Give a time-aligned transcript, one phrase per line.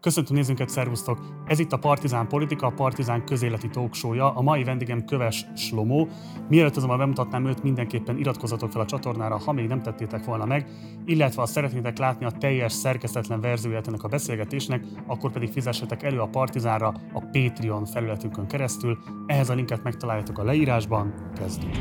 [0.00, 1.18] Köszöntöm nézőnket, szervusztok!
[1.46, 4.34] Ez itt a Partizán Politika, a Partizán közéleti talkshow-ja.
[4.34, 6.08] A mai vendégem Köves Slomó.
[6.48, 10.66] Mielőtt azonban bemutatnám őt, mindenképpen iratkozzatok fel a csatornára, ha még nem tettétek volna meg,
[11.04, 16.20] illetve ha szeretnétek látni a teljes szerkesztetlen verzióját ennek a beszélgetésnek, akkor pedig fizessetek elő
[16.20, 18.98] a Partizánra a Patreon felületünkön keresztül.
[19.26, 21.14] Ehhez a linket megtaláljátok a leírásban.
[21.34, 21.74] Kezdjük!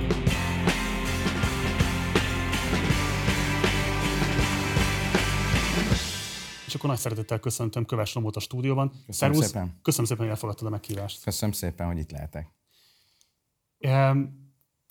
[6.70, 8.90] És akkor nagy szeretettel köszöntöm Köves Lomót a stúdióban.
[8.90, 9.46] Köszönöm Szervusz.
[9.46, 9.80] szépen.
[9.82, 11.24] Köszönöm szépen, hogy elfogadtad a meghívást.
[11.24, 12.54] Köszönöm szépen, hogy itt lehetek.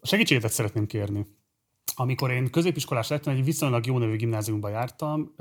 [0.00, 1.26] A segítségedet szeretném kérni.
[1.94, 5.34] Amikor én középiskolás lettem, egy viszonylag jó nevű gimnáziumba jártam,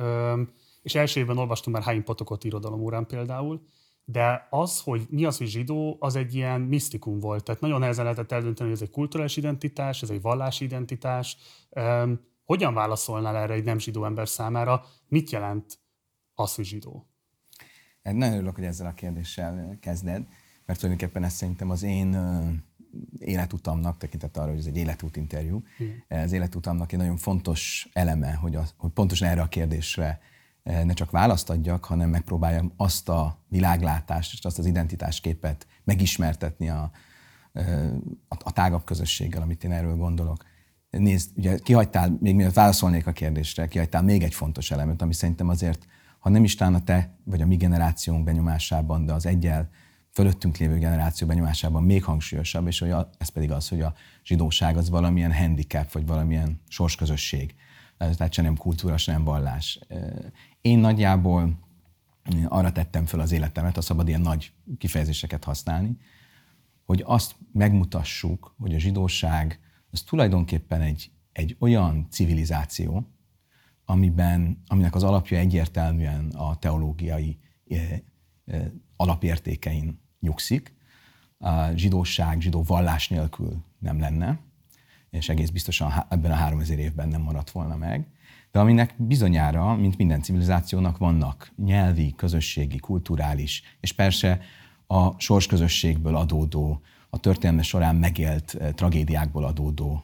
[0.82, 3.62] és első évben olvastunk már Haim Potokot irodalom órán például,
[4.06, 7.44] de az, hogy mi az, hogy zsidó, az egy ilyen misztikum volt.
[7.44, 11.38] Tehát nagyon nehezen lehetett eldönteni, hogy ez egy kulturális identitás, ez egy vallási identitás.
[12.44, 14.86] Hogyan válaszolnál erre egy nem zsidó ember számára?
[15.08, 15.80] Mit jelent
[16.40, 17.08] az, hogy zsidó?
[18.04, 20.28] Hát Nagyon örülök, hogy ezzel a kérdéssel kezded,
[20.66, 22.18] mert tulajdonképpen ez szerintem az én
[23.20, 25.64] életutamnak, tekintett arra, hogy ez egy életút interjú,
[26.08, 30.20] az életutamnak egy nagyon fontos eleme, hogy, az, hogy pontosan erre a kérdésre
[30.64, 36.92] ne csak választ adjak, hanem megpróbáljam azt a világlátást és azt az identitásképet megismertetni a,
[38.28, 40.44] a, a tágabb közösséggel, amit én erről gondolok.
[40.90, 45.50] Nézd, ugye kihagytál, még mielőtt válaszolnék a kérdésre, kihagytál még egy fontos elemet, ami szerintem
[45.50, 45.88] azért,
[46.28, 49.70] ha nem is talán a te vagy a mi generációnk benyomásában, de az egyel
[50.12, 54.78] fölöttünk lévő generáció benyomásában még hangsúlyosabb, és hogy a, ez pedig az, hogy a zsidóság
[54.78, 57.56] az valamilyen handicap, vagy valamilyen sorsközösség.
[57.98, 59.80] Tehát se nem kultúra, se nem vallás.
[60.62, 61.60] Én nagyjából
[62.46, 65.98] arra tettem föl az életemet, ha szabad ilyen nagy kifejezéseket használni,
[66.86, 69.60] hogy azt megmutassuk, hogy a zsidóság
[69.92, 73.17] az tulajdonképpen egy, egy olyan civilizáció,
[73.90, 78.00] amiben, aminek az alapja egyértelműen a teológiai eh,
[78.46, 80.76] eh, alapértékein nyugszik.
[81.38, 84.40] A zsidóság, zsidó vallás nélkül nem lenne,
[85.10, 88.08] és egész biztosan ebben a 3000 évben nem maradt volna meg.
[88.52, 94.42] De aminek bizonyára, mint minden civilizációnak vannak nyelvi, közösségi, kulturális, és persze
[94.88, 100.04] a sorsközösségből adódó, a történelme során megélt eh, tragédiákból adódó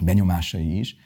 [0.00, 0.96] benyomásai is,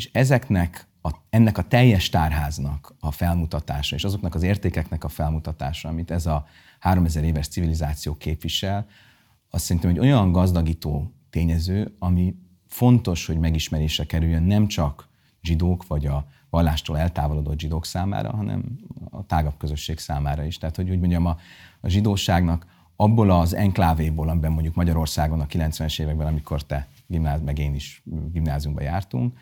[0.00, 5.88] és ezeknek a, ennek a teljes tárháznak a felmutatása, és azoknak az értékeknek a felmutatása,
[5.88, 6.46] amit ez a
[6.78, 8.86] 3000 éves civilizáció képvisel,
[9.50, 12.34] azt szerintem egy olyan gazdagító tényező, ami
[12.66, 15.08] fontos, hogy megismerésre kerüljön nem csak
[15.42, 18.64] zsidók vagy a vallástól eltávolodott zsidók számára, hanem
[19.10, 20.58] a tágabb közösség számára is.
[20.58, 21.36] Tehát, hogy úgy mondjam, a,
[21.80, 27.58] a zsidóságnak abból az enklávéból, amiben mondjuk Magyarországon a 90-es években, amikor te gimnáz, meg
[27.58, 29.38] én is gimnáziumba jártunk,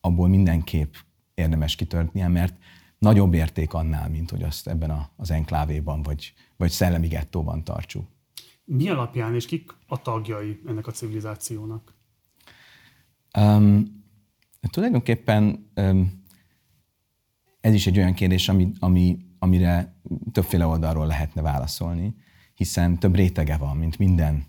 [0.00, 0.94] abból mindenképp
[1.34, 2.56] érdemes kitörtnie, mert
[2.98, 8.06] nagyobb érték annál, mint hogy azt ebben a, az enklávéban vagy, vagy szellemi gettóban tartsuk.
[8.64, 11.94] Mi alapján és kik a tagjai ennek a civilizációnak?
[13.38, 14.04] Um,
[14.70, 16.22] tulajdonképpen um,
[17.60, 20.00] ez is egy olyan kérdés, ami, ami, amire
[20.32, 22.14] többféle oldalról lehetne válaszolni,
[22.54, 24.44] hiszen több rétege van, mint minden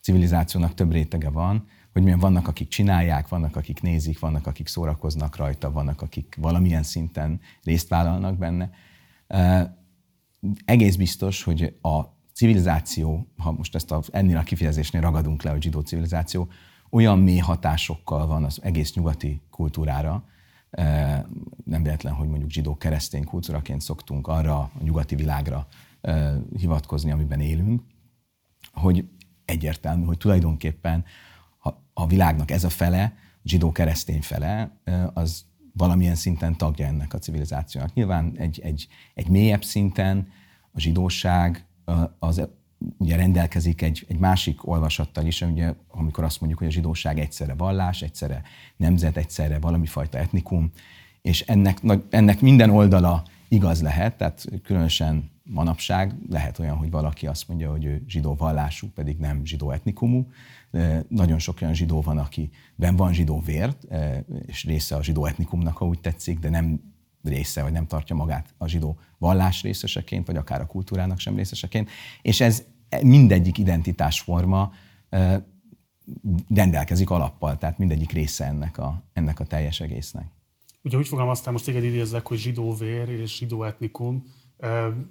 [0.00, 5.36] civilizációnak több rétege van, hogy milyen vannak, akik csinálják, vannak, akik nézik, vannak, akik szórakoznak
[5.36, 8.70] rajta, vannak, akik valamilyen szinten részt vállalnak benne.
[10.64, 12.00] Egész biztos, hogy a
[12.32, 16.48] civilizáció, ha most ezt a, ennél a kifejezésnél ragadunk le, hogy zsidó civilizáció,
[16.90, 20.24] olyan mély hatásokkal van az egész nyugati kultúrára,
[21.64, 25.66] nem véletlen, hogy mondjuk zsidó-keresztény kultúraként szoktunk arra a nyugati világra
[26.56, 27.82] hivatkozni, amiben élünk,
[28.72, 29.08] hogy
[29.44, 31.04] egyértelmű, hogy tulajdonképpen
[31.94, 34.80] a világnak ez a fele, zsidó-keresztény fele,
[35.14, 37.94] az valamilyen szinten tagja ennek a civilizációnak.
[37.94, 40.28] Nyilván egy, egy, egy mélyebb szinten
[40.72, 41.66] a zsidóság
[42.18, 42.48] az
[42.98, 47.54] ugye rendelkezik egy, egy másik olvasattal is, ugye, amikor azt mondjuk, hogy a zsidóság egyszerre
[47.54, 48.42] vallás, egyszerre
[48.76, 50.70] nemzet, egyszerre valami fajta etnikum,
[51.22, 51.78] és ennek,
[52.10, 57.84] ennek minden oldala igaz lehet, tehát különösen manapság lehet olyan, hogy valaki azt mondja, hogy
[57.84, 60.26] ő zsidó vallású, pedig nem zsidó etnikumú.
[61.08, 63.86] Nagyon sok olyan zsidó van, akiben van zsidó vért,
[64.46, 66.80] és része a zsidó etnikumnak, ha úgy tetszik, de nem
[67.22, 71.90] része, vagy nem tartja magát a zsidó vallás részeseként, vagy akár a kultúrának sem részeseként.
[72.22, 72.64] És ez
[73.02, 74.72] mindegyik identitásforma
[76.48, 80.26] rendelkezik alappal, tehát mindegyik része ennek a, ennek a teljes egésznek.
[80.82, 84.24] Ugye úgy fogalmaztál, most téged idézlek, hogy zsidó vér és zsidó etnikum.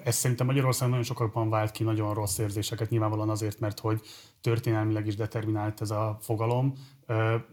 [0.03, 4.01] Ez szerintem Magyarországon nagyon sokakban vált ki nagyon rossz érzéseket, nyilvánvalóan azért, mert hogy
[4.41, 6.73] történelmileg is determinált ez a fogalom.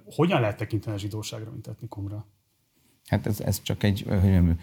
[0.05, 2.27] Hogyan lehet tekinteni a zsidóságra, mint etnikumra?
[3.07, 4.59] Hát ez, ez csak egy hogy mondjam,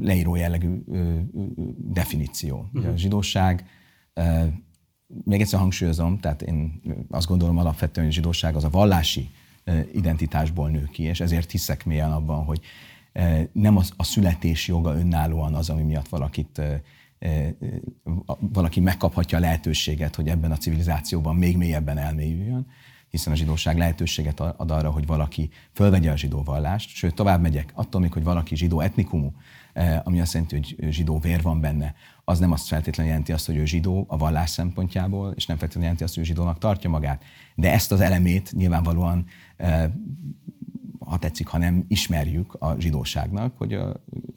[0.00, 0.82] leíró jellegű
[1.76, 2.68] definíció.
[2.72, 2.92] Uh-huh.
[2.92, 3.66] A zsidóság,
[5.24, 9.30] még egyszer hangsúlyozom, tehát én azt gondolom alapvetően, hogy a zsidóság az a vallási
[9.92, 12.60] identitásból nő ki, és ezért hiszek mélyen abban, hogy
[13.52, 16.62] nem az, a születés joga önállóan az, ami miatt valakit
[18.38, 22.66] valaki megkaphatja a lehetőséget, hogy ebben a civilizációban még mélyebben elmélyüljön,
[23.10, 27.72] hiszen a zsidóság lehetőséget ad arra, hogy valaki fölvegye a zsidó vallást, sőt, tovább megyek,
[27.74, 29.32] attól még, hogy valaki zsidó etnikumú,
[30.02, 33.56] ami azt jelenti, hogy zsidó vér van benne, az nem azt feltétlenül jelenti azt, hogy
[33.56, 37.24] ő zsidó a vallás szempontjából, és nem feltétlenül jelenti azt, hogy ő zsidónak tartja magát.
[37.54, 39.26] De ezt az elemét nyilvánvalóan
[41.10, 43.78] ha tetszik, ha nem ismerjük a zsidóságnak, hogy,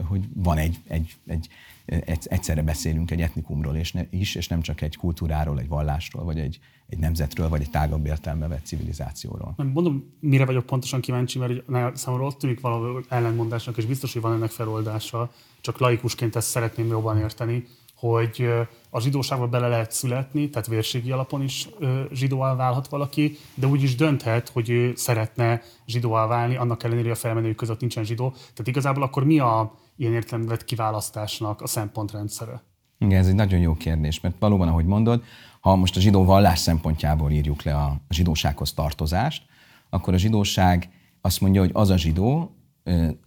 [0.07, 1.47] hogy van egy, egy, egy,
[1.85, 6.23] egy, egyszerre beszélünk egy etnikumról és ne, is, és nem csak egy kultúráról, egy vallásról,
[6.23, 6.59] vagy egy,
[6.89, 9.53] egy nemzetről, vagy egy tágabb értelme vett civilizációról.
[9.57, 14.33] Mondom, mire vagyok pontosan kíváncsi, mert számomra ott tűnik valami ellentmondásnak, és biztos, hogy van
[14.33, 15.31] ennek feloldása,
[15.61, 17.67] csak laikusként ezt szeretném jobban érteni,
[18.09, 18.49] hogy
[18.89, 21.69] a zsidóságba bele lehet születni, tehát vérségi alapon is
[22.11, 27.17] zsidóvá válhat valaki, de úgy is dönthet, hogy ő szeretne zsidóvá válni, annak ellenére, hogy
[27.17, 28.29] a felmenők között nincsen zsidó.
[28.29, 32.63] Tehát igazából akkor mi a ilyen értelemben kiválasztásnak a szempontrendszere?
[32.97, 35.23] Igen, ez egy nagyon jó kérdés, mert valóban, ahogy mondod,
[35.59, 39.43] ha most a zsidó vallás szempontjából írjuk le a zsidósághoz tartozást,
[39.89, 40.89] akkor a zsidóság
[41.21, 42.55] azt mondja, hogy az a zsidó,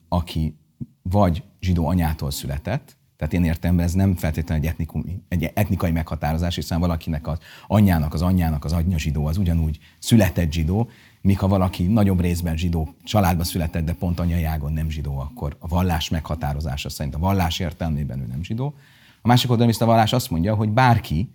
[0.08, 0.58] aki
[1.02, 6.54] vagy zsidó anyától született, tehát én értem, ez nem feltétlenül egy, etnikum, egy etnikai meghatározás,
[6.54, 10.90] hiszen valakinek az anyjának, az anyjának az anyja zsidó, az ugyanúgy született zsidó,
[11.20, 15.68] míg ha valaki nagyobb részben zsidó családba született, de pont anyajágon nem zsidó, akkor a
[15.68, 18.74] vallás meghatározása szerint a vallás értelmében ő nem zsidó.
[19.22, 21.30] A másik oldalon a vallás azt mondja, hogy bárki,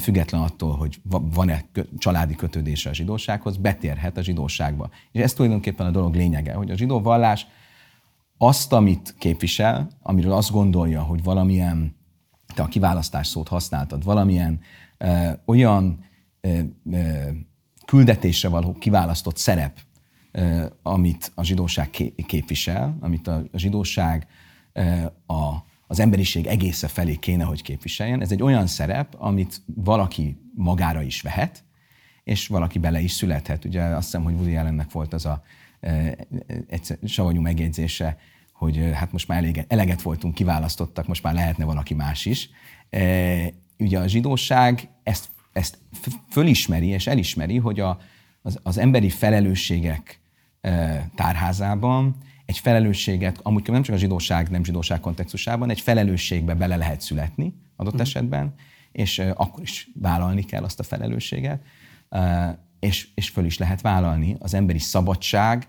[0.00, 1.64] független attól, hogy van-e
[1.98, 4.90] családi kötődése a zsidósághoz, betérhet a zsidóságba.
[5.12, 7.46] És ez tulajdonképpen a dolog lényege, hogy a zsidó vallás
[8.46, 11.96] azt, amit képvisel, amiről azt gondolja, hogy valamilyen,
[12.54, 14.60] te a kiválasztás szót használtad, valamilyen
[14.98, 16.04] ö, olyan
[16.40, 16.58] ö,
[16.90, 17.28] ö,
[17.84, 19.78] küldetésre való kiválasztott szerep,
[20.32, 21.90] ö, amit a zsidóság
[22.26, 24.26] képvisel, amit a, zsidóság
[24.72, 24.82] ö,
[25.26, 28.20] a, az emberiség egésze felé kéne, hogy képviseljen.
[28.20, 31.64] Ez egy olyan szerep, amit valaki magára is vehet,
[32.24, 33.64] és valaki bele is születhet.
[33.64, 35.42] Ugye azt hiszem, hogy Woody Allennek volt az a
[36.66, 38.16] egy savanyú megjegyzése,
[38.64, 42.50] hogy hát most már elég, eleget voltunk, kiválasztottak, most már lehetne valaki más is.
[43.78, 45.78] Ugye a zsidóság ezt, ezt
[46.30, 47.98] fölismeri és elismeri, hogy a,
[48.42, 50.20] az, az emberi felelősségek
[51.14, 52.16] tárházában
[52.46, 57.54] egy felelősséget, amúgy nem csak a zsidóság, nem zsidóság kontextusában, egy felelősségbe bele lehet születni
[57.76, 58.00] adott mm.
[58.00, 58.54] esetben,
[58.92, 61.62] és akkor is vállalni kell azt a felelősséget,
[62.80, 64.36] és, és föl is lehet vállalni.
[64.38, 65.68] Az emberi szabadság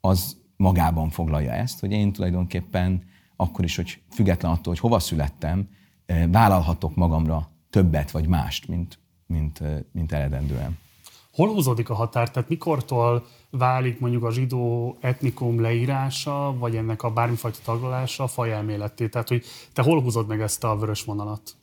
[0.00, 3.02] az magában foglalja ezt, hogy én tulajdonképpen
[3.36, 5.68] akkor is, hogy független attól, hogy hova születtem,
[6.30, 9.62] vállalhatok magamra többet vagy mást, mint, mint,
[9.92, 10.78] mint eredendően.
[11.32, 12.30] Hol húzódik a határ?
[12.30, 19.08] Tehát mikortól válik mondjuk a zsidó etnikum leírása, vagy ennek a bármifajta taglalása fajelméletté?
[19.08, 21.56] Tehát, hogy te hol húzod meg ezt a vörös vonalat?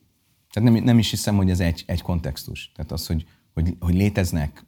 [0.52, 2.72] Tehát nem, nem is hiszem, hogy ez egy, egy kontextus.
[2.76, 4.66] Tehát az, hogy, hogy, hogy léteznek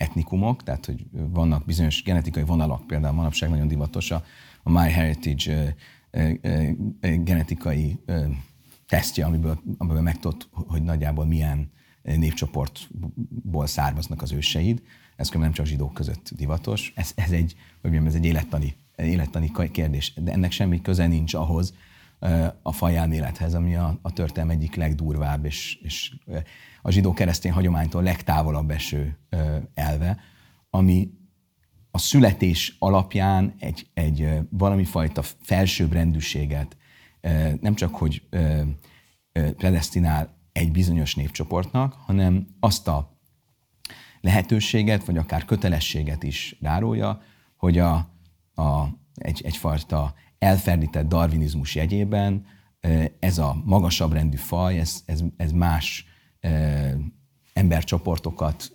[0.00, 4.24] etnikumok, tehát hogy vannak bizonyos genetikai vonalak, például manapság nagyon divatos a,
[4.62, 5.74] a MyHeritage
[7.00, 8.00] genetikai
[8.88, 11.70] tesztje, amiből, amiből megtudott, hogy nagyjából milyen
[12.02, 14.82] népcsoportból származnak az őseid.
[15.16, 16.92] Ez nem csak zsidók között divatos.
[16.96, 21.34] Ez, ez egy, hogy mondjam, ez egy élettani, élettani kérdés, de ennek semmi köze nincs
[21.34, 21.74] ahhoz
[22.62, 26.14] a fajelmélethez, ami a, a történelem egyik legdurvább és, és
[26.82, 29.18] a zsidó-keresztény hagyománytól legtávolabb eső
[29.74, 30.20] elve,
[30.70, 31.10] ami
[31.90, 36.76] a születés alapján egy, egy valami fajta felsőbbrendűséget
[37.60, 38.22] nem csak, hogy
[39.32, 43.18] predestinál egy bizonyos népcsoportnak, hanem azt a
[44.20, 47.22] lehetőséget, vagy akár kötelességet is rárólja,
[47.56, 47.94] hogy a,
[48.54, 52.46] a, egy, egyfajta elferdített darwinizmus jegyében
[53.18, 56.09] ez a magasabb rendű faj, ez, ez, ez más
[57.52, 58.72] embercsoportokat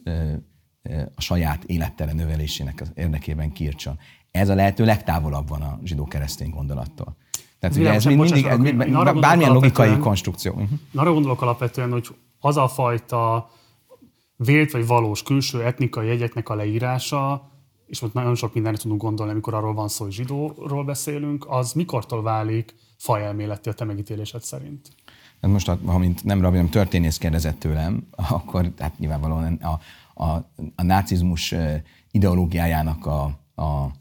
[1.16, 4.00] a saját élettere növelésének az érdekében kiírtson.
[4.32, 7.16] Ez a lehető legtávolabb van a zsidó-keresztény gondolattól.
[7.60, 10.52] Tehát ugye ez mindig, ez mind, bármilyen logikai konstrukció.
[10.52, 10.70] Uh-huh.
[10.96, 12.08] Arra gondolok alapvetően, hogy
[12.40, 13.50] az a fajta
[14.36, 17.52] vélt vagy valós külső etnikai jegyeknek a leírása,
[17.86, 21.74] és most nagyon sok mindenre tudunk gondolni, amikor arról van szó, hogy zsidóról beszélünk, az
[21.74, 24.90] mikortól válik fajelméleti a te megítélésed szerint?
[25.46, 29.80] Hát most, ha mint nem rabbi, hanem történész kérdezett tőlem, akkor hát nyilvánvalóan a,
[30.24, 31.56] a, a nácizmus
[32.12, 33.24] ideológiájának a,
[33.62, 33.92] a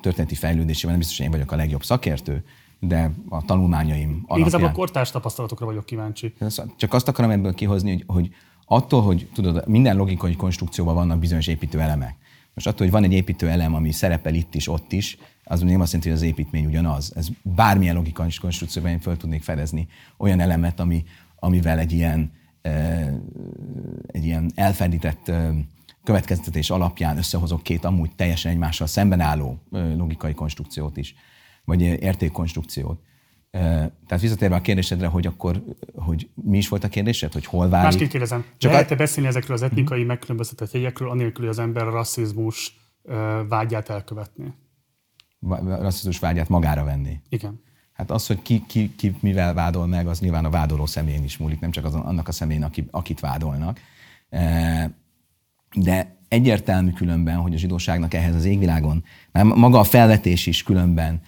[0.00, 2.44] történeti fejlődésében nem biztos, hogy én vagyok a legjobb szakértő,
[2.78, 4.38] de a tanulmányaim alapján.
[4.38, 6.34] Igazából a kortárs tapasztalatokra vagyok kíváncsi.
[6.76, 8.30] Csak azt akarom ebből kihozni, hogy, hogy
[8.64, 12.16] attól, hogy tudod, minden logikai konstrukcióban vannak bizonyos építő elemek.
[12.54, 15.18] Most attól, hogy van egy építő elem, ami szerepel itt is, ott is,
[15.48, 17.12] az nem azt jelenti, hogy az építmény ugyanaz.
[17.16, 21.04] Ez bármilyen logikai konstrukcióban én föl tudnék fedezni olyan elemet, ami,
[21.36, 22.32] amivel egy ilyen,
[24.06, 25.32] egy ilyen elferdített
[26.04, 31.14] következtetés alapján összehozok két amúgy teljesen egymással szemben álló logikai konstrukciót is,
[31.64, 33.00] vagy értékkonstrukciót.
[33.50, 35.64] Tehát visszatérve a kérdésedre, hogy akkor,
[35.94, 37.90] hogy mi is volt a kérdésed, hogy hol válik?
[37.90, 38.96] Másképp kérdezem, Csak lehet-e a...
[38.96, 40.06] beszélni ezekről az etnikai uh-huh.
[40.06, 42.76] megkülönböztetett jegyekről, anélkül, hogy az ember a rasszizmus
[43.48, 44.54] vágyát elkövetni?
[45.64, 47.20] Rasszizmus vágyát magára venni?
[47.28, 47.60] Igen.
[47.92, 51.36] Hát az, hogy ki, ki, ki mivel vádol meg, az nyilván a vádoló személyén is
[51.36, 53.80] múlik, nem csak azon, annak a személyén, aki, akit vádolnak.
[55.74, 61.20] De egyértelmű különben, hogy a zsidóságnak ehhez az égvilágon, mert maga a felvetés is különben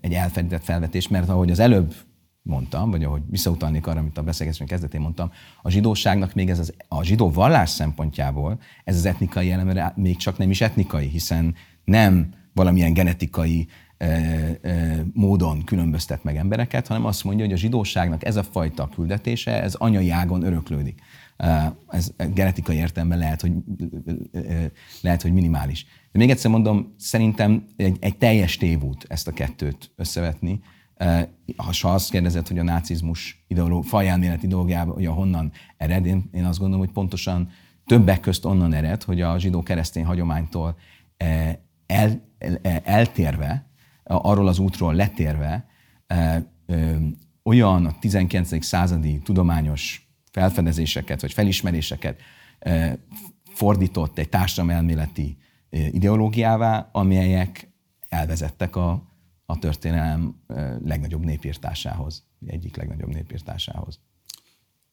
[0.00, 1.94] egy elfedített felvetés, mert ahogy az előbb
[2.42, 5.30] mondtam, vagy ahogy visszautalnék arra, amit a beszélgetésünk kezdetén mondtam,
[5.62, 10.38] a zsidóságnak még ez az, a zsidó vallás szempontjából ez az etnikai eleme még csak
[10.38, 13.68] nem is etnikai, hiszen nem valamilyen genetikai
[15.12, 19.74] módon különböztet meg embereket, hanem azt mondja, hogy a zsidóságnak ez a fajta küldetése, ez
[19.74, 21.00] anyai ágon öröklődik.
[21.88, 23.52] Ez genetikai értelemben lehet, hogy,
[25.00, 25.86] lehet, hogy minimális.
[26.12, 30.60] De még egyszer mondom, szerintem egy, egy teljes tévút ezt a kettőt összevetni.
[31.56, 36.84] Ha azt kérdezed, hogy a nácizmus ideoló, fajelmélet ideológiája honnan ered, én, én azt gondolom,
[36.84, 37.50] hogy pontosan
[37.86, 40.76] többek közt onnan ered, hogy a zsidó-keresztény hagyománytól
[41.86, 42.22] el,
[42.84, 43.70] eltérve,
[44.04, 45.66] arról az útról letérve,
[47.42, 48.64] olyan a 19.
[48.64, 52.20] századi tudományos felfedezéseket vagy felismeréseket
[53.44, 55.36] fordított egy társadalomelméleti
[55.70, 57.72] ideológiává, amelyek
[58.08, 59.02] elvezettek a,
[59.46, 60.42] a történelem
[60.84, 64.00] legnagyobb népírtásához, egyik legnagyobb népírtásához.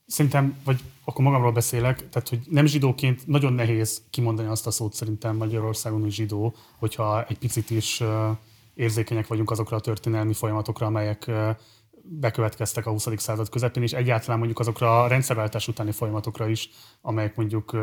[0.09, 4.93] Szerintem, vagy akkor magamról beszélek, tehát hogy nem zsidóként nagyon nehéz kimondani azt a szót
[4.93, 8.03] szerintem Magyarországon, hogy zsidó, hogyha egy picit is
[8.73, 11.31] érzékenyek vagyunk azokra a történelmi folyamatokra, amelyek
[12.01, 13.07] bekövetkeztek a 20.
[13.15, 16.69] század közepén, és egyáltalán mondjuk azokra a rendszerváltás utáni folyamatokra is,
[17.01, 17.77] amelyek mondjuk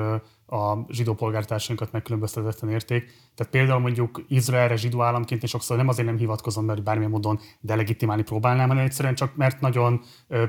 [0.46, 3.04] a zsidó polgártársainkat megkülönböztetetten érték.
[3.34, 7.40] Tehát például mondjuk Izraelre zsidó államként én sokszor nem azért nem hivatkozom, mert bármilyen módon
[7.60, 10.00] delegitimálni próbálnám, hanem egyszerűen csak mert nagyon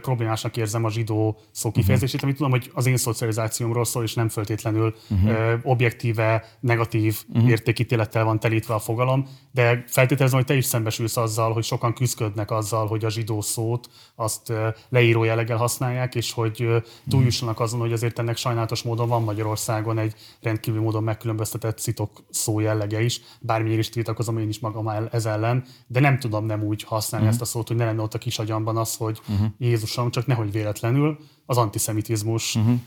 [0.01, 2.29] problémásnak érzem a zsidó szó kifejezését, uh-huh.
[2.29, 5.29] amit tudom, hogy az én szocializációmról szól, és nem feltétlenül uh-huh.
[5.29, 7.49] ö, objektíve, negatív uh-huh.
[7.49, 12.51] értékítélettel van telítve a fogalom, de feltételezem, hogy te is szembesülsz azzal, hogy sokan küzdködnek
[12.51, 14.53] azzal, hogy a zsidó szót azt
[14.89, 16.67] leíró jelleggel használják, és hogy
[17.09, 22.23] túljussanak azon, hogy azért ennek sajnálatos módon van Magyarország Magyarországon egy rendkívül módon megkülönböztetett szitok
[22.29, 26.63] szó jellege is, bármilyen is tiltakozom én is magam ez ellen, de nem tudom nem
[26.63, 27.41] úgy használni uh-huh.
[27.41, 29.47] ezt a szót, hogy ne lenne ott a kis agyamban az, hogy uh-huh.
[29.57, 32.79] Jézusom, csak nehogy véletlenül az antiszemitizmus uh-huh.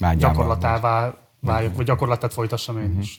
[0.00, 3.02] uh, gyakorlatává váljak, vagy gyakorlatát folytassam én uh-huh.
[3.02, 3.18] is.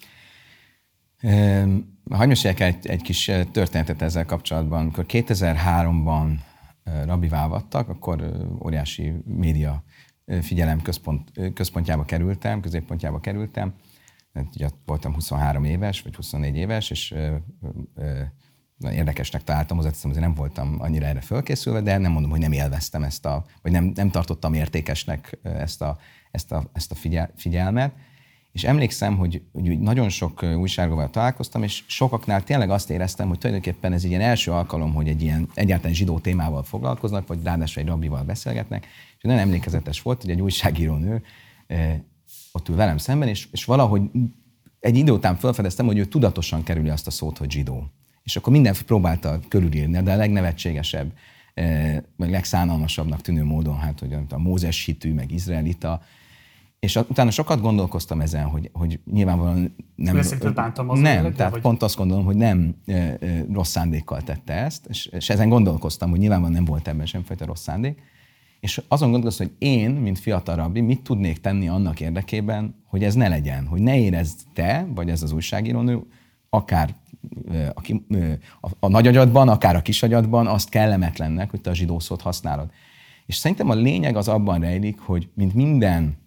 [2.10, 4.80] Hagyj meséljek egy, egy kis történetet ezzel kapcsolatban.
[4.80, 6.38] Amikor 2003-ban
[7.06, 8.32] rabivá vattak, akkor
[8.64, 9.84] óriási média
[10.42, 13.74] figyelem központ, központjába kerültem, középpontjába kerültem.
[14.54, 17.36] Ugye voltam 23 éves, vagy 24 éves, és ö,
[17.96, 18.22] ö,
[18.92, 23.04] érdekesnek találtam, hozzá azért nem voltam annyira erre fölkészülve, de nem mondom, hogy nem élveztem
[23.04, 25.98] ezt a, vagy nem, nem tartottam értékesnek ezt a,
[26.32, 27.94] ezt a, ezt a figyel, figyelmet.
[28.56, 33.94] És emlékszem, hogy, hogy nagyon sok újsággal találkoztam, és sokaknál tényleg azt éreztem, hogy tulajdonképpen
[33.94, 37.88] ez egy ilyen első alkalom, hogy egy ilyen egyáltalán zsidó témával foglalkoznak, vagy ráadásul egy
[37.88, 41.24] rabbival beszélgetnek, és nagyon emlékezetes volt, hogy egy újságíró nő
[42.52, 44.02] ott ül velem szemben, és, és valahogy
[44.80, 47.84] egy idő után felfedeztem, hogy ő tudatosan kerüli azt a szót, hogy zsidó.
[48.24, 51.14] És akkor minden próbálta körülírni, de a legnevetségesebb,
[52.16, 56.02] meg legszánalmasabbnak tűnő módon, hát, hogy a Mózes hitű, meg izraelita,
[56.80, 60.20] és utána sokat gondolkoztam ezen, hogy, hogy nyilvánvalóan nem...
[60.54, 61.62] bántam az Nem, tehát vagy?
[61.62, 63.18] pont azt gondolom, hogy nem e, e,
[63.54, 67.62] rossz szándékkal tette ezt, és, és ezen gondolkoztam, hogy nyilvánvalóan nem volt ebben semmifajta rossz
[67.62, 68.02] szándék.
[68.60, 73.14] És azon gondolkoztam, hogy én, mint fiatal rabbi, mit tudnék tenni annak érdekében, hogy ez
[73.14, 76.02] ne legyen, hogy ne érezd te, vagy ez az újságírónő,
[76.50, 76.96] akár
[77.74, 77.94] a,
[78.62, 82.22] a, a nagy agyadban, akár a kis agyadban azt kellemetlennek, hogy te a zsidó szót
[82.22, 82.70] használod.
[83.26, 86.18] És szerintem a lényeg az abban rejlik, hogy mint minden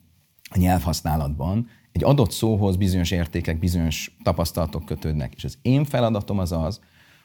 [0.48, 5.34] a nyelvhasználatban egy adott szóhoz bizonyos értékek, bizonyos tapasztalatok kötődnek.
[5.34, 6.80] És az én feladatom az az,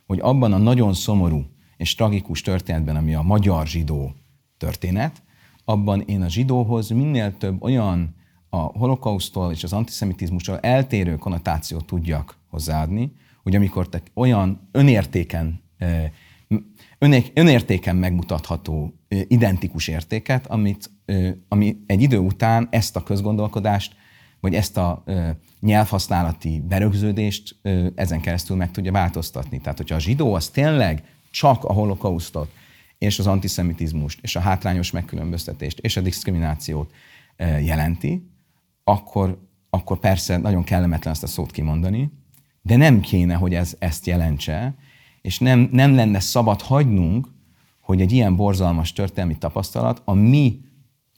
[0.06, 1.46] hogy abban a nagyon szomorú
[1.78, 4.14] és tragikus történetben, ami a magyar zsidó
[4.58, 5.24] történet,
[5.66, 8.16] abban én a zsidóhoz minél több olyan
[8.50, 13.12] a holokausztól és az antiszemitizmusról eltérő konnotációt tudjak hozzáadni,
[13.44, 15.62] hogy amikor te olyan önértéken
[17.34, 20.90] önértéken megmutatható identikus értéket, amit,
[21.48, 23.96] ami egy idő után ezt a közgondolkodást,
[24.40, 25.04] vagy ezt a
[25.60, 27.56] nyelvhasználati berögződést
[27.96, 29.60] ezen keresztül meg tudja változtatni.
[29.60, 32.52] Tehát, hogyha a zsidó az tényleg csak a holokausztot,
[32.98, 36.94] és az antiszemitizmust, és a hátrányos megkülönböztetést, és a diszkriminációt
[37.64, 38.30] jelenti,
[38.84, 42.12] akkor, akkor persze nagyon kellemetlen ezt a szót kimondani,
[42.62, 44.76] de nem kéne, hogy ez ezt jelentse,
[45.24, 47.28] és nem, nem lenne szabad hagynunk,
[47.80, 50.62] hogy egy ilyen borzalmas történelmi tapasztalat a mi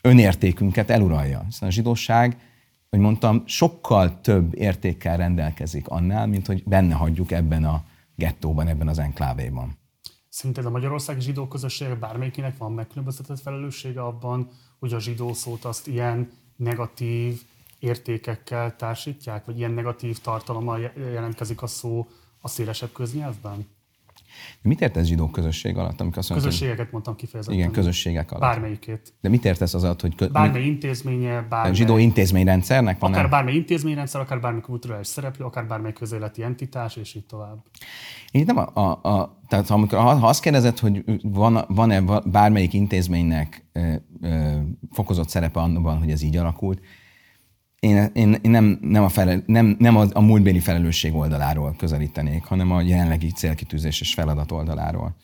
[0.02, 1.44] önértékünket eluralja.
[1.46, 2.38] Hiszen a zsidóság,
[2.90, 7.84] hogy mondtam, sokkal több értékkel rendelkezik annál, mint hogy benne hagyjuk ebben a
[8.16, 9.78] gettóban, ebben az enklávéban.
[10.30, 15.88] Szerinted a magyarországi zsidó közösség bármelyikének van megkülönböztetett felelőssége abban, hogy a zsidó szót azt
[15.88, 17.42] ilyen negatív
[17.80, 22.08] értékekkel társítják, vagy ilyen negatív tartalommal jelentkezik a szó
[22.42, 23.66] a szélesebb köznyelvben?
[24.62, 26.02] De mit értesz zsidó közösség alatt?
[26.02, 27.60] Amikor azt mondod, Közösségeket mondtam kifejezetten.
[27.60, 28.42] Igen, közösségek alatt.
[28.42, 29.14] Bármelyikét.
[29.22, 30.16] De mit értesz az alatt, hogy...
[30.16, 30.28] Kö...
[30.28, 31.74] Bármely intézménye, bármely...
[31.74, 37.16] Zsidó intézményrendszernek van Akár bármely intézményrendszer, akár bármely kulturális szereplő, akár bármely közéleti entitás, és
[37.16, 37.64] így tovább.
[38.32, 42.74] Én nem a, a, a tehát amikor, ha, ha azt kérdezed, hogy van, van-e bármelyik
[42.74, 44.56] intézménynek ö, ö,
[44.92, 46.80] fokozott szerepe annyiban, hogy ez így alakult,
[47.86, 52.44] én, én, én nem, nem, a, felel, nem, nem a, a múltbéli felelősség oldaláról közelítenék,
[52.44, 55.16] hanem a jelenlegi célkitűzés és feladat oldaláról.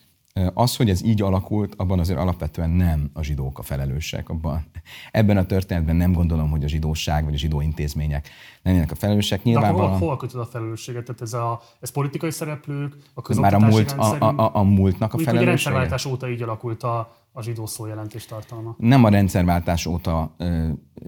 [0.54, 4.28] Az, hogy ez így alakult, abban azért alapvetően nem a zsidók a felelősek.
[4.28, 4.64] Abban,
[5.10, 8.28] ebben a történetben nem gondolom, hogy a zsidóság vagy a zsidó intézmények
[8.62, 9.42] lennének a felelősek.
[9.42, 9.90] Nyilvánvalóan...
[9.90, 11.04] De hol, hol kötöd a felelősséget?
[11.04, 15.14] Tehát ez, a, ez politikai szereplők, a Már a, múlt, a, a, a, a múltnak
[15.14, 15.42] a felelőssége?
[15.42, 18.74] A rendszerváltás óta így alakult a, a zsidó szó jelentés tartalma.
[18.78, 20.34] Nem a rendszerváltás óta,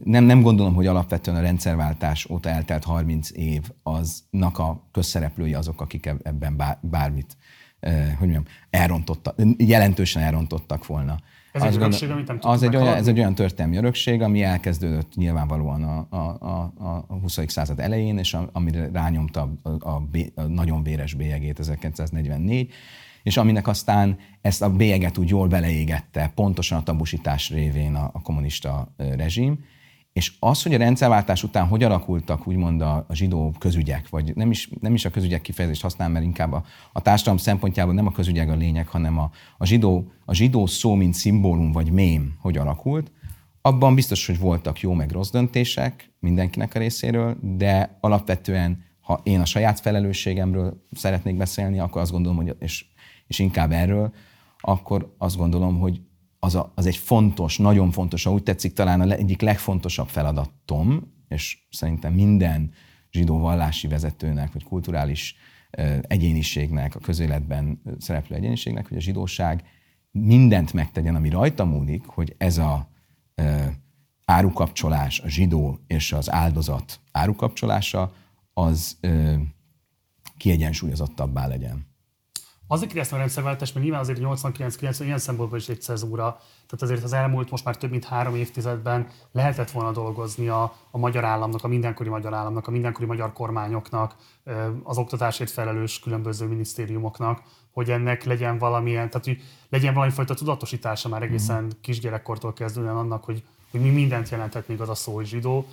[0.04, 5.80] nem, nem gondolom, hogy alapvetően a rendszerváltás óta eltelt 30 év aznak a közszereplői azok,
[5.80, 7.36] akik ebben bármit
[7.90, 11.18] hogy mondjam, elrontottak, jelentősen elrontottak volna.
[11.52, 14.42] Ez az egy örökség, amit nem az egy olyan, Ez egy olyan történelmi örökség, ami
[14.42, 16.74] elkezdődött nyilvánvalóan a, a, a,
[17.08, 17.38] a 20.
[17.46, 20.02] század elején, és a, amire rányomta a, a,
[20.34, 22.72] a nagyon véres bélyegét 1944,
[23.22, 28.22] és aminek aztán ezt a bélyeget úgy jól beleégette, pontosan a tabusítás révén a, a
[28.22, 29.64] kommunista rezsim,
[30.14, 34.50] és az, hogy a rendszerváltás után hogy alakultak úgymond a, a zsidó közügyek, vagy nem
[34.50, 38.12] is, nem is a közügyek kifejezést használ, mert inkább a, a társadalom szempontjából nem a
[38.12, 42.56] közügyek a lényeg, hanem a, a, zsidó, a zsidó szó, mint szimbólum vagy mém, hogy
[42.56, 43.12] alakult,
[43.60, 49.40] abban biztos, hogy voltak jó meg rossz döntések mindenkinek a részéről, de alapvetően, ha én
[49.40, 52.84] a saját felelősségemről szeretnék beszélni, akkor azt gondolom, hogy, és,
[53.26, 54.12] és inkább erről,
[54.60, 56.00] akkor azt gondolom, hogy
[56.44, 61.58] az, a, az egy fontos, nagyon fontos, úgy tetszik, talán a egyik legfontosabb feladatom, és
[61.70, 62.72] szerintem minden
[63.10, 65.36] zsidó vallási vezetőnek, vagy kulturális
[66.02, 69.64] egyéniségnek, a közéletben szereplő egyéniségnek, hogy a zsidóság
[70.10, 72.88] mindent megtegyen, ami rajta múlik, hogy ez a
[74.24, 78.12] árukapcsolás, a zsidó és az áldozat árukapcsolása,
[78.52, 78.98] az
[80.36, 81.93] kiegyensúlyozottabbá legyen.
[82.74, 86.36] Azért kérdeztem a rendszerváltás, mert nyilván azért 89-90 ilyen szempontból is egy cezúra.
[86.40, 90.98] Tehát azért az elmúlt most már több mint három évtizedben lehetett volna dolgozni a, a
[90.98, 94.14] magyar államnak, a mindenkori magyar államnak, a mindenkori magyar kormányoknak,
[94.82, 101.08] az oktatásért felelős különböző minisztériumoknak, hogy ennek legyen valamilyen, tehát hogy legyen valami fajta tudatosítása
[101.08, 101.68] már egészen mm.
[101.80, 105.66] kisgyerekkortól kezdően annak, hogy, hogy mi mindent jelentett még az a szó, hogy zsidó.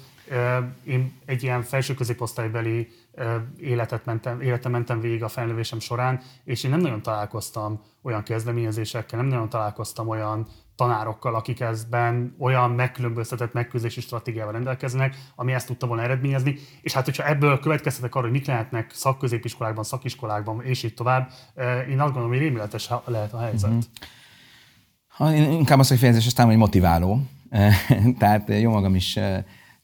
[0.83, 2.87] Én egy ilyen felső középosztálybeli
[3.57, 9.19] életet mentem, életet mentem végig a felnövésem során, és én nem nagyon találkoztam olyan kezdeményezésekkel,
[9.19, 15.87] nem nagyon találkoztam olyan tanárokkal, akik ezben olyan megkülönböztetett megküzdési stratégiával rendelkeznek, ami ezt tudta
[15.87, 16.55] volna eredményezni.
[16.81, 21.31] És hát, hogyha ebből következtetek arra, hogy mik lehetnek szakközépiskolákban, szakiskolákban, és így tovább,
[21.89, 23.69] én azt gondolom, hogy rémületes lehet a helyzet.
[23.69, 23.79] Mm-hmm.
[25.07, 27.21] Ha, én inkább azt, hogy fejezés aztán, hogy motiváló.
[28.19, 29.19] Tehát jó magam is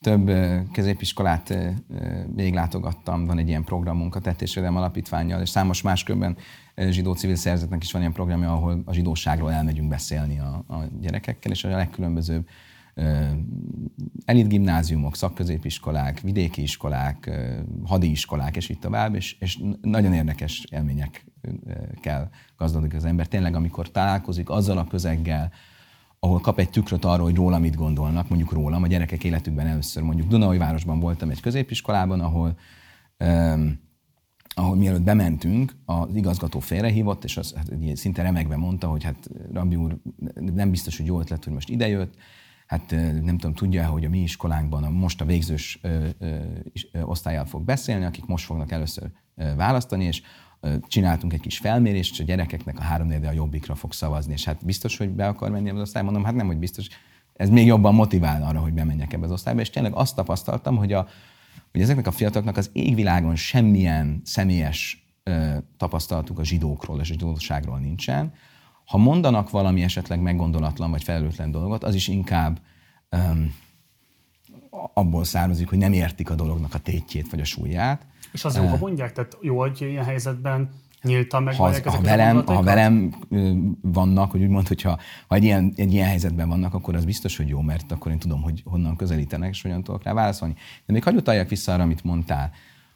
[0.01, 0.32] több
[0.71, 1.58] középiskolát
[2.36, 6.38] végiglátogattam, van egy ilyen programunk a Tettésvédelem Alapítványjal, és számos más körben
[6.89, 11.51] zsidó civil szervezetnek is van ilyen programja, ahol a zsidóságról elmegyünk beszélni a, a gyerekekkel,
[11.51, 12.47] és a legkülönbözőbb
[14.25, 17.32] elit gimnáziumok, szakközépiskolák, vidéki iskolák,
[17.84, 23.27] hadi iskolák, és így tovább, és, és nagyon érdekes élményekkel gazdagodik az ember.
[23.27, 25.51] Tényleg, amikor találkozik azzal a közeggel,
[26.19, 30.03] ahol kap egy tükröt arról, hogy róla mit gondolnak, mondjuk rólam, a gyerekek életükben először
[30.03, 32.58] mondjuk Dunaújvárosban voltam egy középiskolában, ahol
[33.19, 33.86] um,
[34.58, 39.75] ahol mielőtt bementünk, az igazgató félrehívott, és az hát, szinte remegve mondta, hogy hát Rabbi
[39.75, 39.97] úr,
[40.36, 42.15] nem biztos, hogy jó ötlet, hogy most idejött,
[42.67, 47.45] hát nem tudom, tudja hogy a mi iskolánkban a, most a végzős ö, ö, osztályjal
[47.45, 49.12] fog beszélni, akik most fognak először
[49.56, 50.21] választani, és
[50.88, 54.65] csináltunk egy kis felmérést, és a gyerekeknek a három a jobbikra fog szavazni, és hát
[54.65, 56.12] biztos, hogy be akar menni az osztályba?
[56.12, 56.88] Mondom, hát nem, hogy biztos,
[57.34, 60.93] ez még jobban motivál arra, hogy bemenjek ebbe az osztályba, és tényleg azt tapasztaltam, hogy,
[60.93, 61.08] a,
[61.72, 67.80] hogy ezeknek a fiataloknak az égvilágon semmilyen személyes ö, tapasztalatuk a zsidókról és a zsidóságról
[67.80, 68.34] nincsen.
[68.86, 72.60] Ha mondanak valami esetleg meggondolatlan vagy felelőtlen dolgot, az is inkább
[73.10, 73.17] ö,
[74.93, 78.06] abból származik, hogy nem értik a dolognak a tétjét vagy a súlyát.
[78.38, 80.69] És az jó, ha mondják, tehát jó, hogy ilyen helyzetben
[81.02, 83.13] nyíltan meg ha, ha, velem, ha velem
[83.82, 87.47] vannak, hogy úgymond, hogyha ha egy ilyen, egy ilyen helyzetben vannak, akkor az biztos, hogy
[87.47, 90.54] jó, mert akkor én tudom, hogy honnan közelítenek, és hogyan tudok rá válaszolni.
[90.86, 92.52] De még hagyj utaljak vissza arra, amit mondtál,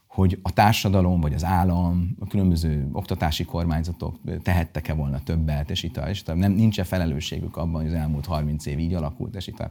[0.08, 5.98] hogy a társadalom, vagy az állam, a különböző oktatási kormányzatok tehettek-e volna többet, és itt,
[5.98, 9.70] és itt nem, nincs-e felelősségük abban, hogy az elmúlt 30 év így alakult, és itt.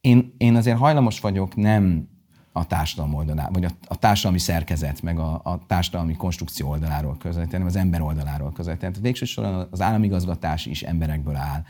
[0.00, 2.08] Én, én azért hajlamos vagyok nem
[2.56, 7.52] a társadalom oldaláról, vagy a, a társadalmi szerkezet, meg a, a társadalmi konstrukció oldaláról közelíteni,
[7.52, 8.92] hanem az ember oldaláról közelíteni.
[8.92, 11.64] Tehát végső soron az államigazgatás is emberekből áll,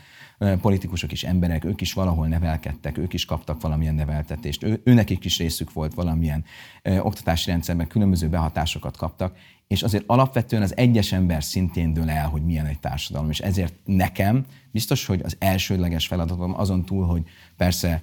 [0.57, 5.37] politikusok is emberek, ők is valahol nevelkedtek, ők is kaptak valamilyen neveltetést, ő, őnekik is
[5.37, 6.43] részük volt valamilyen
[6.81, 12.27] ö, oktatási rendszerben, különböző behatásokat kaptak, és azért alapvetően az egyes ember szintén dől el,
[12.27, 17.23] hogy milyen egy társadalom, és ezért nekem biztos, hogy az elsődleges feladatom azon túl, hogy
[17.57, 18.01] persze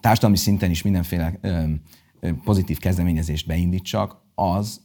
[0.00, 1.40] társadalmi szinten is mindenféle
[2.44, 4.80] pozitív kezdeményezést beindítsak, az,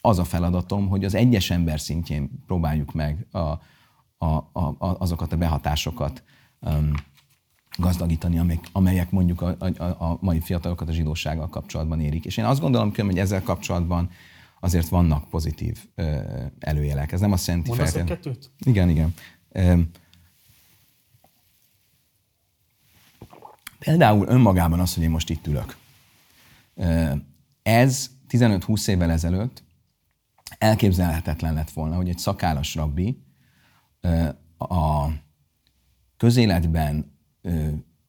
[0.00, 3.38] az a feladatom, hogy az egyes ember szintjén próbáljuk meg a,
[4.18, 6.22] a, a, azokat a behatásokat
[6.60, 6.92] um,
[7.78, 12.24] gazdagítani, amelyek, amelyek mondjuk a, a, a mai fiatalokat a zsidósággal kapcsolatban érik.
[12.24, 14.10] És én azt gondolom, hogy ezzel kapcsolatban
[14.60, 16.18] azért vannak pozitív ö,
[16.58, 17.12] előjelek.
[17.12, 18.14] Ez nem azt jelenti feltétlenül...
[18.14, 18.50] kettőt?
[18.58, 19.14] Igen, igen.
[23.86, 25.76] Például önmagában az, hogy én most itt ülök.
[27.62, 29.62] Ez 15-20 évvel ezelőtt
[30.58, 33.22] elképzelhetetlen lett volna, hogy egy szakállas rabbi
[34.58, 35.06] a
[36.16, 37.18] közéletben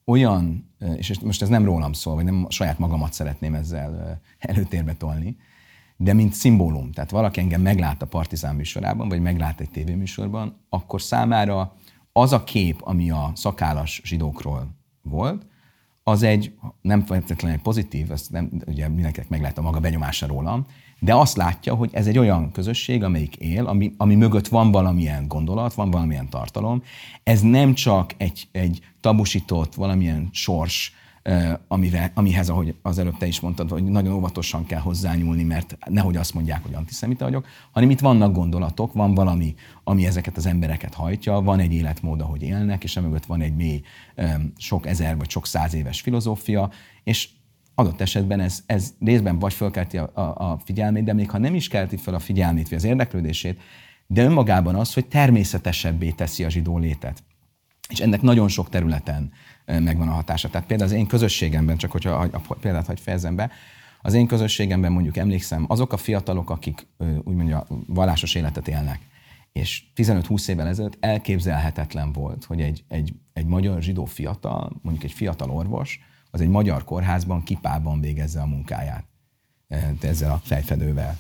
[0.06, 5.38] olyan, és most ez nem rólam szól, vagy nem saját magamat szeretném ezzel előtérbe tolni,
[5.98, 11.02] de mint szimbólum, tehát valaki engem meglát a Partizán műsorában, vagy meglát egy tévéműsorban, akkor
[11.02, 11.76] számára
[12.12, 15.46] az a kép, ami a szakállas zsidókról volt,
[16.08, 20.66] az egy nem feltétlenül pozitív, azt nem, ugye mindenkinek meg lehet a maga benyomása rólam,
[21.00, 25.28] de azt látja, hogy ez egy olyan közösség, amelyik él, ami, ami mögött van valamilyen
[25.28, 26.84] gondolat, van valamilyen tartalom.
[27.24, 30.94] Ez nem csak egy, egy tabusított, valamilyen sors,
[31.68, 36.16] amire, amihez, ahogy az előbb te is mondtad, hogy nagyon óvatosan kell hozzányúlni, mert nehogy
[36.16, 40.94] azt mondják, hogy antiszemita vagyok, hanem itt vannak gondolatok, van valami, ami ezeket az embereket
[40.94, 43.82] hajtja, van egy életmód, ahogy élnek, és emögött van egy mély,
[44.58, 46.72] sok ezer vagy sok száz éves filozófia,
[47.04, 47.30] és
[47.76, 51.56] adott esetben ez, ez részben vagy fölkelti a, a, a figyelmét, de még ha nem
[51.56, 53.62] is kelti fel a figyelmét vagy az érdeklődését,
[54.08, 57.24] de önmagában az, hogy természetesebbé teszi a zsidó létet.
[57.90, 59.32] És ennek nagyon sok területen
[59.68, 60.50] megvan a hatása.
[60.50, 63.52] Tehát például az én közösségemben, csak hogyha a példát hagy fejezem be,
[64.02, 66.88] az én közösségemben mondjuk emlékszem, azok a fiatalok, akik
[67.24, 69.00] úgymond a vallásos életet élnek,
[69.52, 75.12] és 15-20 évvel ezelőtt elképzelhetetlen volt, hogy egy, egy, egy magyar zsidó fiatal, mondjuk egy
[75.12, 76.00] fiatal orvos,
[76.32, 79.06] az egy magyar kórházban, kipában végezze a munkáját
[80.02, 81.18] ezzel a fejfedővel.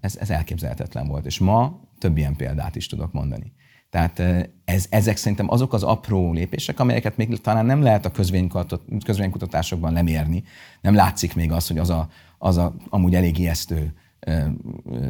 [0.00, 1.26] Ez, ez elképzelhetetlen volt.
[1.26, 3.52] És ma több ilyen példát is tudok mondani.
[3.90, 4.18] Tehát
[4.64, 8.10] ez, ezek szerintem azok az apró lépések, amelyeket még talán nem lehet a
[9.04, 10.42] közvénykutatásokban lemérni.
[10.80, 13.94] Nem látszik még az, hogy az a, az a amúgy elég ijesztő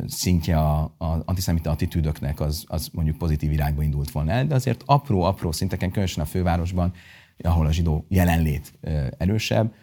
[0.07, 0.59] szintje
[0.99, 5.91] az antiszemita attitűdöknek az, az mondjuk pozitív irányba indult volna el, de azért apró-apró szinteken,
[5.91, 6.93] különösen a fővárosban,
[7.39, 8.79] ahol a zsidó jelenlét
[9.19, 9.75] erősebb,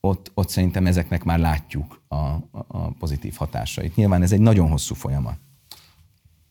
[0.00, 2.16] ott, ott szerintem ezeknek már látjuk a,
[2.50, 3.96] a pozitív hatásait.
[3.96, 5.38] Nyilván ez egy nagyon hosszú folyamat.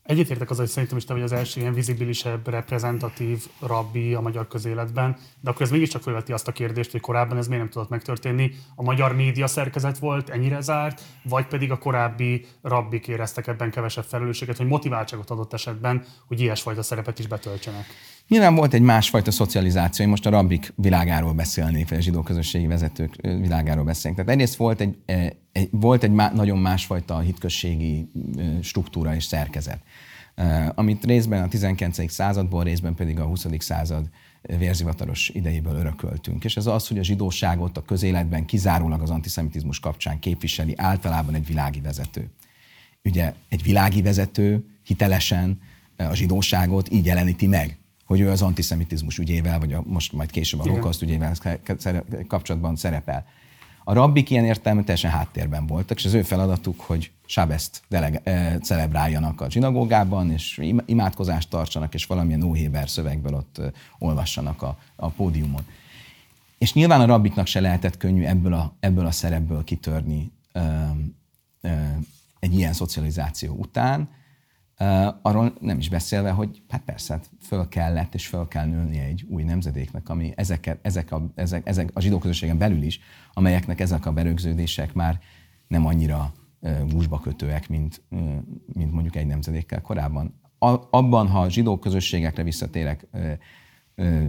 [0.03, 4.47] Egyetértek az, hogy szerintem is te vagy az első ilyen vizibilisebb, reprezentatív rabbi a magyar
[4.47, 7.89] közéletben, de akkor ez mégiscsak felveti azt a kérdést, hogy korábban ez miért nem tudott
[7.89, 8.51] megtörténni.
[8.75, 14.03] A magyar média szerkezet volt ennyire zárt, vagy pedig a korábbi rabbik éreztek ebben kevesebb
[14.03, 17.85] felelősséget, hogy motiváltságot adott esetben, hogy ilyesfajta szerepet is betöltsenek.
[18.34, 22.67] Nyilván volt egy másfajta szocializáció, én most a rabbik világáról beszélnék, vagy a zsidó közösségi
[22.67, 24.19] vezetők világáról beszélnék.
[24.19, 24.98] Tehát egyrészt volt egy,
[25.52, 28.10] egy, volt egy má, nagyon másfajta hitközségi
[28.62, 29.80] struktúra és szerkezet,
[30.76, 32.12] amit részben a 19.
[32.12, 33.46] századból, részben pedig a 20.
[33.58, 34.10] század
[34.41, 36.43] vérzivataros idejéből örököltünk.
[36.43, 41.46] És ez az, hogy a zsidóságot a közéletben kizárólag az antiszemitizmus kapcsán képviseli általában egy
[41.46, 42.30] világi vezető.
[43.04, 45.60] Ugye egy világi vezető hitelesen
[45.98, 50.59] a zsidóságot így jeleníti meg hogy ő az antiszemitizmus ügyével, vagy a, most majd később
[50.59, 51.35] a holokauszt ügyével
[52.27, 53.25] kapcsolatban szerepel.
[53.83, 59.41] A rabbik ilyen értelme teljesen háttérben voltak, és az ő feladatuk, hogy Sábeszt delege, celebráljanak
[59.41, 63.61] a zsinagógában, és imádkozást tartsanak, és valamilyen óhéber szövegből ott
[63.99, 65.61] olvassanak a, a pódiumon.
[66.57, 70.59] És nyilván a rabbiknak se lehetett könnyű ebből a, ebből a szerepből kitörni ö,
[71.61, 71.69] ö,
[72.39, 74.09] egy ilyen szocializáció után,
[75.21, 79.25] arról nem is beszélve, hogy hát persze, hát föl kellett és föl kell nőni egy
[79.29, 82.99] új nemzedéknek, ami ezek, ezek, a, ezek, ezek a zsidó közösségen belül is,
[83.33, 85.19] amelyeknek ezek a berögződések már
[85.67, 86.33] nem annyira
[86.89, 88.01] gúzsba kötőek, mint,
[88.73, 90.39] mint mondjuk egy nemzedékkel korábban.
[90.89, 93.07] abban, ha a zsidó közösségekre visszatérek,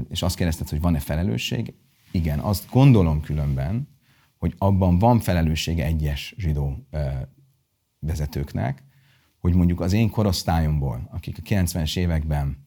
[0.08, 1.74] és azt kérdezted, hogy van-e felelősség,
[2.10, 3.88] igen, azt gondolom különben,
[4.38, 6.88] hogy abban van felelőssége egyes zsidó
[7.98, 8.83] vezetőknek,
[9.44, 12.66] hogy mondjuk az én korosztályomból, akik a 90-es években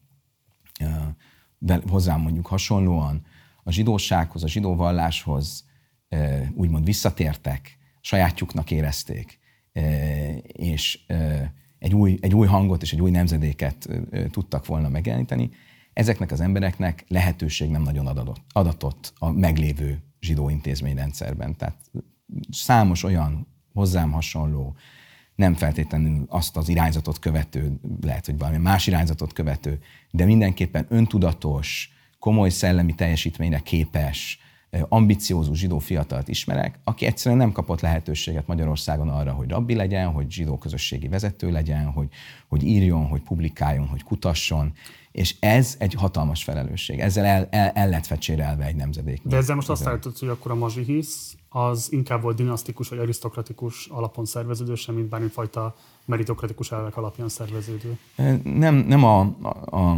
[1.90, 3.26] hozzám mondjuk hasonlóan
[3.64, 5.66] a zsidósághoz, a zsidó valláshoz
[6.54, 9.40] úgymond visszatértek, sajátjuknak érezték,
[10.48, 11.00] és
[11.80, 13.90] egy új, egy új hangot és egy új nemzedéket
[14.32, 15.50] tudtak volna megjeleníteni,
[15.94, 21.56] ezeknek az embereknek lehetőség nem nagyon adatott, adatott a meglévő zsidó intézményrendszerben.
[21.56, 21.92] Tehát
[22.50, 24.76] számos olyan hozzám hasonló,
[25.38, 29.80] nem feltétlenül azt az irányzatot követő, lehet, hogy valami más irányzatot követő,
[30.12, 34.40] de mindenképpen öntudatos, komoly szellemi teljesítményre képes,
[34.90, 40.32] ambiciózus zsidó fiatalt ismerek, aki egyszerűen nem kapott lehetőséget Magyarországon arra, hogy rabbi legyen, hogy
[40.32, 42.08] zsidó közösségi vezető legyen, hogy,
[42.48, 44.74] hogy írjon, hogy publikáljon, hogy kutasson,
[45.12, 47.00] és ez egy hatalmas felelősség.
[47.00, 49.22] Ezzel el, el, el lett fecsérelve egy nemzedék.
[49.24, 53.88] De ezzel most azt állítod, hogy akkor a mazsihisz az inkább volt dinasztikus vagy arisztokratikus
[53.88, 57.98] alapon szerveződő, sem mint bármifajta meritokratikus elvek alapján szerveződő.
[58.44, 59.20] Nem, nem a,
[59.66, 59.98] a,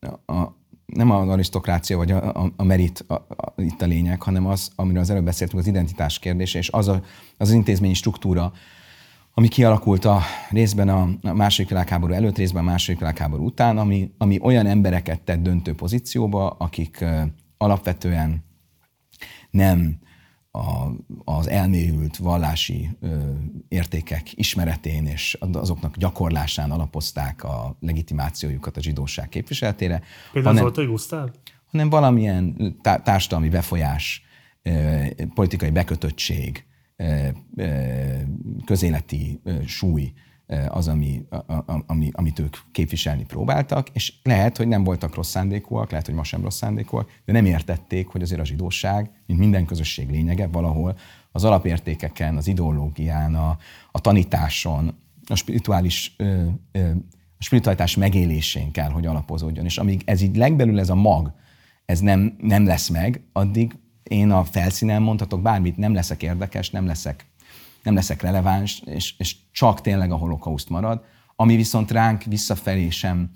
[0.00, 4.22] a, a nem az arisztokrácia vagy a, a, a merit a, a, itt a lényeg,
[4.22, 7.00] hanem az, amiről az előbb beszéltünk, az identitás kérdése, és az a, az,
[7.36, 8.52] az intézményi struktúra,
[9.34, 14.38] ami kialakult a részben a második világháború előtt, részben a második világháború után, ami, ami
[14.42, 17.22] olyan embereket tett döntő pozícióba, akik uh,
[17.56, 18.44] alapvetően
[19.50, 19.98] nem
[20.50, 20.90] a,
[21.24, 23.16] az elmélyült vallási ö,
[23.68, 30.02] értékek ismeretén és azoknak gyakorlásán alapozták a legitimációjukat a zsidóság képviseletére.
[30.32, 31.28] Például hanem, Zoltai Gusztáv?
[31.70, 34.22] Hanem valamilyen tá- társadalmi befolyás,
[34.62, 36.64] ö, politikai bekötöttség,
[36.96, 37.66] ö, ö,
[38.64, 40.12] közéleti ö, súly,
[40.68, 41.22] az, ami,
[41.86, 46.24] ami, amit ők képviselni próbáltak, és lehet, hogy nem voltak rossz szándékúak, lehet, hogy ma
[46.24, 50.96] sem rossz szándékúak, de nem értették, hogy azért a zsidóság, mint minden közösség lényege, valahol
[51.32, 53.56] az alapértékeken, az ideológián, a,
[53.90, 54.94] a tanításon,
[55.26, 56.90] a spirituális ö, ö,
[57.38, 59.64] a spiritualitás megélésén kell, hogy alapozódjon.
[59.64, 61.32] És amíg ez így legbelül ez a mag,
[61.84, 66.86] ez nem, nem lesz meg, addig én a felszínen mondhatok bármit, nem leszek érdekes, nem
[66.86, 67.29] leszek
[67.82, 71.04] nem leszek releváns, és, és csak tényleg a holokauszt marad,
[71.36, 73.30] ami viszont ránk visszafelé sem,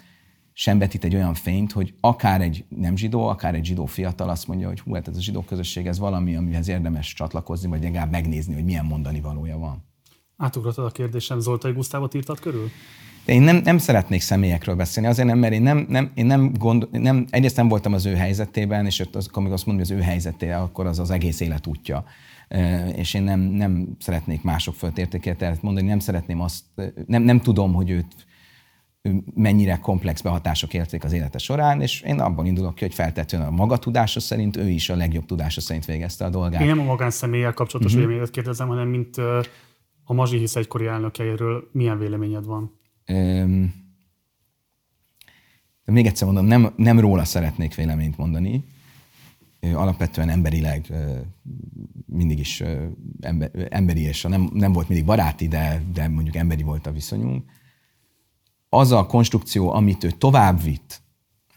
[0.52, 4.46] sem betít egy olyan fényt, hogy akár egy nem zsidó, akár egy zsidó fiatal azt
[4.46, 8.11] mondja, hogy hú, hát ez a zsidó közösség, ez valami, amihez érdemes csatlakozni, vagy legalább
[8.11, 9.85] megnézni, hogy milyen mondani valója van.
[10.37, 12.70] Átugrottad a kérdésem, Zoltai Gusztávot írtad körül?
[13.24, 16.52] De én nem, nem szeretnék személyekről beszélni, azért nem, mert én nem, nem, én nem,
[16.52, 19.96] gond, nem egyrészt nem voltam az ő helyzetében, és ott az, amikor azt mondom, hogy
[19.96, 22.04] az ő helyzeté, akkor az az egész élet útja
[22.97, 26.64] és én nem, nem szeretnék mások fölött értékelt mondani, nem szeretném azt,
[27.07, 28.27] nem, nem tudom, hogy őt
[29.35, 33.51] mennyire komplex behatások érték az élete során, és én abban indulok ki, hogy feltetően a
[33.51, 36.61] maga tudása szerint ő is a legjobb tudása szerint végezte a dolgát.
[36.61, 38.07] Én nem a magánszemélyel kapcsolatos uh-huh.
[38.07, 39.17] véleményet kérdezem, hanem mint
[40.05, 42.79] a Mazsihisz egykori elnökeiről milyen véleményed van?
[43.09, 43.75] Um,
[45.85, 48.64] de még egyszer mondom, nem, nem róla szeretnék véleményt mondani,
[49.61, 50.93] alapvetően emberileg
[52.07, 52.62] mindig is
[53.69, 57.51] emberi, és nem, nem volt mindig baráti, de, de mondjuk emberi volt a viszonyunk.
[58.69, 61.03] Az a konstrukció, amit ő tovább vitt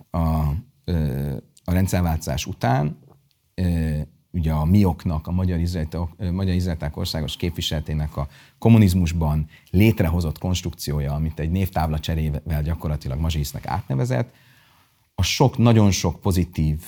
[0.10, 0.18] a,
[1.64, 2.98] a rendszerváltozás után,
[4.32, 11.40] ugye a mioknak, a Magyar Izraeliták, Magyar Izraeliták országos képviseletének a kommunizmusban létrehozott konstrukciója, amit
[11.40, 14.34] egy névtábla cserével gyakorlatilag Mazsisznek átnevezett,
[15.16, 16.82] a sok, nagyon sok pozitív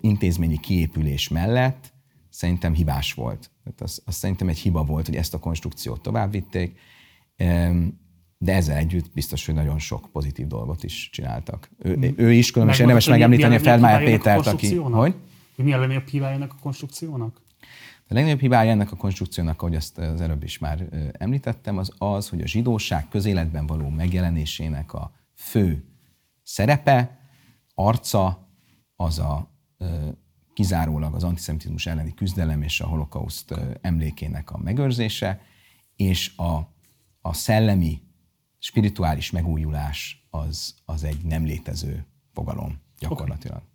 [0.00, 1.92] intézményi kiépülés mellett
[2.30, 3.50] szerintem hibás volt.
[3.64, 6.78] Tehát az, az szerintem egy hiba volt, hogy ezt a konstrukciót továbbvitték,
[8.38, 11.70] de ezzel együtt biztos, hogy nagyon sok pozitív dolgot is csináltak.
[11.78, 12.14] Ő, hmm.
[12.16, 14.76] ő is, különösen érdemes megemlíteni a Feldmájer Pétert, aki...
[14.76, 15.14] Hogy?
[15.56, 17.40] Mi a legnagyobb hibája ennek a konstrukciónak?
[18.08, 22.28] A legnagyobb hibája ennek a konstrukciónak, ahogy azt az előbb is már említettem, az az,
[22.28, 25.84] hogy a zsidóság közéletben való megjelenésének a fő
[26.42, 27.18] szerepe,
[27.74, 28.48] arca
[28.96, 29.50] az a
[30.60, 35.40] kizárólag az antiszemitizmus elleni küzdelem és a holokauszt emlékének a megőrzése,
[35.96, 36.58] és a,
[37.20, 38.02] a szellemi,
[38.58, 43.56] spirituális megújulás az, az egy nem létező fogalom gyakorlatilag.
[43.56, 43.68] Okay.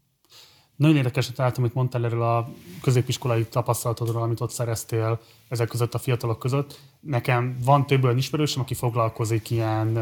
[0.76, 2.50] Nagyon érdekes, találtam, amit mondtál erről a
[2.82, 6.80] középiskolai tapasztalatodról, amit ott szereztél ezek között a fiatalok között.
[7.00, 10.00] Nekem van több olyan ismerősöm, aki foglalkozik ilyen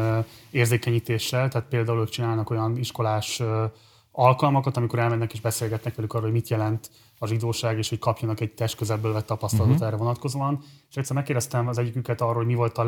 [0.50, 3.42] érzékenyítéssel, tehát például ők csinálnak olyan iskolás
[4.16, 8.40] alkalmakat, amikor elmennek és beszélgetnek velük arról, hogy mit jelent a zsidóság, és hogy kapjanak
[8.40, 9.88] egy test közelből vett tapasztalatot uh-huh.
[9.88, 10.62] erre vonatkozóan.
[10.88, 12.84] És egyszer megkérdeztem az egyiküket arról, hogy mi volt a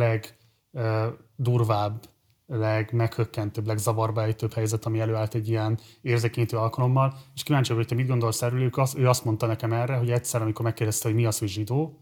[0.73, 2.09] legdurvább,
[2.47, 8.03] legmeghökkentőbb, legzavarba ejtőbb helyzet, ami előállt egy ilyen érzékenyítő alkalommal, és kíváncsi vagyok, hogy te
[8.03, 11.17] mit gondolsz erről, ő azt, ő azt mondta nekem erre, hogy egyszer, amikor megkérdezte, hogy
[11.17, 12.01] mi az, hogy zsidó,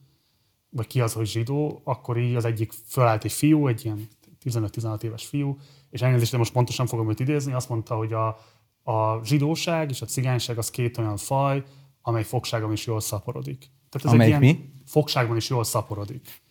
[0.71, 4.09] vagy ki az, hogy zsidó, akkor így az egyik fölállt egy fiú, egy ilyen
[4.45, 5.59] 15-16 éves fiú,
[5.91, 8.39] és elnézést, de most pontosan fogom őt idézni, azt mondta, hogy a,
[8.85, 11.63] a zsidóság és a cigányság az két olyan faj,
[12.03, 13.59] amely fogságban is jól szaporodik.
[13.91, 14.73] Tehát ez Amelyik egy ilyen mi?
[14.87, 16.43] fogságban is jól szaporodik.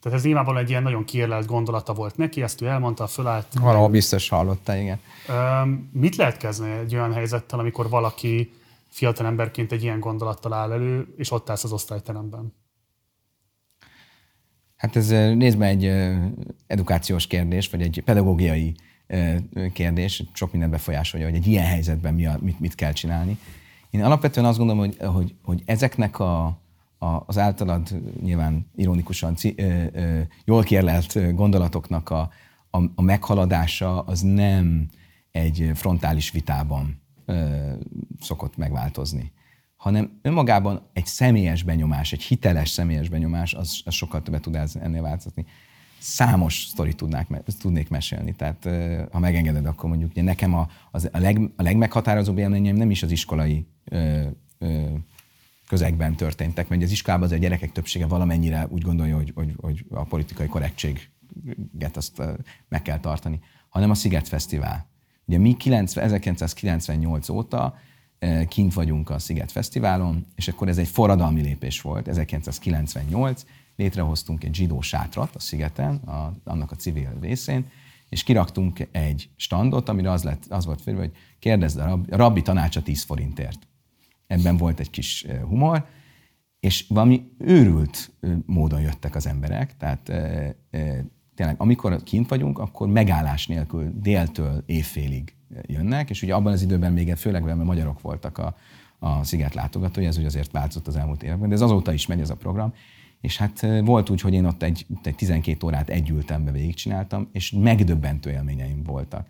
[0.00, 3.46] Tehát ez nyilvánvalóan egy ilyen nagyon kiérlelt gondolata volt neki, ezt ő elmondta, fölállt.
[3.60, 5.00] Valahol biztos hallotta, igen.
[5.92, 8.52] Mit lehet kezdeni egy olyan helyzettel, amikor valaki
[8.88, 12.54] fiatal emberként egy ilyen gondolattal áll elő, és ott állsz az osztályteremben?
[14.76, 15.92] Hát ez nézd egy
[16.66, 18.74] edukációs kérdés, vagy egy pedagógiai
[19.72, 23.38] kérdés, sok mindent befolyásolja, hogy egy ilyen helyzetben mi a, mit, mit kell csinálni.
[23.90, 26.44] Én alapvetően azt gondolom, hogy, hogy, hogy ezeknek a,
[26.98, 27.88] a, az általad
[28.22, 32.30] nyilván ironikusan ci, ö, ö, jól kérlelt gondolatoknak a,
[32.70, 34.88] a, a meghaladása az nem
[35.30, 37.72] egy frontális vitában ö,
[38.20, 39.32] szokott megváltozni,
[39.76, 45.02] hanem önmagában egy személyes benyomás, egy hiteles személyes benyomás, az, az sokkal többet tud ennél
[45.02, 45.46] változni
[46.02, 47.28] számos sztorit tudnák,
[47.60, 48.34] tudnék mesélni.
[48.34, 48.68] Tehát
[49.12, 53.10] ha megengeded, akkor mondjuk nekem a, az, a, leg, a legmeghatározóbb élményeim nem is az
[53.10, 54.26] iskolai ö,
[54.58, 54.84] ö,
[55.68, 59.84] közegben történtek, mert az iskolában az a gyerekek többsége valamennyire úgy gondolja, hogy, hogy, hogy
[59.90, 62.22] a politikai korrektséget azt
[62.68, 64.86] meg kell tartani, hanem a Sziget Fesztivál.
[65.24, 67.74] Ugye mi 90, 1998 óta
[68.48, 73.44] kint vagyunk a Sziget Fesztiválon, és akkor ez egy forradalmi lépés volt, 1998,
[73.76, 77.66] létrehoztunk egy zsidó sátrat a szigeten, a, annak a civil részén,
[78.08, 82.16] és kiraktunk egy standot, amire az, lett, az volt félve, hogy kérdezd a rabbi, a
[82.16, 83.68] rabbi tanácsa 10 forintért.
[84.26, 85.86] Ebben volt egy kis humor,
[86.60, 88.12] és valami őrült
[88.46, 90.56] módon jöttek az emberek, tehát e,
[91.34, 96.92] tényleg amikor kint vagyunk, akkor megállás nélkül déltől évfélig jönnek, és ugye abban az időben
[96.92, 98.56] még főleg mert magyarok voltak a,
[98.98, 102.20] a sziget látogatói, ez ugye azért változott az elmúlt években, de ez azóta is megy
[102.20, 102.74] ez a program,
[103.22, 107.50] és hát volt úgy, hogy én ott egy, egy 12 órát együltem be végigcsináltam, és
[107.50, 109.26] megdöbbentő élményeim voltak.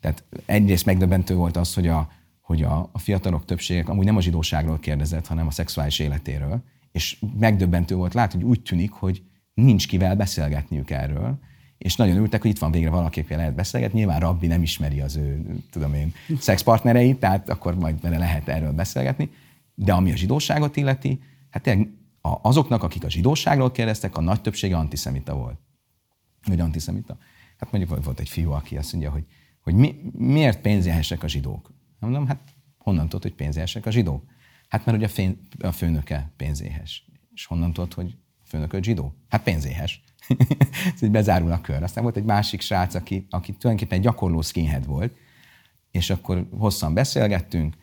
[0.00, 4.20] Tehát egyrészt megdöbbentő volt az, hogy a, hogy a, a fiatalok többségek amúgy nem a
[4.20, 9.22] zsidóságról kérdezett, hanem a szexuális életéről, és megdöbbentő volt látni, hogy úgy tűnik, hogy
[9.54, 11.38] nincs kivel beszélgetniük erről,
[11.78, 13.98] és nagyon ültek, hogy itt van végre valakivel lehet beszélgetni.
[13.98, 18.72] Nyilván Rabbi nem ismeri az ő, tudom én, szexpartnereit, tehát akkor majd vele lehet erről
[18.72, 19.30] beszélgetni.
[19.74, 21.88] De ami a zsidóságot illeti, hát tényleg
[22.20, 25.58] a, azoknak, akik a zsidóságról kérdeztek, a nagy többsége antiszemita volt.
[26.46, 27.18] Vagy antiszemita.
[27.56, 29.24] Hát mondjuk volt egy fiú, aki azt mondja, hogy,
[29.60, 31.72] hogy mi, miért pénzéhesek a zsidók?
[31.98, 34.24] Mondom, hát honnan tudod, hogy pénzéhesek a zsidók?
[34.68, 37.04] Hát mert ugye a, fén, a főnöke pénzéhes.
[37.34, 39.14] És honnan tudod, hogy a főnöke zsidó?
[39.28, 40.02] Hát pénzéhes.
[40.94, 41.82] Ez így bezárul a kör.
[41.82, 45.16] Aztán volt egy másik srác, aki, aki tulajdonképpen egy gyakorló skinhead volt,
[45.90, 47.76] és akkor hosszan beszélgettünk,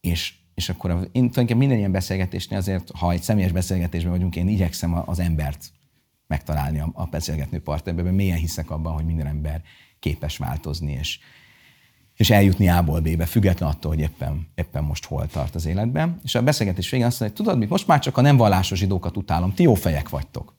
[0.00, 4.48] és és akkor én tulajdonképpen minden ilyen beszélgetésnél azért, ha egy személyes beszélgetésben vagyunk, én
[4.48, 5.70] igyekszem az embert
[6.26, 9.62] megtalálni a, a beszélgető partnerben, mélyen hiszek abban, hogy minden ember
[9.98, 11.18] képes változni, és,
[12.16, 16.20] és eljutni A-ból B-be, független attól, hogy éppen, éppen most hol tart az életben.
[16.24, 18.78] És a beszélgetés végén azt mondja, hogy tudod mit, most már csak a nem vallásos
[18.78, 20.54] zsidókat utálom, ti jó fejek vagytok.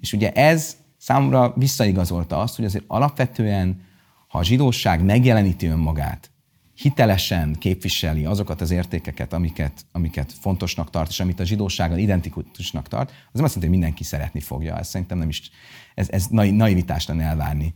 [0.00, 3.84] És ugye ez számomra visszaigazolta azt, hogy azért alapvetően,
[4.28, 6.30] ha a zsidóság megjeleníti önmagát,
[6.76, 13.08] hitelesen képviseli azokat az értékeket, amiket, amiket fontosnak tart, és amit a zsidósággal identikusnak tart,
[13.08, 14.78] az nem azt jelenti, hogy mindenki szeretni fogja.
[14.78, 15.50] Ez szerintem nem is,
[15.94, 17.74] ez, ez naivitás lenne elvárni.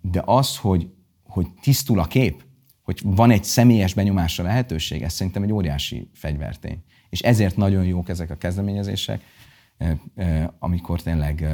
[0.00, 0.88] De az, hogy,
[1.22, 2.44] hogy tisztul a kép,
[2.82, 6.82] hogy van egy személyes benyomásra lehetőség, ez szerintem egy óriási fegyvertény.
[7.10, 9.22] És ezért nagyon jók ezek a kezdeményezések,
[10.58, 11.48] amikor tényleg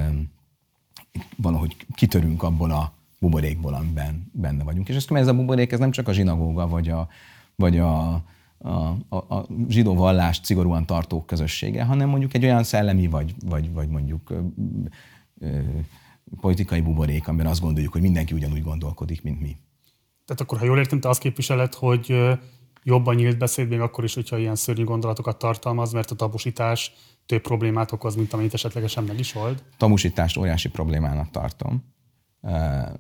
[1.37, 2.95] valahogy kitörünk abból a
[3.25, 4.89] buborékból, amiben benne vagyunk.
[4.89, 7.09] És ezt ez a buborék, ez nem csak a zsinagóga, vagy a,
[7.57, 8.13] vagy a,
[8.59, 13.73] a, a, a zsidó vallást szigorúan tartók közössége, hanem mondjuk egy olyan szellemi, vagy, vagy,
[13.73, 14.39] vagy mondjuk ö,
[15.39, 15.61] ö,
[16.41, 19.57] politikai buborék, amiben azt gondoljuk, hogy mindenki ugyanúgy gondolkodik, mint mi.
[20.25, 22.15] Tehát akkor, ha jól értem, te azt képviseled, hogy
[22.83, 26.93] jobban nyílt beszéd, még akkor is, hogyha ilyen szörnyű gondolatokat tartalmaz, mert a tabusítás
[27.27, 29.63] több problémát okoz, mint amennyit esetlegesen meg is old.
[29.77, 31.94] Tabusítást óriási problémának tartom.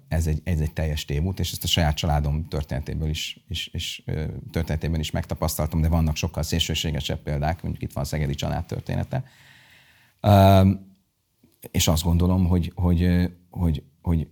[0.09, 4.05] Ez egy, ez egy teljes tévút, és ezt a saját családom történetéből is, is, is,
[4.51, 9.25] történetében is megtapasztaltam, de vannak sokkal szélsőségesebb példák, mondjuk itt van a Szegedi család története.
[11.71, 14.29] És azt gondolom, hogy, hogy, hogy, hogy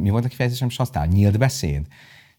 [0.00, 1.86] mi volt a kifejezésem, és aztán nyílt beszéd.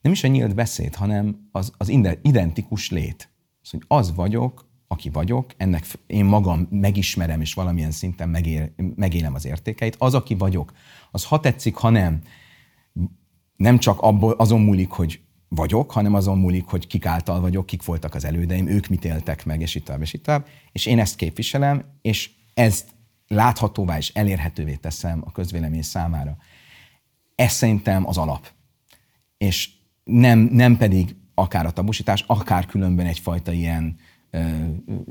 [0.01, 1.89] Nem is a nyílt beszéd, hanem az, az
[2.22, 3.30] identikus lét.
[3.62, 9.34] Az, hogy az vagyok, aki vagyok, ennek én magam megismerem, és valamilyen szinten megél, megélem
[9.34, 9.96] az értékeit.
[10.00, 10.74] Az, aki vagyok,
[11.12, 12.22] az ha tetszik, ha nem,
[13.56, 17.86] nem csak abból, azon múlik, hogy vagyok, hanem azon múlik, hogy kik által vagyok, kik
[17.86, 20.48] voltak az elődeim, ők mit éltek meg, és itt tovább, és itt tovább.
[20.72, 22.96] És én ezt képviselem, és ezt
[23.28, 26.38] láthatóvá és elérhetővé teszem a közvélemény számára.
[27.36, 28.52] Ez szerintem az alap.
[29.38, 29.70] És
[30.04, 33.98] nem, nem pedig akár a tabusítás, akár különben egyfajta ilyen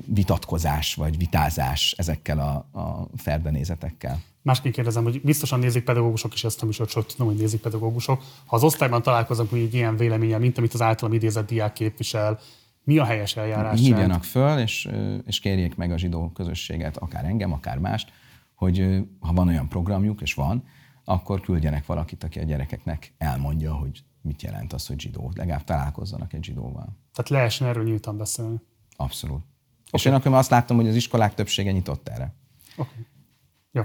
[0.07, 4.21] vitatkozás vagy vitázás ezekkel a, a ferdenézetekkel.
[4.43, 8.23] Másként kérdezem, hogy biztosan nézik pedagógusok is ezt a műsort, sőt, tudom, hogy nézik pedagógusok.
[8.47, 12.39] Ha az osztályban találkozunk, egy ilyen véleménye, mint amit az általam idézett diák képvisel,
[12.85, 13.81] mi a helyes eljárás?
[13.81, 14.89] Hívjanak föl, és,
[15.27, 18.13] és kérjék meg a zsidó közösséget, akár engem, akár mást,
[18.55, 20.65] hogy ha van olyan programjuk, és van,
[21.05, 25.33] akkor küldjenek valakit, aki a gyerekeknek elmondja, hogy mit jelent az, hogy zsidó.
[25.35, 26.97] Legalább találkozzanak egy zsidóval.
[27.15, 28.61] Tehát lehessen erről nyíltan beszélni.
[29.01, 29.37] Abszolút.
[29.37, 29.47] Okay.
[29.93, 32.35] És én akkor azt láttam, hogy az iskolák többsége nyitott erre.
[32.77, 33.07] Okay.
[33.73, 33.83] Jó.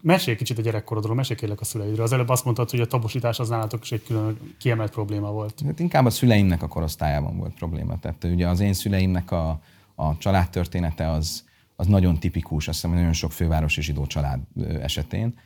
[0.00, 2.04] Mesélj kicsit a gyerekkorodról, mesélj kérlek a szüleidről.
[2.04, 5.62] Az előbb azt mondtad, hogy a tabusítás az nálatok is egy külön kiemelt probléma volt.
[5.66, 7.98] Hát inkább a szüleimnek a korosztályában volt probléma.
[7.98, 9.60] Tehát ugye az én szüleimnek a,
[9.94, 11.44] a családtörténete az,
[11.76, 14.40] az nagyon tipikus, azt hiszem, nagyon sok fővárosi zsidó család
[14.80, 15.38] esetén,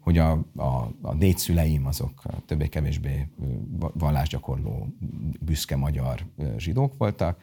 [0.00, 3.28] hogy a, a, a dédszüleim azok többé-kevésbé
[3.92, 4.86] vallásgyakorló,
[5.40, 7.40] büszke magyar zsidók voltak,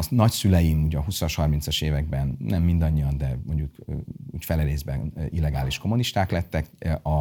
[0.00, 3.74] az nagyszüleim ugye a 20-as, 30-as években nem mindannyian, de mondjuk
[4.30, 6.66] úgy felerészben illegális kommunisták lettek.
[7.02, 7.18] A,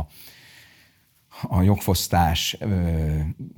[1.47, 2.57] a jogfosztás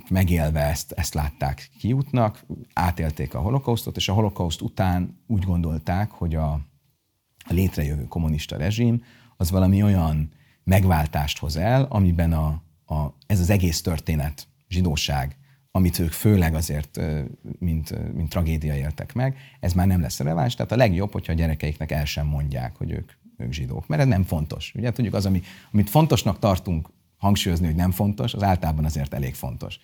[0.10, 6.36] megélve ezt, ezt látták kiútnak, átélték a holokausztot, és a holokauszt után úgy gondolták, hogy
[6.36, 6.52] a,
[7.38, 9.04] a létrejövő kommunista rezsim
[9.38, 10.32] az valami olyan
[10.64, 15.38] megváltást hoz el, amiben a, a, ez az egész történet, zsidóság,
[15.72, 17.00] amit ők főleg azért,
[17.60, 20.56] mint, mint tragédia éltek meg, ez már nem lesz releváns.
[20.56, 24.08] Tehát a legjobb, hogyha a gyerekeiknek el sem mondják, hogy ők, ők zsidók, mert ez
[24.08, 24.72] nem fontos.
[24.76, 25.42] Ugye tudjuk, az, ami,
[25.72, 29.80] amit fontosnak tartunk hangsúlyozni, hogy nem fontos, az általában azért elég fontos.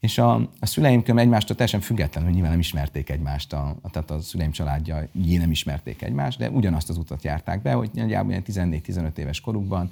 [0.00, 4.20] És a, a szüleim egymástól teljesen függetlenül, nyilván nem ismerték egymást, a, a, tehát a
[4.20, 9.16] szüleim családja így nem ismerték egymást, de ugyanazt az utat járták be, hogy nagyjából 14-15
[9.16, 9.90] éves korukban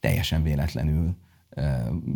[0.00, 1.14] teljesen véletlenül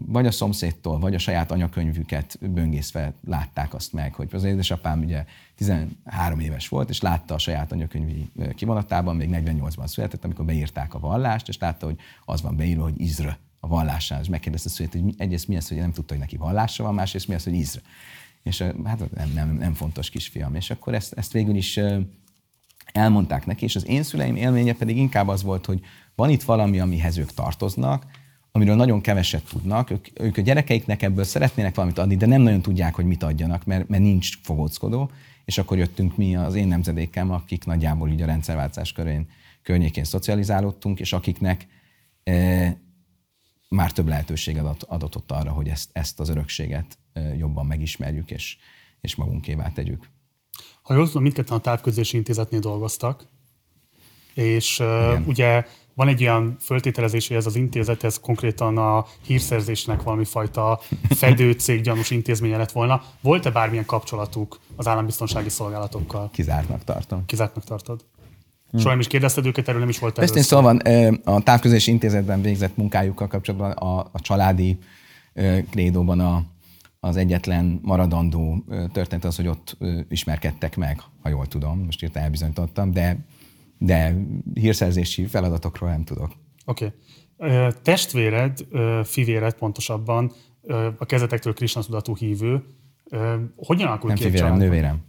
[0.07, 5.25] vagy a szomszédtól, vagy a saját anyakönyvüket böngészve látták azt meg, hogy az édesapám ugye
[5.57, 10.99] 13 éves volt, és látta a saját anyakönyvi kivonatában, még 48-ban született, amikor beírták a
[10.99, 15.15] vallást, és látta, hogy az van beírva, hogy Izra a vallásán, és megkérdezte szület, hogy
[15.17, 17.81] egyrészt mi az, hogy nem tudta, hogy neki vallása van, másrészt mi az, hogy Izra.
[18.43, 20.55] És hát nem, nem, nem fontos kisfiam.
[20.55, 21.81] És akkor ezt, ezt végül is
[22.93, 25.81] elmondták neki, és az én szüleim élménye pedig inkább az volt, hogy
[26.15, 28.07] van itt valami, amihez ők tartoznak,
[28.57, 29.91] amiről nagyon keveset tudnak.
[29.91, 33.65] Ők, ők a gyerekeiknek ebből szeretnének valamit adni, de nem nagyon tudják, hogy mit adjanak,
[33.65, 35.11] mert, mert nincs fogóckodó.
[35.45, 39.29] És akkor jöttünk mi az én nemzedékem, akik nagyjából így a rendszerváltás körén,
[39.63, 41.67] környékén szocializálódtunk, és akiknek
[42.25, 42.77] e,
[43.69, 48.31] már több lehetőség adott, adott ott arra, hogy ezt, ezt az örökséget e, jobban megismerjük,
[48.31, 48.57] és,
[49.01, 50.09] és magunkévá tegyük.
[50.83, 53.27] Ha jól tudom, mindketten a távközlési intézetnél dolgoztak,
[54.35, 60.03] és uh, ugye van egy olyan föltételezés, hogy ez az intézet, ez konkrétan a hírszerzésnek
[60.03, 63.03] valami fajta fedőcég gyanús intézménye lett volna.
[63.21, 66.31] Volt-e bármilyen kapcsolatuk az állambiztonsági szolgálatokkal?
[66.33, 67.27] Kizártnak tartom.
[67.27, 68.05] Kizártnak tartod?
[68.71, 68.81] Hmm.
[68.81, 70.43] Soha nem is kérdezted őket, erről nem is volt először.
[70.43, 70.77] szóval
[71.25, 74.79] a távközlési intézetben végzett munkájukkal kapcsolatban a, a családi
[75.71, 76.43] krédóban a,
[77.01, 79.77] az egyetlen maradandó történet az, hogy ott
[80.09, 83.19] ismerkedtek meg, ha jól tudom, most írta elbizonyítottam, de
[83.79, 84.17] de
[84.55, 86.33] hírszerzési feladatokról nem tudok.
[86.65, 86.93] Oké.
[87.37, 87.71] Okay.
[87.83, 88.67] Testvéred,
[89.05, 90.33] fivéred pontosabban,
[90.99, 92.65] a kezetektől Krishna tudatú hívő,
[93.57, 95.03] hogyan alakult nem ki fivérem, nővérem.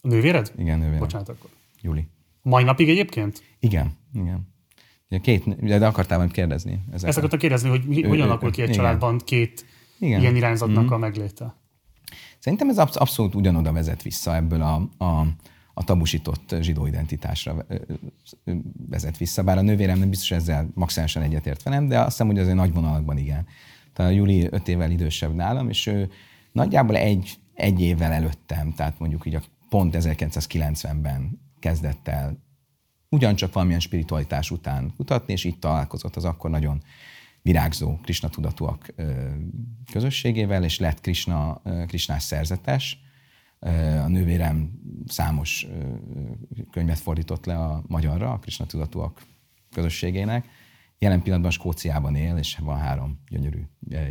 [0.00, 0.52] A nővéred?
[0.56, 0.98] Igen, nővérem.
[0.98, 1.50] Bocsánat akkor.
[1.80, 2.06] Júli.
[2.42, 3.42] Mai napig egyébként?
[3.58, 4.52] Igen, igen.
[5.22, 6.82] Két, de akartál majd kérdezni.
[6.86, 7.08] Ezeket.
[7.08, 8.80] Ezt akartam kérdezni, hogy mi, ő, hogyan alakul ki egy igen.
[8.80, 9.64] családban két
[9.98, 10.20] igen.
[10.20, 10.92] ilyen irányzatnak mm-hmm.
[10.92, 11.56] a megléte?
[12.38, 15.26] Szerintem ez abszolút ugyanoda vezet vissza ebből a, a
[15.74, 17.66] a tabusított zsidó identitásra
[18.88, 19.42] vezet vissza.
[19.42, 22.72] Bár a nővérem nem biztos ezzel maximálisan egyetért velem, de azt hiszem, hogy azért nagy
[22.72, 23.46] vonalakban igen.
[23.92, 26.10] Tehát a Júli öt évvel idősebb nálam, és ő
[26.52, 32.42] nagyjából egy, egy évvel előttem, tehát mondjuk így a pont 1990-ben kezdett el
[33.08, 36.82] ugyancsak valamilyen spiritualitás után kutatni, és itt találkozott az akkor nagyon
[37.42, 38.94] virágzó Krishna tudatúak
[39.92, 43.03] közösségével, és lett Krishna, Krishnás szerzetes.
[44.02, 44.70] A nővérem
[45.06, 45.66] számos
[46.70, 49.22] könyvet fordított le a magyarra, a Krishna tudatúak
[49.72, 50.46] közösségének.
[50.98, 53.62] Jelen pillanatban Skóciában él, és van három gyönyörű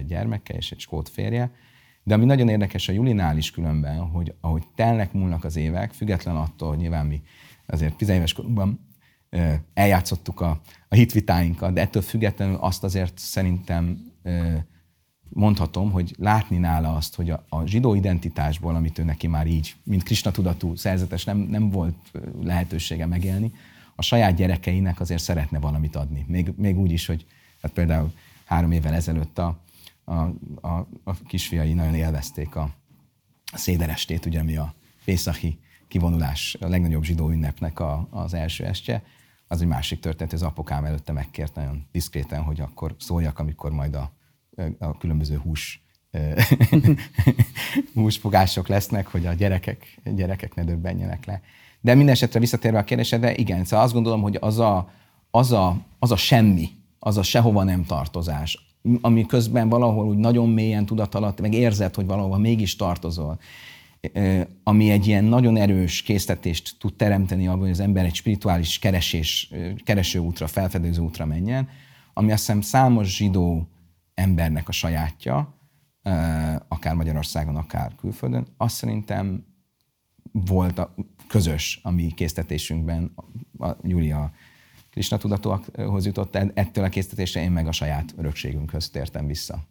[0.06, 1.52] gyermeke, és egy skót férje.
[2.04, 6.36] De ami nagyon érdekes a Julinál is különben, hogy ahogy telnek múlnak az évek, független
[6.36, 7.22] attól, hogy nyilván mi
[7.66, 8.88] azért tizenéves korunkban
[9.74, 14.12] eljátszottuk a, a hitvitáinkat, de ettől függetlenül azt azért szerintem
[15.34, 19.76] mondhatom, hogy látni nála azt, hogy a, a zsidó identitásból, amit ő neki már így,
[19.84, 21.96] mint Krisna tudatú szerzetes nem, nem volt
[22.42, 23.52] lehetősége megélni,
[23.96, 26.26] a saját gyerekeinek azért szeretne valamit adni.
[26.28, 27.26] Még, még úgy is, hogy
[27.62, 28.12] hát például
[28.46, 29.60] három évvel ezelőtt a,
[30.04, 30.14] a,
[30.62, 32.70] a, a kisfiai nagyon élvezték a,
[33.52, 34.74] a széderestét, ugye, ami a
[35.06, 39.04] Pészahi kivonulás, a legnagyobb zsidó ünnepnek a, az első estje,
[39.48, 43.96] az egy másik történet, az apukám előtte megkért nagyon diszkréten, hogy akkor szóljak, amikor majd
[43.96, 44.12] a,
[44.80, 45.84] a különböző hús
[47.94, 51.42] húsfogások lesznek, hogy a gyerekek, gyerekek ne döbbenjenek le.
[51.82, 54.90] De minden esetre visszatérve a kérdésedre, igen, szóval azt gondolom, hogy az a,
[55.32, 60.50] az a, az a semmi, az a sehova nem tartozás, ami közben valahol úgy nagyon
[60.50, 63.40] mélyen tudat alatt, meg érzed, hogy valahol mégis tartozol,
[64.64, 69.52] ami egy ilyen nagyon erős késztetést tud teremteni abban, hogy az ember egy spirituális keresés,
[69.84, 71.70] kereső útra, felfedező útra menjen,
[72.14, 73.68] ami azt hiszem számos zsidó
[74.14, 75.58] embernek a sajátja,
[76.68, 79.46] akár Magyarországon, akár külföldön, azt szerintem
[80.32, 80.96] volt a
[81.28, 83.14] közös a mi késztetésünkben.
[83.60, 84.32] A Júlia
[84.92, 89.64] Krishna tudatóakhoz jutott, ettől a késztetésre én meg a saját örökségünkhöz tértem vissza.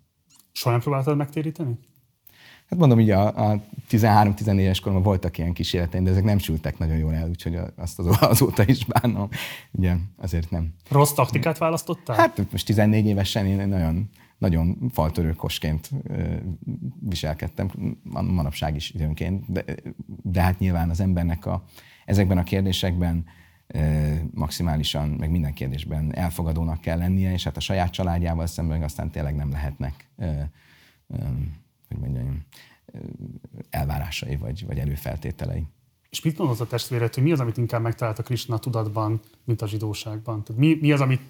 [0.53, 1.79] Soha nem próbáltad megtéríteni?
[2.73, 6.97] Hát mondom, így a, a 13-14-es koromban voltak ilyen kísérleteim, de ezek nem sültek nagyon
[6.97, 9.29] jól el, úgyhogy azt az, azóta is bánom.
[9.73, 10.75] Ugye azért nem.
[10.91, 12.17] Rossz taktikát választottál?
[12.17, 14.11] Hát most 14 évesen én nagyon,
[14.43, 15.91] nagyon faltörőkosként
[17.01, 17.71] viselkedtem,
[18.13, 19.65] manapság is időnként, de,
[20.23, 21.65] de hát nyilván az embernek a,
[22.05, 23.25] ezekben a kérdésekben
[24.31, 29.35] maximálisan, meg minden kérdésben elfogadónak kell lennie, és hát a saját családjával szemben aztán tényleg
[29.35, 30.11] nem lehetnek
[31.89, 32.45] hogy mondjam,
[33.71, 35.67] elvárásai vagy, vagy előfeltételei.
[36.11, 39.63] És mit mondasz a testvéret, hogy mi az, amit inkább megtalált a Krishna tudatban, mint
[39.63, 40.45] a zsidóságban?
[40.45, 41.21] Tehát mi, mi az, amit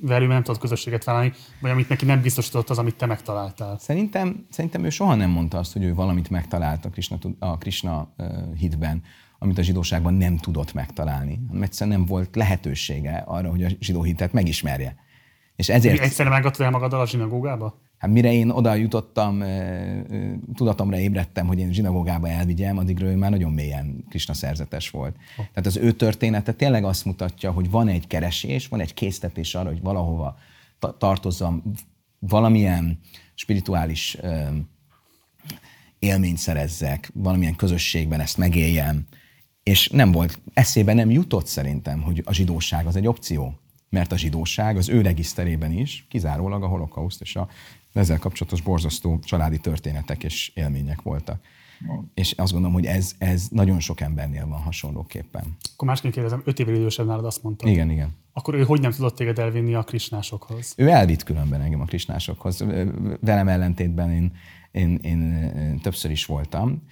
[0.00, 3.78] velük nem tudott közösséget vállalni, vagy amit neki nem biztosított az, amit te megtaláltál?
[3.78, 8.14] Szerintem, szerintem ő soha nem mondta azt, hogy ő valamit megtalált a Krishna, a Krishna
[8.56, 9.02] hitben,
[9.38, 11.40] amit a zsidóságban nem tudott megtalálni.
[11.46, 14.96] Hanem egyszerűen nem volt lehetősége arra, hogy a zsidó hitet megismerje.
[15.56, 16.00] És ezért...
[16.00, 17.80] Egyszerűen megadtad el magaddal a zsinagógába?
[18.00, 19.42] Hát mire én oda jutottam,
[20.54, 25.16] tudatomra ébredtem, hogy én zsinagógába elvigyem, addigra ő már nagyon mélyen Krisna szerzetes volt.
[25.36, 29.68] Tehát az ő története tényleg azt mutatja, hogy van egy keresés, van egy késztetés arra,
[29.68, 30.36] hogy valahova
[30.98, 31.62] tartozzam,
[32.18, 32.98] valamilyen
[33.34, 34.18] spirituális
[35.98, 39.06] élményt szerezzek, valamilyen közösségben ezt megéljem,
[39.62, 43.54] és nem volt, eszébe nem jutott szerintem, hogy a zsidóság az egy opció.
[43.88, 47.48] Mert a zsidóság az ő regiszterében is kizárólag a holokauszt és a
[47.92, 51.40] ezzel kapcsolatos borzasztó családi történetek és élmények voltak.
[52.14, 55.56] És azt gondolom, hogy ez, ez nagyon sok embernél van hasonlóképpen.
[55.74, 57.68] Akkor másként kérdezem, öt évvel idősebb nálad azt mondta.
[57.68, 58.16] Igen, igen.
[58.32, 60.74] Akkor ő hogy nem tudott téged elvinni a krisnásokhoz?
[60.76, 62.64] Ő elvitt különben engem a krisnásokhoz.
[63.20, 64.32] Velem ellentétben én,
[64.70, 66.82] én, én, én többször is voltam,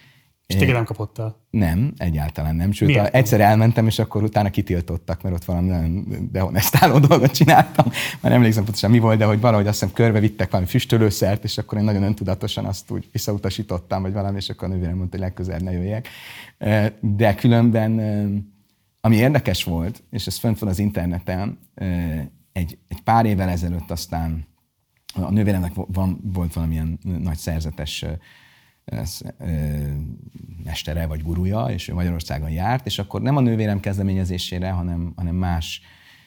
[0.49, 1.37] és téged nem kapott el?
[1.51, 2.73] Nem, egyáltalán nem.
[2.73, 7.87] Sőt, a, egyszer elmentem, és akkor utána kitiltottak, mert ott valami nagyon dehonestáló dolgot csináltam.
[8.21, 11.59] Már emlékszem pontosan mi volt, de hogy valahogy azt hiszem körbe vittek valami füstölőszert, és
[11.59, 15.27] akkor én nagyon öntudatosan azt úgy visszautasítottam, vagy valami, és akkor a nővérem mondta, hogy
[15.27, 16.09] legközelebb ne jöjjek.
[17.01, 18.01] De különben,
[19.01, 21.59] ami érdekes volt, és ez fönt van az interneten,
[22.53, 24.47] egy, egy pár évvel ezelőtt aztán
[25.15, 28.05] a nővéremnek van, volt valamilyen nagy szerzetes
[30.65, 35.35] mestere vagy gurúja, és ő Magyarországon járt, és akkor nem a nővérem kezdeményezésére, hanem, hanem
[35.35, 35.81] más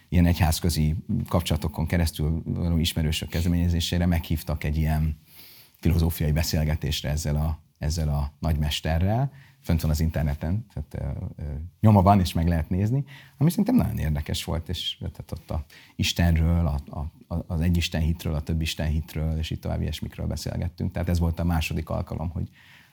[0.10, 0.96] ilyen egyházközi
[1.28, 5.18] kapcsolatokon keresztül való ismerősök kezdeményezésére meghívtak egy ilyen
[5.80, 9.32] filozófiai beszélgetésre ezzel a, ezzel a nagymesterrel,
[9.62, 11.44] fönt van az interneten, tehát ö,
[11.80, 13.06] nyoma van, és meg lehet nézni,
[13.38, 16.98] ami szerintem nagyon érdekes volt, és tehát ott a Istenről, a,
[17.28, 20.92] a, az egy Isten hitről, a több Isten hitről, és így tovább ilyesmikről beszélgettünk.
[20.92, 22.50] Tehát ez volt a második alkalom, hogy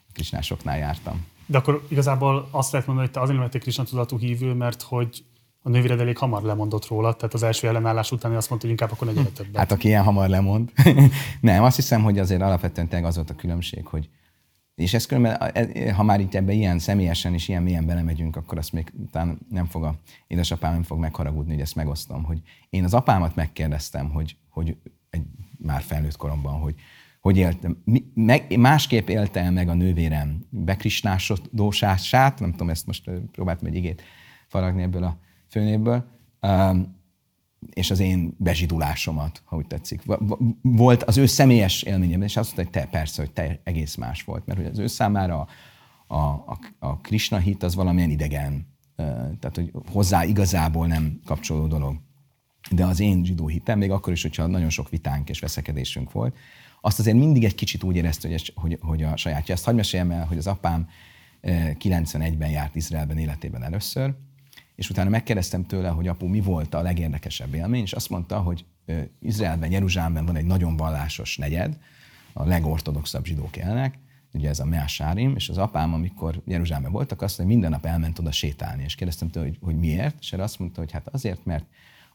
[0.07, 1.25] a krisnásoknál jártam.
[1.45, 5.23] De akkor igazából azt lehet mondani, hogy te azért lettél krisna tudatú hívő, mert hogy
[5.61, 8.91] a nővéred elég hamar lemondott róla, tehát az első ellenállás után azt mondta, hogy inkább
[8.91, 9.55] akkor ne többet.
[9.55, 10.71] Hát aki ilyen hamar lemond.
[11.41, 14.09] nem, azt hiszem, hogy azért alapvetően tényleg az volt a különbség, hogy
[14.79, 18.57] És ez különben, e, ha már itt ebbe ilyen személyesen és ilyen mélyen belemegyünk, akkor
[18.57, 19.95] azt még talán nem fog a
[20.27, 24.77] édesapám nem fog megharagudni, hogy ezt megosztom, hogy én az apámat megkérdeztem, hogy, hogy
[25.09, 25.23] egy
[25.57, 26.75] már felnőtt koromban, hogy
[27.19, 33.67] hogy éltem, meg, másképp élte el meg a nővérem bekrisnásodósását, nem tudom, ezt most próbáltam
[33.67, 34.01] egy igét
[34.47, 35.17] faragni ebből a
[35.49, 36.05] főnévből,
[36.41, 36.98] um,
[37.73, 40.01] és az én bezsidulásomat, ha úgy tetszik.
[40.61, 44.23] Volt az ő személyes élményem, és azt mondta, hogy te persze, hogy te egész más
[44.23, 45.47] volt, mert hogy az ő számára
[46.07, 48.67] a, a, a Krishna hit az valamilyen idegen,
[49.39, 51.95] tehát hogy hozzá igazából nem kapcsolódó dolog.
[52.71, 56.37] De az én zsidó hitem, még akkor is, hogyha nagyon sok vitánk és veszekedésünk volt,
[56.81, 59.53] azt azért mindig egy kicsit úgy érezte, hogy, hogy, hogy a sajátja.
[59.53, 60.87] Ezt hagyd meséljem el, hogy az apám
[61.41, 64.15] 91-ben járt Izraelben életében először,
[64.79, 68.65] és utána megkérdeztem tőle, hogy apu, mi volt a legérdekesebb élmény, és azt mondta, hogy
[69.19, 71.77] Izraelben, Jeruzsálemben van egy nagyon vallásos negyed,
[72.33, 73.99] a legortodoxabb zsidók élnek,
[74.33, 77.91] ugye ez a Measárim, és az apám, amikor Jeruzsálemben voltak, azt mondta, hogy minden nap
[77.93, 81.07] elment oda sétálni, és kérdeztem tőle, hogy, hogy miért, és erre azt mondta, hogy hát
[81.07, 81.65] azért, mert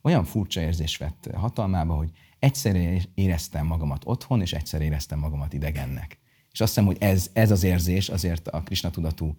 [0.02, 6.18] olyan furcsa érzés vett hatalmába, hogy egyszerre éreztem magamat otthon, és egyszer éreztem magamat idegennek.
[6.52, 9.36] És azt hiszem, hogy ez, ez az érzés azért a Krisna tudatú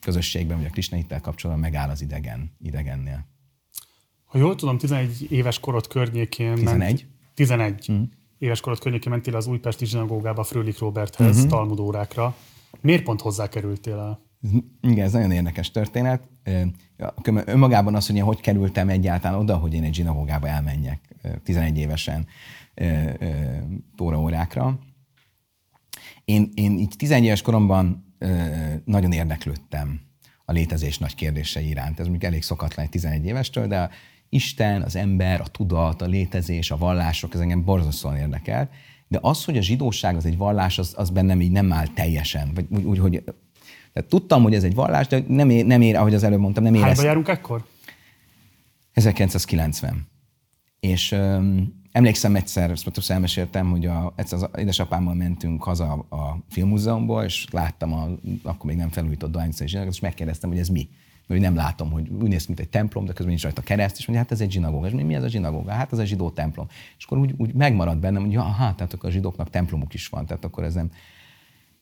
[0.00, 3.26] közösségben, vagy a Krishna hittel kapcsolatban megáll az idegen, idegennél.
[4.24, 6.78] Ha jól tudom, 11 éves korod környékén 11?
[6.78, 8.02] Ment, 11 mm.
[8.38, 11.48] éves korod környékén mentél az újpesti zsinagógába Frölik Roberthez mm-hmm.
[11.48, 12.36] talmudórákra.
[12.80, 14.20] Miért pont hozzá kerültél el?
[14.80, 16.28] Igen, ez nagyon érdekes történet.
[17.44, 22.26] Önmagában az, hogy én hogy kerültem egyáltalán oda, hogy én egy zsinagógába elmenjek 11 évesen
[23.96, 24.78] tóraórákra.
[26.24, 28.11] Én, én így 11 éves koromban
[28.84, 30.00] nagyon érdeklődtem
[30.44, 32.00] a létezés nagy kérdései iránt.
[32.00, 33.90] Ez mondjuk elég szokatlan egy 11 évestől, de
[34.28, 38.70] Isten, az ember, a tudat, a létezés, a vallások, ez engem borzasztóan érdekel.
[39.08, 42.50] De az, hogy a zsidóság az egy vallás, az, az bennem így nem áll teljesen.
[42.54, 43.24] Vagy úgy, úgy hogy
[43.92, 46.62] tehát tudtam, hogy ez egy vallás, de nem ér, nem ér ahogy az előbb mondtam,
[46.62, 46.94] nem éreztem.
[46.94, 47.64] Hányba járunk ekkor?
[48.92, 50.06] 1990.
[50.80, 57.24] És um, Emlékszem egyszer, ezt elmeséltem, hogy a, egyszer az édesapámmal mentünk haza a filmmúzeumból,
[57.24, 58.08] és láttam a,
[58.42, 60.88] akkor még nem felújított Dohányszai zsinagógát, és megkérdeztem, hogy ez mi.
[61.26, 64.06] Mert nem látom, hogy úgy néz mint egy templom, de közben nincs rajta kereszt, és
[64.06, 64.86] mondja, hát ez egy zsinagóga.
[64.86, 65.70] És mi ez a zsinagóga?
[65.70, 66.66] Hát ez a zsidó templom.
[66.98, 70.08] És akkor úgy, úgy megmaradt bennem, hogy ja, hát tehát akkor a zsidóknak templomuk is
[70.08, 70.90] van, tehát akkor ez nem.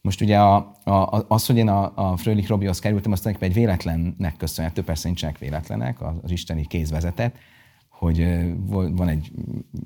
[0.00, 0.54] Most ugye a,
[0.84, 5.38] a, az, hogy én a, a Frölich Robihoz kerültem, azt egy véletlennek köszönhető, persze nincsenek
[5.38, 7.36] véletlenek, az, az isteni kéz vezetett,
[8.00, 8.18] hogy
[8.68, 9.32] van egy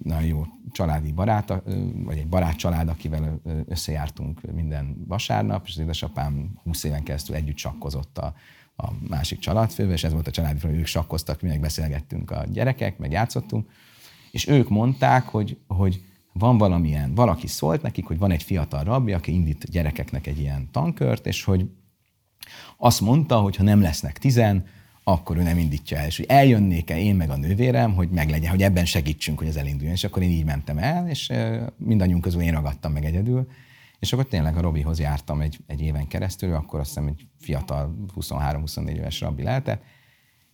[0.03, 1.63] nagyon jó családi barát,
[1.95, 7.57] vagy egy barát család, akivel összejártunk minden vasárnap, és az édesapám 20 éven keresztül együtt
[7.57, 8.35] sakkozott a,
[8.77, 12.45] a másik családfővel, és ez volt a családi hogy ők sakkoztak, mi meg beszélgettünk a
[12.53, 13.71] gyerekek, meg játszottunk,
[14.31, 19.13] és ők mondták, hogy, hogy van valamilyen, valaki szólt nekik, hogy van egy fiatal rabbi,
[19.13, 21.71] aki indít gyerekeknek egy ilyen tankört, és hogy
[22.77, 24.67] azt mondta, hogy ha nem lesznek tizen,
[25.05, 26.07] akkor ő nem indítja el.
[26.07, 29.95] És hogy eljönnék-e én meg a nővérem, hogy meglegyen, hogy ebben segítsünk, hogy ez elinduljon.
[29.95, 31.33] És akkor én így mentem el, és
[31.77, 33.49] mindannyiunk közül én ragadtam meg egyedül.
[33.99, 37.97] És akkor tényleg a Robihoz jártam egy, egy éven keresztül, akkor azt hiszem egy fiatal
[38.17, 39.83] 23-24 éves rabbi lehetett,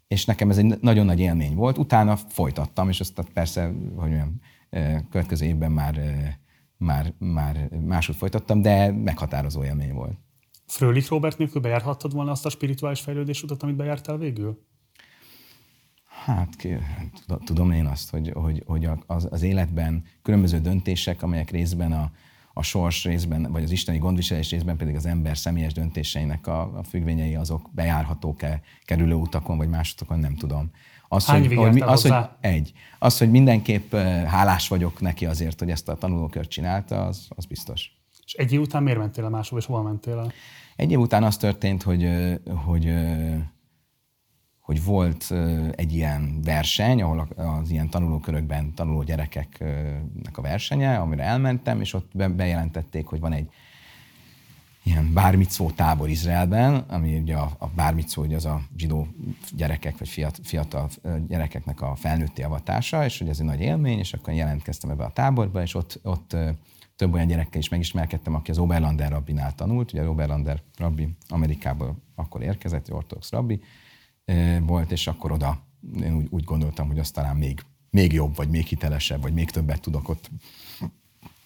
[0.08, 1.78] és nekem ez egy nagyon nagy élmény volt.
[1.78, 4.40] Utána folytattam, és azt persze, hogy olyan
[5.10, 6.00] következő évben már,
[6.76, 10.18] már, már máshogy folytattam, de meghatározó élmény volt.
[10.70, 14.66] Frölich Robert nélkül bejárhattad volna azt a spirituális fejlődés utat, amit bejártál végül?
[16.06, 16.68] Hát
[17.44, 22.10] tudom én azt, hogy, hogy, hogy az, az életben különböző döntések, amelyek részben a,
[22.52, 26.82] a sors részben, vagy az isteni gondviselés részben pedig az ember személyes döntéseinek a, a
[26.82, 30.70] függvényei azok bejárhatók-e kerülő utakon, vagy másodokon, nem tudom.
[31.08, 32.72] Az, Hány hogy, hogy, az, hogy egy.
[32.98, 33.94] Az, hogy mindenképp
[34.26, 37.98] hálás vagyok neki azért, hogy ezt a tanulókört csinálta, az, az biztos.
[38.24, 40.32] És egy év után miért mentél el máshol, és hol mentél el?
[40.80, 42.08] Egy év után az történt, hogy,
[42.64, 42.94] hogy,
[44.60, 45.32] hogy volt
[45.74, 52.16] egy ilyen verseny, ahol az ilyen tanulókörökben tanuló gyerekeknek a versenye, amire elmentem, és ott
[52.16, 53.48] bejelentették, hogy van egy
[54.82, 59.06] ilyen bármicó tábor Izraelben, ami ugye a, a bármicó, ugye az a zsidó
[59.56, 60.88] gyerekek, vagy fiatal,
[61.28, 65.12] gyerekeknek a felnőtti avatása, és hogy ez egy nagy élmény, és akkor jelentkeztem ebbe a
[65.12, 66.36] táborba, és ott, ott
[67.00, 69.92] több olyan gyerekkel is megismerkedtem, aki az Oberlander rabbinál tanult.
[69.92, 73.60] Ugye Oberlander rabbi Amerikából akkor érkezett, ortodox rabbi
[74.60, 75.62] volt, és akkor oda
[76.02, 79.50] én úgy, úgy gondoltam, hogy az talán még, még jobb, vagy még hitelesebb, vagy még
[79.50, 80.30] többet tudok ott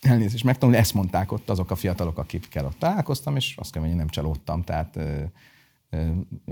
[0.01, 0.81] elnézést megtanulni.
[0.81, 4.63] Ezt mondták ott azok a fiatalok, akikkel ott találkoztam, és azt kell mondani, nem csalódtam,
[4.63, 4.99] tehát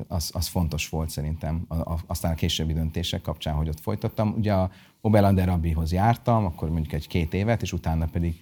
[0.08, 1.66] az, az fontos volt szerintem.
[2.06, 4.34] Aztán a későbbi döntések kapcsán, hogy ott folytattam.
[4.36, 8.40] Ugye a Oberlander rabbihoz jártam, akkor mondjuk egy két évet, és utána pedig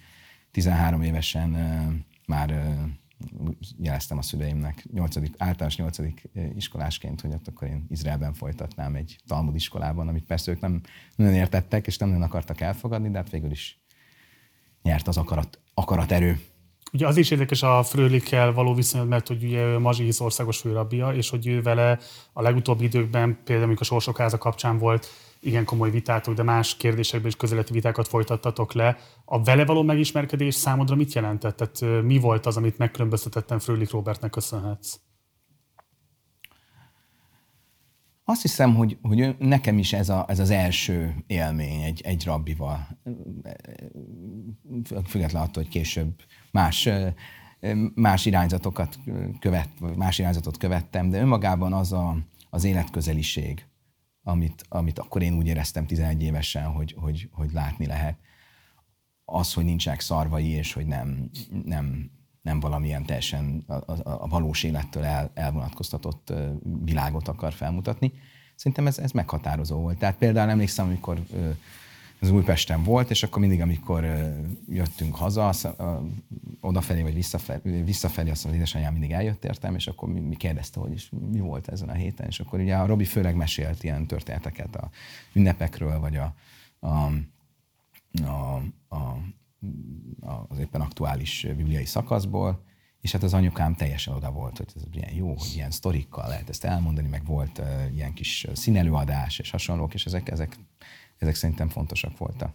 [0.51, 1.49] 13 évesen
[2.27, 2.75] már
[3.77, 5.15] jeleztem a szüleimnek 8.
[5.37, 5.97] általános 8.
[6.55, 10.81] iskolásként, hogy ott akkor én Izraelben folytatnám egy Talmud iskolában, amit persze ők nem
[11.15, 13.79] nagyon értettek, és nem nagyon akartak elfogadni, de hát végül is
[14.83, 16.39] nyert az akarat, akarat erő.
[16.93, 21.29] Ugye az is érdekes a Frölikkel való viszonyod, mert hogy ugye Mazsihisz országos főrabbia, és
[21.29, 21.99] hogy ő vele
[22.33, 25.07] a legutóbbi időkben, például amikor a Sorsok háza kapcsán volt
[25.41, 28.97] igen komoly vitátok, de más kérdésekben is közeleti vitákat folytattatok le.
[29.25, 31.57] A vele való megismerkedés számodra mit jelentett?
[31.57, 34.99] Tehát mi volt az, amit megkülönböztetettem Frölik Robertnek köszönhetsz?
[38.23, 42.87] Azt hiszem, hogy, hogy nekem is ez, a, ez az első élmény egy, egy rabbival.
[45.05, 46.15] Függetlenül attól, hogy később
[46.51, 46.89] más,
[47.93, 48.99] más irányzatokat
[49.39, 52.17] követ, más irányzatot követtem, de önmagában az a,
[52.49, 53.65] az életközeliség,
[54.23, 58.17] amit, amit akkor én úgy éreztem 11 évesen, hogy, hogy, hogy látni lehet.
[59.25, 61.29] Az, hogy nincsenek szarvai, és hogy nem,
[61.65, 62.11] nem,
[62.41, 66.33] nem valamilyen teljesen a, a, a valós élettől el, elvonatkoztatott
[66.83, 68.13] világot akar felmutatni.
[68.55, 69.97] Szerintem ez, ez meghatározó volt.
[69.97, 71.19] Tehát például emlékszem, amikor
[72.21, 74.05] az Újpesten volt, és akkor mindig, amikor
[74.67, 75.53] jöttünk haza,
[76.59, 80.79] odafelé vagy visszafelé, visszafelé azt az édesanyám mindig eljött értem, és akkor mi, mi kérdezte,
[80.79, 84.07] hogy is mi volt ezen a héten, és akkor ugye a Robi főleg mesélt ilyen
[84.07, 84.89] történeteket a
[85.33, 86.33] ünnepekről, vagy a,
[86.79, 87.11] a,
[88.25, 89.17] a, a,
[90.47, 92.63] az éppen aktuális bibliai szakaszból,
[93.01, 96.49] és hát az anyukám teljesen oda volt, hogy ez ilyen jó, hogy ilyen sztorikkal lehet
[96.49, 100.57] ezt elmondani, meg volt uh, ilyen kis színelőadás és hasonlók, és ezek, ezek
[101.21, 102.53] ezek szerintem fontosak voltak.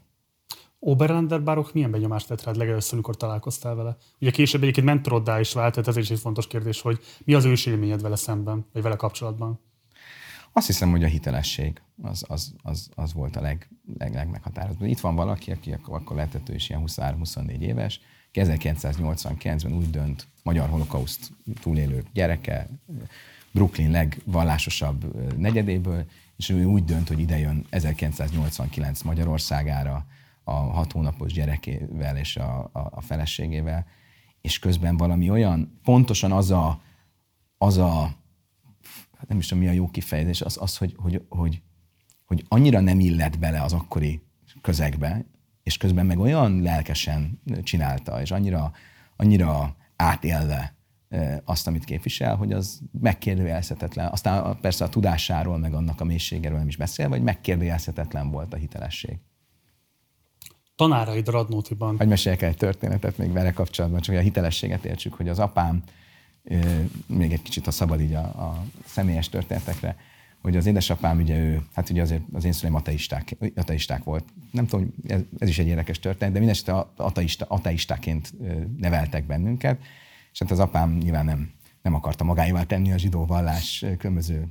[0.78, 3.96] Oberlander Baruch milyen benyomást tett rád legelőször, amikor találkoztál vele?
[4.20, 7.44] Ugye később egyébként mentoroddá is vált, tehát ez is egy fontos kérdés, hogy mi az
[7.44, 9.60] ősélményed vele szemben, vagy vele kapcsolatban?
[10.52, 14.84] Azt hiszem, hogy a hitelesség az, az, az, az volt a leg, leg, legmeghatározó.
[14.84, 18.00] Itt van valaki, aki akkor lehetett ő is ilyen 23-24 éves,
[18.34, 22.68] 1989-ben úgy dönt, magyar holokauszt túlélő gyereke,
[23.50, 26.04] Brooklyn legvallásosabb negyedéből,
[26.37, 30.07] és ő úgy dönt, hogy idejön 1989 Magyarországára
[30.45, 33.87] a hat hónapos gyerekével és a, a, a feleségével,
[34.41, 36.82] és közben valami olyan, pontosan az a,
[37.59, 38.14] az a
[39.18, 41.62] hát nem is tudom mi a jó kifejezés, az, az hogy, hogy, hogy,
[42.24, 44.22] hogy annyira nem illet bele az akkori
[44.61, 45.26] közegbe,
[45.62, 48.72] és közben meg olyan lelkesen csinálta, és annyira,
[49.16, 50.75] annyira átélve
[51.44, 54.09] azt, amit képvisel, hogy az megkérdőjelezhetetlen.
[54.12, 58.57] Aztán persze a tudásáról, meg annak a mélységéről nem is beszél, vagy megkérdőjelezhetetlen volt a
[58.57, 59.18] hitelesség.
[60.76, 61.96] Tanáraid Radnótiban.
[61.96, 65.82] Hogy meséljek egy történetet még vele kapcsolatban, csak a hitelességet értsük, hogy az apám,
[67.07, 69.96] még egy kicsit a szabad így a, a személyes történetekre,
[70.42, 74.24] hogy az édesapám, ugye ő, hát ugye azért az én szüleim ateisták, ateisták volt.
[74.50, 78.32] Nem tudom, ez, ez is egy érdekes történet, de mindesetre ateista, ateistáként
[78.76, 79.78] neveltek bennünket,
[80.37, 81.51] és hát az apám nyilván nem,
[81.82, 84.49] nem akarta magáival tenni a zsidó vallás különböző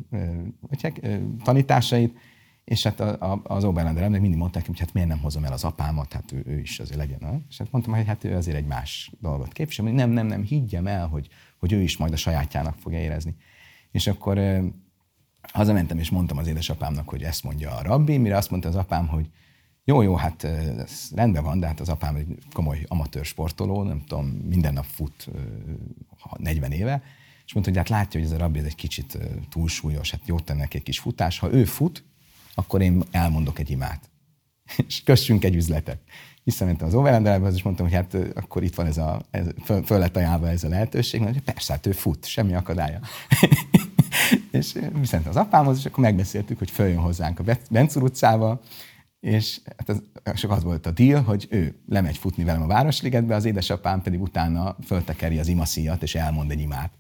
[1.44, 2.18] tanításait,
[2.64, 5.54] és hát a, a, az Oberlander meg mindig mondták, hogy hát miért nem hozom el
[5.54, 7.46] az apámat, hát ő, ő is azért legyen.
[7.50, 10.44] És hát mondtam, hogy hát ő azért egy más dolgot képvisel, hogy nem, nem, nem,
[10.44, 11.28] higgyem el, hogy,
[11.58, 13.36] hogy ő is majd a sajátjának fogja érezni.
[13.92, 14.40] És akkor
[15.54, 19.08] hazamentem, és mondtam az édesapámnak, hogy ezt mondja a rabbi, mire azt mondta az apám,
[19.08, 19.30] hogy
[19.88, 24.04] jó, jó, hát ez rendben van, de hát az apám egy komoly amatőr sportoló, nem
[24.08, 25.28] tudom, minden nap fut
[26.38, 27.04] 40 éve,
[27.46, 29.18] és mondta, hogy hát látja, hogy ez a rabbi egy kicsit
[29.50, 31.40] túlsúlyos, hát jót tenne egy kis futás.
[31.40, 32.04] Ha ő fut,
[32.54, 34.10] akkor én elmondok egy imát.
[34.88, 36.00] és kössünk egy üzletet.
[36.44, 40.00] Visszamentem az overendelembe, és mondtam, hogy hát akkor itt van ez a, ez, föl, föl
[40.00, 43.00] lett ajánlva ez a lehetőség, hogy persze, hát ő fut, semmi akadálya.
[44.52, 48.62] és visszamentem az apámhoz, és akkor megbeszéltük, hogy följön hozzánk a Bencur utcába,
[49.26, 50.02] és hát az,
[50.36, 54.22] csak az volt a deal, hogy ő lemegy futni velem a Városligetbe, az édesapám pedig
[54.22, 56.92] utána föltekeri az imaszíjat, és elmond egy imát.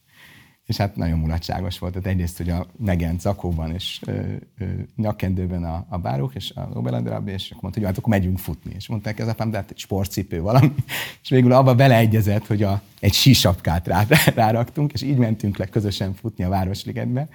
[0.65, 1.93] És hát nagyon mulatságos volt.
[1.93, 4.11] Tehát egyrészt, hogy a megent zakóban és ö,
[4.57, 4.65] ö,
[4.95, 8.73] nyakkendőben a, a bárok, és a Oberlander és akkor mondta, hogy hát akkor megyünk futni.
[8.75, 10.73] És mondták az apám, de hát egy sportcipő valami.
[11.23, 14.05] És végül abba beleegyezett, hogy a, egy sísapkát rá,
[14.35, 17.27] ráraktunk, és így mentünk le közösen futni a Városligetbe.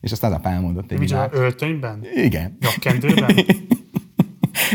[0.00, 2.06] És aztán az apám elmondott egy Micsoda, öltönyben?
[2.14, 2.56] Igen.
[2.60, 3.34] Nyakkendőben?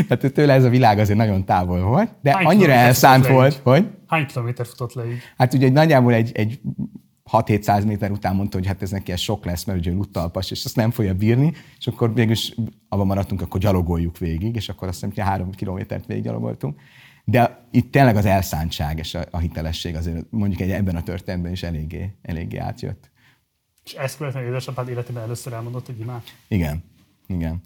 [0.08, 3.88] Tehát tőle ez a világ azért nagyon távol volt, de Hány annyira elszánt volt, hogy...
[4.06, 5.18] Hány kilométer futott le így?
[5.36, 6.60] Hát ugye nagyjából egy, egy
[7.32, 10.64] 6-700 méter után mondta, hogy hát ez neki ez sok lesz, mert ugye luttalpas, és
[10.64, 12.54] azt nem fogja bírni, és akkor mégis
[12.88, 16.80] abban maradtunk, akkor gyalogoljuk végig, és akkor azt hiszem, hogy három kilométert végig gyalogoltunk.
[17.24, 21.52] De itt tényleg az elszántság és a, a hitelesség azért mondjuk egy, ebben a történetben
[21.52, 23.10] is eléggé, eléggé átjött.
[23.84, 26.22] És ezt követően édesapád életében először elmondott egy imát?
[26.48, 26.84] Igen,
[27.26, 27.60] igen.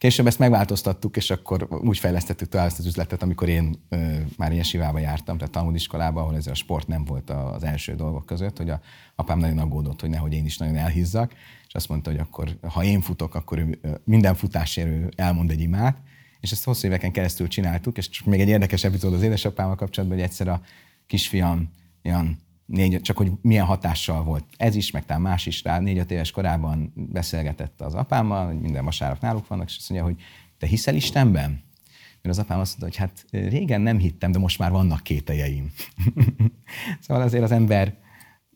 [0.00, 4.52] Később ezt megváltoztattuk, és akkor úgy fejlesztettük tovább ezt az üzletet, amikor én ö, már
[4.52, 8.56] ilyen sivába jártam, tehát tanuldiskolába, ahol ez a sport nem volt az első dolgok között,
[8.56, 8.80] hogy a
[9.14, 11.32] apám nagyon aggódott, hogy nehogy én is nagyon elhízzak,
[11.66, 15.96] és azt mondta, hogy akkor, ha én futok, akkor ő, minden futásért elmond egy imát,
[16.40, 20.26] és ezt hosszú éveken keresztül csináltuk, és még egy érdekes epizód az édesapámmal kapcsolatban, hogy
[20.26, 20.60] egyszer a
[21.06, 21.70] kisfiam
[22.02, 22.38] ilyen
[22.70, 25.78] négy, csak hogy milyen hatással volt ez is, meg talán más is rá.
[25.78, 30.22] Négy-öt éves korában beszélgetett az apámmal, hogy minden vasárnap náluk vannak, és azt mondja, hogy
[30.58, 31.50] te hiszel Istenben?
[32.22, 35.72] Mert az apám azt mondta, hogy hát régen nem hittem, de most már vannak kételjeim.
[37.00, 37.98] szóval azért az ember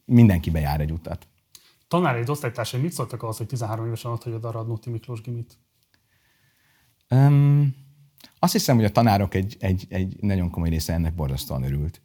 [0.04, 1.28] mindenkibe jár egy utat.
[1.88, 5.58] Tanáraid, osztálytársai mit szóltak ahhoz, hogy 13 évesen ott hagyod a Radnóti Miklós Gimit?
[7.10, 7.74] Um,
[8.38, 12.02] azt hiszem, hogy a tanárok egy, egy, egy nagyon komoly része ennek borzasztóan örült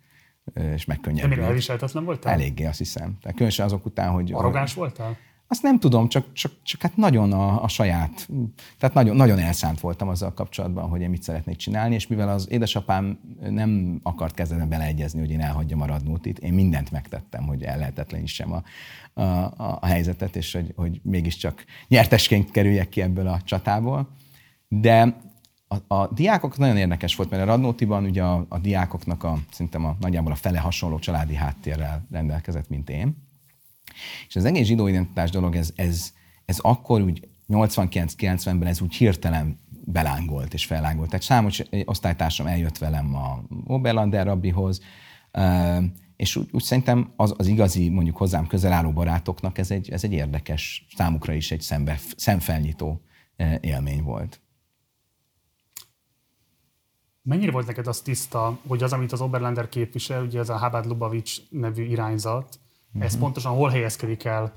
[0.53, 1.29] és megkönnyebbült.
[1.29, 2.33] De mire elviselhetetlen voltál?
[2.33, 3.17] Eléggé, azt hiszem.
[3.21, 4.33] Tehát különösen azok után, hogy...
[4.33, 5.17] Arrogáns voltál?
[5.51, 8.29] Azt nem tudom, csak, csak, csak hát nagyon a, a saját,
[8.77, 12.47] tehát nagyon, nagyon elszánt voltam azzal kapcsolatban, hogy én mit szeretnék csinálni, és mivel az
[12.49, 18.53] édesapám nem akart kezdetben beleegyezni, hogy én elhagyjam a radnótit, én mindent megtettem, hogy ellehetetlenítsem
[18.53, 18.63] a,
[19.13, 24.09] a, a, a helyzetet, és hogy, hogy mégiscsak nyertesként kerüljek ki ebből a csatából.
[24.67, 25.17] De
[25.71, 29.85] a, a diákok nagyon érdekes volt, mert a Radnótiban ugye a, a diákoknak a, szerintem
[29.85, 33.27] a, nagyjából a fele hasonló családi háttérrel rendelkezett, mint én.
[34.27, 36.13] És az egész zsidó identitás dolog, ez, ez,
[36.45, 41.09] ez akkor úgy 89-90-ben ez úgy hirtelen belángolt és fellángolt.
[41.09, 44.81] Tehát számos osztálytársam eljött velem a Oberlander rabbihoz,
[46.15, 50.03] és úgy, úgy szerintem az, az igazi, mondjuk hozzám közel álló barátoknak ez egy, ez
[50.03, 53.01] egy érdekes, számukra is egy szembe, szemfelnyitó
[53.61, 54.41] élmény volt.
[57.21, 60.85] Mennyire volt neked az tiszta, hogy az, amit az Oberlander képvisel, ugye ez a Habad
[60.85, 63.03] Lubavics nevű irányzat, uh-huh.
[63.03, 63.21] ez mhm.
[63.21, 64.53] pontosan hol helyezkedik el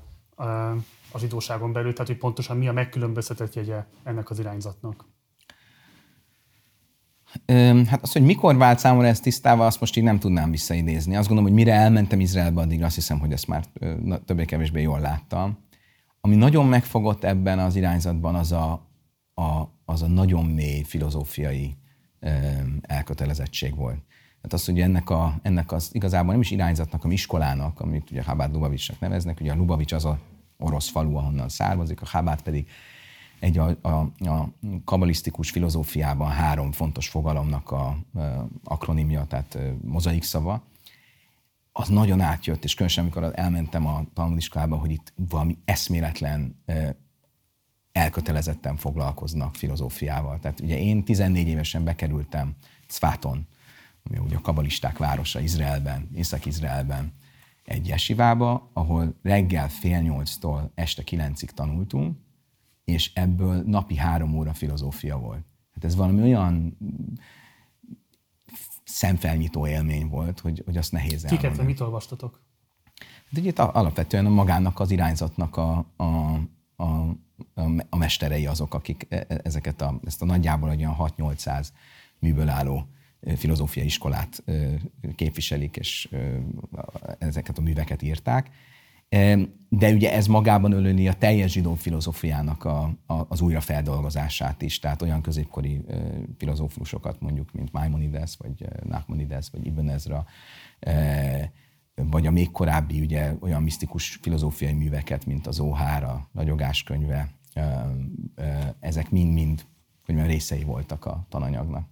[1.11, 5.05] a zsidóságon belül, tehát hogy pontosan mi a megkülönböztetett jegye ennek az irányzatnak?
[7.87, 11.15] Hát az, hogy mikor vált számomra ez tisztával, azt most így nem tudnám visszaidézni.
[11.15, 13.65] Azt gondolom, hogy mire elmentem Izraelbe, addig azt hiszem, hogy ezt már
[14.25, 15.57] többé-kevésbé jól láttam.
[16.21, 18.71] Ami nagyon megfogott ebben az irányzatban, az a,
[19.33, 21.75] a, az a nagyon mély filozófiai
[22.81, 23.99] elkötelezettség volt.
[24.35, 28.23] Tehát az, hogy ennek, a, ennek az igazából nem is irányzatnak, hanem iskolának, amit ugye
[28.23, 30.19] Habát Lubavicsnak neveznek, ugye a Lubavics az a
[30.57, 32.67] orosz falu, ahonnan származik, a Habát pedig
[33.39, 33.89] egy a, a,
[34.27, 34.49] a
[34.85, 40.63] kabalisztikus filozófiában három fontos fogalomnak a, a akronimja, tehát mozaik szava,
[41.71, 46.63] az nagyon átjött, és különösen amikor elmentem a Talmudiskolába, hogy itt valami eszméletlen
[47.93, 50.39] elkötelezetten foglalkoznak filozófiával.
[50.39, 52.55] Tehát ugye én 14 évesen bekerültem
[52.87, 53.47] Cváton,
[54.03, 57.13] ami ugye a kabalisták városa Izraelben, Észak-Izraelben,
[57.63, 62.17] egy jesivába, ahol reggel fél nyolctól este kilencig tanultunk,
[62.83, 65.45] és ebből napi három óra filozófia volt.
[65.73, 66.77] Hát ez valami olyan
[68.83, 71.51] szemfelnyitó élmény volt, hogy, hogy azt nehéz elmondani.
[71.51, 72.41] Kiket, mit olvastatok?
[73.31, 76.03] Hát ugye alapvetően magának az irányzatnak a, a,
[76.83, 77.15] a
[77.89, 81.67] a mesterei azok, akik e, e, ezeket a, ezt a nagyjából olyan 6-800
[82.19, 82.87] műből álló
[83.35, 84.43] filozófiai iskolát
[85.15, 86.09] képviselik, és
[87.19, 88.49] ezeket a műveket írták.
[89.69, 95.01] De ugye ez magában öleli a teljes zsidó filozófiának a, a, az újrafeldolgozását is, tehát
[95.01, 95.81] olyan középkori
[96.37, 100.25] filozófusokat mondjuk, mint Maimonides, vagy Nachmanides, vagy Ibn Ezra,
[101.95, 107.29] vagy a még korábbi ugye, olyan misztikus filozófiai műveket, mint az Óhár, a Nagyogás könyve,
[108.79, 109.65] ezek mind-mind,
[110.05, 111.87] hogy már részei voltak a tananyagnak.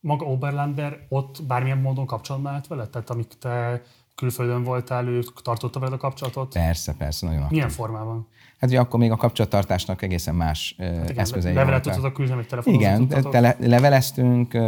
[0.00, 2.90] Maga Oberlander ott bármilyen módon kapcsolatban állt veled?
[2.90, 3.82] Tehát amíg te
[4.14, 6.52] külföldön voltál, ő tartotta veled a kapcsolatot?
[6.52, 7.56] Persze, persze, nagyon aktív.
[7.56, 8.28] Milyen formában?
[8.58, 12.48] Hát ugye akkor még a kapcsolattartásnak egészen más hát igen, eszközei Levelet tudtatok küldeni, vagy
[12.48, 14.58] telefonozni Igen, tele, leveleztünk,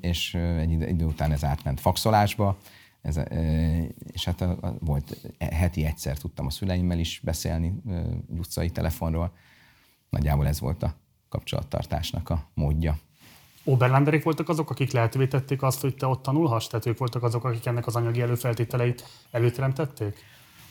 [0.00, 2.56] és egy idő után ez átment faxolásba,
[3.02, 3.20] ez,
[4.12, 7.82] és hát a, a, volt heti egyszer tudtam a szüleimmel is beszélni
[8.28, 9.32] utcai telefonról.
[10.10, 10.94] Nagyjából ez volt a
[11.28, 12.98] kapcsolattartásnak a módja.
[13.64, 16.66] Oberlanderék voltak azok, akik lehetővé tették azt, hogy te ott tanulhass?
[16.66, 20.16] Tehát ők voltak azok, akik ennek az anyagi előfeltételeit előteremtették?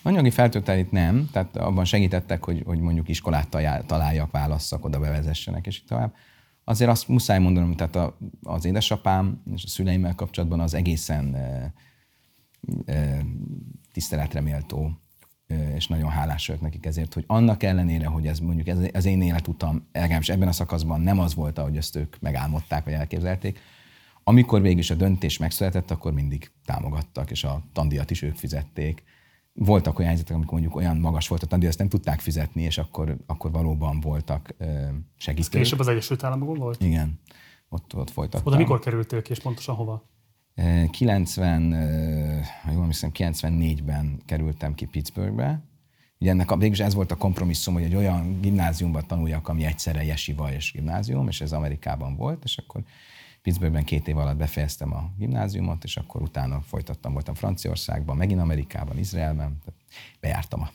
[0.02, 3.50] Anyagi feltételeit nem, tehát abban segítettek, hogy, hogy mondjuk iskolát
[3.86, 6.14] találjak, válasszak, oda bevezessenek, és így tovább.
[6.64, 11.36] Azért azt muszáj mondanom, tehát a, az édesapám és a szüleimmel kapcsolatban az egészen
[13.92, 14.92] tiszteletre méltó,
[15.76, 19.22] és nagyon hálás vagyok nekik ezért, hogy annak ellenére, hogy ez mondjuk ez, az én
[19.22, 23.60] életutam, legalábbis ebben a szakaszban nem az volt, ahogy ezt ők megálmodták, vagy elképzelték,
[24.24, 29.04] amikor végül is a döntés megszületett, akkor mindig támogattak, és a tandíjat is ők fizették.
[29.54, 32.78] voltak olyan helyzetek, amikor mondjuk olyan magas volt a tandíj, ezt nem tudták fizetni, és
[32.78, 34.56] akkor, akkor valóban voltak
[35.18, 35.54] segítők.
[35.54, 36.84] Ez később az Egyesült Államokban volt?
[36.84, 37.20] Igen,
[37.70, 38.48] ott, ott folytattam.
[38.48, 40.10] Oda mikor kerültél ki, és pontosan hova?
[40.92, 41.74] 90,
[42.64, 45.62] ha jól hiszem, 94-ben kerültem ki Pittsburghbe.
[46.20, 50.04] Ugye ennek a, végül ez volt a kompromisszum, hogy egy olyan gimnáziumban tanuljak, ami egyszerre
[50.04, 52.82] jesiva és gimnázium, és ez Amerikában volt, és akkor
[53.42, 58.98] Pittsburghben két év alatt befejeztem a gimnáziumot, és akkor utána folytattam, voltam Franciaországban, megint Amerikában,
[58.98, 59.82] Izraelben, tehát
[60.20, 60.70] bejártam a,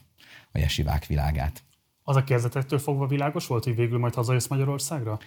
[0.52, 1.62] a jesivák világát.
[2.02, 5.18] Az a kezdetektől fogva világos volt, hogy végül majd hazajössz Magyarországra?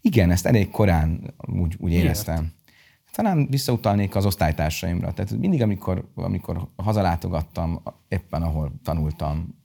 [0.00, 2.52] Igen, ezt elég korán úgy, úgy éreztem.
[3.16, 5.12] Talán visszautalnék az osztálytársaimra.
[5.12, 9.62] Tehát mindig, amikor, amikor hazalátogattam, éppen ahol tanultam,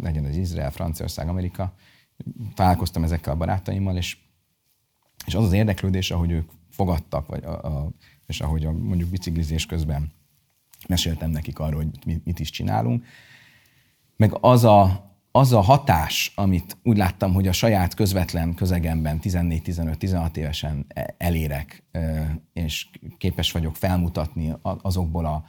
[0.00, 1.74] legyen az Izrael, Franciaország, Amerika,
[2.54, 4.16] találkoztam ezekkel a barátaimmal, és,
[5.26, 7.90] és az az érdeklődés, ahogy ők fogadtak, vagy a, a,
[8.26, 10.12] és ahogy a, mondjuk biciklizés közben
[10.88, 13.04] meséltem nekik arról, hogy mit, mit is csinálunk,
[14.16, 20.36] meg az a, az a hatás, amit úgy láttam, hogy a saját közvetlen közegemben 14-15-16
[20.36, 21.84] évesen e, elérek,
[22.52, 25.44] és képes vagyok felmutatni azokból, a,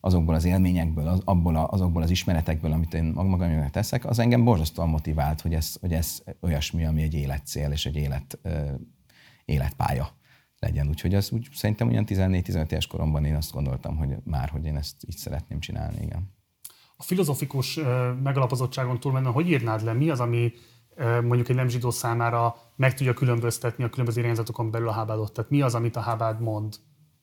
[0.00, 4.44] azokból az élményekből, az, abból a, azokból az ismeretekből, amit én magamnak teszek, az engem
[4.44, 8.38] borzasztóan motivált, hogy ez, hogy ez olyasmi, ami egy életcél és egy élet,
[9.44, 10.08] életpálya
[10.58, 10.88] legyen.
[10.88, 14.76] Úgyhogy az úgy szerintem olyan 14-15 éves koromban én azt gondoltam, hogy már, hogy én
[14.76, 16.35] ezt így szeretném csinálni, igen.
[16.96, 17.80] A filozofikus
[18.22, 20.52] megalapozottságon túlmenően, hogy írnád le, mi az, ami
[21.22, 25.32] mondjuk egy nem zsidó számára meg tudja különböztetni a különböző irányzatokon belül a hábádot?
[25.32, 26.74] Tehát mi az, amit a hábád mond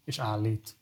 [0.04, 0.76] és állít?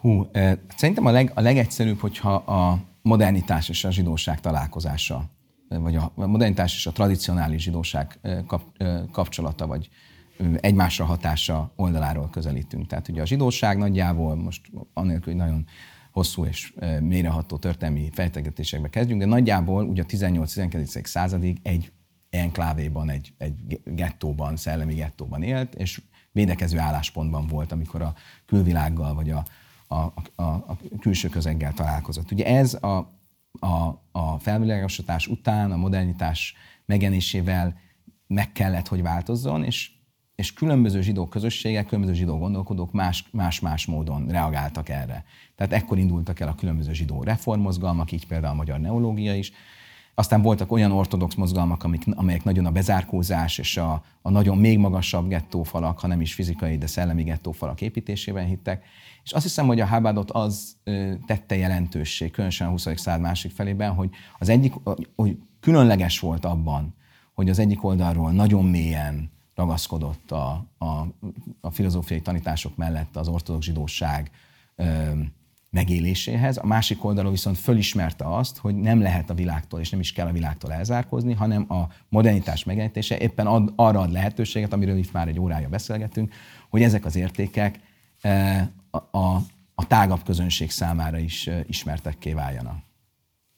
[0.00, 0.30] Hú,
[0.76, 5.30] szerintem a, leg, a legegyszerűbb, hogyha a modernitás és a zsidóság találkozása
[5.68, 8.62] vagy a modernitás és a tradicionális zsidóság kap,
[9.12, 9.88] kapcsolata, vagy
[10.60, 12.86] egymásra hatása oldaláról közelítünk.
[12.86, 15.66] Tehát ugye a zsidóság nagyjából, most annélkül, hogy nagyon
[16.16, 21.04] hosszú és mélyreható történelmi fejtegetésekbe kezdjünk, de nagyjából ugye a 18-19.
[21.04, 21.92] századig egy
[22.30, 26.02] enklávéban, egy, egy gettóban, szellemi gettóban élt, és
[26.32, 28.14] védekező álláspontban volt, amikor a
[28.46, 29.44] külvilággal vagy a,
[29.86, 32.30] a, a, a külső közeggel találkozott.
[32.30, 33.14] Ugye ez a
[33.60, 36.54] a, a felvilágosítás után, a modernitás
[36.84, 37.80] megjelenésével
[38.26, 39.90] meg kellett, hogy változzon, és,
[40.34, 42.92] és különböző zsidó közösségek, különböző zsidó gondolkodók
[43.32, 45.24] más-más módon reagáltak erre.
[45.56, 49.52] Tehát ekkor indultak el a különböző zsidó reformmozgalmak, így például a magyar neológia is,
[50.18, 54.78] aztán voltak olyan ortodox mozgalmak, amik, amelyek nagyon a bezárkózás és a, a nagyon még
[54.78, 58.84] magasabb gettófalak, ha nem is fizikai, de szellemi gettófalak építésében hittek.
[59.24, 60.76] És azt hiszem, hogy a Hábádot az
[61.26, 62.88] tette jelentősség, különösen a 20.
[62.94, 64.72] század másik felében, hogy az egyik,
[65.16, 66.94] hogy különleges volt abban,
[67.34, 71.06] hogy az egyik oldalról nagyon mélyen ragaszkodott a, a,
[71.60, 74.30] a filozófiai tanítások mellett az ortodox zsidóság
[75.76, 80.12] megéléséhez, a másik oldalon viszont fölismerte azt, hogy nem lehet a világtól, és nem is
[80.12, 85.12] kell a világtól elzárkózni, hanem a modernitás megjelenítése éppen ad, arra ad lehetőséget, amiről itt
[85.12, 86.32] már egy órája beszélgetünk,
[86.70, 87.80] hogy ezek az értékek
[88.20, 89.42] e, a, a,
[89.74, 92.78] a tágabb közönség számára is e, ismertekké váljanak.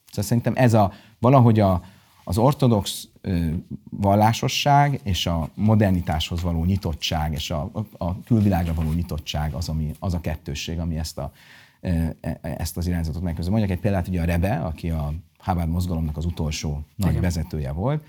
[0.07, 1.83] Szóval szerintem ez a valahogy a,
[2.23, 3.47] az ortodox ö,
[3.89, 10.13] vallásosság és a modernitáshoz való nyitottság és a, a külvilágra való nyitottság az, ami, az
[10.13, 11.58] a kettősség, ami ezt a E, e,
[12.41, 13.59] ezt az irányzatot megközelíti.
[13.59, 15.13] Mondjak egy példát, ugye a Rebe, aki a
[15.43, 17.21] Chabad mozgalomnak az utolsó nagy Igen.
[17.21, 18.03] vezetője volt,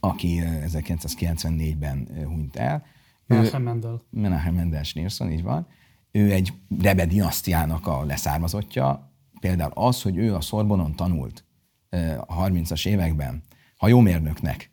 [0.00, 2.84] aki 1994-ben hunyt el.
[3.26, 4.00] Menachem Mendel.
[4.10, 5.66] Menachem Mendel Schneerson, így van.
[6.10, 9.12] Ő egy Rebe dinasztiának a leszármazottja.
[9.40, 11.44] Például az, hogy ő a Szorbonon tanult
[12.26, 13.42] a 30-as években
[13.76, 14.69] hajómérnöknek,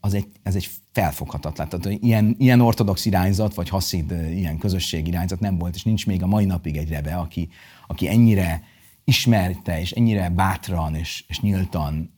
[0.00, 1.68] az egy, ez egy felfoghatatlan.
[1.68, 6.22] Tehát ilyen, ilyen ortodox irányzat, vagy haszid ilyen közösség irányzat nem volt, és nincs még
[6.22, 7.48] a mai napig egy rebe, aki,
[7.86, 8.62] aki ennyire
[9.04, 12.14] ismerte, és ennyire bátran és, és nyíltan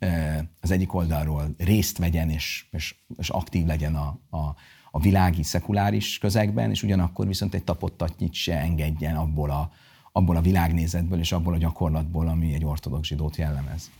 [0.60, 4.54] az egyik oldalról részt vegyen, és, és, és aktív legyen a, a,
[4.90, 9.72] a világi, szekuláris közegben, és ugyanakkor viszont egy tapottatnyit se engedjen abból a,
[10.12, 13.90] abból a világnézetből és abból a gyakorlatból, ami egy ortodox zsidót jellemez.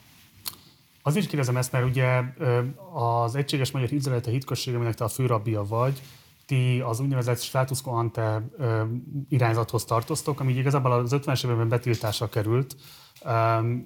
[1.03, 2.22] Azért kérdezem ezt, mert ugye
[2.92, 6.03] az Egységes Magyar Izraelite Hitközség, aminek te a főrabbia vagy,
[6.46, 8.42] ti az úgynevezett status quo ante
[9.28, 12.76] irányzathoz tartoztok, ami igazából az 50-es években betiltásra került,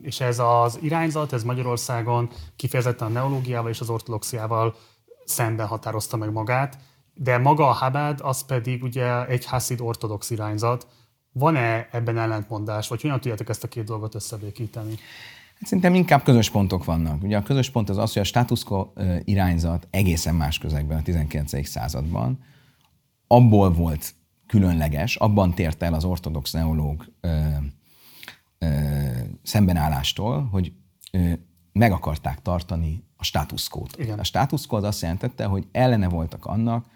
[0.02, 4.74] és ez az irányzat, ez Magyarországon kifejezetten a neológiával és az ortodoxiával
[5.24, 6.78] szemben határozta meg magát,
[7.14, 10.86] de maga a Habad az pedig ugye egy hasid ortodox irányzat.
[11.32, 14.98] Van-e ebben ellentmondás, vagy hogyan tudjátok ezt a két dolgot összebékíteni?
[15.62, 17.22] Szerintem inkább közös pontok vannak.
[17.22, 18.92] Ugye a közös pont az az, hogy a status quo
[19.24, 21.66] irányzat egészen más közegben a 19.
[21.66, 22.38] században
[23.26, 24.14] abból volt
[24.46, 27.48] különleges, abban tért el az ortodox neológ ö,
[28.58, 28.68] ö,
[29.42, 30.72] szembenállástól, hogy
[31.12, 31.32] ö,
[31.72, 33.96] meg akarták tartani a státuszkót.
[33.98, 34.18] Igen.
[34.18, 36.86] A státuszkó az azt jelentette, hogy ellene voltak annak,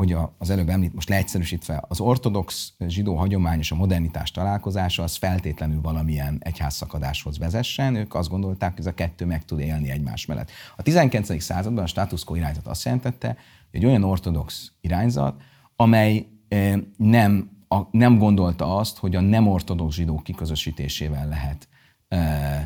[0.00, 5.16] hogy az előbb említ, most leegyszerűsítve, az ortodox zsidó hagyomány és a modernitás találkozása az
[5.16, 7.94] feltétlenül valamilyen egyházszakadáshoz vezessen.
[7.94, 10.50] Ők azt gondolták, hogy ez a kettő meg tud élni egymás mellett.
[10.76, 11.42] A 19.
[11.42, 13.26] században a status quo irányzat azt jelentette,
[13.70, 15.42] hogy egy olyan ortodox irányzat,
[15.76, 17.50] amely eh, nem,
[17.90, 21.68] nem gondolta azt, hogy a nem ortodox zsidók kiközösítésével lehet
[22.08, 22.62] eh,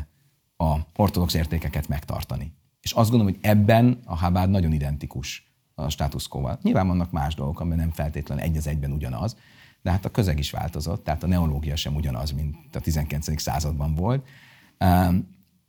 [0.57, 2.53] a ortodox értékeket megtartani.
[2.81, 5.44] És azt gondolom, hogy ebben a Habád nagyon identikus
[5.75, 6.59] a státuszkóval.
[6.61, 9.37] Nyilván vannak más dolgok, amiben nem feltétlenül egy az egyben ugyanaz,
[9.81, 13.41] de hát a közeg is változott, tehát a neológia sem ugyanaz, mint a 19.
[13.41, 14.27] században volt.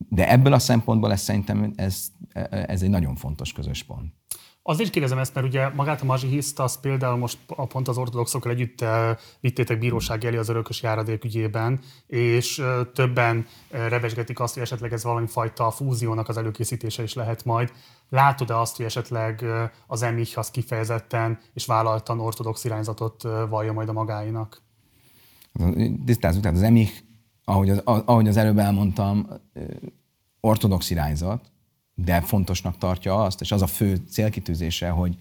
[0.08, 2.06] De ebből a szempontból ez szerintem ez,
[2.50, 4.12] ez egy nagyon fontos közös pont.
[4.68, 8.52] Azért kérdezem ezt, mert ugye magát a mazsihiszt, azt például most a pont az ortodoxokkal
[8.52, 14.54] együtt eh, vittétek bíróság elé az örökös járadék ügyében, és eh, többen eh, revesgetik azt,
[14.54, 17.72] hogy esetleg ez valami fajta fúziónak az előkészítése is lehet majd.
[18.08, 19.44] Látod-e azt, hogy esetleg
[19.86, 24.62] az emich az kifejezetten és vállaltan ortodox irányzatot vallja majd a magáinak?
[26.04, 27.02] Tisztázzuk, tehát az emich,
[27.44, 29.28] ahogy az, ahogy az előbb elmondtam,
[30.40, 31.50] ortodox irányzat,
[31.94, 35.16] de fontosnak tartja azt, és az a fő célkitűzése, hogy,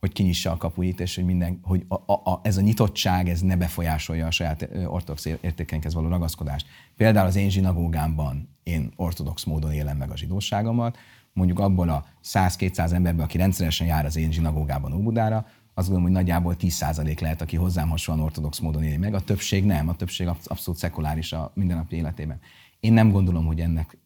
[0.00, 3.40] hogy kinyissa a kapuit, és hogy, minden, hogy a, a, a, ez a nyitottság ez
[3.40, 6.66] ne befolyásolja a saját ortodox értékeinkhez való ragaszkodást.
[6.96, 10.98] Például az én zsinagógámban én ortodox módon élem meg a zsidóságomat,
[11.34, 16.12] mondjuk abból a 100-200 emberből, aki rendszeresen jár az én zsinagógában Óbudára, azt gondolom, hogy
[16.12, 20.26] nagyjából 10% lehet, aki hozzám hasonlóan ortodox módon éli meg, a többség nem, a többség
[20.44, 22.40] abszolút szekuláris a mindennapi életében.
[22.80, 23.98] Én nem gondolom, hogy ennek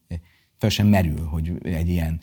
[0.58, 2.20] fel sem merül, hogy egy ilyen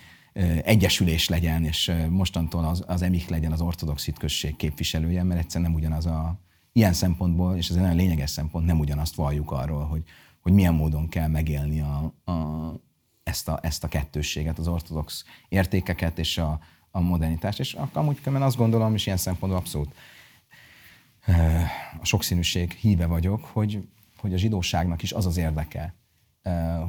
[0.64, 5.80] egyesülés legyen, és mostantól az, az emik legyen az ortodox hitközség képviselője, mert egyszerűen nem
[5.80, 6.40] ugyanaz a
[6.72, 10.04] ilyen szempontból, és ez egy nagyon lényeges szempont, nem ugyanazt valljuk arról, hogy,
[10.42, 12.32] hogy milyen módon kell megélni a, a,
[13.26, 16.60] ezt, a, ezt a kettősséget, az ortodox értékeket és a,
[16.92, 17.60] a modernitást.
[17.60, 19.96] És amúgy különben azt gondolom, és ilyen szempontból abszolút
[22.00, 25.96] a sokszínűség híve vagyok, hogy, hogy a zsidóságnak is az az érdeke,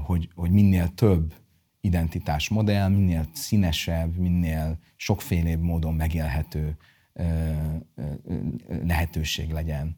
[0.05, 1.35] hogy, hogy minél több
[1.81, 6.77] identitás modell, minél színesebb, minél sokfélébb módon megélhető
[8.83, 9.97] lehetőség legyen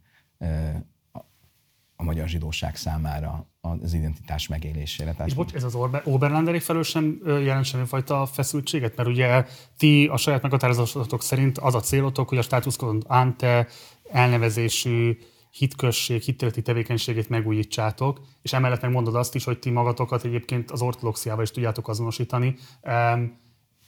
[1.97, 5.13] a magyar zsidóság számára az identitás megélésére.
[5.13, 8.97] Tehát és bocs, ez az Oberlanderi felől sem jelent semmifajta feszültséget?
[8.97, 9.45] Mert ugye
[9.77, 13.67] ti a saját meghatározásotok szerint az a célotok, hogy a status quo ante
[14.11, 15.19] elnevezésű
[15.51, 20.83] hitkösség, hittéleti tevékenységét megújítsátok, és emellett meg mondod azt is, hogy ti magatokat egyébként az
[20.83, 22.55] ortodoxiával is tudjátok azonosítani.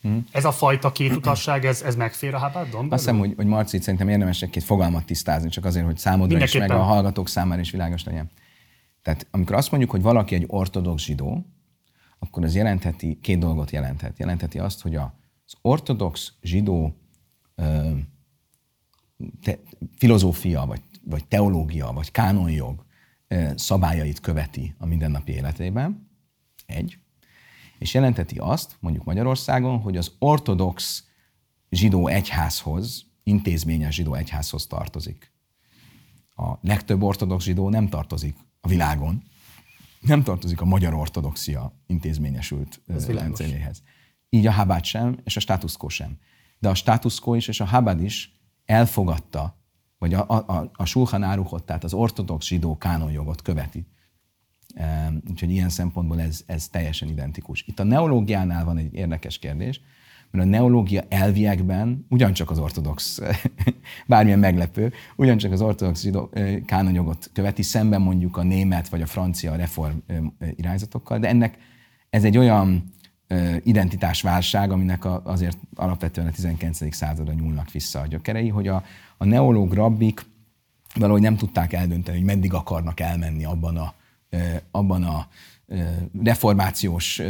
[0.01, 0.25] Hmm.
[0.31, 2.87] Ez a fajta két utasság, ez, ez megfér a Habádon?
[2.89, 6.53] Azt hiszem, hogy, hogy Marci, szerintem érdemes egy-két fogalmat tisztázni, csak azért, hogy számodra is,
[6.53, 8.29] meg a hallgatók számára is világos legyen.
[9.01, 11.45] Tehát amikor azt mondjuk, hogy valaki egy ortodox zsidó,
[12.19, 14.19] akkor ez jelentheti, két dolgot jelenthet.
[14.19, 16.95] Jelentheti azt, hogy az ortodox zsidó
[17.55, 17.91] ö,
[19.41, 19.59] te,
[19.97, 22.85] filozófia, vagy vagy teológia, vagy kánonjog
[23.55, 26.09] szabályait követi a mindennapi életében.
[26.65, 26.97] Egy.
[27.79, 31.03] És jelenteti azt, mondjuk Magyarországon, hogy az ortodox
[31.69, 35.31] zsidó egyházhoz, intézményes zsidó egyházhoz tartozik.
[36.35, 39.23] A legtöbb ortodox zsidó nem tartozik a világon,
[39.99, 43.83] nem tartozik a magyar ortodoxia intézményesült rendszeréhez.
[44.29, 46.17] Így a Habad sem, és a status quo sem.
[46.59, 48.31] De a status quo is, és a Habad is
[48.65, 49.59] elfogadta
[50.01, 53.85] vagy a, a, a Sulhan Áruhot, tehát az ortodox zsidó kánonjogot követi.
[55.29, 57.63] Úgyhogy ilyen szempontból ez, ez teljesen identikus.
[57.67, 59.81] Itt a neológiánál van egy érdekes kérdés,
[60.31, 63.19] mert a neológia elviekben ugyancsak az ortodox,
[64.07, 66.29] bármilyen meglepő, ugyancsak az ortodox zsidó
[66.65, 69.97] kánonjogot követi, szemben mondjuk a német vagy a francia reform
[70.55, 71.57] irányzatokkal, de ennek
[72.09, 72.93] ez egy olyan
[73.63, 76.95] identitásválság, aminek azért alapvetően a 19.
[76.95, 78.83] századra nyúlnak vissza a gyökerei, hogy a,
[79.17, 80.25] a neológ rabbik
[80.93, 83.93] valahogy nem tudták eldönteni, hogy meddig akarnak elmenni abban a,
[84.71, 85.27] abban a
[86.23, 87.21] reformációs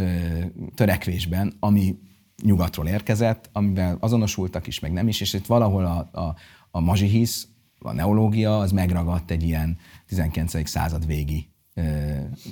[0.75, 1.99] törekvésben, ami
[2.41, 6.35] nyugatról érkezett, amivel azonosultak is, meg nem is, és itt valahol a, a,
[6.71, 7.47] a mazsihisz,
[7.79, 9.77] a neológia, az megragadt egy ilyen
[10.07, 10.69] 19.
[10.69, 11.81] század végi ö,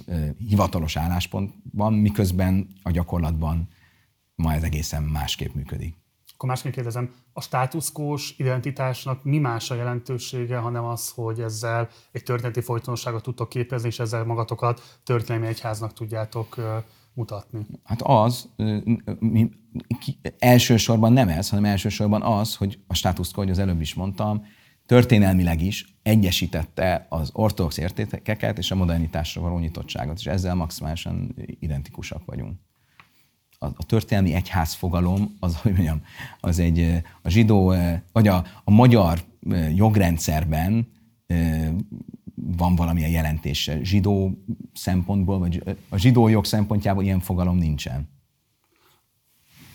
[0.05, 3.67] ö, hivatalos álláspontban, miközben a gyakorlatban
[4.35, 5.97] ma ez egészen másképp működik.
[6.33, 12.23] Akkor másként kérdezem, a státuszkós identitásnak mi más a jelentősége, hanem az, hogy ezzel egy
[12.23, 16.55] történeti folytonosságot tudtok képezni, és ezzel magatokat történelmi egyháznak tudjátok
[17.19, 17.65] mutatni?
[17.83, 18.49] Hát az,
[19.19, 19.49] mi,
[19.99, 24.45] ki, elsősorban nem ez, hanem elsősorban az, hogy a státuszkó, hogy az előbb is mondtam,
[24.85, 32.25] történelmileg is egyesítette az ortodox értékeket és a modernitásra való nyitottságot, és ezzel maximálisan identikusak
[32.25, 32.59] vagyunk.
[33.59, 36.01] A, a történelmi egyház fogalom, az, hogy mondjam,
[36.39, 37.73] az egy a zsidó,
[38.11, 39.19] vagy a, a magyar
[39.75, 40.87] jogrendszerben
[42.41, 43.83] van valamilyen jelentése.
[43.83, 44.43] Zsidó
[44.73, 48.09] szempontból, vagy a zsidó jog szempontjából ilyen fogalom nincsen.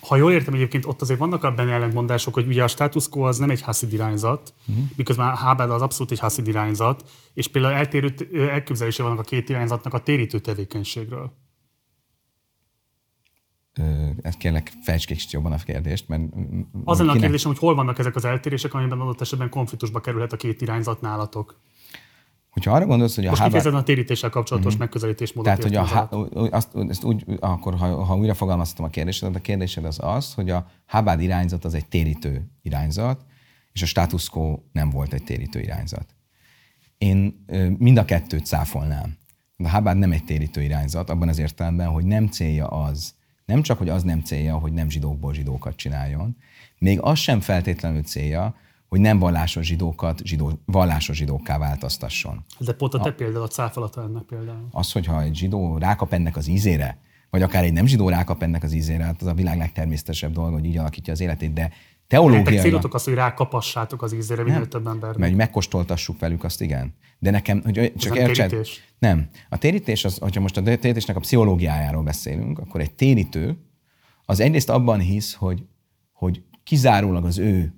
[0.01, 3.39] Ha jól értem, egyébként ott azért vannak abban ellentmondások, hogy ugye a status quo az
[3.39, 4.85] nem egy haszid irányzat, uh-huh.
[4.97, 8.15] miközben a Hábád az abszolút egy haszid irányzat, és például eltérő
[8.51, 11.33] elképzelése vannak a két irányzatnak a térítő tevékenységről.
[14.23, 16.23] Ezt kérlek, fejtsd kicsit jobban a kérdést, mert...
[16.85, 20.33] Az lenne a kérdésem, hogy hol vannak ezek az eltérések, amiben adott esetben konfliktusba kerülhet
[20.33, 21.61] a két irányzat nálatok.
[22.55, 23.75] Hogyha arra gondolsz, hogy a Most Harvard...
[23.75, 24.81] a térítéssel kapcsolatos mm-hmm.
[24.81, 29.41] megközelítésmódot Tehát, hogy a, azt, ezt úgy, akkor ha, ha újra fogalmaztam a kérdésedet, a
[29.41, 33.25] kérdésed az az, hogy a Habad irányzat az egy térítő irányzat,
[33.73, 36.07] és a status quo nem volt egy térítő irányzat.
[36.99, 37.45] Én
[37.79, 39.17] mind a kettőt száfolnám.
[39.57, 43.15] De a Habad nem egy térítő irányzat, abban az értelemben, hogy nem célja az,
[43.45, 46.37] nem csak, hogy az nem célja, hogy nem zsidókból zsidókat csináljon,
[46.79, 48.55] még az sem feltétlenül célja,
[48.95, 52.45] hogy nem vallásos zsidókat zsidó, vallásos zsidókká változtasson.
[52.59, 54.69] De pont a te a, például a cáfolata ennek például.
[54.71, 56.99] Az, hogyha egy zsidó rákap ennek az ízére,
[57.31, 60.53] vagy akár egy nem zsidó rákap ennek az ízére, hát az a világ legtermészetesebb dolga,
[60.53, 61.73] hogy így alakítja az életét, de
[62.07, 62.59] teológiai...
[62.59, 65.17] célotok az, hogy rákapassátok az ízére minél több ember.
[65.17, 66.95] Mert megkóstoltassuk velük, azt igen.
[67.19, 68.49] De nekem, hogy csak értsed...
[68.49, 68.81] Térítés.
[68.99, 69.29] Nem.
[69.49, 73.57] A térítés, az, hogyha most a térítésnek a pszichológiájáról beszélünk, akkor egy térítő
[74.25, 75.65] az egyrészt abban hisz, hogy,
[76.13, 77.75] hogy kizárólag az ő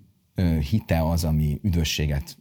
[0.60, 2.38] hite az, ami üdvösséget,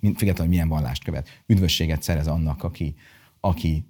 [0.00, 2.94] függetlenül, hogy milyen vallást követ, üdvösséget szerez annak, aki,
[3.40, 3.84] aki,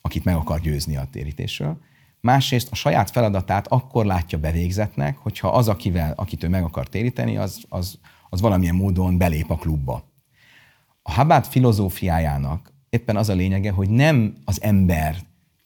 [0.00, 1.80] akit meg akar győzni a térítésről.
[2.20, 7.36] Másrészt a saját feladatát akkor látja bevégzetnek, hogyha az, akivel, akit ő meg akar téríteni,
[7.36, 7.98] az, az,
[8.28, 10.02] az valamilyen módon belép a klubba.
[11.02, 15.16] A Habát filozófiájának éppen az a lényege, hogy nem az ember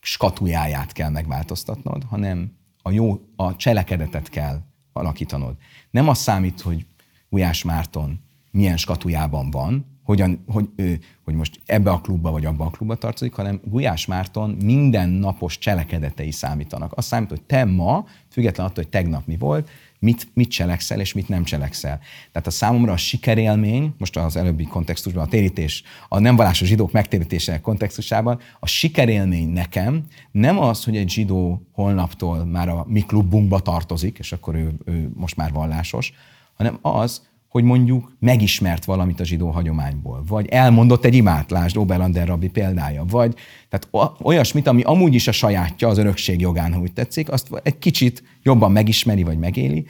[0.00, 5.56] skatujáját kell megváltoztatnod, hanem a jó, a cselekedetet kell alakítanod.
[5.92, 6.86] Nem az számít, hogy
[7.28, 8.20] Gulyás Márton
[8.50, 12.94] milyen skatujában van, hogyan, hogy, ő, hogy most ebbe a klubba vagy abba a klubba
[12.94, 16.92] tartozik, hanem Gulyás Márton minden napos cselekedetei számítanak.
[16.96, 19.68] Az számít, hogy te ma, független attól, hogy tegnap mi volt,
[20.02, 22.00] mit, mit cselekszel és mit nem cselekszel.
[22.32, 26.92] Tehát a számomra a sikerélmény, most az előbbi kontextusban, a térítés, a nem vallásos zsidók
[26.92, 33.60] megtérítésének kontextusában, a sikerélmény nekem nem az, hogy egy zsidó holnaptól már a mi klubunkba
[33.60, 36.12] tartozik, és akkor ő, ő most már vallásos,
[36.54, 42.26] hanem az, hogy mondjuk megismert valamit a zsidó hagyományból, vagy elmondott egy imát, lásd Oberlander
[42.26, 43.34] rabbi példája, vagy
[43.68, 48.22] tehát olyasmit, ami amúgy is a sajátja az örökség jogán, ha tetszik, azt egy kicsit
[48.42, 49.86] jobban megismeri, vagy megéli.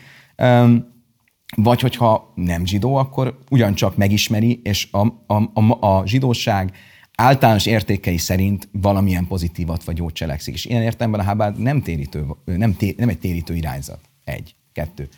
[1.56, 6.72] Vagy hogyha nem zsidó, akkor ugyancsak megismeri, és a, a, a, a zsidóság
[7.16, 10.54] általános értékei szerint valamilyen pozitívat vagy jót cselekszik.
[10.54, 14.00] És ilyen értelemben a Hábád nem, térítő, nem, té, nem egy térítő irányzat.
[14.24, 14.54] Egy.
[14.72, 15.08] Kettő.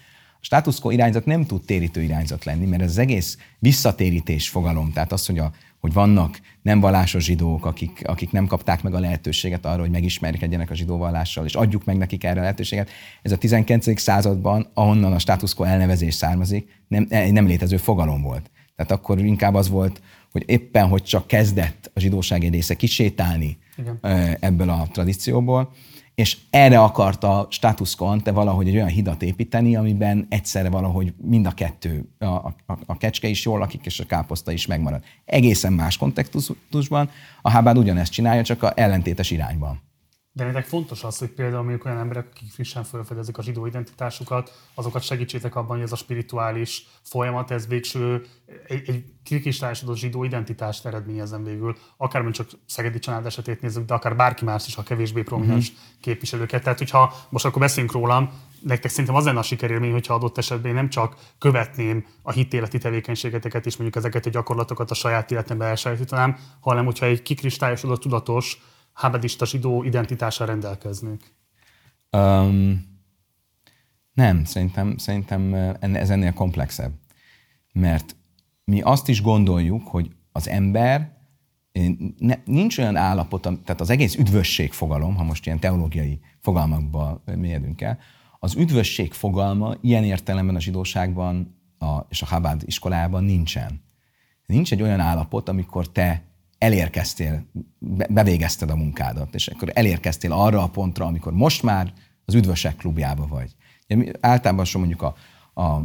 [0.45, 5.13] Status quo irányzat nem tud térítő irányzat lenni, mert ez az egész visszatérítés fogalom, tehát
[5.13, 9.67] az, hogy, a, hogy vannak nem vallásos zsidók, akik, akik nem kapták meg a lehetőséget
[9.67, 12.91] arra, hogy megismerkedjenek a zsidó vallással, és adjuk meg nekik erre a lehetőséget.
[13.23, 14.01] Ez a 19.
[14.01, 18.51] században, ahonnan a status quo elnevezés származik, nem, nem létező fogalom volt.
[18.77, 20.03] Tehát akkor inkább az volt,
[20.33, 23.99] hogy éppen, hogy csak kezdett a zsidóság egy része kisétálni Igen.
[24.41, 25.73] ebből a tradícióból,
[26.15, 31.47] és erre akarta status quo ante valahogy egy olyan hidat építeni, amiben egyszerre valahogy mind
[31.47, 32.55] a kettő, a, a,
[32.87, 35.03] a kecske is jól lakik, és a káposzta is megmarad.
[35.25, 37.11] Egészen más kontextusban
[37.43, 39.81] a Hábád ugyanezt csinálja, csak a ellentétes irányban.
[40.37, 44.53] De nektek fontos az, hogy például mondjuk olyan emberek, akik frissen felfedezik a zsidó identitásukat,
[44.75, 48.25] azokat segítsétek abban, hogy ez a spirituális folyamat, ez végső
[48.67, 51.77] egy, egy kirkislányosodott zsidó identitást eredményezzen végül.
[51.97, 55.81] Akár csak Szegedi család esetét nézzük, de akár bárki más is, a kevésbé prominens mm-hmm.
[56.01, 56.63] képviselőket.
[56.63, 58.31] Tehát, hogyha most akkor beszélünk rólam,
[58.61, 63.67] nektek szerintem az lenne a sikerélmény, hogyha adott esetben nem csak követném a hitéleti tevékenységeteket
[63.67, 68.59] és mondjuk ezeket a gyakorlatokat a saját életembe elsajátítanám, hanem hogyha egy kikristályosodott, tudatos,
[68.95, 71.35] hábedista zsidó identitással rendelkeznék?
[72.11, 72.93] Um,
[74.13, 76.93] nem, szerintem, szerintem ez ennél komplexebb.
[77.73, 78.17] Mert
[78.65, 81.13] mi azt is gondoljuk, hogy az ember
[82.19, 87.81] ne, nincs olyan állapot, tehát az egész üdvösség fogalom, ha most ilyen teológiai fogalmakba mélyedünk
[87.81, 87.99] el,
[88.39, 93.83] az üdvösség fogalma ilyen értelemben a zsidóságban a, és a Chabad iskolában nincsen.
[94.47, 96.23] Nincs egy olyan állapot, amikor te
[96.65, 97.45] elérkeztél,
[98.09, 101.93] bevégezted a munkádat, és akkor elérkeztél arra a pontra, amikor most már
[102.25, 103.51] az üdvösek klubjába vagy.
[104.21, 105.15] Általában sem mondjuk a,
[105.63, 105.83] a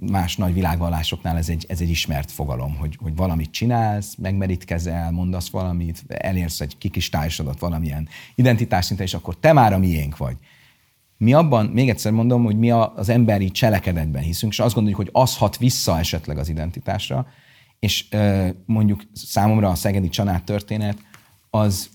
[0.00, 5.48] más nagy világvallásoknál ez egy, ez egy ismert fogalom, hogy, hogy valamit csinálsz, megmerítkezel, mondasz
[5.48, 10.36] valamit, elérsz egy kikistályosodat valamilyen identitásszinten, és akkor te már a miénk vagy.
[11.16, 15.10] Mi abban, még egyszer mondom, hogy mi az emberi cselekedetben hiszünk, és azt gondoljuk, hogy
[15.12, 17.26] az hat vissza esetleg az identitásra,
[17.78, 18.08] és
[18.66, 20.98] mondjuk számomra a Szegedi Csanád történet
[21.50, 21.90] az,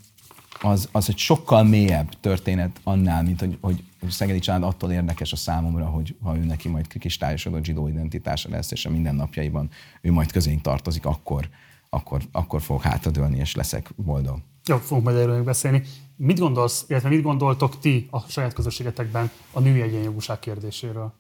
[0.61, 5.35] az, az egy sokkal mélyebb történet annál, mint hogy, hogy Szegedi Család attól érdekes a
[5.35, 9.69] számomra, hogy ha ő neki majd kristályosodott zsidó identitása lesz, és a mindennapjaiban
[10.01, 11.49] ő majd közénk tartozik, akkor,
[11.89, 14.39] akkor, akkor fog hátradőlni, és leszek boldog.
[14.65, 15.81] Jó, fogunk majd erről beszélni.
[16.15, 21.13] Mit gondolsz, illetve mit gondoltok ti a saját közösségetekben a női egyenjogúság kérdéséről?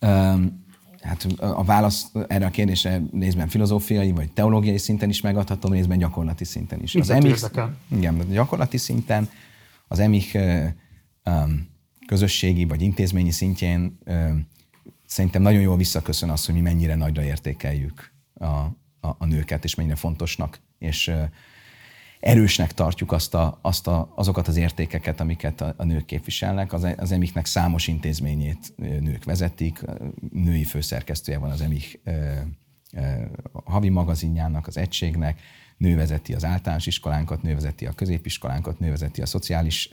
[0.00, 0.66] Um,
[1.00, 6.44] hát a válasz erre a kérdésre részben filozófiai vagy teológiai szinten is megadhatom, részben gyakorlati
[6.44, 6.94] szinten is.
[6.94, 7.50] az emich,
[7.88, 9.28] igen, gyakorlati szinten
[9.88, 9.98] az
[11.24, 11.68] um,
[12.06, 13.98] közösségi vagy intézményi szintjén
[15.06, 19.74] szerintem nagyon jól visszaköszön az, hogy mi mennyire nagyra értékeljük a, a, a nőket, és
[19.74, 21.10] mennyire fontosnak és
[22.20, 26.72] erősnek tartjuk azt a, azt a, azokat az értékeket, amiket a, a nők képviselnek.
[26.72, 29.80] Az, az emiknek számos intézményét nők vezetik,
[30.32, 32.00] női főszerkesztője van az emik
[33.64, 35.40] havi magazinjának, az egységnek,
[35.76, 39.90] nő vezeti az általános iskolánkat, nő vezeti a középiskolánkat, nő vezeti a szociális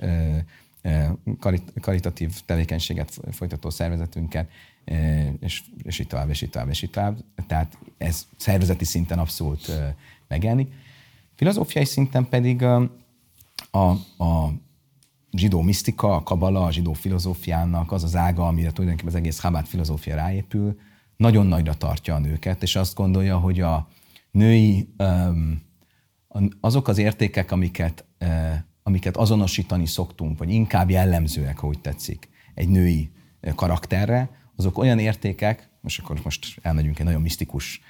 [1.81, 4.49] karitatív tevékenységet folytató szervezetünket,
[5.39, 7.17] és, és így tovább, és így tovább, és így tovább.
[7.47, 9.71] Tehát ez szervezeti szinten abszolút
[10.27, 10.73] megjelenik.
[11.35, 12.89] Filozófiai szinten pedig a,
[14.17, 14.49] a,
[15.31, 19.65] zsidó misztika, a kabala, a zsidó filozófiának az az ága, amire tulajdonképpen az egész Chabad
[19.65, 20.79] filozófia ráépül,
[21.17, 23.87] nagyon nagyra tartja a nőket, és azt gondolja, hogy a
[24.31, 24.93] női
[26.59, 28.05] azok az értékek, amiket,
[28.83, 33.11] amiket azonosítani szoktunk, vagy inkább jellemzőek, úgy tetszik, egy női
[33.55, 37.81] karakterre, azok olyan értékek, most akkor most elmegyünk egy nagyon misztikus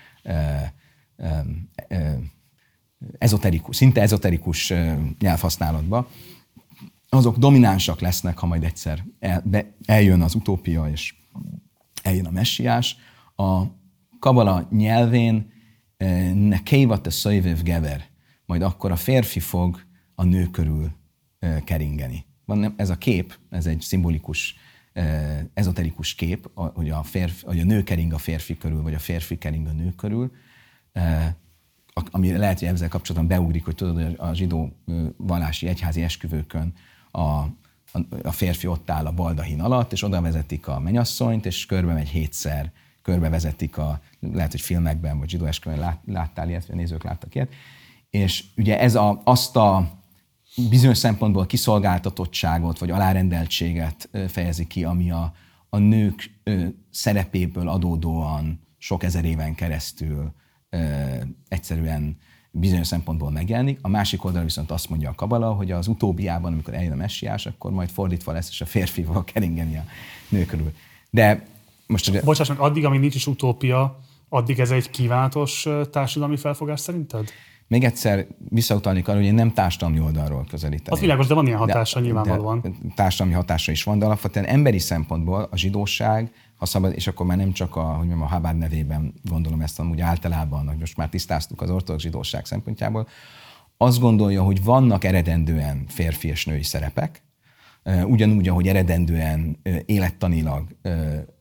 [3.18, 4.74] ezoterikus, szinte ezoterikus
[5.20, 6.10] nyelvhasználatba,
[7.10, 11.16] azok dominánsak lesznek, ha majd egyszer el, be, eljön az utópia, és
[12.02, 12.98] eljön a messiás.
[13.36, 13.64] A
[14.20, 15.52] kabala nyelvén
[16.34, 18.06] ne kévat a szöjvév gever,
[18.46, 20.92] majd akkor a férfi fog a nő körül
[21.64, 22.26] keringeni.
[22.46, 24.56] Van, ez a kép, ez egy szimbolikus,
[25.54, 29.38] ezoterikus kép, hogy a, férfi, hogy a nő kering a férfi körül, vagy a férfi
[29.38, 30.32] kering a nő körül
[32.12, 34.72] ami lehet, hogy ezzel kapcsolatban beugrik, hogy tudod, hogy a zsidó
[35.18, 36.74] vallási egyházi esküvőkön
[37.12, 37.50] a, a,
[38.24, 42.08] a férfi ott áll a baldahin alatt, és oda vezetik a menyasszonyt, és körbe megy
[42.08, 47.04] hétszer, körbe vezetik a, lehet, hogy filmekben, vagy zsidó esküvőn lát, láttál ilyet, vagy nézők
[47.04, 47.54] láttak ilyet.
[48.10, 50.00] És ugye ez a, azt a
[50.70, 55.34] bizonyos szempontból kiszolgáltatottságot, vagy alárendeltséget fejezi ki, ami a,
[55.70, 56.32] a nők
[56.92, 60.34] szerepéből adódóan sok ezer éven keresztül
[61.48, 62.18] egyszerűen
[62.52, 63.80] bizonyos szempontból megjelenik.
[63.82, 67.46] A másik oldalon viszont azt mondja a kabala, hogy az utóbbiában, amikor eljön a messiás,
[67.46, 69.84] akkor majd fordítva lesz, és a férfi fog keringeni a
[70.30, 70.74] nő körül.
[71.10, 71.46] De
[71.88, 72.24] most...
[72.24, 74.00] Bocsáss meg, addig, amíg nincs is utópia,
[74.30, 77.30] addig ez egy kívánatos társadalmi felfogás szerinted?
[77.68, 80.94] Még egyszer visszautalnék arra, hogy én nem társadalmi oldalról közelítem.
[80.94, 82.60] Az világos, de van ilyen hatása de, nyilvánvalóan.
[82.62, 87.26] De társadalmi hatása is van, de alapvetően emberi szempontból a zsidóság ha szabad, és akkor
[87.26, 90.98] már nem csak a, hogy mondjam, a Habár nevében gondolom ezt, amúgy általában, hogy most
[90.98, 93.08] már tisztáztuk az ortodox zsidóság szempontjából,
[93.78, 97.24] azt gondolja, hogy vannak eredendően férfi és női szerepek,
[98.06, 100.68] ugyanúgy, ahogy eredendően élettanilag,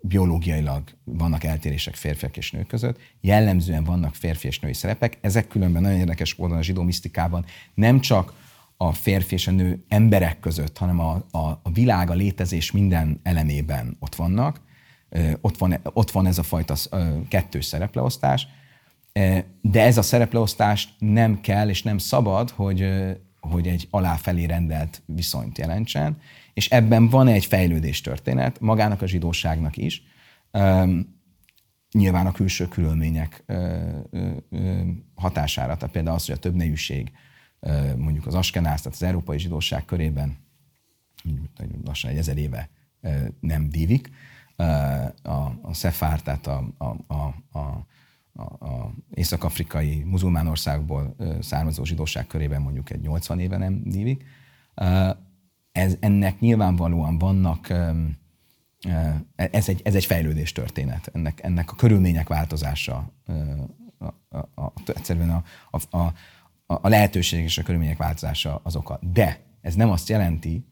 [0.01, 5.19] biológiailag vannak eltérések férfiak és nők között, jellemzően vannak férfi és női szerepek.
[5.21, 8.35] Ezek különben nagyon érdekes módon a zsidó misztikában nem csak
[8.77, 13.21] a férfi és a nő emberek között, hanem a, a, a világ, a létezés minden
[13.23, 14.61] elemében ott vannak
[15.41, 16.75] ott van, ott van ez a fajta
[17.29, 18.47] kettős szerepleosztás,
[19.61, 22.89] de ez a szerepleosztás nem kell és nem szabad, hogy,
[23.41, 26.21] hogy egy aláfelé rendelt viszonyt jelentsen,
[26.55, 30.03] és ebben van egy fejlődés történet, magának a zsidóságnak is,
[31.93, 33.45] nyilván a külső körülmények
[35.15, 37.13] hatására, tehát például az, hogy a több nejűség,
[37.97, 40.37] mondjuk az askenász, tehát az európai zsidóság körében
[41.85, 42.71] lassan egy ezer éve
[43.41, 44.11] nem dívik,
[45.23, 45.33] a,
[45.63, 47.87] a Szefár, tehát a, a, a, a
[48.39, 54.25] a, észak-afrikai muzulmán országból származó zsidóság körében mondjuk egy 80 éve nem dívik.
[55.73, 57.69] Ez, ennek nyilvánvalóan vannak,
[59.37, 63.13] ez egy, ez egy fejlődés történet, ennek, ennek a körülmények változása,
[63.99, 66.15] a, a, a, egyszerűen a, a, a,
[66.67, 68.99] a lehetőség és a körülmények változása az oka.
[69.13, 70.67] De ez nem azt jelenti,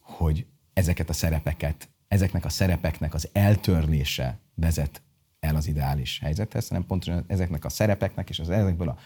[0.00, 5.02] hogy ezeket a szerepeket ezeknek a szerepeknek az eltörlése vezet
[5.40, 8.96] el az ideális helyzethez, hanem pontosan ezeknek a szerepeknek és az ezekből a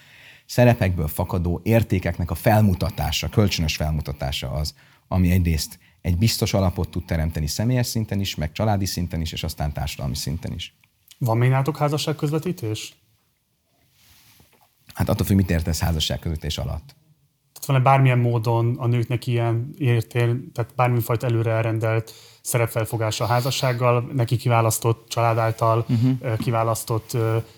[0.46, 4.74] szerepekből fakadó értékeknek a felmutatása, kölcsönös felmutatása az,
[5.08, 9.42] ami egyrészt egy biztos alapot tud teremteni személyes szinten is, meg családi szinten is, és
[9.42, 10.76] aztán társadalmi szinten is.
[11.18, 12.94] Van még nálatok házasságközvetítés?
[14.94, 16.96] Hát attól függ, mit értesz házasságközvetítés alatt.
[17.52, 22.12] Tehát van-e bármilyen módon a nőknek ilyen értél, tehát bármifajta előre elrendelt
[22.44, 26.36] szerepfelfogása a házassággal, neki kiválasztott család által uh-huh.
[26.38, 27.16] kiválasztott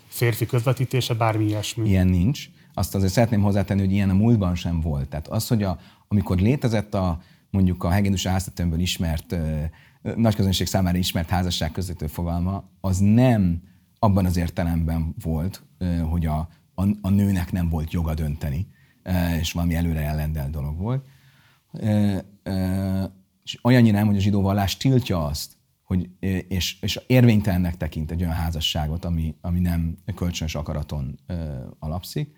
[0.08, 1.88] férfi közvetítése, bármi ilyesmi?
[1.88, 2.48] Ilyen nincs.
[2.74, 5.08] Azt azért szeretném hozzátenni, hogy ilyen a múltban sem volt.
[5.08, 9.36] Tehát az, hogy a, amikor létezett a mondjuk a Hegedűs háztetőmből ismert,
[10.14, 13.62] nagy közönség számára ismert házasság közvető fogalma, az nem
[13.98, 15.62] abban az értelemben volt,
[16.10, 18.66] hogy a, a, a nőnek nem volt joga dönteni,
[19.40, 21.04] és valami előre ellendelt dolog volt.
[23.47, 26.09] És olyannyira nem, hogy a zsidó vallás tiltja azt, hogy,
[26.48, 31.18] és, és érvénytelennek tekint egy olyan házasságot, ami, ami nem kölcsönös akaraton
[31.78, 32.35] alapszik.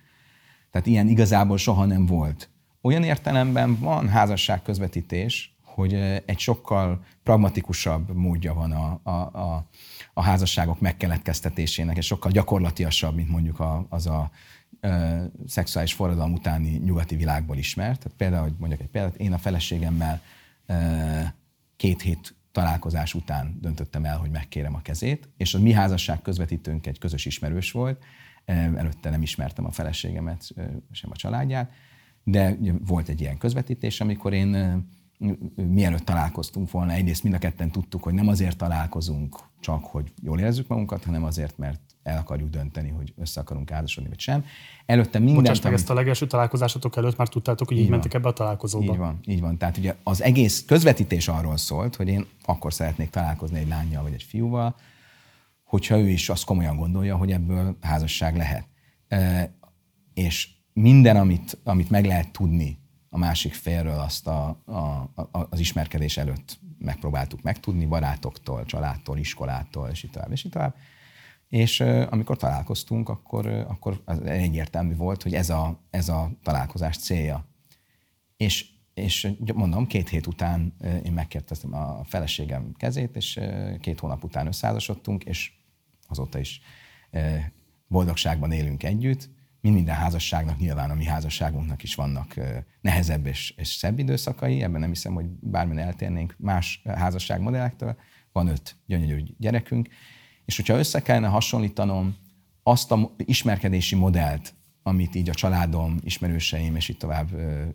[0.71, 2.49] Tehát ilyen igazából soha nem volt
[2.81, 5.95] olyan értelemben van házasság közvetítés, hogy
[6.27, 9.69] egy sokkal pragmatikusabb módja van a, a, a,
[10.15, 14.31] a házasságok megkeletkeztetésének, és sokkal gyakorlatiasabb, mint mondjuk a, az a
[14.81, 17.99] ö, szexuális forradalom utáni nyugati világból ismert.
[17.99, 20.38] Tehát például, hogy mondjak egy példát, én a feleségemmel ö,
[21.77, 26.87] két hét találkozás után döntöttem el, hogy megkérem a kezét, és a mi házasság közvetítőnk
[26.87, 28.05] egy közös ismerős volt,
[28.45, 30.55] előtte nem ismertem a feleségemet,
[30.91, 31.73] sem a családját,
[32.25, 34.83] de volt egy ilyen közvetítés, amikor én
[35.55, 40.39] mielőtt találkoztunk volna, egyrészt mind a ketten tudtuk, hogy nem azért találkozunk csak, hogy jól
[40.39, 44.45] érezzük magunkat, hanem azért, mert el akarjuk dönteni, hogy össze akarunk házasodni, vagy sem.
[44.87, 45.37] Előtte minden...
[45.37, 48.33] Bocsáss meg, ezt a legelső találkozásotok előtt már tudtátok, hogy így, így mentek ebbe a
[48.33, 48.93] találkozóba.
[48.93, 49.59] Így van, így van.
[49.59, 54.13] Tehát ugye az egész közvetítés arról szólt, hogy én akkor szeretnék találkozni egy lányjal vagy
[54.13, 54.77] egy fiúval,
[55.65, 58.67] hogyha ő is azt komolyan gondolja, hogy ebből házasság lehet.
[59.09, 59.53] E,
[60.15, 62.79] és minden, amit, amit meg lehet tudni
[63.11, 64.79] a másik félről, azt a, a,
[65.15, 70.75] a, az ismerkedés előtt megpróbáltuk megtudni, barátoktól, családtól, iskolától, és így tovább, és így tovább.
[71.49, 71.81] És
[72.11, 77.49] amikor találkoztunk, akkor, akkor az egyértelmű volt, hogy ez a, ez a találkozás célja.
[78.37, 83.41] És, és mondom, két hét után én megkérdeztem a feleségem kezét, és
[83.81, 85.53] két hónap után összeházasodtunk, és
[86.09, 86.61] azóta is
[87.87, 89.31] boldogságban élünk együtt,
[89.61, 92.35] mint minden házasságnak, nyilván a mi házasságunknak is vannak
[92.81, 97.97] nehezebb és, és szebb időszakai, ebben nem hiszem, hogy bármilyen eltérnénk más házasságmodellektől,
[98.33, 99.89] van öt gyönyörű gyerekünk,
[100.49, 102.17] és hogyha össze kellene hasonlítanom
[102.63, 107.29] azt a ismerkedési modellt, amit így a családom, ismerőseim és itt tovább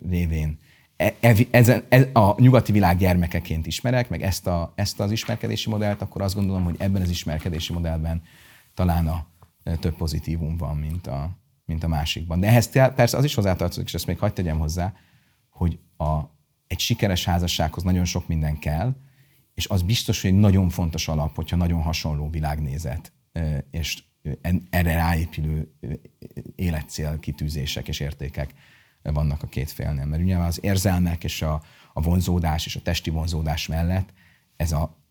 [0.08, 0.58] révén
[0.96, 5.70] e, e, ezen, ez, a nyugati világ gyermekeként ismerek, meg ezt, a, ezt az ismerkedési
[5.70, 8.22] modellt, akkor azt gondolom, hogy ebben az ismerkedési modellben
[8.74, 9.26] talán a
[9.80, 11.30] több pozitívum van, mint a,
[11.64, 12.40] mint a másikban.
[12.40, 14.94] De ehhez persze az is hozzátartozik, és ezt még hagyd tegyem hozzá,
[15.48, 16.20] hogy a,
[16.66, 18.94] egy sikeres házassághoz nagyon sok minden kell,
[19.54, 23.12] és az biztos, hogy egy nagyon fontos alap, hogyha nagyon hasonló világnézet,
[23.70, 24.02] és
[24.70, 25.74] erre ráépülő
[26.54, 28.54] életcél kitűzések és értékek
[29.02, 30.04] vannak a két félnél.
[30.04, 31.62] Mert ugye az érzelmek és a,
[31.92, 34.12] a vonzódás és a testi vonzódás mellett
[34.56, 35.02] ez a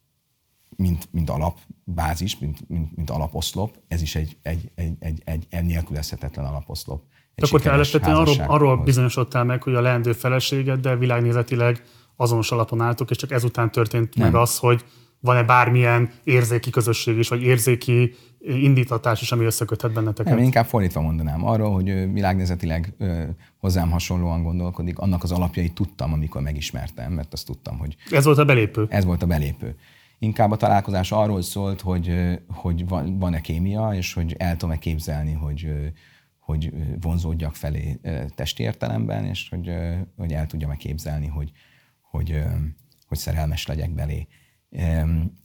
[0.76, 5.64] mint, mint alapbázis, mint, mint, mint alaposzlop, ez is egy, egy, egy, egy, egy, egy
[5.64, 7.04] nélkülözhetetlen alaposzlop.
[7.36, 11.84] Egy akkor te alapvetően arról, arról bizonyosodtál meg, hogy a leendő feleséged, de világnézetileg
[12.24, 14.26] azonos alapon álltok, és csak ezután történt Nem.
[14.32, 14.84] meg az, hogy
[15.20, 20.34] van-e bármilyen érzéki közösség is, vagy érzéki indítatás is, ami összeköthet benneteket?
[20.34, 21.46] Nem, inkább fordítva mondanám.
[21.46, 22.94] Arról, hogy világnézetileg
[23.58, 27.96] hozzám hasonlóan gondolkodik, annak az alapjait tudtam, amikor megismertem, mert azt tudtam, hogy...
[28.12, 28.86] Ez volt a belépő.
[28.90, 29.76] Ez volt a belépő.
[30.20, 32.14] Inkább a találkozás arról szólt, hogy,
[32.48, 32.88] hogy
[33.20, 35.74] van-e kémia, és hogy el tudom-e képzelni, hogy,
[36.40, 38.00] hogy vonzódjak felé
[38.36, 39.72] testi értelemben, és hogy,
[40.18, 41.52] hogy el tudjam-e képzelni, hogy,
[42.14, 42.44] hogy,
[43.08, 44.28] hogy szerelmes legyek belé.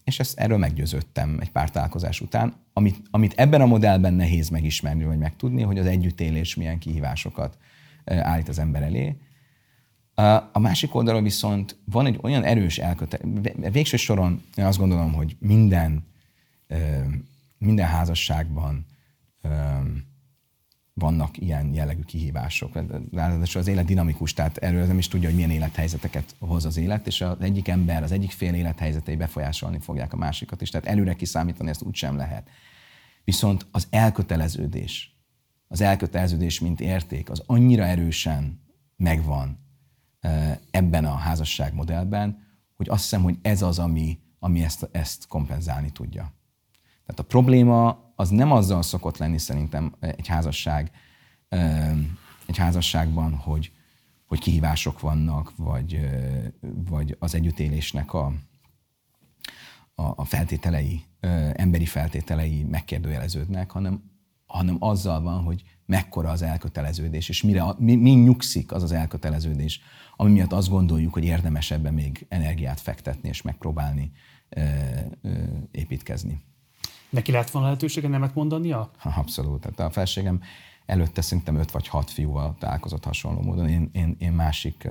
[0.05, 2.55] És ezt, erről meggyőződtem egy pár találkozás után.
[2.73, 7.59] Amit, amit ebben a modellben nehéz megismerni, vagy megtudni, hogy az együttélés milyen kihívásokat
[8.05, 9.17] állít az ember elé,
[10.53, 13.53] a másik oldalon viszont van egy olyan erős elkötelezés.
[13.73, 16.07] Végső soron én azt gondolom, hogy minden,
[17.59, 18.87] minden házasságban
[20.99, 22.79] vannak ilyen jellegű kihívások.
[23.13, 27.07] Ráadásul az élet dinamikus, tehát erről nem is tudja, hogy milyen élethelyzeteket hoz az élet,
[27.07, 31.15] és az egyik ember, az egyik fél élethelyzetei befolyásolni fogják a másikat is, tehát előre
[31.15, 32.49] kiszámítani ezt úgysem lehet.
[33.25, 35.17] Viszont az elköteleződés,
[35.69, 38.61] az elköteleződés, mint érték, az annyira erősen
[38.97, 39.59] megvan
[40.71, 42.47] ebben a házasságmodellben,
[42.77, 46.33] hogy azt hiszem, hogy ez az, ami ami ezt, ezt kompenzálni tudja.
[47.07, 50.91] Tehát a probléma az nem azzal szokott lenni szerintem egy házasság,
[52.47, 53.73] egy házasságban, hogy,
[54.27, 56.09] hogy kihívások vannak, vagy,
[56.61, 58.33] vagy az együttélésnek a,
[59.95, 61.03] a, feltételei,
[61.53, 64.03] emberi feltételei megkérdőjeleződnek, hanem,
[64.47, 69.81] hanem azzal van, hogy mekkora az elköteleződés, és mire, mi, mi nyugszik az az elköteleződés,
[70.17, 74.13] ami miatt azt gondoljuk, hogy érdemes ebben még energiát fektetni, és megpróbálni
[74.49, 74.63] ö,
[75.23, 75.31] ö,
[75.71, 76.47] építkezni.
[77.11, 78.91] Neki lehet volna lehetősége nemet mondania?
[78.99, 79.61] Ha, abszolút.
[79.61, 80.43] Tehát a felségem
[80.87, 83.69] előtte szerintem öt vagy hat fiúval találkozott hasonló módon.
[83.69, 84.89] Én, én, én másik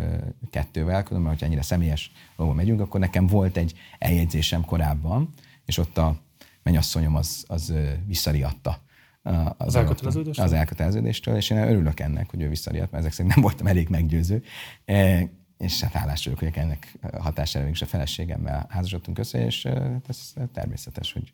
[0.49, 5.33] kettővel, különben, hogyha ennyire személyes dolgokba megyünk, akkor nekem volt egy eljegyzésem korábban,
[5.65, 6.19] és ott a
[6.63, 7.73] mennyasszonyom az, az
[8.05, 8.85] visszariadta
[9.21, 10.45] az, az elköteleződéstől?
[10.45, 13.89] Az elköteleződéstől, és én örülök ennek, hogy ő visszariadt, mert ezek szerint nem voltam elég
[13.89, 14.43] meggyőző.
[14.85, 20.05] E, és hát hálás vagyok, hogy ennek hatására mégis a feleségemmel házasodtunk össze, és hát
[20.07, 21.33] ez természetes, hogy,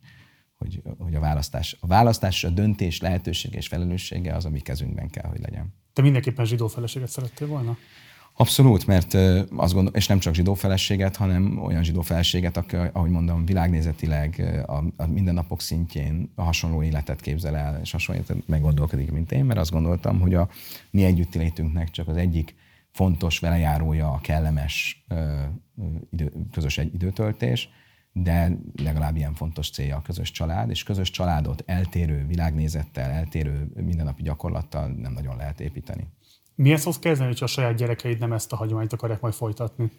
[0.64, 5.30] hogy, hogy a választás, a választás, a döntés lehetősége és felelőssége az, ami kezünkben kell,
[5.30, 5.74] hogy legyen.
[5.94, 7.78] Te mindenképpen zsidó feleséget szerettél volna?
[8.36, 9.14] Abszolút, mert
[9.56, 12.58] azt gondolom, és nem csak zsidó feleséget, hanem olyan zsidó feleséget,
[12.94, 18.48] ahogy mondom, világnézetileg a, a mindennapok szintjén a hasonló életet képzel el, és hasonló életet
[18.48, 20.50] meggondolkodik, mint én, mert azt gondoltam, hogy a
[20.92, 22.56] mi együttélétünknek csak az egyik
[22.92, 25.06] fontos velejárója a kellemes
[26.12, 27.70] idő, közös egy időtöltés,
[28.14, 34.22] de legalább ilyen fontos célja a közös család, és közös családot eltérő világnézettel, eltérő mindennapi
[34.22, 36.08] gyakorlattal nem nagyon lehet építeni.
[36.56, 39.92] Miért fogsz kezdeni, hogy a saját gyerekeid nem ezt a hagyományt akarják majd folytatni?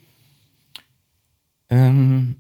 [1.68, 2.36] Um,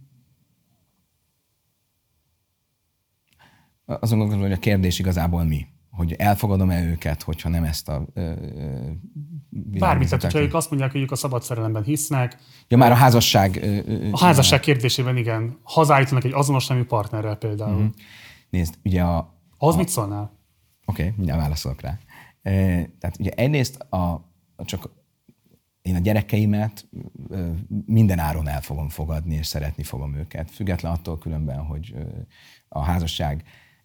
[3.84, 5.66] azon gondolom, hogy a kérdés igazából mi?
[5.90, 8.06] Hogy elfogadom-e őket, hogyha nem ezt a
[9.56, 12.38] Bármit, tehát hogyha ők azt mondják, hogy ők a szabad szerelemben hisznek.
[12.68, 13.64] Ja, már a házasság...
[14.12, 15.58] a házasság kérdésében igen.
[15.62, 17.74] Hazállítanak egy azonos nemű partnerrel például.
[17.74, 17.92] Uh-huh.
[18.50, 19.38] Nézd, ugye a...
[19.58, 19.78] Az a...
[19.78, 20.38] mit szólnál?
[20.86, 21.98] Oké, okay, mindjárt válaszolok rá.
[22.98, 24.32] Tehát ugye egyrészt a,
[24.64, 24.90] csak
[25.82, 26.88] én a gyerekeimet
[27.86, 30.50] minden áron el fogom fogadni, és szeretni fogom őket.
[30.50, 31.94] Független attól különben, hogy
[32.68, 32.84] a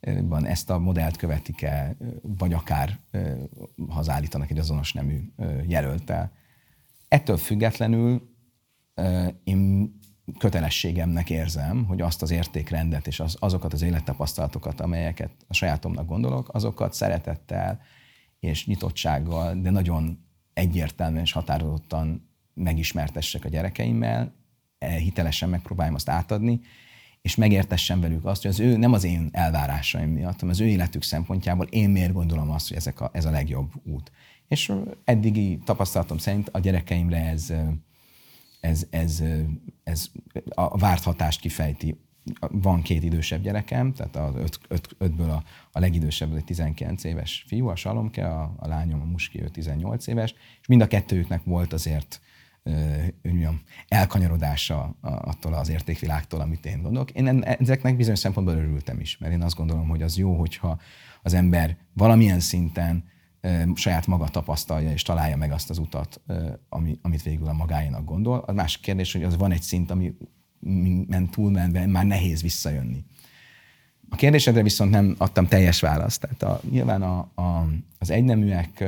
[0.02, 3.00] házasságban ezt a modellt követik-e, vagy akár
[3.88, 5.22] hazállítanak egy azonos nemű
[5.68, 6.32] jelöltel.
[7.08, 8.36] Ettől függetlenül
[9.44, 9.94] én
[10.38, 16.54] kötelességemnek érzem, hogy azt az értékrendet és az, azokat az élettapasztalatokat, amelyeket a sajátomnak gondolok,
[16.54, 17.82] azokat szeretettel,
[18.40, 24.34] és nyitottsággal, de nagyon egyértelműen és határozottan megismertessek a gyerekeimmel,
[24.78, 26.62] e, hitelesen megpróbáljam azt átadni,
[27.22, 30.66] és megértessem velük azt, hogy az ő nem az én elvárásaim miatt, hanem az ő
[30.68, 34.12] életük szempontjából én miért gondolom azt, hogy ezek a, ez a legjobb út.
[34.48, 34.72] És
[35.04, 37.54] eddigi tapasztalatom szerint a gyerekeimre ez,
[38.60, 39.24] ez, ez,
[39.84, 40.12] ez
[40.50, 41.98] a várt hatást kifejti
[42.40, 47.46] van két idősebb gyerekem, tehát az öt, öt, ötből a, a legidősebb egy 19 éves
[47.48, 51.44] fiú, a Salomke, a, a lányom, a Muski, ő 18 éves, és mind a kettőjüknek
[51.44, 52.22] volt azért
[53.22, 57.12] mondjam, elkanyarodása attól az értékvilágtól, amit én gondolok.
[57.12, 60.80] Én ezeknek bizonyos szempontból örültem is, mert én azt gondolom, hogy az jó, hogyha
[61.22, 63.04] az ember valamilyen szinten
[63.76, 66.22] saját maga tapasztalja és találja meg azt az utat,
[66.70, 68.44] ami, amit végül a magáénak gondol.
[68.48, 70.14] A másik kérdés, hogy az van egy szint, ami
[71.08, 73.06] ment túlmenve, már nehéz visszajönni.
[74.10, 76.22] A kérdésedre viszont nem adtam teljes választ.
[76.22, 77.68] Tehát a, nyilván a, a,
[78.00, 78.84] az egyneműek,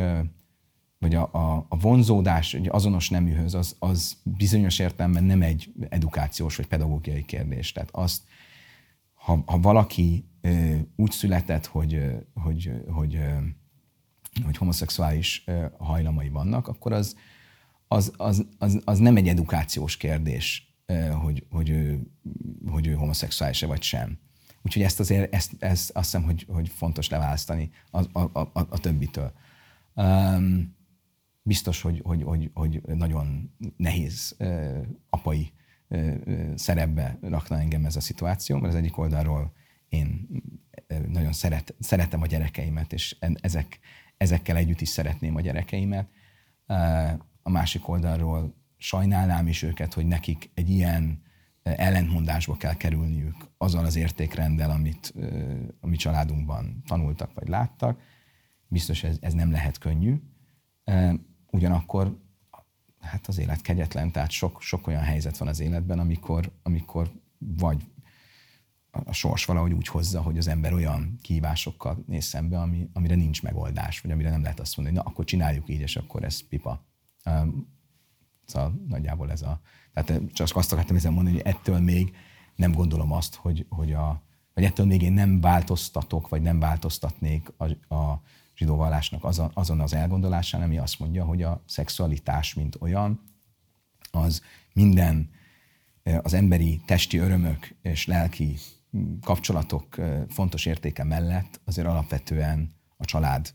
[1.02, 6.56] vagy a, a, a vonzódás egy azonos neműhöz, az, az bizonyos értelemben nem egy edukációs
[6.56, 7.72] vagy pedagógiai kérdés.
[7.72, 8.22] Tehát azt,
[9.14, 12.02] ha, ha valaki ö, úgy született, hogy,
[12.34, 13.19] hogy, hogy,
[14.44, 15.44] hogy homoszexuális
[15.78, 17.15] hajlamai vannak, akkor az,
[17.88, 20.72] az, az, az, az nem egy edukációs kérdés
[21.22, 22.02] hogy, hogy, ő,
[22.69, 24.19] hogy ő homoszexuális-e vagy sem.
[24.61, 28.80] Úgyhogy ezt azért, ezt, ezt azt hiszem, hogy, hogy fontos leválasztani a, a, a, a
[28.80, 29.32] többitől.
[29.95, 30.80] Um,
[31.41, 34.38] biztos, hogy, hogy, hogy, hogy nagyon nehéz
[35.09, 35.51] apai
[36.55, 39.53] szerepbe rakna engem ez a szituáció, mert az egyik oldalról
[39.89, 40.27] én
[41.07, 43.80] nagyon szeret, szeretem a gyerekeimet, és ezek,
[44.18, 46.09] ezekkel együtt is szeretném a gyerekeimet.
[47.41, 51.22] A másik oldalról sajnálnám is őket, hogy nekik egy ilyen
[51.63, 55.13] ellentmondásba kell kerülniük azzal az értékrenddel, amit
[55.80, 58.01] a mi családunkban tanultak vagy láttak.
[58.68, 60.22] Biztos ez, ez nem lehet könnyű.
[61.52, 62.18] Ugyanakkor
[62.99, 67.86] hát az élet kegyetlen, tehát sok, sok olyan helyzet van az életben, amikor, amikor vagy
[68.91, 73.41] a sors valahogy úgy hozza, hogy az ember olyan kihívásokkal néz szembe, ami, amire nincs
[73.41, 76.86] megoldás, vagy amire nem lehet azt mondani, na, akkor csináljuk így, és akkor ez pipa.
[78.45, 79.61] Szóval nagyjából ez a...
[79.94, 82.15] Tehát csak azt akartam ezen mondani, hogy ettől még
[82.56, 84.23] nem gondolom azt, hogy, hogy a,
[84.53, 88.22] vagy ettől még én nem változtatok, vagy nem változtatnék a, a
[88.61, 89.23] zsidó vallásnak
[89.53, 93.21] azon, az elgondolásán, ami azt mondja, hogy a szexualitás, mint olyan,
[94.11, 94.41] az
[94.73, 95.29] minden
[96.21, 98.57] az emberi testi örömök és lelki
[99.21, 99.95] kapcsolatok
[100.29, 103.53] fontos értéke mellett azért alapvetően a család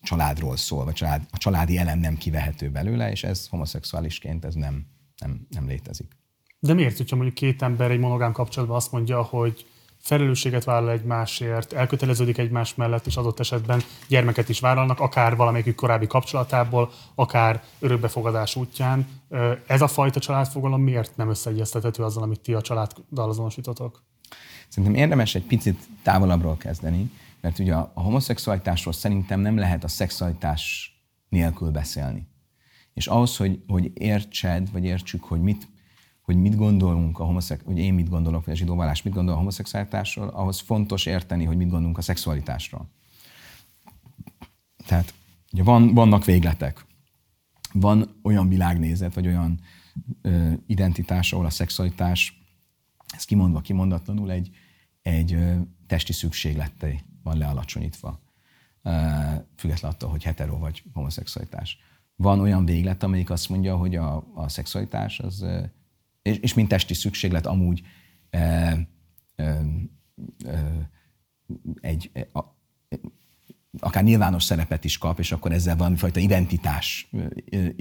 [0.00, 4.86] családról szól, vagy család, a családi elem nem kivehető belőle, és ez homoszexuálisként ez nem,
[5.18, 6.16] nem, nem létezik.
[6.58, 9.66] De miért, hogyha mondjuk két ember egy monogám kapcsolatban azt mondja, hogy
[10.06, 16.06] felelősséget vállal egymásért, elköteleződik egymás mellett, és adott esetben gyermeket is vállalnak, akár valamelyikük korábbi
[16.06, 19.08] kapcsolatából, akár örökbefogadás útján.
[19.66, 24.02] Ez a fajta családfogalom miért nem összeegyeztethető azzal, amit ti a családdal azonosítotok?
[24.68, 27.10] Szerintem érdemes egy picit távolabbról kezdeni,
[27.40, 30.94] mert ugye a, homoszexualitásról szerintem nem lehet a szexualitás
[31.28, 32.28] nélkül beszélni.
[32.94, 35.68] És ahhoz, hogy, hogy értsed, vagy értsük, hogy mit,
[36.26, 39.34] hogy mit gondolunk a homoszek, hogy én mit gondolok, vagy a zsidó vallás mit gondol
[39.34, 42.88] a homoszexualitásról, ahhoz fontos érteni, hogy mit gondolunk a szexualitásról.
[44.86, 45.14] Tehát
[45.52, 46.86] ugye van, vannak végletek.
[47.72, 49.60] Van olyan világnézet, vagy olyan
[50.22, 52.40] ö, identitás, ahol a szexualitás,
[53.14, 54.50] ez kimondva, kimondatlanul egy,
[55.02, 55.54] egy ö,
[55.86, 58.20] testi szükségletté van lealacsonyítva,
[59.56, 61.78] függetlenül attól, hogy hetero vagy homoszexualitás.
[62.16, 65.46] Van olyan véglet, amelyik azt mondja, hogy a, a szexualitás az,
[66.26, 67.82] és, és mint testi szükséglet amúgy
[68.30, 69.60] e, e,
[70.44, 70.90] e,
[71.80, 72.40] egy, a,
[73.78, 77.10] akár nyilvános szerepet is kap, és akkor ezzel valamifajta identitás,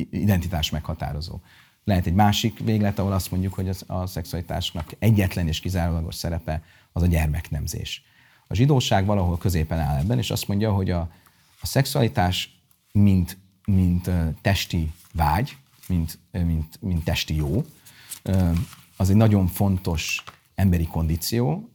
[0.09, 1.39] identitás meghatározó.
[1.83, 6.63] Lehet egy másik véglet, ahol azt mondjuk, hogy az, a szexualitásnak egyetlen és kizárólagos szerepe
[6.91, 8.03] az a gyermeknemzés.
[8.47, 11.11] A zsidóság valahol középen áll ebben, és azt mondja, hogy a,
[11.61, 12.59] a szexualitás
[12.91, 14.09] mint, mint
[14.41, 15.57] testi vágy,
[15.87, 17.65] mint, mint, mint testi jó,
[18.97, 20.23] az egy nagyon fontos
[20.55, 21.69] emberi kondíció,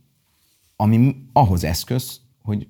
[0.77, 2.69] ami ahhoz eszköz, hogy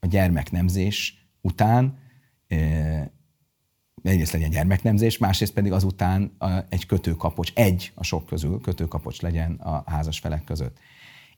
[0.00, 1.98] a gyermeknemzés után
[4.02, 6.36] egyrészt legyen gyermeknemzés, másrészt pedig azután
[6.68, 10.78] egy kötőkapocs, egy a sok közül kötőkapocs legyen a házas felek között.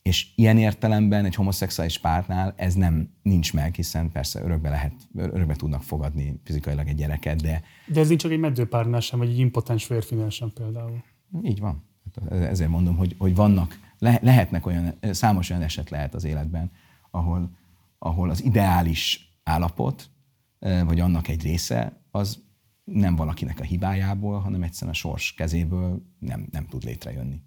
[0.02, 5.54] És ilyen értelemben egy homoszexuális pártnál ez nem nincs meg, hiszen persze örökbe lehet, örökbe
[5.54, 7.62] tudnak fogadni fizikailag egy gyereket, de...
[7.86, 11.04] De ez nincs csak egy meddőpárnál sem, vagy egy impotens férfinál sem például.
[11.42, 11.84] Így van.
[12.04, 16.70] Hát ezért mondom, hogy, hogy vannak, le, lehetnek olyan, számos olyan eset lehet az életben,
[17.10, 17.50] ahol,
[17.98, 20.10] ahol az ideális állapot,
[20.58, 22.44] vagy annak egy része, az
[22.84, 27.42] nem valakinek a hibájából, hanem egyszerűen a sors kezéből nem, nem tud létrejönni.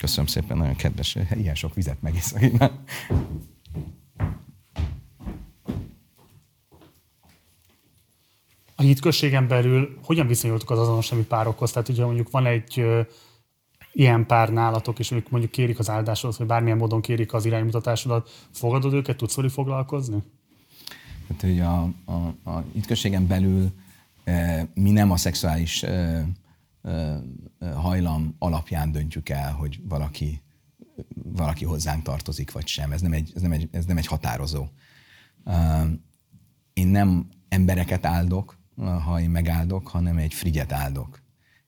[0.00, 2.40] Köszönöm szépen, nagyon kedves, ilyen sok vizet megiszok
[8.76, 11.72] A hitközségen belül hogyan viszonyultok az azonos nemű párokhoz?
[11.72, 13.00] Tehát ugye mondjuk van egy ö,
[13.92, 18.30] ilyen pár nálatok, és ők mondjuk kérik az áldásodat, vagy bármilyen módon kérik az iránymutatásodat,
[18.50, 20.22] fogadod őket, tudsz velük foglalkozni?
[21.26, 23.72] Tehát, hogy a, a, a hitközségen belül
[24.24, 26.26] e, mi nem a szexuális e,
[27.74, 30.42] hajlam alapján döntjük el, hogy valaki,
[31.14, 32.92] valaki hozzánk tartozik, vagy sem.
[32.92, 34.66] Ez nem egy, ez nem egy, ez nem egy határozó.
[36.72, 41.22] Én nem embereket áldok, ha én megáldok, hanem egy frigyet áldok.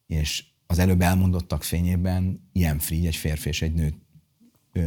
[0.07, 3.95] És az előbb elmondottak fényében ilyen frigy, egy férfi és egy nő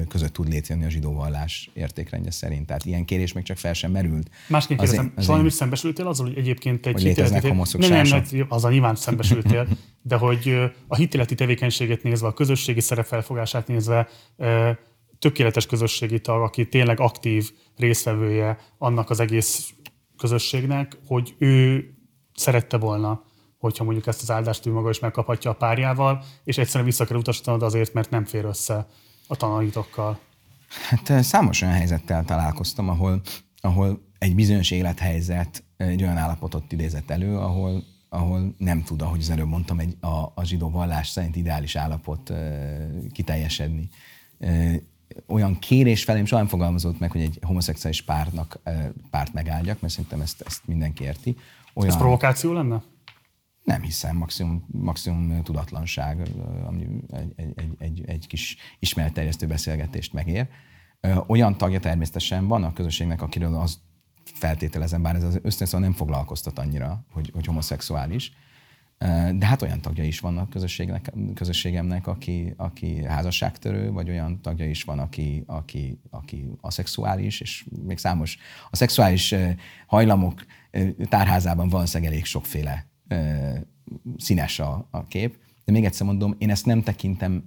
[0.08, 2.66] között tud létrejönni a zsidó vallás értékrendje szerint.
[2.66, 4.30] Tehát ilyen kérés még csak fel sem merült.
[4.48, 7.34] Másként kérdezem, az soha nem szembesültél azzal, hogy egyébként egy hogy hitéleti...
[7.34, 7.41] Nem,
[7.78, 9.68] nem, nem, az a nyilván szembesültél,
[10.02, 14.08] de hogy a hitéleti tevékenységet nézve, a közösségi szerepfelfogását nézve,
[15.20, 19.74] tökéletes közösségi tag, aki tényleg aktív részvevője annak az egész
[20.18, 21.86] közösségnek, hogy ő
[22.40, 23.24] szerette volna,
[23.57, 27.18] hogyha mondjuk ezt az áldást ő maga is megkaphatja a párjával, és egyszerűen vissza kell
[27.18, 28.88] utasítanod azért, mert nem fér össze
[29.28, 30.20] a tanítokkal?
[30.90, 33.22] Hát számos olyan helyzettel találkoztam, ahol,
[33.61, 39.30] ahol egy bizonyos élethelyzet egy olyan állapotot idézett elő, ahol, ahol nem tud, ahogy az
[39.30, 42.68] előbb mondtam, egy, a, a zsidó vallás szerint ideális állapot e,
[43.11, 43.90] kiteljesedni.
[44.40, 44.82] E,
[45.28, 49.94] olyan kérés felém soha nem fogalmazott meg, hogy egy homoszexuális pártnak e, párt megáldjak, mert
[49.94, 51.38] szerintem ezt, ezt mindenki érti.
[51.74, 52.82] Olyan, Ez provokáció lenne?
[53.64, 56.28] Nem hiszem, maximum, maximum tudatlanság,
[56.66, 60.48] ami egy, egy, egy, egy, kis ismeretterjesztő beszélgetést megér.
[61.28, 63.80] Olyan tagja természetesen van a közösségnek, akiről az
[64.24, 68.32] feltételezem, bár ez az összeszóval nem foglalkoztat annyira, hogy, hogy homoszexuális,
[69.34, 74.70] de hát olyan tagja is van a közösségnek, közösségemnek, aki, aki házasságtörő, vagy olyan tagja
[74.70, 78.38] is van, aki, aki, aki aszexuális, és még számos.
[78.70, 79.36] A szexuális
[79.88, 80.46] hajlamok
[81.10, 82.88] tárházában van elég sokféle
[84.18, 85.38] színes a, a kép.
[85.66, 87.44] De még egyszer mondom, én ezt nem tekintem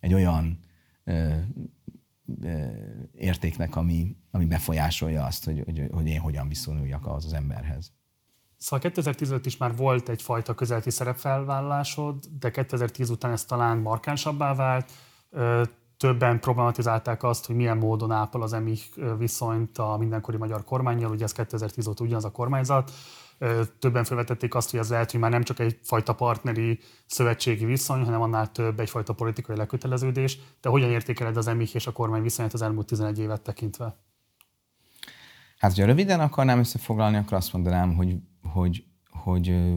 [0.00, 0.58] egy olyan
[3.12, 7.92] értéknek, ami, ami befolyásolja azt, hogy, hogy, hogy én hogyan viszonyuljak az az emberhez.
[8.56, 14.90] Szóval 2015 is már volt egyfajta közelti szerepfelvállalásod, de 2010 után ez talán markánsabbá vált.
[15.96, 18.78] Többen problematizálták azt, hogy milyen módon ápol az EMI
[19.18, 22.92] viszonyt a mindenkori magyar kormányjal, ugye ez 2010 óta ugyanaz a kormányzat.
[23.78, 28.22] Többen felvetették azt, hogy ez lehet, hogy már nem csak egyfajta partneri szövetségi viszony, hanem
[28.22, 30.38] annál több egyfajta politikai leköteleződés.
[30.60, 33.96] De hogyan értékeled az EMI és a kormány viszonyát az elmúlt 11 évet tekintve?
[35.58, 39.74] Hát, ha röviden akarnám összefoglalni, akkor azt mondanám, hogy, hogy, hogy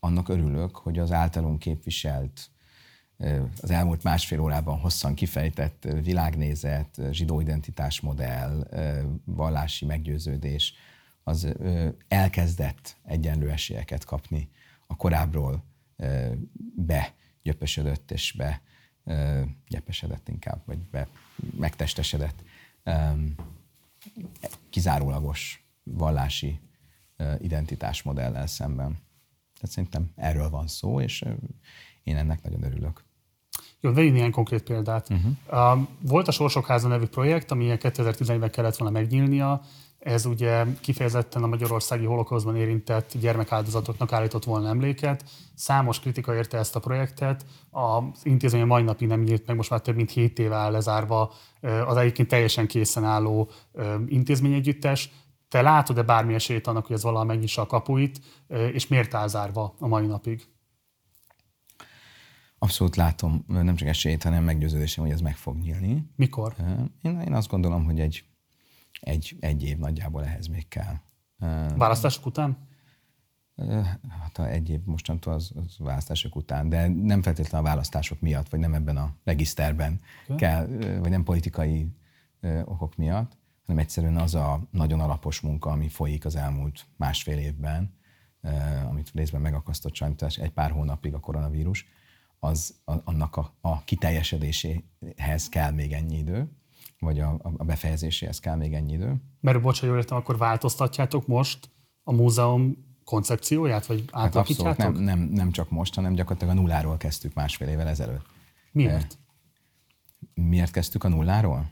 [0.00, 2.50] annak örülök, hogy az általunk képviselt
[3.60, 8.68] az elmúlt másfél órában hosszan kifejtett világnézet, zsidó identitásmodell,
[9.24, 10.74] vallási meggyőződés,
[11.22, 11.54] az
[12.08, 14.48] elkezdett egyenlő esélyeket kapni
[14.86, 15.64] a korábbról
[16.76, 18.62] begyöpösödött és be
[19.68, 21.08] gyepesedett inkább, vagy be
[21.56, 22.42] megtestesedett
[24.70, 26.60] kizárólagos vallási
[27.38, 28.98] identitásmodellel szemben.
[29.54, 31.24] Tehát szerintem erről van szó, és
[32.02, 33.04] én ennek nagyon örülök.
[33.94, 35.08] Vegyünk ilyen konkrét példát.
[35.10, 35.78] Uh-huh.
[36.00, 39.60] Volt a Sorsok Háza nevű projekt, ami 2011-ben kellett volna megnyílnia.
[39.98, 45.24] Ez ugye kifejezetten a magyarországi holokauszban érintett gyermekáldozatoknak állított volna emléket.
[45.54, 47.46] Számos kritika érte ezt a projektet.
[47.70, 50.70] Az intézmény a mai napig nem nyílt meg, most már több mint 7 éve áll
[50.70, 51.32] lezárva
[51.86, 53.50] az egyébként teljesen készen álló
[54.06, 55.10] intézményegyüttes.
[55.48, 58.20] Te látod-e bármi esélyt annak, hogy ez valaha megnyissa a kapuit,
[58.72, 60.46] és miért áll zárva a mai napig?
[62.66, 66.10] Abszolút látom, nem csak esélyt, hanem meggyőződésem, hogy ez meg fog nyílni.
[66.16, 66.54] Mikor?
[67.02, 68.24] Én, én azt gondolom, hogy egy,
[69.00, 70.94] egy, egy év nagyjából ehhez még kell.
[71.76, 72.68] Választások után?
[74.08, 78.60] Hát egy év mostantól az, az választások után, de nem feltétlenül a választások miatt, vagy
[78.60, 80.36] nem ebben a regiszterben okay.
[80.36, 80.66] kell,
[81.00, 81.88] vagy nem politikai
[82.64, 83.36] okok miatt,
[83.66, 87.94] hanem egyszerűen az a nagyon alapos munka, ami folyik az elmúlt másfél évben,
[88.88, 91.86] amit részben megakasztott sajnos egy pár hónapig a koronavírus,
[92.38, 96.48] az annak a, a kiteljesedéséhez kell még ennyi idő,
[96.98, 99.16] vagy a, a befejezéséhez kell még ennyi idő.
[99.40, 101.70] Mert bocsánat, jól értem, akkor változtatjátok most
[102.02, 104.82] a múzeum koncepcióját, vagy hát átalakítjátok?
[104.82, 108.26] Hát nem, nem, nem csak most, hanem gyakorlatilag a nulláról kezdtük másfél évvel ezelőtt.
[108.72, 109.18] Miért?
[110.34, 111.70] Miért kezdtük a nulláról?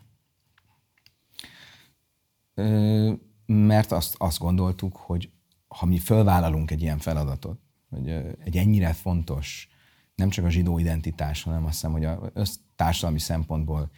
[3.47, 5.31] Mert azt, azt gondoltuk, hogy
[5.69, 7.59] ha mi fölvállalunk egy ilyen feladatot,
[7.91, 8.09] hogy
[8.45, 9.69] egy ennyire fontos
[10.15, 12.31] nem csak a zsidó identitás, hanem azt hiszem, hogy a
[12.77, 13.91] társadalmi szempontból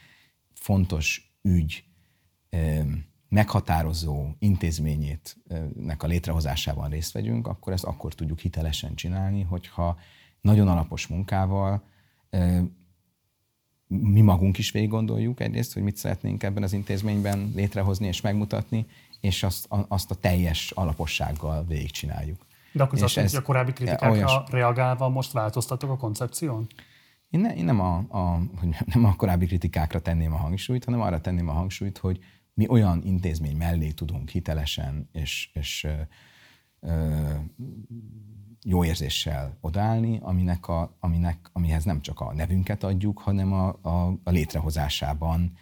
[0.55, 1.84] fontos ügy
[3.28, 5.36] meghatározó intézményét
[5.74, 9.98] nek a létrehozásában részt vegyünk, akkor ezt akkor tudjuk hitelesen csinálni, hogyha
[10.40, 11.82] nagyon alapos munkával
[13.86, 18.86] mi magunk is végig gondoljuk egyrészt, hogy mit szeretnénk ebben az intézményben létrehozni és megmutatni,
[19.20, 22.47] és azt, azt a teljes alapossággal végigcsináljuk.
[22.77, 24.43] De akkor azt jelenti, hogy a korábbi kritikákra olyas...
[24.51, 26.66] reagálva most változtatok a koncepción?
[27.31, 31.01] Én, ne, én nem, a, a, hogy nem a korábbi kritikákra tenném a hangsúlyt, hanem
[31.01, 32.19] arra tenném a hangsúlyt, hogy
[32.55, 35.93] mi olyan intézmény mellé tudunk hitelesen és, és ö,
[36.81, 37.31] ö,
[38.65, 44.19] jó érzéssel odállni, aminek a, aminek, amihez nem csak a nevünket adjuk, hanem a, a,
[44.24, 45.53] a létrehozásában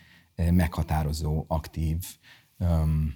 [0.51, 2.05] meghatározó, aktív,
[2.59, 3.15] um,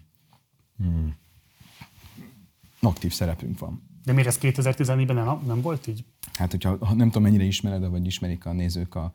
[2.81, 3.88] aktív szerepünk van.
[4.09, 6.05] De miért ez 2014-ben nem, nem volt így?
[6.33, 9.13] Hát, hogyha nem tudom, mennyire ismered, vagy ismerik a nézők a,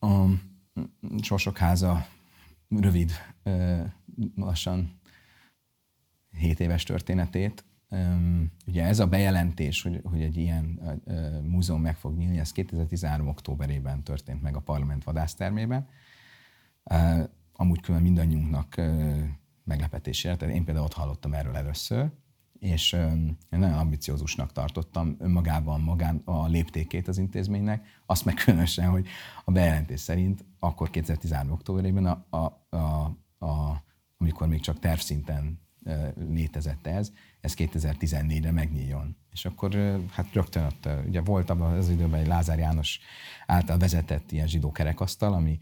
[0.00, 0.26] a
[1.22, 2.06] Sorsok háza
[2.68, 3.12] rövid,
[4.34, 5.00] lassan
[6.30, 7.64] 7 éves történetét.
[8.66, 10.80] Ugye ez a bejelentés, hogy, hogy egy ilyen
[11.42, 13.28] múzeum meg fog nyílni, ez 2013.
[13.28, 15.88] októberében történt meg a parlament vadásztermében.
[17.52, 18.80] Amúgy külön mindannyiunknak
[19.64, 22.10] meglepetésére, tehát én például ott hallottam erről először,
[22.62, 22.96] és
[23.50, 29.06] nagyon ambiciózusnak tartottam önmagában magán a léptékét az intézménynek, azt meg különösen, hogy
[29.44, 31.52] a bejelentés szerint akkor 2013.
[31.52, 33.82] októberében, a, a, a, a,
[34.18, 35.60] amikor még csak tervszinten
[36.30, 39.16] létezett ez, ez 2014-re megnyíljon.
[39.30, 43.00] És akkor hát rögtön ott, ugye volt abban az időben egy Lázár János
[43.46, 45.58] által vezetett ilyen zsidó kerekasztal, ami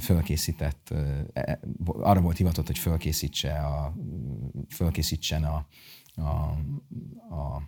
[0.00, 0.94] fölkészített,
[1.32, 3.94] e, arra volt hivatott, hogy fölkészítse a,
[4.68, 5.66] fölkészítsen a,
[6.16, 6.56] a,
[7.34, 7.62] a,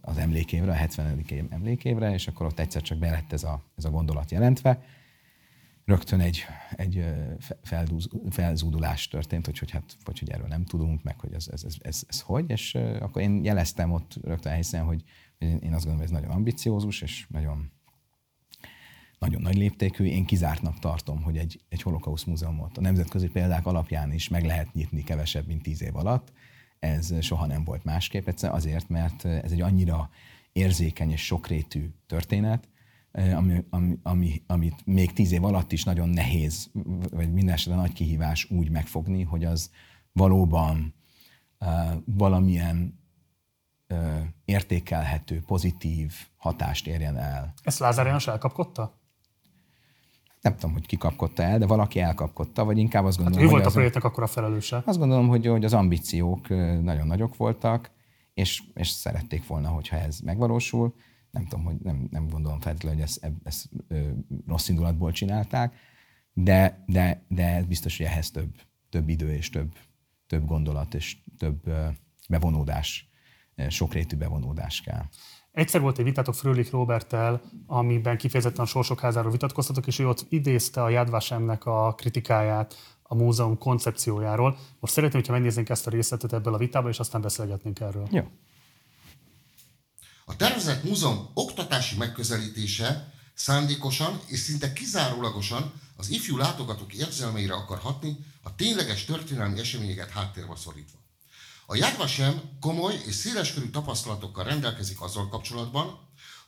[0.00, 1.24] az emlékévre, a 70.
[1.50, 4.82] emlékévre, és akkor ott egyszer csak belett ez a, ez a gondolat jelentve.
[5.84, 7.04] Rögtön egy, egy
[7.62, 11.64] feldúz, felzúdulás történt, hogy, hogy, hát, hogy, hogy erről nem tudunk, meg hogy ez, ez,
[11.64, 15.04] ez, ez, ez hogy, és akkor én jeleztem ott rögtön a helyszínen, hogy,
[15.38, 17.70] Én azt gondolom, hogy ez nagyon ambiciózus, és nagyon,
[19.18, 20.04] nagyon nagy léptékű.
[20.04, 24.74] Én kizártnak tartom, hogy egy, egy holokauszt múzeumot a nemzetközi példák alapján is meg lehet
[24.74, 26.32] nyitni kevesebb, mint tíz év alatt.
[26.84, 30.10] Ez soha nem volt másképp, egyszer azért, mert ez egy annyira
[30.52, 32.68] érzékeny és sokrétű történet,
[33.12, 36.70] ami, ami, ami, amit még tíz év alatt is nagyon nehéz,
[37.10, 39.70] vagy minden esetben nagy kihívás úgy megfogni, hogy az
[40.12, 40.94] valóban
[41.60, 41.68] uh,
[42.04, 43.00] valamilyen
[43.88, 47.54] uh, értékelhető, pozitív hatást érjen el.
[47.62, 48.98] Ezt Lázár János elkapkodta?
[50.44, 53.52] Nem tudom, hogy ki kapkodta el, de valaki elkapkodta, vagy inkább azt gondolom, hát ő
[53.52, 54.82] volt a projektnek akkor a felelőse.
[54.84, 56.48] Azt gondolom, hogy, hogy az ambíciók
[56.82, 57.90] nagyon nagyok voltak,
[58.34, 60.94] és, és szerették volna, hogyha ez megvalósul
[61.34, 63.68] nem tudom, hogy nem, nem gondolom feltétlenül, hogy ezt, ezt
[64.46, 65.74] rossz indulatból csinálták,
[66.32, 68.54] de, de, de biztos, hogy ehhez több,
[68.90, 69.74] több idő és több,
[70.26, 71.70] több gondolat és több
[72.28, 73.08] bevonódás,
[73.68, 75.04] sokrétű bevonódás kell.
[75.54, 80.26] Egyszer volt egy vitátok Frölich Roberttel, amiben kifejezetten a Sorsok házáról vitatkoztatok, és ő ott
[80.28, 84.58] idézte a Jadvasemnek a kritikáját a múzeum koncepciójáról.
[84.80, 88.08] Most szeretném, hogyha megnéznénk ezt a részletet ebből a vitából, és aztán beszélgetnénk erről.
[88.10, 88.22] Jó.
[90.24, 98.16] A tervezett múzeum oktatási megközelítése szándékosan és szinte kizárólagosan az ifjú látogatók érzelmeire akar hatni,
[98.42, 101.03] a tényleges történelmi eseményeket háttérbe szorítva.
[101.66, 105.98] A Jadvasem komoly és széleskörű tapasztalatokkal rendelkezik azzal kapcsolatban,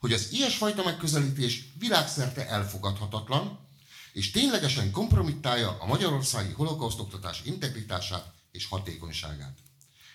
[0.00, 3.58] hogy az ilyesfajta megközelítés világszerte elfogadhatatlan,
[4.12, 9.58] és ténylegesen kompromittálja a magyarországi holokausztoktatás integritását és hatékonyságát.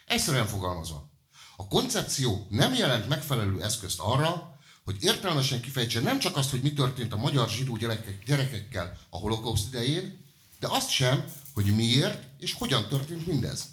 [0.05, 1.09] Egyszerűen fogalmazva,
[1.55, 6.73] a koncepció nem jelent megfelelő eszközt arra, hogy értelmesen kifejtse nem csak azt, hogy mi
[6.73, 10.25] történt a magyar zsidó gyerekek, gyerekekkel a holokauszt idején,
[10.59, 13.70] de azt sem, hogy miért és hogyan történt mindez.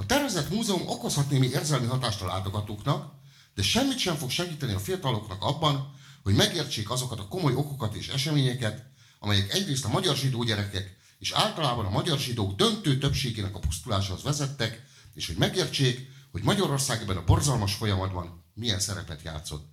[0.00, 3.12] A tervezett múzeum okozhat némi érzelmi hatást a látogatóknak,
[3.54, 8.08] de semmit sem fog segíteni a fiataloknak abban, hogy megértsék azokat a komoly okokat és
[8.08, 8.84] eseményeket,
[9.18, 14.22] amelyek egyrészt a magyar zsidó gyerekek és általában a magyar zsidók döntő többségének a pusztulásához
[14.22, 14.82] vezettek,
[15.14, 19.68] és hogy megértsék, hogy Magyarország ebben a borzalmas folyamatban milyen szerepet játszott.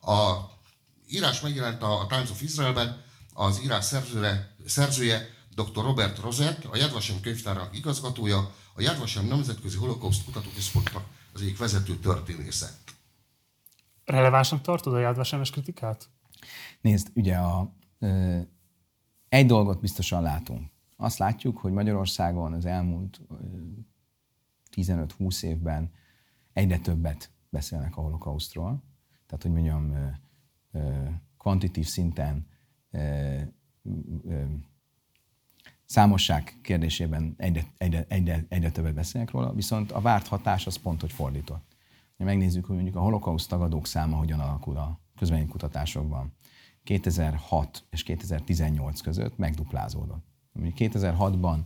[0.00, 0.36] A
[1.06, 5.82] írás megjelent a Times of Israelben, az írás szerzője, szerzője dr.
[5.82, 12.66] Robert Rosett, a Jadvasem könyvtárnak igazgatója, a Jadvasem Nemzetközi Holokauszt Kutatóközpontnak az egyik vezető történésze.
[14.04, 16.08] Relevánsnak tartod a Jadvasemes kritikát?
[16.80, 18.38] Nézd, ugye a, ö,
[19.28, 20.70] egy dolgot biztosan látunk.
[20.96, 23.20] Azt látjuk, hogy Magyarországon az elmúlt
[24.76, 25.92] 15-20 évben
[26.52, 28.82] egyre többet beszélnek a holokausztról.
[29.26, 30.14] Tehát, hogy mondjam,
[31.38, 32.46] kvantitív szinten
[35.90, 41.00] számosság kérdésében egyre, egyre, egyre, egyre többet beszélnek róla, viszont a várt hatás az pont,
[41.00, 41.76] hogy fordított.
[42.18, 45.00] Ha megnézzük, hogy mondjuk a holokauszt tagadók száma hogyan alakul a
[45.48, 46.32] kutatásokban.
[46.84, 50.24] 2006 és 2018 között megduplázódott.
[50.58, 51.58] 2006-ban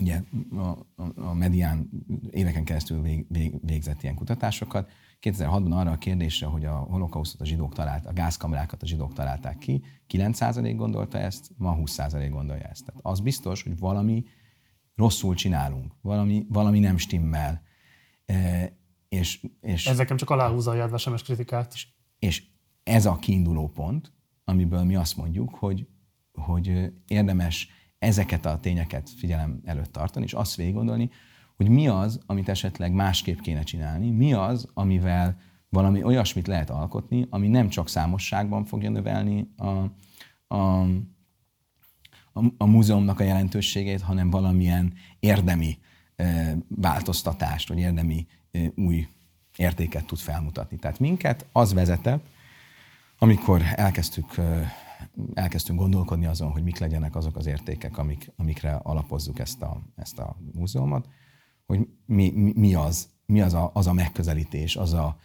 [0.00, 0.22] ugye
[0.56, 1.90] a, a, a medián
[2.30, 4.90] éveken keresztül vég, vég, végzett ilyen kutatásokat.
[5.22, 9.58] 2006-ban arra a kérdésre, hogy a holokausztot a zsidók talált, a gázkamrákat a zsidók találták
[9.58, 12.84] ki, 9% gondolta ezt, ma 20% gondolja ezt.
[12.84, 14.24] Tehát az biztos, hogy valami
[14.94, 17.62] rosszul csinálunk, valami, valami nem stimmel.
[18.26, 18.72] E,
[19.08, 21.74] és, és, ez nekem csak aláhúzza a járvásemes kritikát.
[21.74, 21.88] És,
[22.18, 22.44] és
[22.82, 24.12] ez a kiinduló pont,
[24.44, 25.86] amiből mi azt mondjuk, hogy,
[26.32, 27.68] hogy érdemes
[27.98, 31.10] ezeket a tényeket figyelem előtt tartani, és azt végig gondolni,
[31.56, 35.36] hogy mi az, amit esetleg másképp kéne csinálni, mi az, amivel
[35.68, 39.66] valami olyasmit lehet alkotni, ami nem csak számosságban fogja növelni a,
[40.54, 40.80] a,
[42.32, 45.78] a, a múzeumnak a jelentőségét, hanem valamilyen érdemi
[46.16, 49.08] e, változtatást, vagy érdemi e, új
[49.56, 50.76] értéket tud felmutatni.
[50.76, 52.26] Tehát minket az vezetett,
[53.18, 54.34] amikor elkezdtük
[55.34, 60.18] elkezdtünk gondolkodni azon, hogy mik legyenek azok az értékek, amik, amikre alapozzuk ezt a, ezt
[60.18, 61.08] a múzeumot,
[61.66, 65.18] hogy mi, mi, mi az, mi az a, az a megközelítés, az a,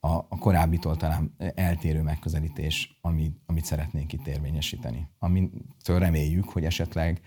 [0.00, 5.08] a, a korábbitól talán eltérő megközelítés, amit, amit szeretnénk itt érvényesíteni.
[5.18, 7.20] Amitől reméljük, hogy esetleg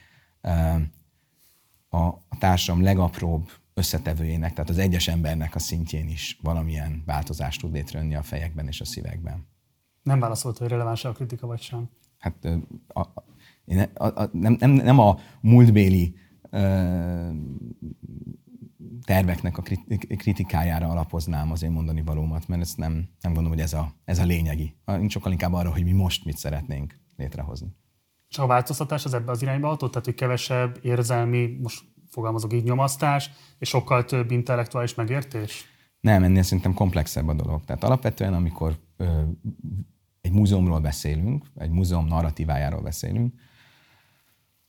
[1.89, 7.73] a, a társadalom legapróbb összetevőjének, tehát az egyes embernek a szintjén is valamilyen változást tud
[7.73, 9.47] létrejönni a fejekben és a szívekben.
[10.03, 11.89] Nem válaszolt, hogy releváns a kritika vagy sem.
[12.17, 12.45] Hát
[12.87, 13.23] a, a,
[13.93, 16.15] a, a, nem, nem, nem a múltbéli
[16.49, 17.29] ö,
[19.03, 19.63] terveknek a
[20.17, 24.19] kritikájára alapoznám az én mondani valómat, mert ezt nem, nem gondolom, hogy ez a, ez
[24.19, 24.75] a lényegi.
[24.87, 27.75] Én sokkal inkább arra, hogy mi most mit szeretnénk létrehozni.
[28.29, 29.91] És a változtatás az ebbe az irányba hatott?
[29.91, 35.65] Tehát, hogy kevesebb érzelmi, most fogalmazok így, nyomasztás, és sokkal több intellektuális megértés?
[35.99, 37.65] Nem, ennél szerintem komplexebb a dolog.
[37.65, 39.21] Tehát alapvetően, amikor ö,
[40.21, 43.33] egy múzeumról beszélünk, egy múzeum narratívájáról beszélünk,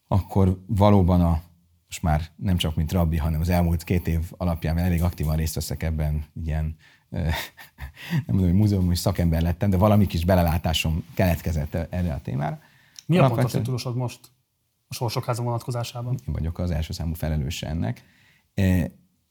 [0.09, 1.43] akkor valóban a,
[1.87, 5.55] most már nem csak mint rabbi, hanem az elmúlt két év alapján elég aktívan részt
[5.55, 6.77] veszek ebben, ilyen,
[7.11, 7.33] nem
[8.27, 12.61] mondom, hogy múzeumi szakember lettem, de valami kis belelátásom keletkezett erre a témára.
[13.07, 14.21] Mi a pontos titulosod most
[14.89, 16.19] a Sorsokháza vonatkozásában?
[16.27, 18.03] Én vagyok az első számú felelőse ennek.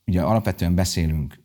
[0.06, 1.44] Ugye alapvetően beszélünk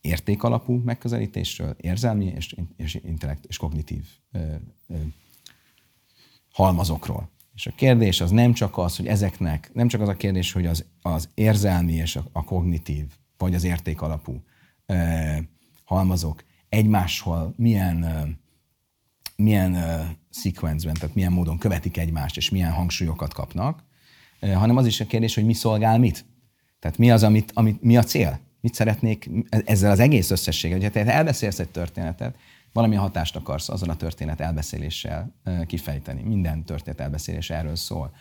[0.00, 4.54] értékalapú megközelítésről, érzelmi és, és intellekt és kognitív ö,
[4.88, 4.96] ö,
[6.50, 7.30] halmazokról.
[7.58, 10.66] És a kérdés az nem csak az, hogy ezeknek, nem csak az a kérdés, hogy
[10.66, 13.04] az, az érzelmi és a, a kognitív,
[13.36, 14.42] vagy az értékalapú
[14.86, 14.94] ö,
[15.84, 18.20] halmazok egymáshol milyen, ö,
[19.36, 23.84] milyen ö, sequence tehát milyen módon követik egymást, és milyen hangsúlyokat kapnak,
[24.40, 26.24] ö, hanem az is a kérdés, hogy mi szolgál mit.
[26.78, 30.78] Tehát mi az, amit, amit mi a cél mit szeretnék ezzel az egész összességgel.
[30.78, 32.36] Hogyha te elbeszélsz egy történetet,
[32.72, 35.34] valamilyen hatást akarsz azon a történet elbeszéléssel
[35.66, 36.22] kifejteni.
[36.22, 38.14] Minden történet elbeszélés erről szól.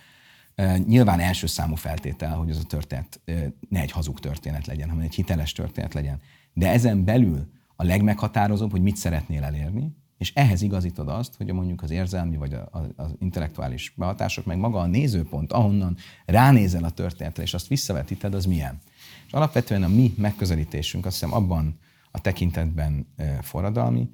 [0.86, 3.22] Nyilván első számú feltétel, hogy az a történet
[3.70, 6.20] ne egy hazug történet legyen, hanem egy hiteles történet legyen.
[6.54, 11.82] De ezen belül a legmeghatározóbb, hogy mit szeretnél elérni, és ehhez igazítod azt, hogy mondjuk
[11.82, 12.58] az érzelmi vagy
[12.96, 18.46] az intellektuális behatások, meg maga a nézőpont, ahonnan ránézel a történetre, és azt visszavetíted, az
[18.46, 18.80] milyen.
[19.28, 21.80] És alapvetően a mi megközelítésünk azt hiszem abban
[22.12, 23.08] a tekintetben
[23.42, 24.10] forradalmi,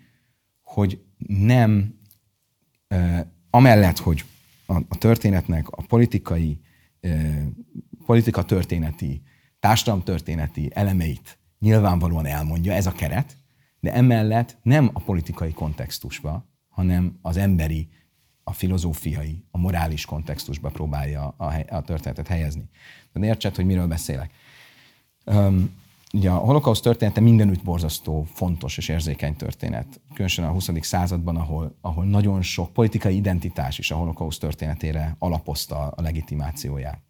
[0.74, 2.00] hogy nem
[3.50, 4.24] amellett, hogy
[4.66, 6.60] a, a történetnek a politikai,
[8.06, 9.22] politika történeti,
[10.04, 13.38] történeti elemeit nyilvánvalóan elmondja, ez a keret,
[13.80, 17.90] de emellett nem a politikai kontextusba, hanem az emberi,
[18.44, 22.70] a filozófiai, a morális kontextusba próbálja a, a történetet helyezni.
[23.14, 24.32] De értsed, hogy miről beszélek.
[25.26, 25.83] Um,
[26.14, 30.02] ugye a holokauszt története mindenütt borzasztó, fontos és érzékeny történet.
[30.10, 30.70] Különösen a 20.
[30.80, 37.02] században, ahol, ahol nagyon sok politikai identitás is a holokauszt történetére alapozta a legitimációját.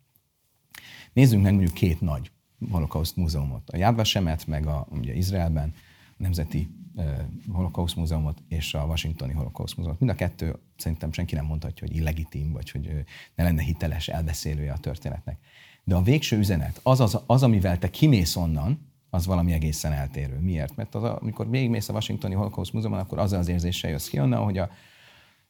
[1.13, 2.31] Nézzünk meg mondjuk két nagy
[2.71, 3.69] holokauszt múzeumot.
[3.69, 5.73] A Yad Vashemet, meg a, ugye Izraelben
[6.09, 7.05] a Nemzeti uh,
[7.51, 9.99] Holokauszt Múzeumot és a Washingtoni Holokauszt Múzeumot.
[9.99, 12.89] Mind a kettő szerintem senki nem mondhatja, hogy illegitim, vagy hogy
[13.35, 15.37] ne lenne hiteles elbeszélője a történetnek.
[15.83, 20.39] De a végső üzenet, az, az, az amivel te kimész onnan, az valami egészen eltérő.
[20.39, 20.75] Miért?
[20.75, 24.43] Mert az, amikor végigmész a Washingtoni Holocaust Múzeumon, akkor azzal az érzéssel jössz ki onnan,
[24.43, 24.69] hogy a,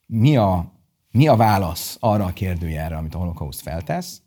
[0.06, 0.72] mi, a,
[1.10, 4.22] mi a válasz arra a kérdőjelre, amit a holokauszt feltesz,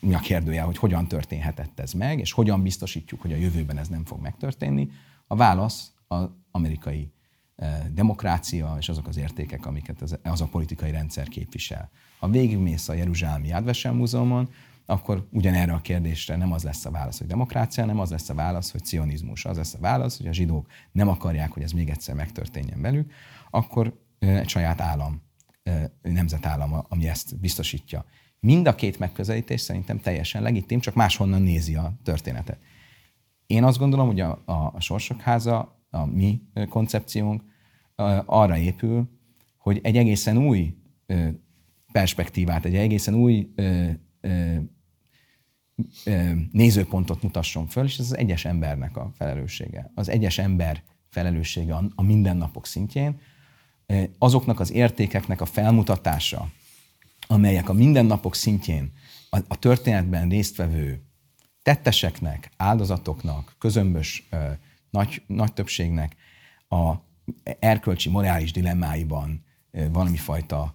[0.00, 3.88] mi a kérdője, hogy hogyan történhetett ez meg, és hogyan biztosítjuk, hogy a jövőben ez
[3.88, 4.90] nem fog megtörténni.
[5.26, 7.12] A válasz az amerikai
[7.92, 11.90] demokrácia és azok az értékek, amiket az, az a politikai rendszer képvisel.
[12.18, 14.48] Ha végigmész a Jeruzsálemi Ádvesen Múzeumon,
[14.86, 18.34] akkor ugyanerre a kérdésre nem az lesz a válasz, hogy demokrácia, nem az lesz a
[18.34, 19.44] válasz, hogy cionizmus.
[19.44, 23.12] Az lesz a válasz, hogy a zsidók nem akarják, hogy ez még egyszer megtörténjen velük,
[23.50, 25.22] akkor egy saját állam,
[26.02, 28.04] nemzetállam, ami ezt biztosítja.
[28.40, 32.58] Mind a két megközelítés szerintem teljesen legitim, csak máshonnan nézi a történetet.
[33.46, 37.42] Én azt gondolom, hogy a, a, Sorsok Háza, a mi koncepciónk
[38.24, 39.08] arra épül,
[39.58, 40.74] hogy egy egészen új
[41.92, 43.52] perspektívát, egy egészen új
[46.52, 49.90] nézőpontot mutasson föl, és ez az egyes embernek a felelőssége.
[49.94, 53.20] Az egyes ember felelőssége a mindennapok szintjén,
[54.18, 56.50] azoknak az értékeknek a felmutatása,
[57.26, 58.92] amelyek a mindennapok szintjén
[59.48, 61.02] a, történetben résztvevő
[61.62, 64.28] tetteseknek, áldozatoknak, közömbös
[64.90, 66.16] nagy, nagy többségnek
[66.68, 66.94] a
[67.58, 69.44] erkölcsi, morális dilemmáiban
[69.92, 70.74] valami fajta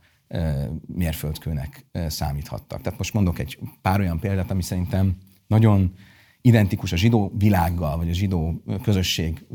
[0.88, 2.82] mérföldkőnek számíthattak.
[2.82, 5.16] Tehát most mondok egy pár olyan példát, ami szerintem
[5.48, 5.94] nagyon
[6.42, 9.46] identikus a zsidó világgal, vagy a zsidó közösség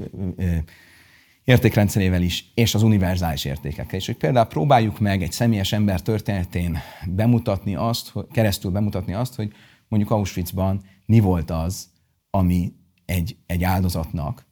[1.44, 3.98] értékrendszerével is, és az univerzális értékekkel.
[3.98, 9.53] És hogy például próbáljuk meg egy személyes ember történetén bemutatni azt, keresztül bemutatni azt, hogy
[9.89, 11.89] mondjuk Auschwitzban mi volt az,
[12.31, 12.73] ami
[13.05, 14.47] egy, egy áldozatnak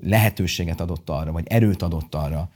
[0.00, 2.50] lehetőséget adott arra, vagy erőt adott arra,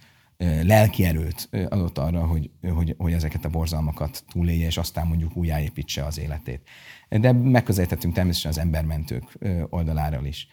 [0.63, 6.05] lelki erőt adott arra, hogy, hogy, hogy ezeket a borzalmakat túlélje, és aztán mondjuk újjáépítse
[6.05, 6.69] az életét.
[7.09, 9.39] De megközelíthetünk természetesen az embermentők
[9.71, 10.49] oldaláról is.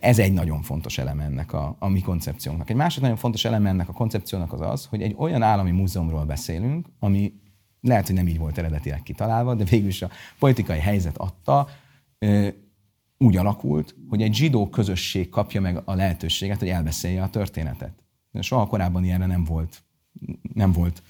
[0.00, 2.70] Ez egy nagyon fontos eleme ennek a, a mi koncepciónknak.
[2.70, 6.24] Egy másik nagyon fontos eleme ennek a koncepciónak az az, hogy egy olyan állami múzeumról
[6.24, 7.32] beszélünk, ami
[7.80, 11.68] lehet, hogy nem így volt eredetileg kitalálva, de végül is a politikai helyzet adta,
[13.18, 18.05] úgy alakult, hogy egy zsidó közösség kapja meg a lehetőséget, hogy elbeszélje a történetet.
[18.42, 19.82] Soha korábban ilyenre nem volt,
[20.54, 21.02] nem volt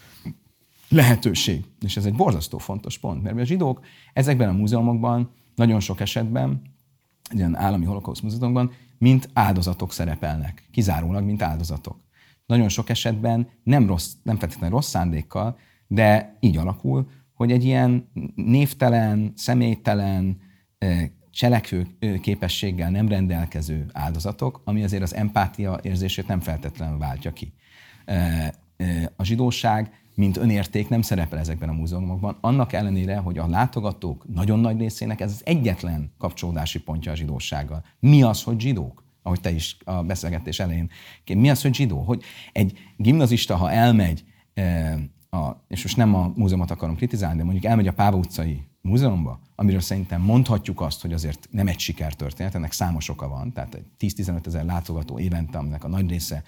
[0.89, 1.65] lehetőség.
[1.81, 3.81] És ez egy borzasztó fontos pont, mert a zsidók
[4.13, 6.63] ezekben a múzeumokban nagyon sok esetben
[7.37, 12.05] olyan állami holokauszt múzeumban, mint áldozatok szerepelnek, kizárólag, mint áldozatok.
[12.47, 18.09] Nagyon sok esetben nem, rossz, nem feltétlenül rossz szándékkal, de így alakul, hogy egy ilyen
[18.35, 20.41] névtelen, személytelen,
[21.37, 21.87] cselekvő
[22.21, 27.53] képességgel nem rendelkező áldozatok, ami azért az empátia érzését nem feltétlenül váltja ki.
[29.17, 34.59] A zsidóság, mint önérték nem szerepel ezekben a múzeumokban, annak ellenére, hogy a látogatók nagyon
[34.59, 37.85] nagy részének ez az egyetlen kapcsolódási pontja a zsidósággal.
[38.01, 39.05] Mi az, hogy zsidók?
[39.23, 40.91] Ahogy te is a beszélgetés elején.
[41.35, 41.99] Mi az, hogy zsidó?
[41.99, 42.23] Hogy
[42.53, 44.25] egy gimnazista, ha elmegy,
[45.31, 49.41] a, és most nem a múzeumot akarom kritizálni, de mondjuk elmegy a Páva utcai múzeumba,
[49.55, 54.47] amiről szerintem mondhatjuk azt, hogy azért nem egy sikertörténet, ennek számos oka van, tehát 10-15
[54.47, 56.43] ezer látogató évente, aminek a nagy része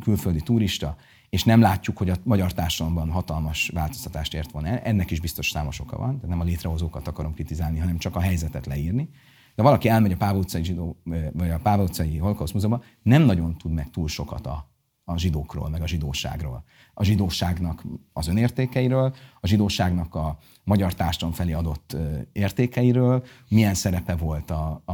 [0.00, 0.96] külföldi turista,
[1.30, 4.68] és nem látjuk, hogy a magyar társadalomban hatalmas változtatást ért volna.
[4.78, 8.20] Ennek is biztos számos oka van, tehát nem a létrehozókat akarom kritizálni, hanem csak a
[8.20, 9.08] helyzetet leírni.
[9.54, 10.96] De valaki elmegy a Páva utcai, zsidó,
[11.32, 14.70] vagy a Páva utcai Holocaust Múzeumban, nem nagyon tud meg túl sokat a,
[15.04, 16.64] a zsidókról, meg a zsidóságról.
[16.94, 20.38] A zsidóságnak az önértékeiről, a zsidóságnak a
[20.70, 21.96] magyar társadalom felé adott
[22.32, 24.92] értékeiről, milyen szerepe volt a, a,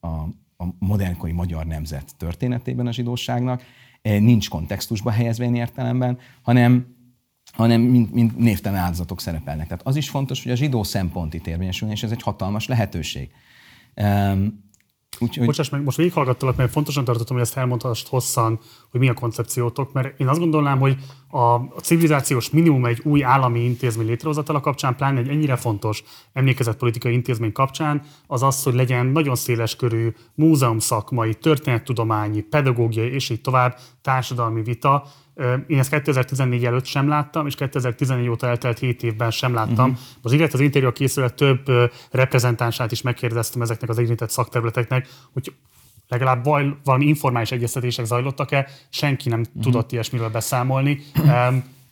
[0.00, 0.06] a,
[0.56, 3.62] a modernkori magyar nemzet történetében a zsidóságnak,
[4.02, 6.86] nincs kontextusba helyezve én értelemben, hanem
[7.52, 9.66] hanem mint, mint névtelen áldozatok szerepelnek.
[9.66, 13.30] Tehát az is fontos, hogy a zsidó szempont itt érvényesülni, és ez egy hatalmas lehetőség.
[15.22, 15.46] Úgyhogy...
[15.46, 19.92] Bocsáss meg, most végighallgattalak, mert fontosan tartottam, hogy ezt elmondhassd hosszan, hogy mi a koncepciótok,
[19.92, 20.96] mert én azt gondolnám, hogy
[21.30, 27.52] a civilizációs minimum egy új állami intézmény létrehozatala kapcsán, pláne egy ennyire fontos emlékezetpolitikai intézmény
[27.52, 33.78] kapcsán, az az, hogy legyen nagyon széles körű múzeum szakmai, történettudományi, pedagógiai és így tovább
[34.02, 35.04] társadalmi vita,
[35.66, 39.90] én ezt 2014 előtt sem láttam, és 2014 óta eltelt 7 évben sem láttam.
[39.90, 40.04] Uh-huh.
[40.22, 41.70] Az illetve az interjú készület több
[42.10, 45.52] reprezentánsát is megkérdeztem ezeknek az érintett szakterületeknek, hogy
[46.08, 46.44] legalább
[46.84, 49.62] valami informális egyeztetések zajlottak-e, senki nem uh-huh.
[49.62, 51.00] tudott ilyesmiről beszámolni.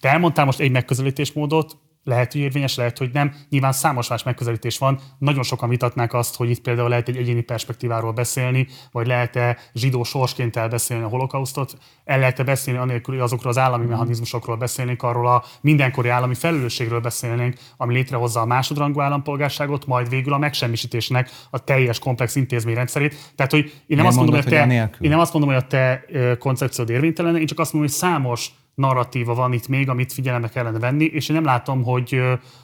[0.01, 3.35] Te elmondtál most egy megközelítésmódot, lehet, hogy érvényes, lehet, hogy nem.
[3.49, 5.01] Nyilván számos más megközelítés van.
[5.19, 10.03] Nagyon sokan vitatnák azt, hogy itt például lehet egy egyéni perspektíváról beszélni, vagy lehet-e zsidó
[10.03, 15.27] sorsként elbeszélni a holokausztot, el lehet-e beszélni anélkül, hogy azokról az állami mechanizmusokról beszélnénk, arról
[15.27, 21.65] a mindenkori állami felelősségről beszélnénk, ami létrehozza a másodrangú állampolgárságot, majd végül a megsemmisítésnek a
[21.65, 23.33] teljes komplex intézményrendszerét.
[23.37, 25.67] Tehát, hogy én nem, nem azt mondom, hogy, te, én nem azt mondom, hogy a
[25.67, 26.05] te
[26.39, 30.79] koncepciód érvénytelen, én csak azt mondom, hogy számos narratíva van itt még, amit figyelembe kellene
[30.79, 32.21] venni, és én nem látom, hogy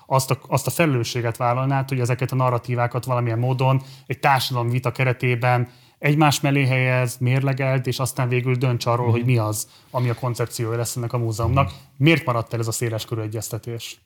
[0.07, 4.93] azt a, azt a felelősséget vállalnád, hogy ezeket a narratívákat valamilyen módon egy társadalmi vita
[4.93, 5.69] keretében
[5.99, 9.11] egymás mellé helyez, mérlegelt, és aztán végül dönts arról, mm.
[9.11, 11.73] hogy mi az, ami a koncepciója lesz ennek a múzeumnak.
[11.97, 14.01] Miért maradt el ez a széles körű egyeztetés?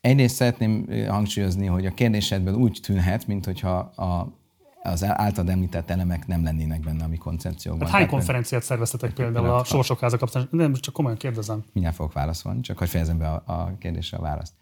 [0.00, 4.40] Egyrészt szeretném hangsúlyozni, hogy a kérdésedből úgy tűnhet, mintha a
[4.82, 7.88] az általad említett elemek nem lennének benne a mi koncepciókban.
[7.88, 10.48] Hát hány konferenciát szerveztetek például a Sorsokháza kapcsán?
[10.50, 11.64] Nem, csak komolyan kérdezem.
[11.72, 14.54] Mindjárt fogok válaszolni, csak hogy fejezem be a, a kérdésre a választ.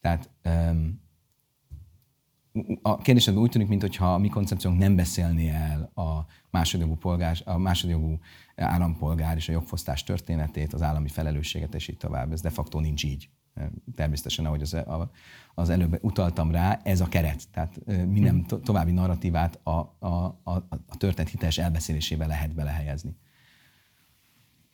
[0.00, 1.00] Tehát um,
[2.82, 7.58] a kérdésed úgy tűnik, mintha a mi koncepciónk nem beszélné el a másodjogú, polgár, a
[7.58, 8.18] másodjogú
[8.56, 12.32] állampolgár és a jogfosztás történetét, az állami felelősséget, és így tovább.
[12.32, 13.28] Ez de facto nincs így.
[13.94, 15.10] Természetesen, ahogy az, a,
[15.58, 17.48] az előbb utaltam rá, ez a keret.
[17.50, 20.52] Tehát minden to- további narratívát a, a, a,
[20.86, 23.16] a történet hiteles elbeszélésébe lehet belehelyezni.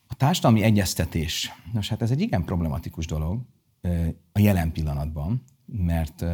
[0.07, 3.41] A társadalmi egyeztetés, nos hát ez egy igen problematikus dolog
[4.33, 6.25] a jelen pillanatban, mert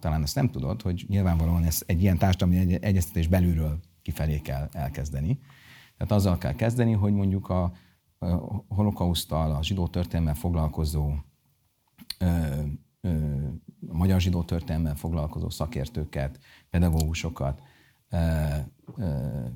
[0.00, 5.38] talán ezt nem tudod, hogy nyilvánvalóan ez egy ilyen társadalmi egyeztetés belülről kifelé kell elkezdeni.
[5.96, 7.72] Tehát azzal kell kezdeni, hogy mondjuk a,
[8.18, 8.26] a
[8.68, 11.12] holokausztal, a zsidó történelmmel foglalkozó
[13.88, 16.38] a magyar zsidó történelmmel foglalkozó szakértőket,
[16.70, 17.62] pedagógusokat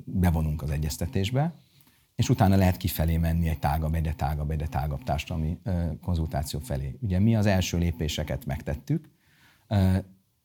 [0.05, 1.53] bevonunk az egyeztetésbe,
[2.15, 5.59] és utána lehet kifelé menni egy tágabb, egyre tágabb, egyre tágabb társadalmi
[6.01, 6.97] konzultáció felé.
[7.01, 9.09] Ugye mi az első lépéseket megtettük,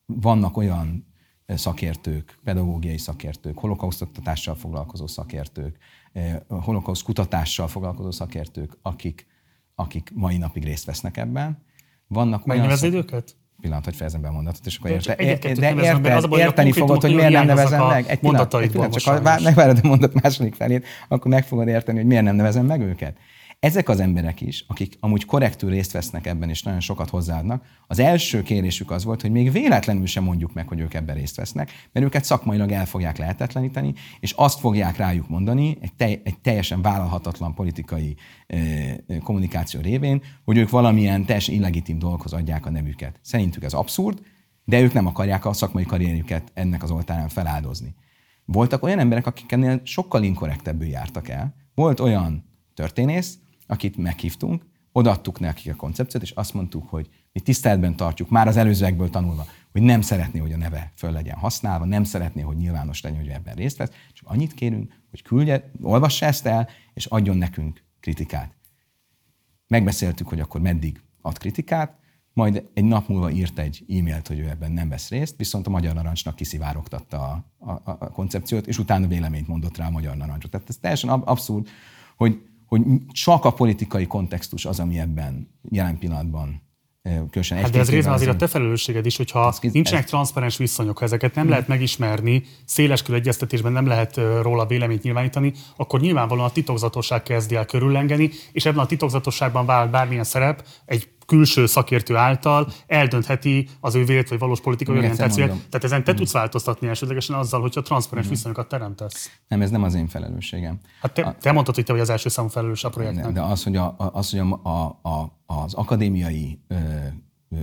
[0.05, 1.07] vannak olyan
[1.47, 5.77] szakértők, pedagógiai szakértők, holokausztoktatással foglalkozó szakértők,
[6.47, 9.27] holokauszt kutatással foglalkozó szakértők, akik,
[9.75, 11.63] akik mai napig részt vesznek ebben,
[12.09, 12.99] vannak Megnevezed szak...
[13.03, 13.35] őket?
[13.61, 16.71] Pillanat, hogy fejezem be a mondatot, és akkor érte, de érted, be, az a érteni
[16.71, 18.05] fogod, hogy miért nem nevezem meg.
[18.07, 21.97] Egy pillanat, egy pillanat csak ha megvárod a mondat második felét, akkor meg fogod érteni,
[21.97, 23.17] hogy miért nem nevezem meg őket.
[23.59, 27.99] Ezek az emberek is, akik amúgy korrektül részt vesznek ebben, és nagyon sokat hozzáadnak, az
[27.99, 31.71] első kérésük az volt, hogy még véletlenül sem mondjuk meg, hogy ők ebben részt vesznek,
[31.91, 36.81] mert őket szakmailag el fogják lehetetleníteni, és azt fogják rájuk mondani, egy, te, egy teljesen
[36.81, 38.15] vállalhatatlan politikai
[38.47, 38.57] e,
[39.23, 43.19] kommunikáció révén, hogy ők valamilyen teljesen illegitim dolgokhoz adják a nevüket.
[43.21, 44.19] Szerintük ez abszurd,
[44.65, 47.95] de ők nem akarják a szakmai karrierjüket ennek az oltárán feláldozni.
[48.45, 51.55] Voltak olyan emberek, akik ennél sokkal inkorrektebbül jártak el.
[51.75, 53.39] Volt olyan történész,
[53.69, 58.57] akit meghívtunk, odaadtuk nekik a koncepciót, és azt mondtuk, hogy mi tiszteletben tartjuk, már az
[58.57, 63.01] előzőekből tanulva, hogy nem szeretné, hogy a neve föl legyen használva, nem szeretné, hogy nyilvános
[63.01, 67.37] legyen, hogy ebben részt vesz, csak annyit kérünk, hogy küldje, olvassa ezt el, és adjon
[67.37, 68.55] nekünk kritikát.
[69.67, 71.97] Megbeszéltük, hogy akkor meddig ad kritikát,
[72.33, 75.69] majd egy nap múlva írt egy e-mailt, hogy ő ebben nem vesz részt, viszont a
[75.69, 80.51] Magyar Narancsnak kiszivárogtatta a, a, a koncepciót, és utána véleményt mondott rá a Magyar Narancsot.
[80.51, 81.67] Tehát ez teljesen abszurd,
[82.17, 82.81] hogy, hogy
[83.11, 86.67] csak a politikai kontextus az, ami ebben jelen pillanatban
[87.01, 90.09] Különösen hát de ez részben azért a te felelősséged is, hogyha ez, nincsenek ez...
[90.09, 91.51] transzparens viszonyok, ha ezeket nem hmm.
[91.51, 97.65] lehet megismerni, széleskörű egyeztetésben nem lehet róla véleményt nyilvánítani, akkor nyilvánvalóan a titokzatosság kezdi el
[97.65, 104.05] körüllengeni, és ebben a titokzatosságban vált bármilyen szerep egy külső szakértő által eldöntheti az ő
[104.05, 105.49] vélt vagy valós politikai orientációját.
[105.49, 106.15] Tehát ezen te mm.
[106.15, 108.29] tudsz változtatni elsődlegesen azzal, hogyha transzparens mm.
[108.29, 109.31] viszonyokat teremtesz.
[109.47, 110.79] Nem, ez nem az én felelősségem.
[111.01, 113.31] Hát te, te mondtad, hogy te vagy az első számú felelős a projektnek.
[113.31, 116.75] De az, hogy, a, az, hogy a, a, a, az akadémiai ö,
[117.49, 117.57] ö,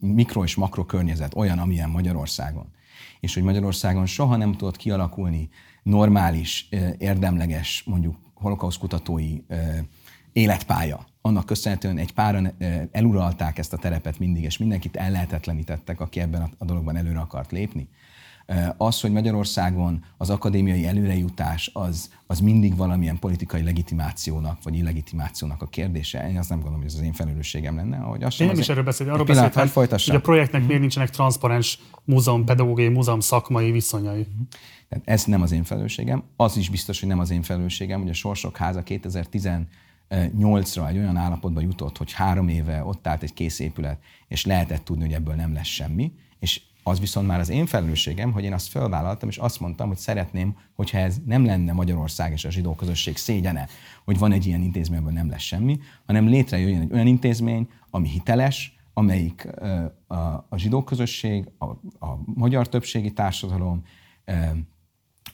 [0.00, 2.66] mikro és makro környezet olyan, amilyen Magyarországon,
[3.20, 5.48] és hogy Magyarországon soha nem tudott kialakulni
[5.82, 6.68] normális,
[6.98, 9.36] érdemleges, mondjuk holokausz kutatói
[10.32, 12.52] életpálya, annak köszönhetően egy páran
[12.90, 17.88] eluralták ezt a terepet mindig, és mindenkit ellehetetlenítettek, aki ebben a dologban előre akart lépni.
[18.76, 25.66] Az, hogy Magyarországon az akadémiai előrejutás az, az mindig valamilyen politikai legitimációnak vagy illegitimációnak a
[25.66, 26.28] kérdése.
[26.28, 27.96] Én azt nem gondolom, hogy ez az én felelősségem lenne.
[27.96, 31.10] Hogy az én nem is erről beszélek, arról beszéltem, hogy, hogy a projektnek miért nincsenek
[31.10, 34.26] transzparens múzeum, pedagógiai, múzeum szakmai viszonyai.
[34.88, 36.22] Tehát ez nem az én felelősségem.
[36.36, 39.48] Az is biztos, hogy nem az én felelősségem, hogy a Sorsok Háza 2010
[40.36, 43.98] nyolcra egy olyan állapotba jutott, hogy három éve ott állt egy kész épület,
[44.28, 48.32] és lehetett tudni, hogy ebből nem lesz semmi, és az viszont már az én felelősségem,
[48.32, 52.44] hogy én azt felvállaltam, és azt mondtam, hogy szeretném, hogyha ez nem lenne Magyarország és
[52.44, 53.68] a zsidó közösség szégyene,
[54.04, 58.08] hogy van egy ilyen intézmény, amiből nem lesz semmi, hanem létrejöjjön egy olyan intézmény, ami
[58.08, 59.48] hiteles, amelyik
[60.06, 60.14] a,
[60.48, 61.64] a zsidó közösség, a,
[62.06, 63.82] a magyar többségi társadalom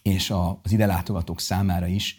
[0.03, 2.19] és az ide látogatók számára is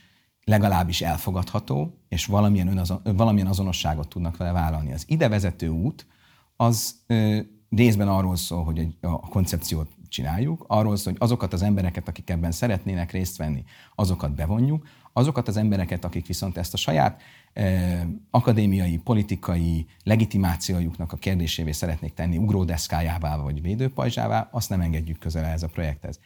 [0.51, 4.93] legalábbis elfogadható, és valamilyen, önazon, valamilyen azonosságot tudnak vele vállalni.
[4.93, 6.07] Az ide vezető út
[6.55, 11.61] az ö, részben arról szól, hogy egy, a koncepciót csináljuk, arról szól, hogy azokat az
[11.61, 13.63] embereket, akik ebben szeretnének részt venni,
[13.95, 17.21] azokat bevonjuk, azokat az embereket, akik viszont ezt a saját
[17.53, 25.45] eh, akadémiai, politikai legitimációjuknak a kérdésévé szeretnék tenni ugródeszkájává vagy védőpajzsává, azt nem engedjük közel
[25.45, 26.19] ez a projekthez.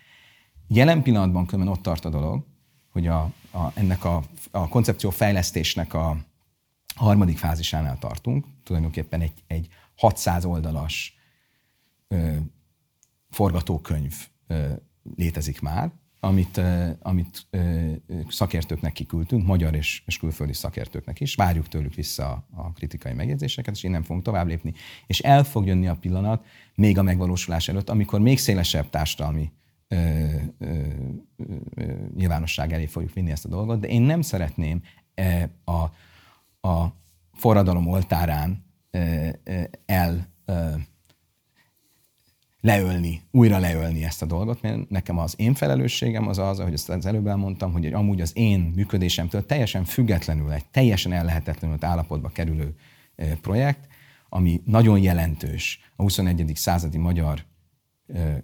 [0.67, 2.45] Jelen pillanatban különben ott tart a dolog,
[2.95, 6.17] hogy a, a, ennek a, a koncepció fejlesztésnek a
[6.95, 8.45] harmadik fázisánál tartunk.
[8.63, 11.17] Tulajdonképpen egy, egy 600 oldalas
[12.07, 12.35] ö,
[13.29, 14.73] forgatókönyv ö,
[15.15, 17.91] létezik már, amit, ö, amit ö,
[18.27, 21.35] szakértőknek kiküldtünk, magyar és, és külföldi szakértőknek is.
[21.35, 24.73] Várjuk tőlük vissza a kritikai megjegyzéseket, és innen fogunk tovább lépni.
[25.07, 26.45] És el fog jönni a pillanat,
[26.75, 29.51] még a megvalósulás előtt, amikor még szélesebb társadalmi
[29.87, 29.97] ö,
[30.59, 30.87] ö,
[31.75, 34.81] ö, nyilvánosság elé fogjuk vinni ezt a dolgot, de én nem szeretném
[35.63, 35.81] a,
[36.67, 36.95] a
[37.33, 38.65] forradalom oltárán
[39.85, 40.33] el
[42.65, 46.89] leölni, újra leölni ezt a dolgot, mert nekem az én felelősségem az az, ahogy ezt
[46.89, 52.75] az előbb elmondtam, hogy amúgy az én működésemtől teljesen függetlenül, egy teljesen ellehetetlenült állapotba kerülő
[53.41, 53.87] projekt,
[54.29, 56.51] ami nagyon jelentős a 21.
[56.55, 57.45] századi magyar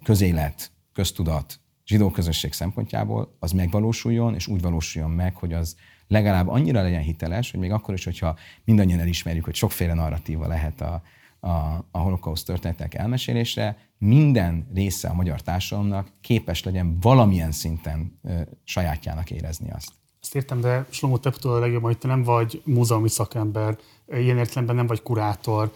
[0.03, 5.75] közélet köztudat, zsidó közösség szempontjából, az megvalósuljon, és úgy valósuljon meg, hogy az
[6.07, 8.35] legalább annyira legyen hiteles, hogy még akkor is, hogyha
[8.65, 11.01] mindannyian elismerjük, hogy sokféle narratíva lehet a,
[11.39, 11.49] a,
[11.91, 19.31] a holokauszt történetek elmesélésre, minden része a magyar társadalomnak képes legyen valamilyen szinten ö, sajátjának
[19.31, 19.91] érezni azt.
[20.21, 23.77] Ezt értem, de Slomo, te tudod a legjobb, hogy te nem vagy múzeumi szakember,
[24.07, 25.73] ilyen értelemben nem vagy kurátor,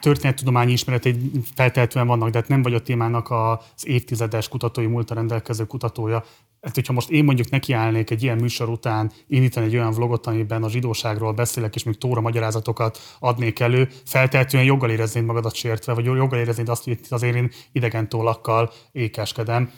[0.00, 5.64] történettudományi ismeretei feltehetően vannak, de hát nem vagy a témának az évtizedes kutatói múlta rendelkező
[5.64, 6.24] kutatója.
[6.60, 10.62] Hát, hogyha most én mondjuk nekiállnék egy ilyen műsor után indítani egy olyan vlogot, amiben
[10.62, 16.04] a zsidóságról beszélek, és még tóra magyarázatokat adnék elő, feltehetően joggal éreznéd magadat sértve, vagy
[16.04, 19.70] joggal éreznéd azt, hogy itt azért én idegen tollakkal ékeskedem.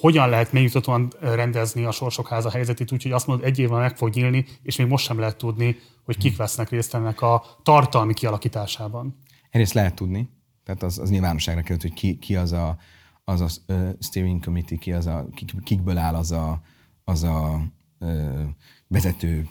[0.00, 4.14] Hogyan lehet mélyutatóan rendezni a Sorsok Háza helyzetét, úgyhogy azt mondod, egy évvel meg fog
[4.14, 9.16] nyílni, és még most sem lehet tudni, hogy kik vesznek részt ennek a tartalmi kialakításában.
[9.50, 10.30] Egyrészt lehet tudni,
[10.64, 12.76] tehát az, az nyilvánosságra került, hogy ki, ki az a,
[13.24, 16.60] az a uh, steering committee, ki az a, kik, kikből áll az a,
[17.04, 17.60] az a
[18.00, 18.42] uh,
[18.88, 19.48] vezető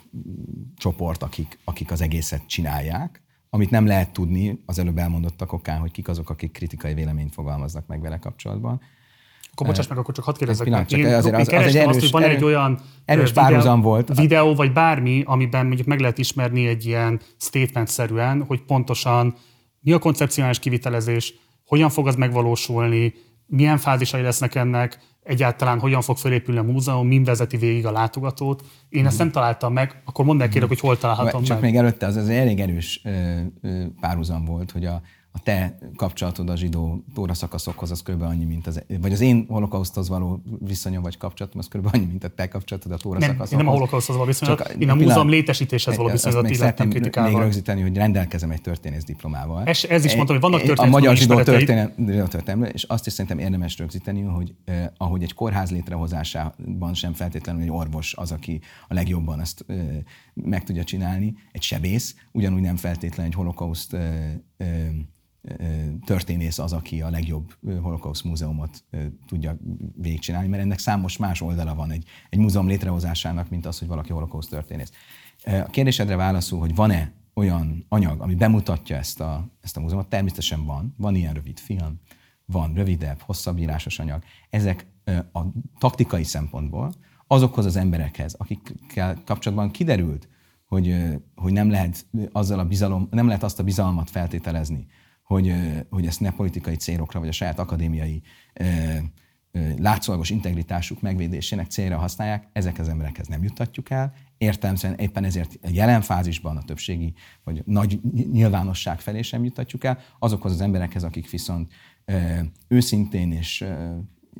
[0.76, 3.22] csoport, akik, akik az egészet csinálják.
[3.50, 7.86] amit nem lehet tudni az előbb elmondottak okán, hogy kik azok, akik kritikai véleményt fogalmaznak
[7.86, 8.80] meg vele kapcsolatban.
[9.56, 11.58] Akkor bocsáss meg, akkor csak hadd kérdezzek pillanat, csak Én, azért én az- az egy
[11.58, 14.18] kerestem azt, erős- hogy van erős- egy olyan erős párhuzam volt.
[14.18, 19.34] videó, vagy bármi, amiben mondjuk meg lehet ismerni egy ilyen statement-szerűen, hogy pontosan
[19.80, 21.34] mi a koncepcionális kivitelezés,
[21.66, 23.14] hogyan fog az megvalósulni,
[23.46, 28.64] milyen fázisai lesznek ennek, egyáltalán hogyan fog felépülni a múzeum, min vezeti végig a látogatót.
[28.88, 31.70] Én ezt nem találtam meg, akkor mondd el kérlek, hogy hol találhatom Csak meg.
[31.70, 33.02] még előtte az, az elég erős
[34.00, 35.00] párhuzam volt, hogy a,
[35.36, 38.22] a te kapcsolatod a zsidó tóra szakaszokhoz az kb.
[38.22, 41.88] annyi, mint az, vagy az én holokauszthoz való viszonyom vagy kapcsolatom, az kb.
[41.92, 44.90] annyi, mint a te kapcsolatod a tóra Nem, nem a holokauszhoz való viszonyat, Csak én
[44.90, 47.30] a múzeum létesítéshez való illettem szeretném kritikával.
[47.30, 49.64] még rögzíteni, hogy rendelkezem egy történész diplomával.
[49.64, 53.38] Ez- ez is mondtam, hogy vannak A történész magyar zsidó történelem, és azt is szerintem
[53.38, 58.94] érdemes rögzíteni, hogy eh, ahogy egy kórház létrehozásában sem feltétlenül egy orvos az, aki a
[58.94, 59.76] legjobban ezt eh,
[60.34, 64.14] meg tudja csinálni, egy sebész, ugyanúgy nem feltétlenül egy holokauszt eh,
[64.56, 64.66] eh,
[66.04, 68.84] történész az, aki a legjobb holokauszt múzeumot
[69.26, 69.56] tudja
[69.96, 74.12] végigcsinálni, mert ennek számos más oldala van egy, egy múzeum létrehozásának, mint az, hogy valaki
[74.12, 74.90] holokauszt történész.
[75.44, 80.64] A kérdésedre válaszul, hogy van-e olyan anyag, ami bemutatja ezt a, ezt a múzeumot, természetesen
[80.64, 80.94] van.
[80.96, 82.00] Van ilyen rövid film,
[82.44, 84.22] van rövidebb, hosszabb írásos anyag.
[84.50, 84.86] Ezek
[85.32, 85.40] a
[85.78, 86.92] taktikai szempontból
[87.26, 90.28] azokhoz az emberekhez, akikkel kapcsolatban kiderült,
[90.66, 90.96] hogy,
[91.34, 94.86] hogy nem lehet azzal a bizalom, nem lehet azt a bizalmat feltételezni,
[95.26, 95.54] hogy,
[95.90, 98.22] hogy ezt ne politikai célokra, vagy a saját akadémiai
[99.76, 104.14] látszólagos integritásuk megvédésének célra használják, ezek az emberekhez nem juttatjuk el.
[104.38, 108.00] Értelmszerűen éppen ezért a jelen fázisban a többségi vagy nagy
[108.32, 109.98] nyilvánosság felé sem juttatjuk el.
[110.18, 111.72] Azokhoz az emberekhez, akik viszont
[112.68, 113.64] őszintén és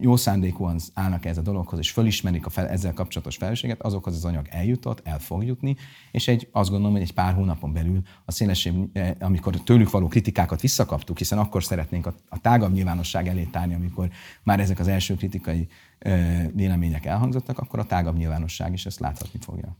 [0.00, 4.24] jó szándékúan állnak ez a dologhoz, és fölismerik a fel, ezzel kapcsolatos felelősséget, azokhoz az
[4.24, 5.76] anyag eljutott, el fog jutni,
[6.10, 10.08] és egy, azt gondolom, hogy egy pár hónapon belül a szélesség, eh, amikor tőlük való
[10.08, 14.10] kritikákat visszakaptuk, hiszen akkor szeretnénk a, a tágabb nyilvánosság elé tárni, amikor
[14.42, 15.66] már ezek az első kritikai
[15.98, 19.76] eh, vélemények elhangzottak, akkor a tágabb nyilvánosság is ezt láthatni fogja.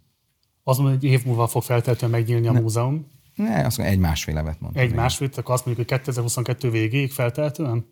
[0.63, 3.07] Az hogy egy év múlva fog feltétlenül megnyílni a múzeum.
[3.35, 4.83] Ne, azt mondom, egy másfél évet mondtam.
[4.83, 7.87] Egy másfél, akkor azt mondjuk, hogy 2022 végéig feltehetően?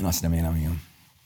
[0.00, 0.80] Én azt remélem, igen.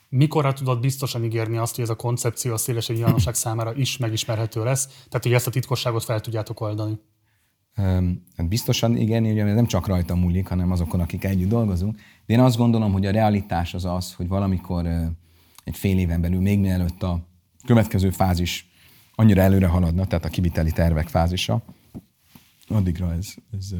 [0.08, 4.64] Mikorra tudod biztosan ígérni azt, hogy ez a koncepció a szélesebb nyilvánosság számára is megismerhető
[4.64, 4.86] lesz?
[4.86, 6.98] Tehát, hogy ezt a titkosságot fel tudjátok oldani.
[8.36, 11.96] Hát biztosan igen, ugye nem csak rajta múlik, hanem azokon, akik együtt dolgozunk.
[12.26, 14.86] De én azt gondolom, hogy a realitás az az, hogy valamikor
[15.64, 17.26] egy fél éven belül, még mielőtt a
[17.66, 18.70] következő fázis
[19.14, 21.62] annyira előre haladna, tehát a kiviteli tervek fázisa,
[22.68, 23.74] addigra ez, ez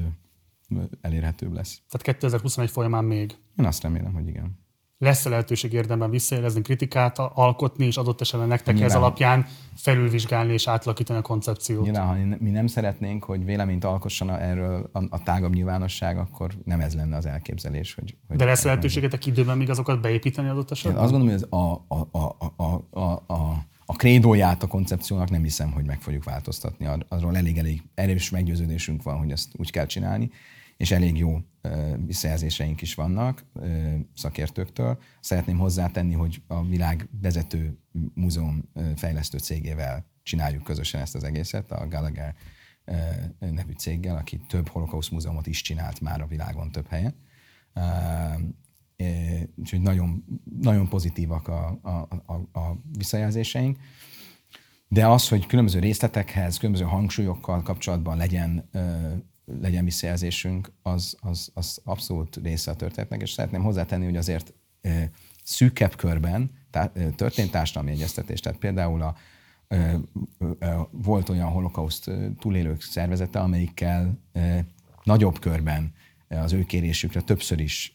[1.01, 1.83] elérhetőbb lesz.
[1.89, 4.59] Tehát 2021 folyamán még Én azt remélem, hogy igen.
[5.01, 8.97] Lesz-e lehetőség érdemben visszajelezni, kritikát alkotni, és adott esetben nektek ez Nyilván.
[8.97, 9.47] alapján
[9.77, 11.85] felülvizsgálni és átalakítani a koncepciót.
[11.85, 16.81] Nyilván, ha mi nem szeretnénk, hogy véleményt alkossana erről a, a tágabb nyilvánosság, akkor nem
[16.81, 17.94] ez lenne az elképzelés.
[17.94, 21.02] Hogy, hogy De lesz lehetőségetek időben még azokat beépíteni adott Én esetben?
[21.02, 25.43] azt gondolom, hogy ez a, a, a, a, a, a, a krédóját a koncepciónak nem
[25.43, 26.86] hiszem, hogy meg fogjuk változtatni.
[26.86, 30.31] Ar- Arról elég-elég erős meggyőződésünk van, hogy ezt úgy kell csinálni,
[30.81, 31.39] és elég jó
[32.07, 33.44] visszajelzéseink is vannak
[34.15, 34.98] szakértőktől.
[35.20, 37.78] Szeretném hozzátenni, hogy a világ vezető
[38.15, 42.35] múzeum fejlesztő cégével csináljuk közösen ezt az egészet, a Gallagher
[43.39, 47.15] nevű céggel, aki több holokauszt múzeumot is csinált már a világon több helyen.
[49.57, 50.24] Úgyhogy nagyon,
[50.61, 53.78] nagyon pozitívak a, a, a, a visszajelzéseink.
[54.89, 58.70] De az, hogy különböző részletekhez, különböző hangsúlyokkal kapcsolatban legyen,
[59.60, 64.55] legyen visszajelzésünk, az, az, az abszolút része a történetnek, és szeretném hozzátenni, hogy azért
[65.43, 66.51] szűkebb körben
[67.16, 68.40] történt társadalmi egyeztetés.
[68.40, 69.16] Tehát például a,
[70.90, 74.18] volt olyan holokauszt túlélők szervezete, amelyikkel
[75.02, 75.93] nagyobb körben
[76.28, 77.94] az ő kérésükre többször is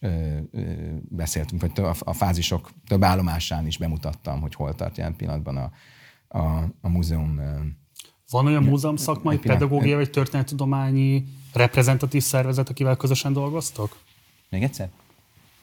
[1.09, 5.71] beszéltünk, vagy a fázisok több állomásán is bemutattam, hogy hol tart jelen pillanatban a,
[6.27, 7.39] a, a múzeum.
[8.29, 11.23] Van olyan múzeum szakmai, pedagógiai vagy történettudományi
[11.53, 13.97] reprezentatív szervezet, akivel közösen dolgoztok?
[14.49, 14.89] Még egyszer?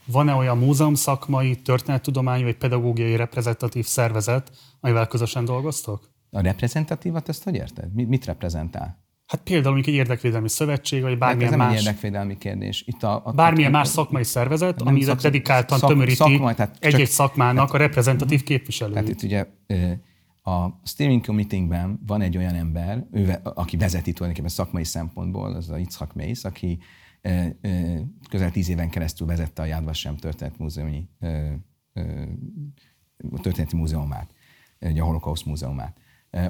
[0.04, 6.10] Van-e olyan múzeum szakmai, történettudományi vagy pedagógiai reprezentatív szervezet, amivel közösen dolgoztok?
[6.30, 7.94] A reprezentatívat, ezt hogy érted?
[7.94, 9.00] Mit, mit reprezentál?
[9.26, 12.84] Hát például mondjuk egy érdekvédelmi szövetség, vagy ez bármilyen nem egy más, érdekvédelmi kérdés.
[12.86, 16.84] Itt a, a, bármilyen a, más szakmai szervezet, ami szak- dedikáltan szak- tömöríti tehát csak-
[16.84, 18.94] egy-egy szakmának a reprezentatív képviselőit.
[18.94, 19.46] Tehát itt ugye
[20.42, 25.78] a steering committee-ben van egy olyan ember, ő, aki vezeti tulajdonképpen szakmai szempontból, az a
[25.78, 26.78] Itzhak Mész, aki
[27.20, 27.98] ö, ö,
[28.28, 31.08] közel tíz éven keresztül vezette a Yad Vashem történetmúzeumi
[33.42, 34.34] történeti múzeumát,
[34.80, 35.96] ugye a holokauszt múzeumát.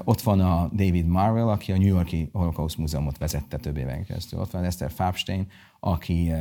[0.03, 4.39] Ott van a David Marvel, aki a New Yorki Holocaust Múzeumot vezette több éven keresztül.
[4.39, 5.47] Ott van Esther Farbstein,
[5.79, 6.31] aki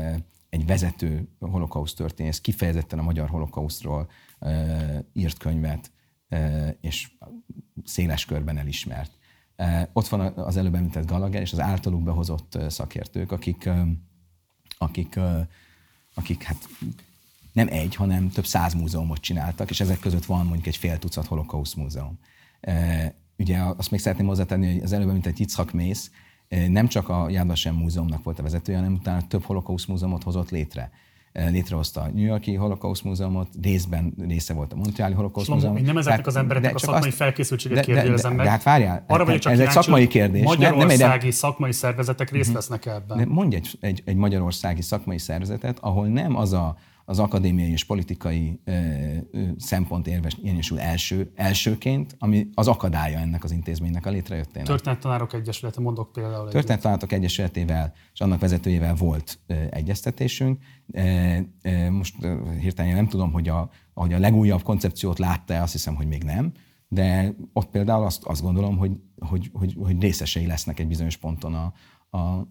[0.48, 4.10] egy vezető holokauszt történész, kifejezetten a magyar holokausztról
[5.12, 5.91] írt könyvet,
[6.80, 7.10] és
[7.84, 9.12] széles körben elismert.
[9.92, 13.70] Ott van az előbb említett Gallagher és az általuk behozott szakértők, akik,
[14.78, 15.18] akik,
[16.14, 16.68] akik hát
[17.52, 21.26] nem egy, hanem több száz múzeumot csináltak, és ezek között van mondjuk egy fél tucat
[21.26, 22.18] holokauszt múzeum.
[23.38, 26.10] Ugye azt még szeretném hozzátenni, hogy az előbb említett Yitzhak Mész
[26.48, 30.50] nem csak a Yad Vashem múzeumnak volt a vezetője, hanem utána több holokauszt múzeumot hozott
[30.50, 30.90] létre
[31.32, 35.76] létrehozta a New Yorki Holocaust Múzeumot, részben része volt a Montreali Holocaust Múzeum.
[35.82, 38.44] Nem ezeknek az embereknek a szakmai azt, felkészültséget kérdezem meg.
[38.44, 40.42] De hát várjál, Arra vagyok csak ez egy szakmai kérdés.
[40.42, 42.54] Magyarországi nem, nem egy, szakmai szervezetek részt mhm.
[42.54, 43.28] vesznek ebben.
[43.28, 48.60] Mondj egy, egy, egy magyarországi szakmai szervezetet, ahol nem az a az akadémiai és politikai
[48.64, 48.72] ö,
[49.30, 54.68] ö, szempont érvényesül első, elsőként, ami az akadálya ennek az intézménynek a létrejöttének.
[54.68, 56.48] Történettanárok Egyesülete, mondok például.
[56.48, 60.62] Történettanárok Egyesületével és annak vezetőjével volt ö, egyeztetésünk.
[60.92, 61.02] E,
[61.62, 62.14] e, most
[62.60, 66.52] hirtelen nem tudom, hogy a, hogy a legújabb koncepciót látta azt hiszem, hogy még nem,
[66.92, 71.54] de ott például azt, azt gondolom, hogy, hogy, hogy, hogy részesei lesznek egy bizonyos ponton
[71.54, 71.72] a,
[72.12, 72.46] a,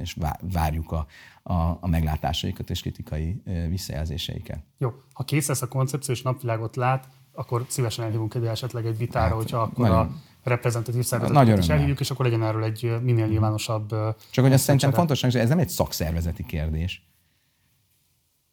[0.00, 0.16] és
[0.52, 1.06] várjuk a,
[1.42, 4.64] a, a meglátásaikat és kritikai visszajelzéseiket.
[4.78, 8.98] Jó, ha kész lesz a koncepció és napvilágot lát, akkor szívesen elhívunk egy esetleg egy
[8.98, 10.06] vitára, hát, hogyha akkor nagyon,
[10.42, 13.88] a reprezentatív szervezetet is elhívjuk, és akkor legyen erről egy minél nyilvánosabb...
[14.30, 17.06] Csak hogy azt szerintem fontos, hogy ez nem egy szakszervezeti kérdés.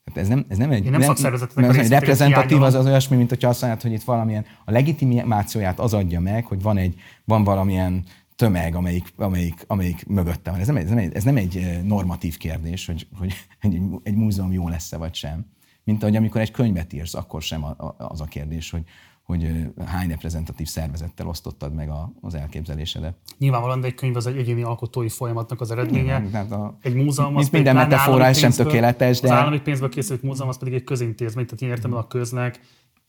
[0.06, 3.16] Hát ez nem, ez nem egy, Én nem, nem szakszervezetnek egy reprezentatív az, az olyasmi,
[3.18, 7.00] mint hogyha azt mondják, hogy itt valamilyen a legitimációját az adja meg, hogy van egy,
[7.26, 8.06] van valamilyen
[8.40, 10.60] tömeg, amelyik, amelyik, amelyik mögötte van.
[10.60, 13.82] Ez nem, egy, ez, nem egy, ez nem egy eh, normatív kérdés, hogy, hogy egy,
[14.04, 15.46] egy múzeum jó lesz-e vagy sem.
[15.84, 17.66] Mint ahogy amikor egy könyvet írsz, akkor sem
[17.98, 18.84] az a kérdés, hogy,
[19.24, 23.16] hogy eh, hány reprezentatív szervezettel osztottad meg a, az elképzelésedet.
[23.38, 26.24] Nyilvánvalóan, de egy könyv az egy egyéni alkotói folyamatnak az eredménye.
[26.28, 29.28] Igen, a, egy múzeum az minden metafora sem tökéletes, de...
[29.28, 32.60] Az állami pénzből készült múzeum az pedig egy közintézmény, tehát én értem a köznek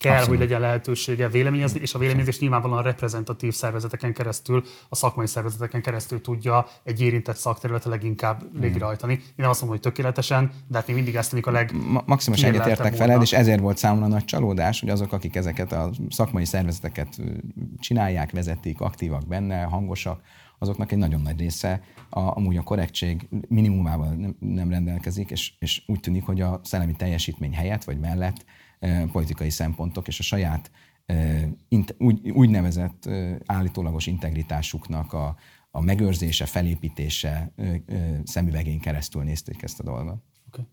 [0.01, 0.37] kell, Abszolút.
[0.37, 6.21] hogy legyen lehetősége véleményezni, és a véleményezés nyilvánvalóan reprezentatív szervezeteken keresztül, a szakmai szervezeteken keresztül
[6.21, 9.13] tudja egy érintett szakterülete leginkább végrehajtani.
[9.13, 11.71] Én nem azt mondom, hogy tökéletesen, de hát még mindig ezt a leg.
[11.87, 15.89] Ma- Maximum egyetértek veled, és ezért volt számomra nagy csalódás, hogy azok, akik ezeket a
[16.09, 17.21] szakmai szervezeteket
[17.79, 20.21] csinálják, vezetik, aktívak benne, hangosak,
[20.59, 25.81] azoknak egy nagyon nagy része a, amúgy a korrektség minimumával nem, nem rendelkezik, és, és
[25.87, 28.45] úgy tűnik, hogy a szellemi teljesítmény helyett vagy mellett
[29.11, 30.71] politikai szempontok és a saját
[31.97, 33.09] úgy, úgynevezett
[33.45, 35.35] állítólagos integritásuknak a,
[35.71, 37.53] a megőrzése, felépítése
[38.23, 40.23] szemüvegén keresztül nézték ezt a dolgot.
[40.47, 40.65] Okay.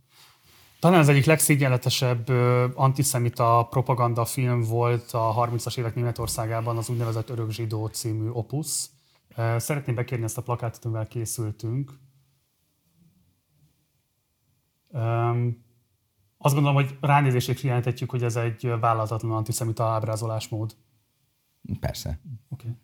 [0.81, 2.29] Talán az egyik legszégyenletesebb
[2.75, 8.91] antiszemita propaganda film volt a 30-as évek Németországában az úgynevezett Örök zsidó című opusz.
[9.57, 11.93] Szeretném bekérni ezt a plakátot, amivel készültünk.
[16.39, 20.77] Azt gondolom, hogy ránézésig kijelenthetjük, hogy ez egy vállalatlan antiszemita ábrázolásmód.
[21.81, 22.21] Persze.
[22.49, 22.67] Oké.
[22.67, 22.79] Okay.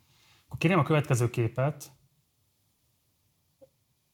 [0.46, 1.92] Akkor kérjem a következő képet.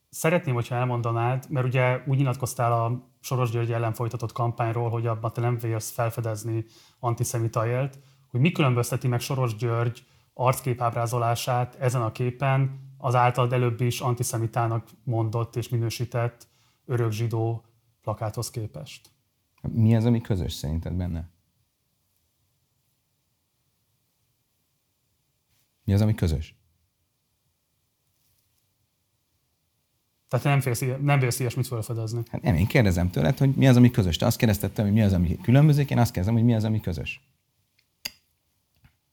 [0.09, 5.33] Szeretném, hogyha elmondanád, mert ugye úgy nyilatkoztál a Soros György ellen folytatott kampányról, hogy abban
[5.33, 6.65] te nem vélsz felfedezni
[6.99, 7.99] antiszemita élt,
[8.31, 14.89] hogy mi különbözteti meg Soros György arcképábrázolását ezen a képen az általad előbb is antiszemitának
[15.05, 16.49] mondott és minősített
[16.87, 17.65] örök zsidó
[18.03, 19.11] plakáthoz képest?
[19.61, 21.29] Mi az, ami közös szerinted benne?
[25.85, 26.55] Mi az, ami közös?
[30.29, 32.23] Tehát nem félsz, nem félsz ilyesmit felfedezni.
[32.31, 34.17] Hát nem, én kérdezem tőled, hogy mi az, ami közös.
[34.17, 36.81] Te azt kérdezted hogy mi az, ami különbözik, én azt kérdezem, hogy mi az, ami
[36.81, 37.21] közös.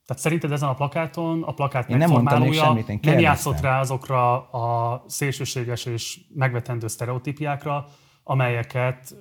[0.05, 3.79] Tehát szerinted ezen a plakáton a plakát én nem mondtam semmit, én nem játszott rá
[3.79, 7.87] azokra a szélsőséges és megvetendő sztereotípiákra,
[8.29, 9.15] amelyeket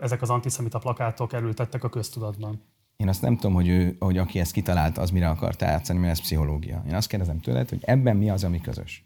[0.00, 2.62] ezek az antiszemita plakátok erőltettek a köztudatban.
[2.96, 6.12] Én azt nem tudom, hogy, ő, hogy aki ezt kitalálta, az mire akart játszani, mert
[6.12, 6.82] ez pszichológia.
[6.86, 9.04] Én azt kérdezem tőled, hogy ebben mi az, ami közös?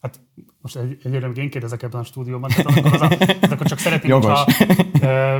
[0.00, 0.20] Hát
[0.60, 3.78] most egy, egyébként én kérdezek ebben a stúdióban, tehát akkor, az a, tehát akkor csak
[3.78, 4.44] szeretném, Jogos.
[4.44, 5.38] hogyha ö,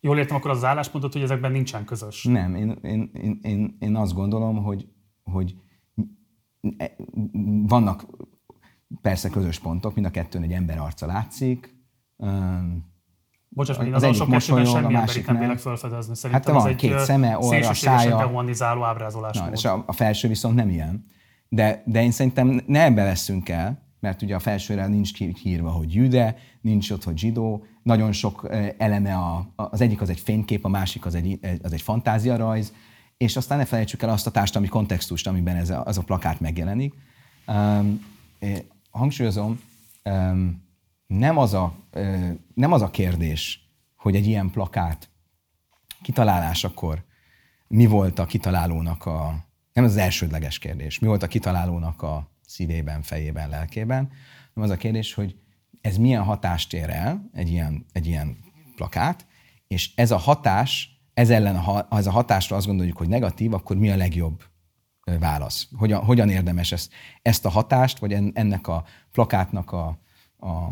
[0.00, 2.24] jól értem, akkor az, az álláspontot, hogy ezekben nincsen közös.
[2.24, 4.88] Nem, én, én, én, én, én azt gondolom, hogy,
[5.22, 5.56] hogy
[7.66, 8.06] vannak
[9.00, 11.77] persze közös pontok, mind a kettőn egy ember arca látszik,
[13.48, 15.38] Bocsáss meg, az, az egyik mosolyog, a másik nem.
[15.38, 16.14] nem felfedezni.
[16.14, 18.16] Szerintem hát van két szeme, orra, szája.
[18.16, 21.06] dehumanizáló ábrázolás Na, és a, a felső viszont nem ilyen.
[21.48, 25.94] De, de én szerintem ne ebbe veszünk el, mert ugye a felsőre nincs kiírva, hogy
[25.94, 30.68] jüde, nincs ott, hogy zsidó, nagyon sok eleme, a, az egyik az egy fénykép, a
[30.68, 32.72] másik az egy, az egy fantáziarajz,
[33.16, 36.40] és aztán ne felejtsük el azt a társadalmi kontextust, amiben ez a, az a plakát
[36.40, 36.94] megjelenik.
[37.46, 38.06] Um,
[38.90, 39.60] hangsúlyozom,
[40.04, 40.67] um,
[41.08, 41.74] nem, az a,
[42.54, 45.10] nem az a kérdés, hogy egy ilyen plakát
[46.02, 47.04] kitalálásakor
[47.68, 53.02] mi volt a kitalálónak a, nem az elsődleges kérdés, mi volt a kitalálónak a szívében,
[53.02, 54.10] fejében, lelkében,
[54.54, 55.36] hanem az a kérdés, hogy
[55.80, 58.36] ez milyen hatást ér el, egy ilyen, egy ilyen
[58.76, 59.26] plakát,
[59.66, 63.76] és ez a hatás, ez ellen, ha ez a hatásra azt gondoljuk, hogy negatív, akkor
[63.76, 64.44] mi a legjobb
[65.18, 65.68] válasz?
[65.76, 69.98] Hogyan, hogyan érdemes ezt, ezt a hatást, vagy ennek a plakátnak a,
[70.38, 70.68] a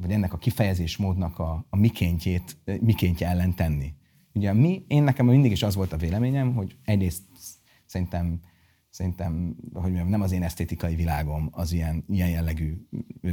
[0.00, 3.94] vagy ennek a kifejezésmódnak a, a mikéntjét, mikéntje ellen tenni?
[4.32, 7.22] Ugye mi, én nekem mindig is az volt a véleményem, hogy egyrészt
[7.86, 8.40] szerintem
[8.96, 12.86] szerintem, hogy mondjam, nem az én esztétikai világom az ilyen, ilyen jellegű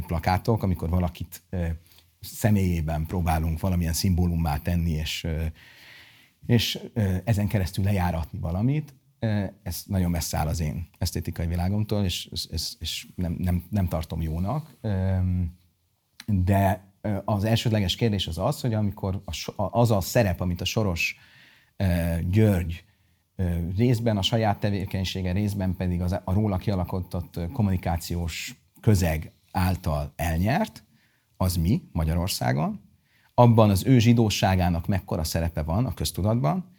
[0.06, 1.42] plakátok, amikor valakit
[2.20, 5.26] személyében próbálunk valamilyen szimbólummá tenni, és,
[6.46, 6.78] és
[7.24, 8.94] ezen keresztül lejáratni valamit,
[9.62, 14.22] ez nagyon messze áll az én esztétikai világomtól, és, és, és nem, nem, nem tartom
[14.22, 14.76] jónak.
[16.26, 16.92] De
[17.24, 19.22] az elsődleges kérdés az az, hogy amikor
[19.56, 21.16] az a szerep, amit a Soros
[22.30, 22.84] György
[23.76, 30.84] részben a saját tevékenysége, részben pedig az, a róla kialakított kommunikációs közeg által elnyert,
[31.36, 32.80] az mi Magyarországon,
[33.34, 36.72] abban az ő zsidóságának mekkora szerepe van a köztudatban,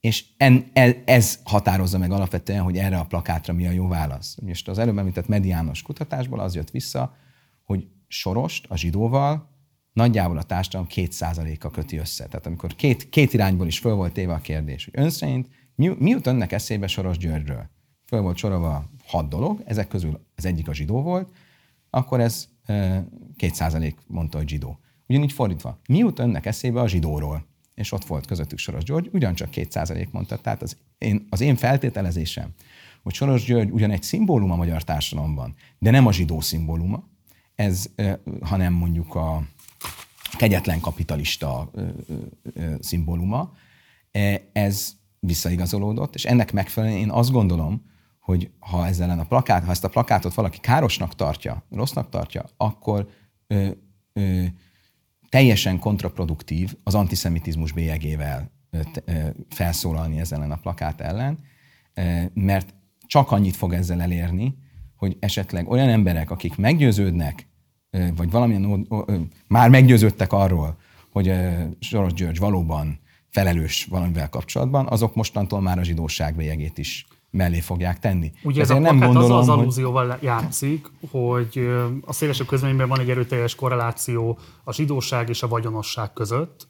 [0.00, 0.70] és en,
[1.04, 4.36] ez határozza meg alapvetően, hogy erre a plakátra mi a jó válasz.
[4.42, 7.16] Most az előbb említett mediános kutatásból az jött vissza,
[7.64, 9.48] hogy Sorost a zsidóval
[9.92, 11.14] nagyjából a társadalom két
[11.60, 12.26] a köti össze.
[12.26, 15.88] Tehát amikor két, két irányból is föl volt téve a kérdés, hogy ön szerint mi,
[15.98, 17.70] mi jut önnek eszébe Soros Györgyről?
[18.06, 21.32] Föl volt sorolva hat dolog, ezek közül az egyik a zsidó volt,
[21.90, 22.48] akkor ez
[23.36, 24.78] két százalék mondta, hogy zsidó.
[25.08, 27.46] Ugyanígy fordítva, mi jut önnek eszébe a zsidóról?
[27.74, 30.36] És ott volt közöttük Soros György, ugyancsak két százalék mondta.
[30.36, 32.50] Tehát az én, az én feltételezésem,
[33.02, 37.08] hogy Soros György ugyan egy szimbólum a magyar társadalomban, de nem a zsidó szimbóluma,
[37.60, 37.90] ez,
[38.40, 39.42] hanem mondjuk a
[40.36, 41.70] kegyetlen kapitalista
[42.78, 43.52] szimbóluma,
[44.10, 47.82] e, ez visszaigazolódott, és ennek megfelelően én azt gondolom,
[48.20, 53.08] hogy ha ezzel a plakát, ha ezt a plakátot valaki károsnak tartja, rossznak tartja, akkor
[53.46, 53.68] ö,
[54.12, 54.44] ö,
[55.28, 61.38] teljesen kontraproduktív az antiszemitizmus bélyegével ö, ö, felszólalni ezzel a plakát ellen,
[61.94, 62.74] ö, mert
[63.06, 64.56] csak annyit fog ezzel elérni,
[64.96, 67.49] hogy esetleg olyan emberek, akik meggyőződnek,
[68.16, 68.88] vagy valamilyen
[69.46, 70.76] már meggyőződtek arról,
[71.12, 71.32] hogy
[71.80, 73.00] Soros György valóban
[73.30, 78.32] felelős valamivel kapcsolatban, azok mostantól már a zsidóság bélyegét is mellé fogják tenni.
[78.42, 80.22] Ugye ez a nem gondolom, az az allúzióval hogy...
[80.22, 81.70] játszik, hogy
[82.04, 86.68] a szélesebb közleményben van egy erőteljes korreláció a zsidóság és a vagyonosság között,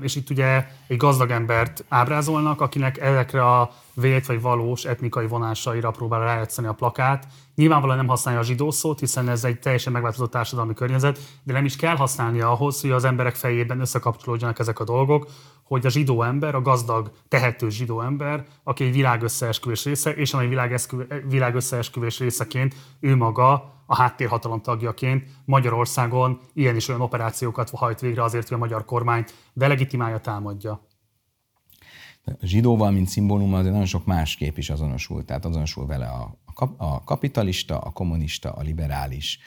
[0.00, 5.90] és itt ugye egy gazdag embert ábrázolnak, akinek ezekre a vélt vagy valós etnikai vonásaira
[5.90, 7.26] próbál rájátszani a plakát.
[7.54, 11.64] Nyilvánvalóan nem használja a zsidó szót, hiszen ez egy teljesen megváltozott társadalmi környezet, de nem
[11.64, 15.26] is kell használnia ahhoz, hogy az emberek fejében összekapcsolódjanak ezek a dolgok,
[15.62, 20.68] hogy a zsidó ember, a gazdag, tehető zsidó ember, aki egy világösszeesküvés része, és amely
[21.28, 28.48] világösszeesküvés részeként ő maga a háttérhatalom tagjaként Magyarországon ilyen is olyan operációkat hajt végre azért,
[28.48, 30.87] hogy a magyar kormányt delegitimálja, támadja.
[32.42, 35.24] Zsidóval, mint szimbólum, azért nagyon sok más kép is azonosul.
[35.24, 36.38] Tehát azonosul vele a,
[36.76, 39.38] a kapitalista, a kommunista, a liberális,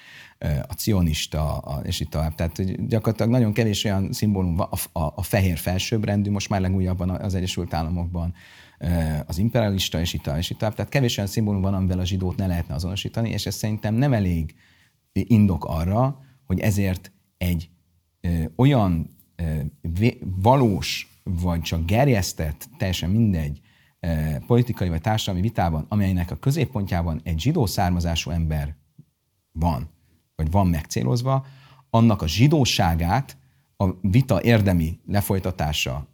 [0.68, 2.36] a cionista, a, és itt tovább.
[2.36, 7.10] Tehát gyakorlatilag nagyon kevés olyan szimbólum van, a, a, a fehér felsőbbrendű, most már legújabban
[7.10, 8.34] az Egyesült Államokban,
[9.26, 10.76] az imperialista, és itt, és itt tovább.
[10.76, 14.14] Tehát kevés olyan szimbólum van, amivel a zsidót ne lehetne azonosítani, és ez szerintem nem
[14.14, 14.56] elég
[15.14, 17.70] indok arra, hogy ezért egy
[18.22, 19.60] ö, olyan ö,
[20.42, 23.60] valós, vagy csak gerjesztett, teljesen mindegy,
[24.00, 24.08] ö,
[24.48, 28.76] politikai vagy társadalmi vitában, amelynek a középpontjában egy zsidó származású ember
[29.52, 29.90] van,
[30.36, 31.46] vagy van megcélozva,
[31.90, 33.38] annak a zsidóságát
[33.78, 36.08] a vita érdemi lefolytatása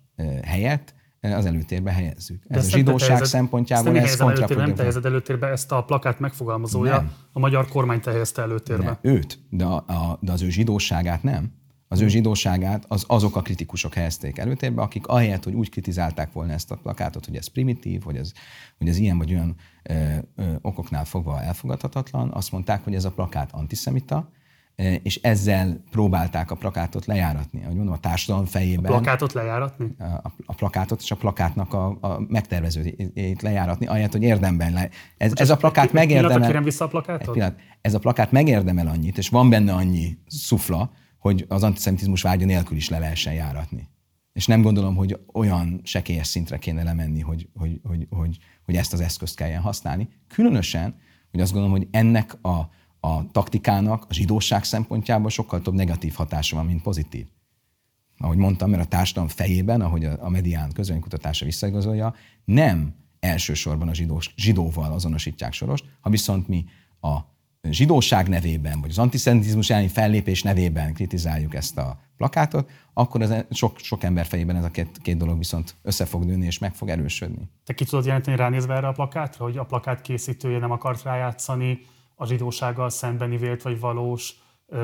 [0.43, 2.43] helyett az előtérbe helyezzük.
[2.47, 4.67] De Ez a zsidóság helyezed, szempontjából ez kontraproduktív.
[4.67, 7.11] Nem helyezed előtérbe, ezt a plakát megfogalmazója, nem.
[7.31, 8.84] a magyar kormány helyezte előtérbe.
[8.84, 11.51] Nem, őt, de, a, de az ő zsidóságát nem.
[11.88, 16.53] Az ő zsidóságát az, azok a kritikusok helyezték előtérbe, akik ahelyett, hogy úgy kritizálták volna
[16.53, 18.31] ezt a plakátot, hogy ez primitív, hogy ez,
[18.77, 19.93] hogy ez ilyen vagy olyan ö,
[20.35, 24.30] ö, okoknál fogva elfogadhatatlan, azt mondták, hogy ez a plakát antiszemita,
[25.03, 27.64] és ezzel próbálták a plakátot lejáratni.
[27.64, 28.85] Ahogy mondom, a társadalom fejében.
[28.85, 29.95] A plakátot lejáratni?
[29.99, 34.89] A, a plakátot és a plakátnak a, a megtervezőjét lejáratni, ahelyett, hogy érdemben le.
[35.18, 36.47] Ez, ez a plakát megérdemel...
[36.47, 37.34] Kérem vissza a plakátot?
[37.34, 42.45] Pillanat, ez a plakát megérdemel annyit, és van benne annyi szufla, hogy az antiszemitizmus vágya
[42.45, 43.89] nélkül is le lehessen járatni.
[44.34, 48.94] és nem gondolom, hogy olyan sekélyes szintre kéne lemenni, hogy, hogy, hogy, hogy, hogy ezt
[48.94, 50.10] az eszközt kelljen használni.
[50.27, 50.95] Különösen,
[51.31, 52.69] hogy azt gondolom, hogy ennek a,
[52.99, 57.27] a taktikának a zsidóság szempontjából sokkal több negatív hatása van, mint pozitív.
[58.18, 62.14] Ahogy mondtam, mert a társadalom fejében, ahogy a, a medián közönkutatása visszaigazolja,
[62.45, 66.65] nem elsősorban a zsidós, zsidóval azonosítják Sorost, ha viszont mi
[67.02, 67.18] a
[67.63, 73.47] zsidóság nevében, vagy az antiszemitizmus elleni fellépés nevében kritizáljuk ezt a plakátot, akkor az e-
[73.51, 76.75] sok, sok ember fejében ez a két, két dolog viszont össze fog nőni és meg
[76.75, 77.49] fog erősödni.
[77.65, 81.79] Te ki tudod jelenteni ránézve erre a plakátra, hogy a plakát készítője nem akart rájátszani
[82.15, 84.34] a zsidósággal szembeni vélt vagy valós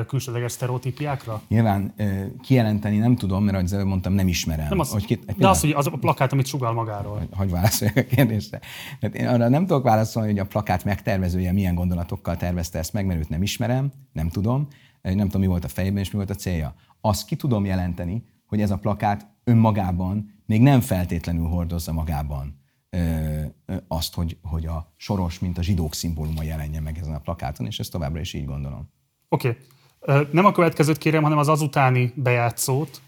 [0.06, 1.42] külsőleges sztereotípiákra?
[1.48, 1.94] Nyilván
[2.42, 4.68] kijelenteni nem tudom, mert ahogy mondtam, nem ismerem.
[4.68, 7.18] Nem az, hogy ki, de az, hogy az a plakát, amit sugal magáról.
[7.18, 8.60] Hogy, hogy válaszoljak a kérdésre.
[9.00, 13.06] Tehát én arra nem tudok válaszolni, hogy a plakát megtervezője milyen gondolatokkal tervezte ezt meg,
[13.06, 14.68] mert őt nem ismerem, nem tudom,
[15.02, 16.74] nem tudom, mi volt a fejében és mi volt a célja.
[17.00, 22.62] Azt ki tudom jelenteni, hogy ez a plakát önmagában még nem feltétlenül hordozza magában
[23.88, 27.78] azt, hogy, hogy a soros, mint a zsidók szimbóluma jelenjen meg ezen a plakáton, és
[27.78, 28.92] ezt továbbra is így gondolom.
[29.28, 29.48] Oké.
[29.48, 29.60] Okay.
[30.30, 33.00] Nem a következőt kérem, hanem az azutáni bejátszót.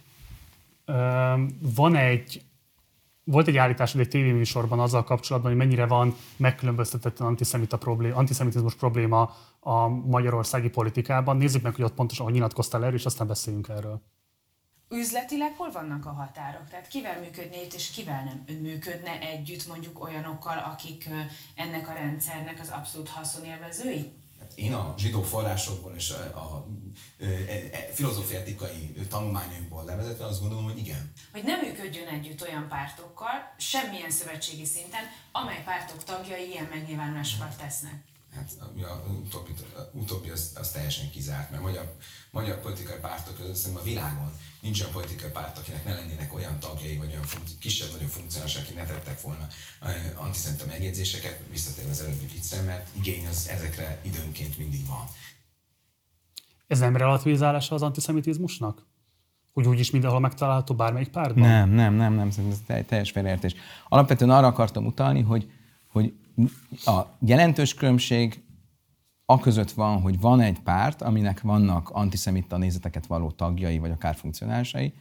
[1.61, 2.43] Van egy,
[3.25, 9.35] volt egy állítás egy tévéműsorban azzal kapcsolatban, hogy mennyire van megkülönböztetetlen antiszemita problém, antiszemitizmus probléma
[9.61, 11.37] a magyarországi politikában.
[11.37, 14.03] Nézzük meg, hogy ott pontosan, hogy nyilatkoztál erről, és aztán beszéljünk erről.
[14.89, 16.69] Üzletileg hol vannak a határok?
[16.71, 21.09] Tehát kivel működne itt, és kivel nem működne együtt mondjuk olyanokkal, akik
[21.55, 24.13] ennek a rendszernek az abszolút haszonélvezői?
[24.57, 26.65] Én a zsidó forrásokból és a, a, a,
[27.73, 31.13] a filozófiatikai tanulmányainkból levezetve azt gondolom, hogy igen.
[31.33, 38.03] Hogy nem működjön együtt olyan pártokkal, semmilyen szövetségi szinten, amely pártok tagjai ilyen megnyilvánulásokat tesznek.
[38.37, 39.53] Hát a utóbbi,
[39.93, 41.95] utóbbi az, az teljesen kizárt, mert magyar,
[42.31, 46.59] magyar politikai pártok között szerintem a világon nincs olyan politikai párt, akinek ne lennének olyan
[46.59, 49.47] tagjai, vagy olyan funkci- kisebb, nagyon funkcionális, akik ne tettek volna
[50.15, 55.05] antiszemita megjegyzéseket, visszatérve az előbbi viccre, mert igény az ezekre időnként mindig van.
[56.67, 58.87] Ez nem relativizálása az antiszemitizmusnak?
[59.53, 61.49] Hogy úgyis mindenhol megtalálható bármelyik pártban?
[61.49, 63.55] Nem, nem, nem, nem, ez teljes félreértés.
[63.89, 65.51] Alapvetően arra akartam utalni, hogy,
[65.87, 66.15] hogy
[66.85, 68.45] a jelentős különbség
[69.25, 74.15] a között van, hogy van egy párt, aminek vannak antiszemita nézeteket való tagjai, vagy akár
[74.15, 74.93] funkcionálisai,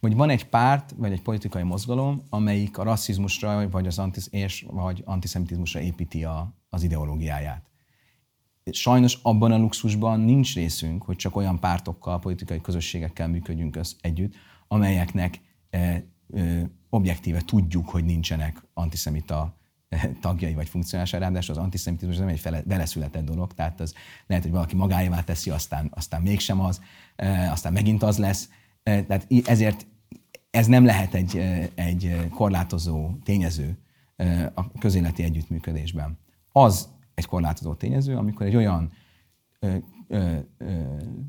[0.00, 4.66] vagy van egy párt, vagy egy politikai mozgalom, amelyik a rasszizmusra, vagy az antisz, és,
[4.70, 7.70] vagy antiszemitizmusra építi a, az ideológiáját.
[8.70, 14.34] Sajnos abban a luxusban nincs részünk, hogy csak olyan pártokkal, politikai közösségekkel működjünk össz, együtt,
[14.68, 19.61] amelyeknek e, e, objektíve tudjuk, hogy nincsenek antiszemita
[20.20, 23.94] tagjai vagy funkcionálisai, ráadásul az antiszemitizmus nem egy fele, vele született dolog, tehát az
[24.26, 26.80] lehet, hogy valaki magáévá teszi, aztán, aztán mégsem az,
[27.16, 28.48] e, aztán megint az lesz.
[28.82, 29.86] E, tehát ezért
[30.50, 33.76] ez nem lehet egy, e, egy korlátozó tényező
[34.54, 36.18] a közéleti együttműködésben.
[36.52, 38.92] Az egy korlátozó tényező, amikor egy olyan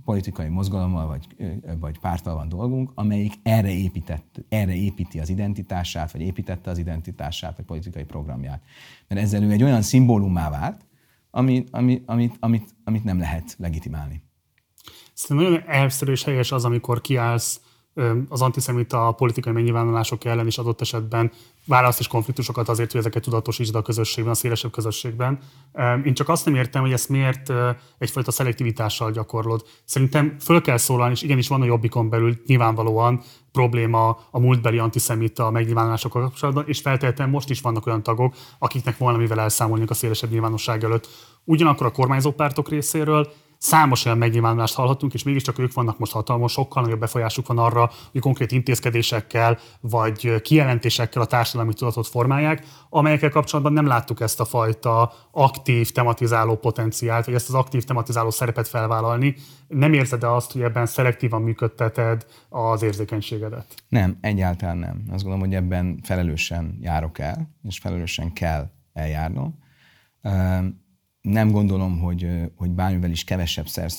[0.06, 1.28] politikai mozgalommal vagy,
[1.80, 7.56] vagy párttal van dolgunk, amelyik erre, épített, erre építi az identitását, vagy építette az identitását,
[7.56, 8.64] vagy politikai programját.
[9.08, 10.86] Mert ezzel ő egy olyan szimbólummá vált,
[11.32, 14.24] ami, ami, amit, amit, amit nem lehet legitimálni.
[15.14, 17.62] Szerintem nagyon elszerű és helyes az, amikor kiállsz
[18.30, 21.32] az antiszemita politikai megnyilvánulások ellen is adott esetben
[21.66, 25.40] választ és konfliktusokat azért, hogy ezeket tudatosítsd a közösségben, a szélesebb közösségben.
[26.04, 27.54] Én csak azt nem értem, hogy ezt miért
[27.98, 29.64] egyfajta szelektivitással gyakorlod.
[29.86, 35.52] Szerintem föl kell szólalni, és igenis van a jobbikon belül nyilvánvalóan probléma a múltbeli antiszemita
[35.52, 40.84] megnyilvánulásokkal kapcsolatban, és feltétlenül most is vannak olyan tagok, akiknek valamivel elszámolni a szélesebb nyilvánosság
[40.84, 41.08] előtt.
[41.44, 43.34] Ugyanakkor a kormányzó pártok részéről
[43.64, 47.92] Számos olyan megnyilvánulást hallhatunk, és mégiscsak ők vannak most hatalmas, sokkal nagyobb befolyásuk van arra,
[48.12, 54.46] hogy konkrét intézkedésekkel vagy kijelentésekkel a társadalmi tudatot formálják, amelyekkel kapcsolatban nem láttuk ezt a
[54.46, 59.36] fajta aktív tematizáló potenciált, vagy ezt az aktív tematizáló szerepet felvállalni.
[59.68, 63.66] Nem érzed-e azt, hogy ebben szelektívan működteted az érzékenységedet?
[63.88, 65.04] Nem, egyáltalán nem.
[65.12, 69.62] Azt gondolom, hogy ebben felelősen járok el, és felelősen kell eljárnom
[71.24, 73.92] nem gondolom, hogy, hogy bármivel is kevesebb szer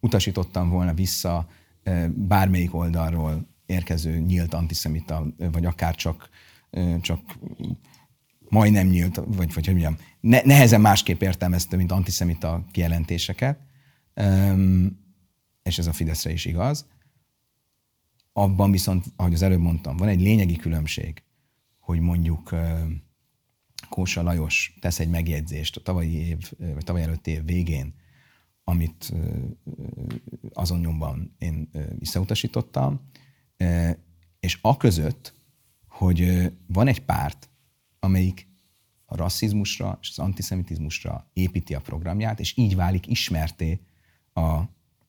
[0.00, 1.48] utasítottam volna vissza
[2.14, 6.28] bármelyik oldalról érkező nyílt antiszemita, vagy akár csak,
[7.00, 7.38] csak
[8.48, 13.58] majdnem nyílt, vagy, vagy hogy mondjam, ne, nehezen másképp értelmezte, mint antiszemita kijelentéseket,
[15.62, 16.86] és ez a Fideszre is igaz.
[18.32, 21.22] Abban viszont, ahogy az előbb mondtam, van egy lényegi különbség,
[21.78, 22.50] hogy mondjuk
[23.94, 27.94] Kósa Lajos tesz egy megjegyzést a tavalyi év, vagy tavaly előtti év végén,
[28.64, 29.12] amit
[30.52, 33.00] azon nyomban én visszautasítottam,
[34.40, 35.34] És a között,
[35.88, 37.50] hogy van egy párt,
[37.98, 38.48] amelyik
[39.04, 43.80] a rasszizmusra és az antiszemitizmusra építi a programját, és így válik ismerté
[44.32, 44.60] a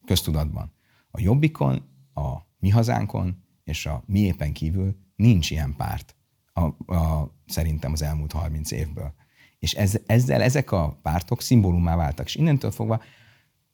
[0.04, 0.72] köztudatban.
[1.10, 1.82] A Jobbikon,
[2.14, 6.15] a Mi Hazánkon és a Mi éppen kívül nincs ilyen párt
[6.56, 9.12] a, a, szerintem az elmúlt 30 évből.
[9.58, 12.26] És ez, ezzel ezek a pártok szimbólumá váltak.
[12.26, 13.02] És innentől fogva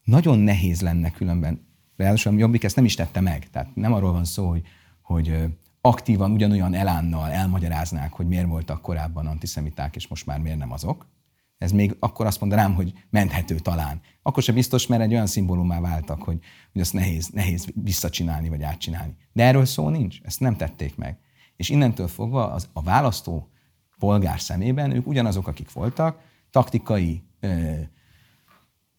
[0.04, 3.50] nagyon nehéz lenne különben, ráadásul a Jobbik ezt nem is tette meg.
[3.50, 4.62] Tehát nem arról van szó, hogy,
[5.02, 5.44] hogy
[5.80, 11.06] aktívan ugyanolyan elánnal elmagyaráznák, hogy miért voltak korábban antiszemiták, és most már miért nem azok.
[11.58, 14.00] Ez még akkor azt mondanám, hogy menthető talán.
[14.22, 16.38] Akkor sem biztos, mert egy olyan szimbólumá váltak, hogy,
[16.72, 19.16] hogy azt nehéz, nehéz visszacsinálni vagy átcsinálni.
[19.32, 21.18] De erről szó nincs, ezt nem tették meg.
[21.62, 23.48] És innentől fogva az, a választó
[23.98, 26.18] polgár szemében ők ugyanazok, akik voltak,
[26.50, 27.22] taktikai,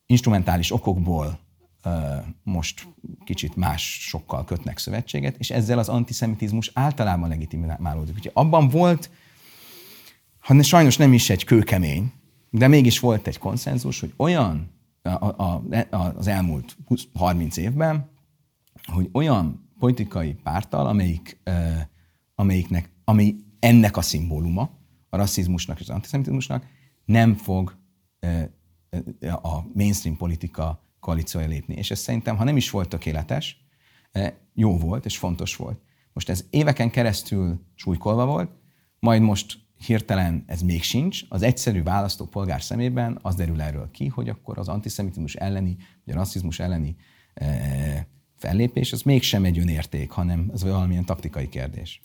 [0.05, 1.39] instrumentális okokból
[2.43, 2.87] most
[3.23, 8.15] kicsit más sokkal kötnek szövetséget, és ezzel az antiszemitizmus általában legitimálódik.
[8.15, 9.09] Úgyhogy abban volt,
[10.39, 12.11] ha ne, sajnos nem is egy kőkemény,
[12.49, 18.09] de mégis volt egy konszenzus, hogy olyan a, a, a, az elmúlt 20, 30 évben,
[18.83, 21.41] hogy olyan politikai pártal, amelyik,
[22.35, 24.69] amelyiknek, ami ennek a szimbóluma,
[25.09, 26.65] a rasszizmusnak és az antiszemitizmusnak,
[27.05, 27.77] nem fog
[29.41, 31.75] a mainstream politika koalíciója lépni.
[31.75, 33.57] És ez szerintem, ha nem is volt tökéletes,
[34.53, 35.81] jó volt és fontos volt.
[36.13, 38.51] Most ez éveken keresztül súlykolva volt,
[38.99, 41.21] majd most hirtelen ez még sincs.
[41.29, 46.13] Az egyszerű választó polgár szemében az derül erről ki, hogy akkor az antiszemitizmus elleni, vagy
[46.13, 46.95] a rasszizmus elleni
[48.47, 52.01] fellépés, az mégsem egy önérték, hanem ez valamilyen taktikai kérdés.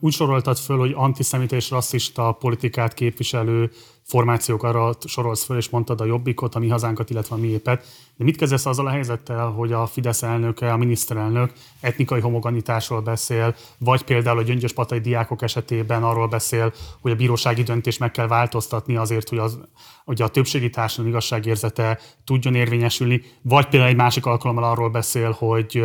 [0.00, 3.70] Úgy soroltad föl, hogy antiszemita és rasszista politikát képviselő
[4.02, 7.86] formációk arra sorolsz föl, és mondtad a jobbikot, a mi hazánkat, illetve a miépet.
[8.16, 13.54] De mit kezdesz azzal a helyzettel, hogy a Fidesz elnöke, a miniszterelnök etnikai homogenitásról beszél,
[13.78, 18.26] vagy például a gyöngyös patai diákok esetében arról beszél, hogy a bírósági döntés meg kell
[18.26, 19.58] változtatni azért, hogy, az,
[20.04, 25.84] hogy a többségi társadalom igazságérzete tudjon érvényesülni, vagy például egy másik alkalommal arról beszél, hogy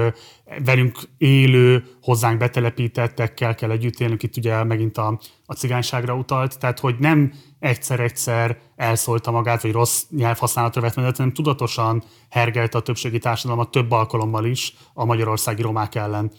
[0.66, 6.80] velünk élő, hozzánk betelepítettekkel kell együtt élnünk, itt ugye megint a, a cigányságra utalt, tehát
[6.80, 13.20] hogy nem egyszer-egyszer elszólta magát, vagy rossz nyelvhasználatra vett menet, hanem tudatosan hergelte a többségi
[13.20, 16.32] társadalmat több alkalommal is a magyarországi romák ellen.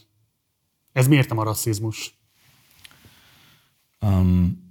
[0.93, 2.19] Ez miért nem a rasszizmus?
[4.01, 4.67] Um,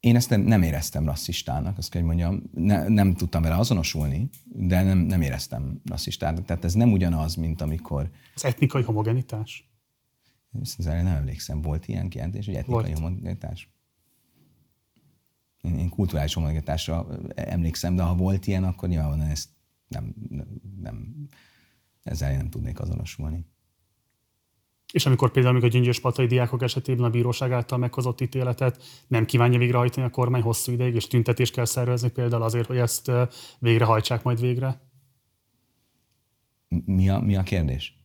[0.00, 4.28] én ezt nem, nem éreztem rasszistának, azt kell, hogy mondjam, ne, nem tudtam vele azonosulni,
[4.44, 6.44] de nem, nem éreztem rasszistának.
[6.44, 8.10] Tehát ez nem ugyanaz, mint amikor...
[8.34, 9.70] Az etnikai homogenitás?
[10.62, 12.98] Ezt nem emlékszem, volt ilyen kijelentés, hogy etnikai volt.
[12.98, 13.68] homogenitás?
[15.60, 19.48] Én, én kulturális homogenitásra emlékszem, de ha volt ilyen, akkor nyilvánvalóan ezt
[19.88, 20.46] nem, nem,
[20.80, 21.28] nem
[22.02, 23.46] ezzel én nem tudnék azonosulni.
[24.92, 29.24] És amikor például amikor a gyöngyös patai diákok esetében a bíróság által meghozott ítéletet nem
[29.24, 33.10] kívánja végrehajtani a kormány hosszú ideig, és tüntetést kell szervezni például azért, hogy ezt
[33.58, 34.80] végrehajtsák majd végre?
[36.68, 37.98] Mi a, mi a kérdés?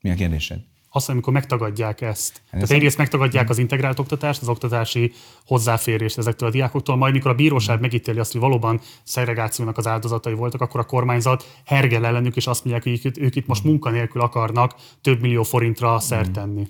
[0.00, 0.71] Mi a kérdésed?
[0.92, 2.32] Azt, amikor megtagadják ezt.
[2.34, 5.12] Hát Tehát egyrészt megtagadják az integrált oktatást, az oktatási
[5.46, 10.34] hozzáférést ezektől a diákoktól, majd mikor a bíróság megítéli azt, hogy valóban szegregációnak az áldozatai
[10.34, 14.74] voltak, akkor a kormányzat hergel ellenük, és azt mondják, hogy ők itt most munkanélkül akarnak
[15.00, 16.32] több millió forintra szert hmm.
[16.32, 16.66] tenni.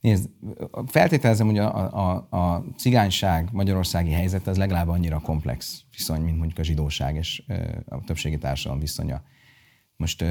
[0.00, 0.28] Nézd,
[0.86, 6.58] feltételezem, hogy a, a, a cigányság magyarországi helyzet az legalább annyira komplex viszony, mint mondjuk
[6.58, 7.42] a zsidóság és
[7.88, 9.22] a többségi társadalom viszonya.
[9.96, 10.24] Most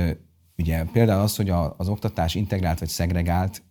[0.57, 3.63] Ugye például az, hogy a, az oktatás integrált vagy szegregált,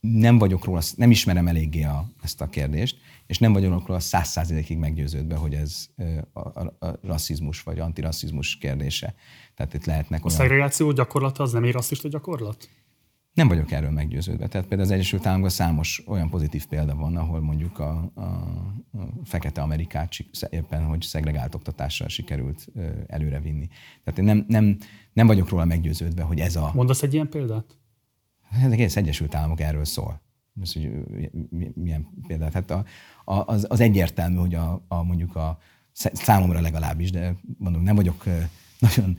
[0.00, 4.28] nem vagyok róla, nem ismerem eléggé a, ezt a kérdést, és nem vagyok róla száz
[4.28, 5.86] százalékig meggyőződve, hogy ez
[6.32, 9.14] a, a, a rasszizmus vagy antirasszizmus kérdése.
[9.54, 10.38] Tehát itt lehetnek A olyan...
[10.38, 12.68] szegregáció gyakorlata az nem egy rasszista gyakorlat?
[13.34, 14.48] Nem vagyok erről meggyőződve.
[14.48, 19.08] Tehát például az Egyesült Államokban számos olyan pozitív példa van, ahol mondjuk a, a, a
[19.24, 20.12] fekete Amerikát
[20.50, 22.66] éppen, hogy szegregált oktatással sikerült
[23.06, 23.68] előrevinni.
[24.04, 24.78] Tehát én nem, nem,
[25.12, 26.70] nem vagyok róla meggyőződve, hogy ez a...
[26.74, 27.78] Mondasz egy ilyen példát?
[28.50, 30.20] Hát egész Egyesült Államok erről szól.
[30.62, 30.90] Ez, hogy
[31.74, 32.52] milyen példát?
[32.52, 32.84] Hát a,
[33.24, 35.58] a, az, az egyértelmű, hogy a, a, mondjuk a
[35.92, 38.24] számomra legalábbis, de mondom, nem vagyok
[38.78, 39.18] nagyon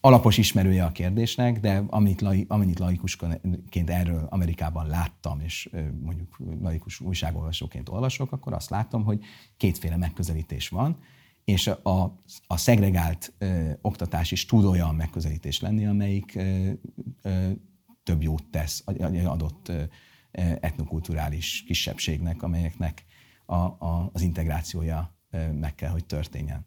[0.00, 2.46] alapos ismerője a kérdésnek, de amit, lai,
[2.78, 9.24] laikusként erről Amerikában láttam, és mondjuk laikus újságolvasóként olvasok, akkor azt látom, hogy
[9.56, 10.98] kétféle megközelítés van,
[11.46, 16.70] és a, a szegregált ö, oktatás is tud olyan megközelítés lenni, amelyik ö,
[17.22, 17.50] ö,
[18.02, 18.82] több jót tesz
[19.24, 19.82] adott ö,
[20.60, 23.04] etnokulturális kisebbségnek, amelyeknek
[23.46, 26.66] a, a, az integrációja ö, meg kell, hogy történjen.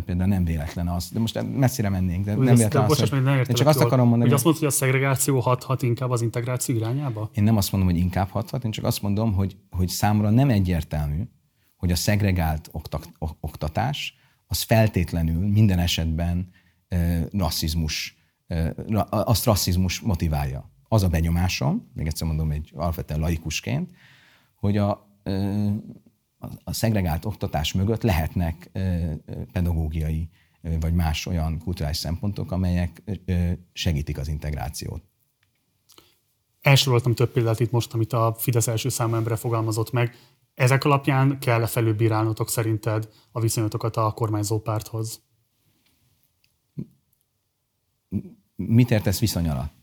[0.00, 1.10] Például nem véletlen az.
[1.10, 3.86] De most messzire mennénk, de Úgy nem véletlen az, nem én csak azt jól.
[3.86, 7.30] akarom mondani, Hogy azt mondod, hogy a szegregáció hathat inkább az integráció irányába?
[7.34, 10.50] Én nem azt mondom, hogy inkább hathat, én csak azt mondom, hogy, hogy számomra nem
[10.50, 11.22] egyértelmű,
[11.76, 14.14] hogy a szegregált oktak, ok- oktatás
[14.46, 16.50] az feltétlenül minden esetben
[16.88, 20.70] e, rasszizmus, e, ra, azt rasszizmus motiválja.
[20.88, 23.90] Az a benyomásom, még egyszer mondom egy alapvetően laikusként,
[24.54, 25.32] hogy a, e,
[26.64, 28.70] a, szegregált oktatás mögött lehetnek
[29.52, 30.28] pedagógiai
[30.80, 33.02] vagy más olyan kulturális szempontok, amelyek
[33.72, 35.02] segítik az integrációt.
[36.60, 40.16] Elsoroltam több példát itt most, amit a Fidesz első számú embere fogalmazott meg.
[40.54, 45.22] Ezek alapján kell-e felülbírálnotok szerinted a viszonyatokat a kormányzó párthoz?
[48.56, 49.81] Mit értesz viszony alatt?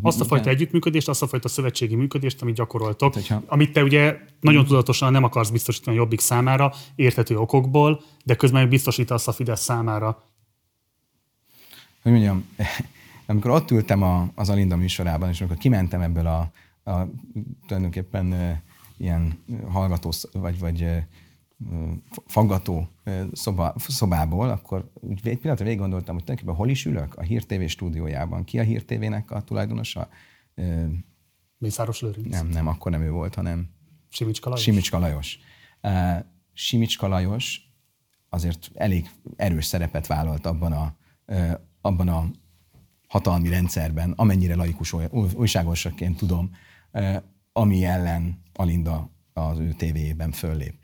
[0.00, 3.82] Azt a fajta együttműködést, azt a fajta szövetségi működést, amit gyakoroltok, Hát, hogyha- amit te
[3.82, 9.32] ugye nagyon tudatosan nem akarsz biztosítani a Jobbik számára, érthető okokból, de közben biztosítasz a
[9.32, 10.30] Fidesz számára.
[12.02, 12.48] hogy mondjam,
[13.26, 16.52] amikor ott ültem a, az Alinda műsorában, és amikor kimentem ebből a,
[16.90, 17.08] a
[17.66, 18.60] tulajdonképpen
[18.96, 20.86] ilyen hallgató, vagy, vagy
[22.26, 22.88] faggató
[23.32, 27.14] szoba, szobából, akkor úgy egy pillanatra végig gondoltam, hogy tulajdonképpen hol is ülök?
[27.14, 28.44] A Hír TV stúdiójában.
[28.44, 30.08] Ki a Hír TV-nek a tulajdonosa?
[31.58, 33.68] Mészáros Lőrinc, nem, nem, akkor nem ő volt, hanem
[34.08, 34.64] Simicska Lajos.
[34.64, 35.38] Simicska Lajos.
[35.82, 36.18] Uh,
[36.52, 37.60] Simicska Lajos
[38.28, 42.30] azért elég erős szerepet vállalt abban a, uh, abban a
[43.08, 46.50] hatalmi rendszerben, amennyire laikus új- újságosként tudom,
[46.92, 47.16] uh,
[47.52, 50.74] ami ellen Alinda az ő tévéjében föllép.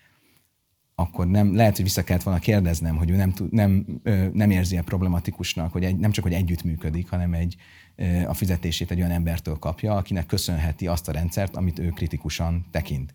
[1.00, 4.00] Akkor nem, lehet, hogy vissza kellett volna kérdeznem, hogy ő nem, nem,
[4.32, 7.56] nem érzi-e problematikusnak, hogy egy, nem csak, hogy együttműködik, hanem egy,
[8.26, 13.12] a fizetését egy olyan embertől kapja, akinek köszönheti azt a rendszert, amit ő kritikusan tekint.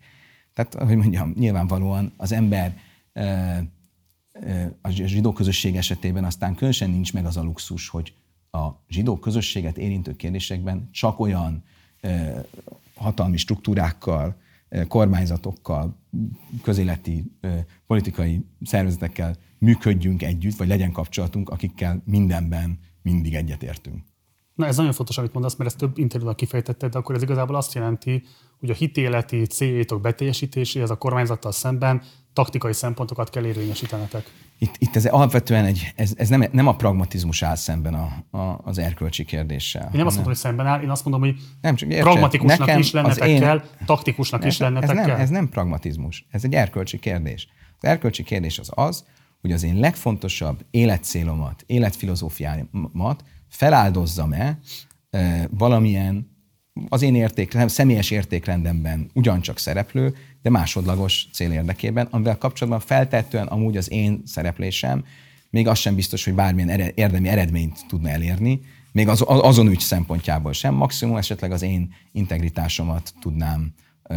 [0.54, 2.76] Tehát, hogy mondjam, nyilvánvalóan az ember
[4.80, 8.14] a zsidó közösség esetében aztán különösen nincs meg az a luxus, hogy
[8.50, 11.64] a zsidó közösséget érintő kérdésekben csak olyan
[12.94, 14.42] hatalmi struktúrákkal,
[14.88, 16.02] kormányzatokkal,
[16.62, 17.24] közéleti
[17.86, 24.02] politikai szervezetekkel működjünk együtt, vagy legyen kapcsolatunk, akikkel mindenben mindig egyetértünk.
[24.54, 27.56] Na ez nagyon fontos, amit mondasz, mert ezt több interjúban kifejtetted, de akkor ez igazából
[27.56, 28.22] azt jelenti,
[28.58, 32.02] hogy a hitéleti céljaitok beteljesítéséhez a kormányzattal szemben
[32.34, 34.30] taktikai szempontokat kell érvényesítenetek.
[34.58, 38.60] Itt, itt ez alapvetően egy, ez, ez nem, nem a pragmatizmus áll szemben a, a,
[38.64, 39.82] az erkölcsi kérdéssel.
[39.82, 42.58] Én nem azt mondom, hogy szemben áll, én azt mondom, hogy Nem, csak értsed, pragmatikusnak
[42.58, 45.16] nekem is lennetek én- kell, taktikusnak is ez, ez, lennetek nem, kell.
[45.16, 47.48] ez nem pragmatizmus, ez egy erkölcsi kérdés.
[47.80, 49.04] Az erkölcsi kérdés az az,
[49.40, 54.58] hogy az én legfontosabb életcélomat, életfilozófiámat feláldozzam-e
[55.10, 56.32] e, valamilyen
[56.88, 60.14] az én értékrendem, személyes értékrendemben ugyancsak szereplő,
[60.44, 65.04] de másodlagos cél érdekében, amivel kapcsolatban feltettően amúgy az én szereplésem
[65.50, 68.60] még az sem biztos, hogy bármilyen érdemi eredményt tudna elérni,
[68.92, 74.16] még az, azon ügy szempontjából sem, maximum esetleg az én integritásomat tudnám ö,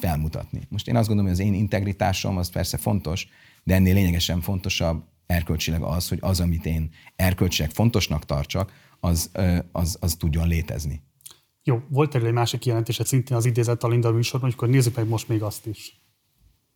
[0.00, 0.60] felmutatni.
[0.68, 3.28] Most én azt gondolom, hogy az én integritásom az persze fontos,
[3.64, 9.58] de ennél lényegesen fontosabb erkölcsileg az, hogy az, amit én erkölcsileg fontosnak tartsak, az, ö,
[9.72, 11.02] az, az tudjon létezni.
[11.68, 14.96] Jó, volt erről egy másik kijelentésed szintén az idézett a Linda műsorban, hogy akkor nézzük
[14.96, 16.00] meg most még azt is.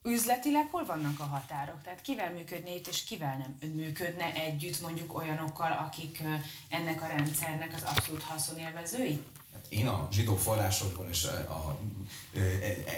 [0.03, 1.83] Üzletileg hol vannak a határok?
[1.83, 6.23] Tehát kivel működne itt, és kivel nem működne együtt mondjuk olyanokkal, akik
[6.69, 9.21] ennek a rendszernek az abszolút haszonélvezői?
[9.69, 11.79] Én a zsidó forrásokból és a, a, a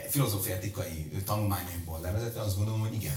[0.09, 3.17] filozófiatikai tanulmányaimból levezetve azt gondolom, hogy igen.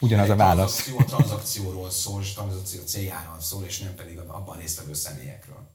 [0.00, 0.74] Ugyanaz a válasz.
[0.74, 5.71] Tranzakció a tranzakcióról szól, és a tranzakció céljáról szól, és nem pedig abban résztvevő személyekről.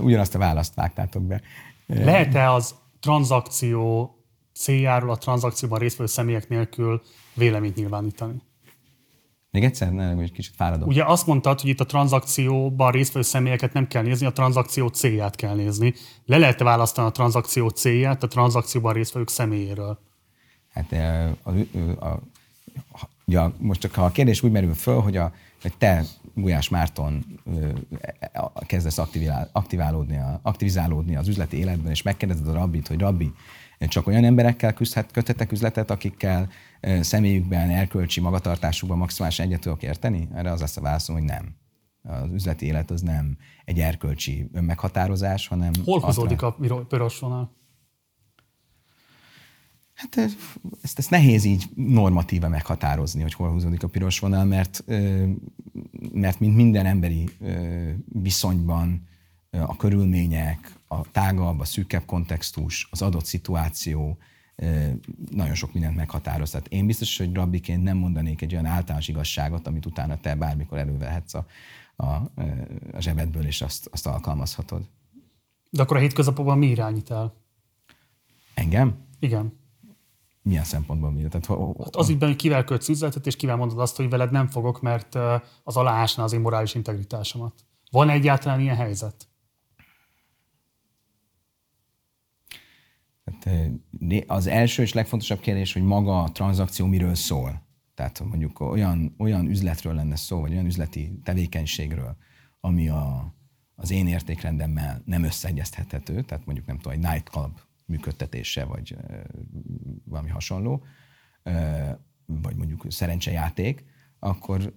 [0.00, 1.40] Ugyanazt a választ vágtátok be.
[1.86, 4.10] Lehet-e az tranzakció
[4.54, 7.02] céljáról a tranzakcióban résztvevő személyek nélkül
[7.34, 8.42] véleményt nyilvánítani?
[9.50, 10.88] Még egyszer, ne, hogy kicsit fáradok.
[10.88, 15.36] Ugye azt mondtad, hogy itt a tranzakcióban résztvevő személyeket nem kell nézni, a tranzakció célját
[15.36, 15.94] kell nézni.
[16.24, 19.98] Le lehet választani a tranzakció célját a tranzakcióban résztvevők személyéről?
[20.72, 21.52] Hát a, a,
[21.98, 22.06] a,
[22.92, 25.32] a, ugye a, most csak ha a kérdés úgy merül föl, hogy, a,
[25.62, 27.24] hogy te, Gulyás Márton
[28.32, 33.32] a- kezdesz aktivál, aktiválódni, aktivizálódni az üzleti életben, és megkérdezed a rabbit, hogy rabbi,
[33.78, 36.48] csak olyan emberekkel küzdhet, köthetek üzletet, akikkel
[37.00, 40.28] személyükben, erkölcsi magatartásukban maximálisan egyet tudok érteni?
[40.34, 41.54] Erre az lesz a válaszom, hogy nem.
[42.02, 45.70] Az üzleti élet az nem egy erkölcsi önmeghatározás, hanem...
[45.84, 46.56] Hol húzódik a
[46.88, 47.58] piros vonal?
[50.00, 50.32] Hát
[50.82, 54.84] ezt, ezt nehéz így normatíve meghatározni, hogy hol húzódik a piros vonal, mert,
[56.12, 57.30] mert mint minden emberi
[58.04, 59.08] viszonyban
[59.50, 64.18] a körülmények, a tágabb, a szűkebb kontextus, az adott szituáció,
[65.30, 66.50] nagyon sok mindent meghatároz.
[66.50, 70.78] Tehát én biztos, hogy rabbiként nem mondanék egy olyan általános igazságot, amit utána te bármikor
[70.78, 71.46] elővehetsz a,
[71.96, 72.04] a,
[72.92, 74.88] a zsebedből, és azt, azt alkalmazhatod.
[75.70, 77.34] De akkor a hétköznapokban mi irányít el?
[78.54, 78.94] Engem?
[79.18, 79.59] Igen.
[80.50, 81.22] Milyen szempontból mi?
[81.28, 84.46] Tehát, hát az ügyben, hogy kivel kötsz üzletet, és kivel mondod azt, hogy veled nem
[84.46, 85.14] fogok, mert
[85.62, 87.64] az aláásna az én morális integritásomat.
[87.90, 89.28] Van egyáltalán ilyen helyzet?
[93.24, 93.48] Hát,
[94.26, 97.62] az első és legfontosabb kérdés, hogy maga a tranzakció miről szól.
[97.94, 102.16] Tehát mondjuk olyan, olyan üzletről lenne szó, vagy olyan üzleti tevékenységről,
[102.60, 103.34] ami a,
[103.74, 107.58] az én értékrendemmel nem összeegyeztethető, tehát mondjuk nem tudom, egy nightclub
[107.90, 108.96] működtetése, vagy
[110.04, 110.84] valami hasonló,
[112.26, 113.84] vagy mondjuk szerencsejáték,
[114.18, 114.72] akkor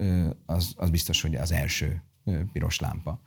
[0.45, 2.03] az, az biztos, hogy az első
[2.51, 3.22] piros lámpa.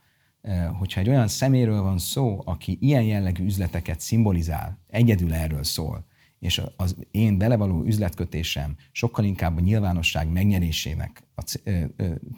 [0.77, 6.05] Hogyha egy olyan szeméről van szó, aki ilyen jellegű üzleteket szimbolizál, egyedül erről szól,
[6.39, 11.59] és az én belevaló üzletkötésem sokkal inkább a nyilvánosság megnyerésének, a,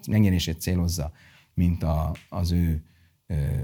[0.09, 1.11] megnyerését célozza,
[1.53, 2.83] mint a, az ő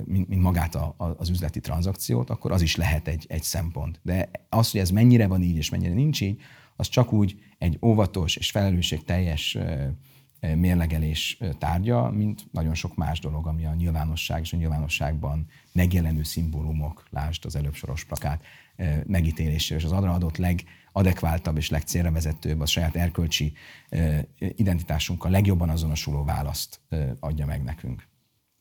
[0.05, 3.99] mint, mint magát a, a, az üzleti tranzakciót, akkor az is lehet egy, egy szempont.
[4.03, 6.41] De az, hogy ez mennyire van így és mennyire nincs így,
[6.75, 9.57] az csak úgy egy óvatos és felelősségteljes
[10.55, 17.07] mérlegelés tárgya, mint nagyon sok más dolog, ami a nyilvánosság és a nyilvánosságban megjelenő szimbólumok,
[17.09, 18.43] lásd az előbb soros plakát,
[19.05, 23.53] megítélésére, és az adra adott legadekváltabb és legcélra vezetőbb, a saját erkölcsi
[24.39, 26.81] identitásunkkal legjobban azonosuló választ
[27.19, 28.07] adja meg nekünk.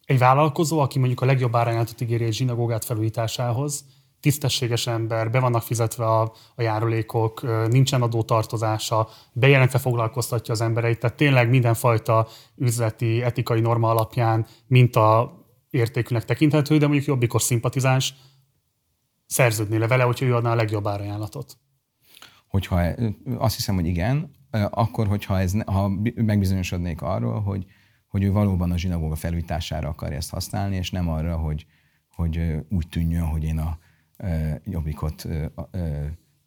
[0.04, 3.84] Egy vállalkozó, aki mondjuk a legjobb árányátot ígéri egy zsinagógát felújításához,
[4.20, 11.16] tisztességes ember, be vannak fizetve a, a járulékok, nincsen adótartozása, bejelentve foglalkoztatja az embereit, tehát
[11.16, 12.26] tényleg mindenfajta
[12.56, 15.38] üzleti, etikai norma alapján mint a
[15.70, 18.14] értékűnek tekinthető, de mondjuk jobbikos szimpatizáns
[19.26, 21.56] szerződné le vele, hogyha ő adná a legjobb árajánlatot.
[22.48, 22.80] Hogyha
[23.38, 24.30] azt hiszem, hogy igen,
[24.70, 27.66] akkor, hogyha ez, ha megbizonyosodnék arról, hogy
[28.14, 31.66] hogy ő valóban a zsinagóga felújítására akarja ezt használni, és nem arra, hogy,
[32.08, 33.78] hogy úgy tűnjön, hogy én a
[34.64, 35.28] jobbikot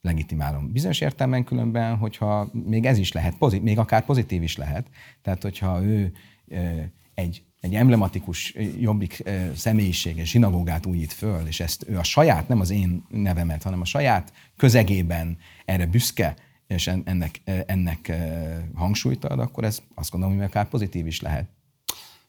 [0.01, 0.71] legitimálom.
[0.71, 4.87] Bizonyos értelemben különben, hogyha még ez is lehet, pozit, még akár pozitív is lehet,
[5.21, 6.11] tehát hogyha ő
[7.13, 9.23] egy, egy emblematikus jobbik
[9.55, 13.85] személyisége, zsinagógát újít föl, és ezt ő a saját, nem az én nevemet, hanem a
[13.85, 16.35] saját közegében erre büszke,
[16.67, 18.11] és ennek, ennek
[18.73, 21.55] hangsúlyt ad, akkor ez azt gondolom, hogy akár pozitív is lehet.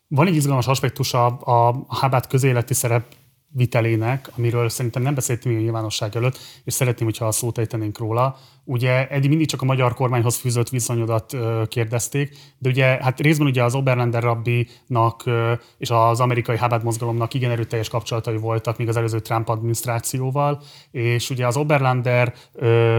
[0.08, 3.04] Van egy izgalmas aspektus a, a Hábát közéleti szerep
[3.50, 8.36] vitelének, amiről szerintem nem beszéltünk a nyilvánosság előtt, és szeretném, hogyha a szót ejtenénk róla.
[8.64, 11.36] Ugye eddig mindig csak a magyar kormányhoz fűzött viszonyodat
[11.68, 15.24] kérdezték, de ugye hát részben ugye az Oberlander rabbinak
[15.78, 21.30] és az amerikai Habad mozgalomnak igen erőteljes kapcsolatai voltak még az előző Trump adminisztrációval, és
[21.30, 22.34] ugye az Oberlander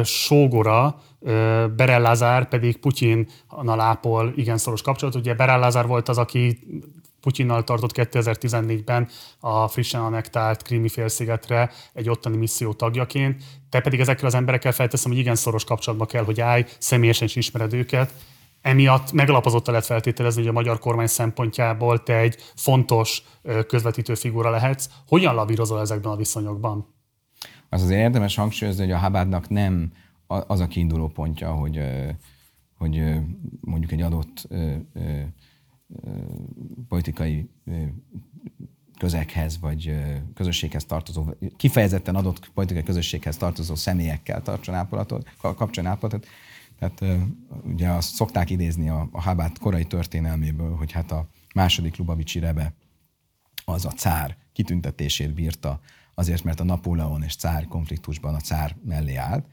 [0.03, 1.01] sógora,
[1.75, 3.27] Berel Lazár pedig Putyin
[3.65, 5.15] ápol igen szoros kapcsolat.
[5.15, 6.59] Ugye Berel Lazár volt az, aki
[7.21, 9.07] Putyinnal tartott 2014-ben
[9.39, 13.43] a frissen annektált Krími félszigetre egy ottani misszió tagjaként.
[13.69, 17.35] Te pedig ezekkel az emberekkel felteszem, hogy igen szoros kapcsolatba kell, hogy állj, személyesen is
[17.35, 18.13] ismered őket.
[18.61, 23.23] Emiatt megalapozottan lehet feltételezni, hogy a magyar kormány szempontjából te egy fontos
[23.67, 24.89] közvetítő figura lehetsz.
[25.07, 26.93] Hogyan lavírozol ezekben a viszonyokban?
[27.69, 29.91] Az azért érdemes hangsúlyozni, hogy a Habádnak nem
[30.27, 31.79] az a kiinduló pontja, hogy,
[32.77, 33.01] hogy
[33.61, 34.47] mondjuk egy adott
[36.87, 37.49] politikai
[38.97, 39.95] közeghez vagy
[40.33, 41.25] közösséghez tartozó,
[41.57, 46.27] kifejezetten adott politikai közösséghez tartozó személyekkel tartson ápolatot, kapcsoljon ápolatot.
[46.79, 47.03] Tehát
[47.63, 52.73] ugye azt szokták idézni a, a Hábát korai történelméből, hogy hát a második Lubavicsi Rebe
[53.65, 55.79] az a cár kitüntetését bírta,
[56.13, 59.45] azért, mert a Napóleon és cár konfliktusban a cár mellé állt,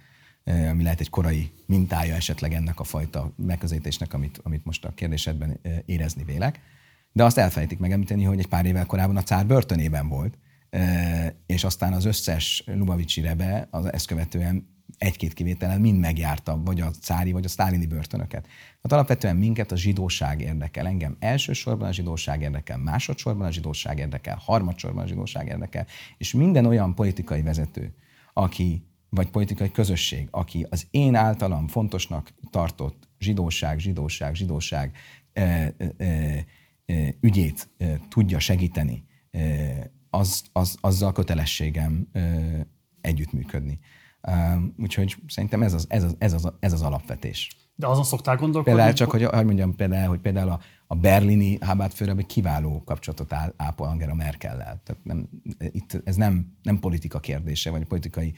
[0.47, 5.61] ami lehet egy korai mintája esetleg ennek a fajta megközelítésnek, amit, amit most a kérdésedben
[5.87, 6.61] érezni vélek.
[7.13, 10.39] De azt elfelejtik megemlíteni, hogy egy pár évvel korábban a cár börtönében volt,
[11.47, 16.91] és aztán az összes Lubavicsi rebe az ezt követően egy-két kivételen mind megjárta, vagy a
[16.91, 18.47] cári, vagy a sztálini börtönöket.
[18.83, 20.87] Hát alapvetően minket a zsidóság érdekel.
[20.87, 25.87] Engem elsősorban a zsidóság érdekel, másodszorban a zsidóság érdekel, harmadsorban a zsidóság érdekel,
[26.19, 27.95] és minden olyan politikai vezető,
[28.33, 28.87] aki
[29.17, 34.97] vagy politikai közösség, aki az én általam fontosnak tartott zsidóság, zsidóság, zsidóság
[35.33, 35.43] e,
[35.79, 35.95] e,
[36.87, 39.41] e, ügyét e, tudja segíteni, e,
[40.11, 42.21] az, az, azzal kötelességem e,
[43.01, 43.79] együttműködni.
[44.21, 47.57] E, úgyhogy szerintem ez az, ez az, ez az, ez az alapvetés.
[47.75, 48.73] De azon szoktál gondolkodni?
[48.73, 53.89] Például csak, hogy, hogy mondjam például, hogy például a, a berlini Habátfőre kiváló kapcsolatot ápol
[53.89, 54.81] Angela Merkellel.
[54.85, 58.35] Tehát nem, itt ez nem, nem politika kérdése, vagy politikai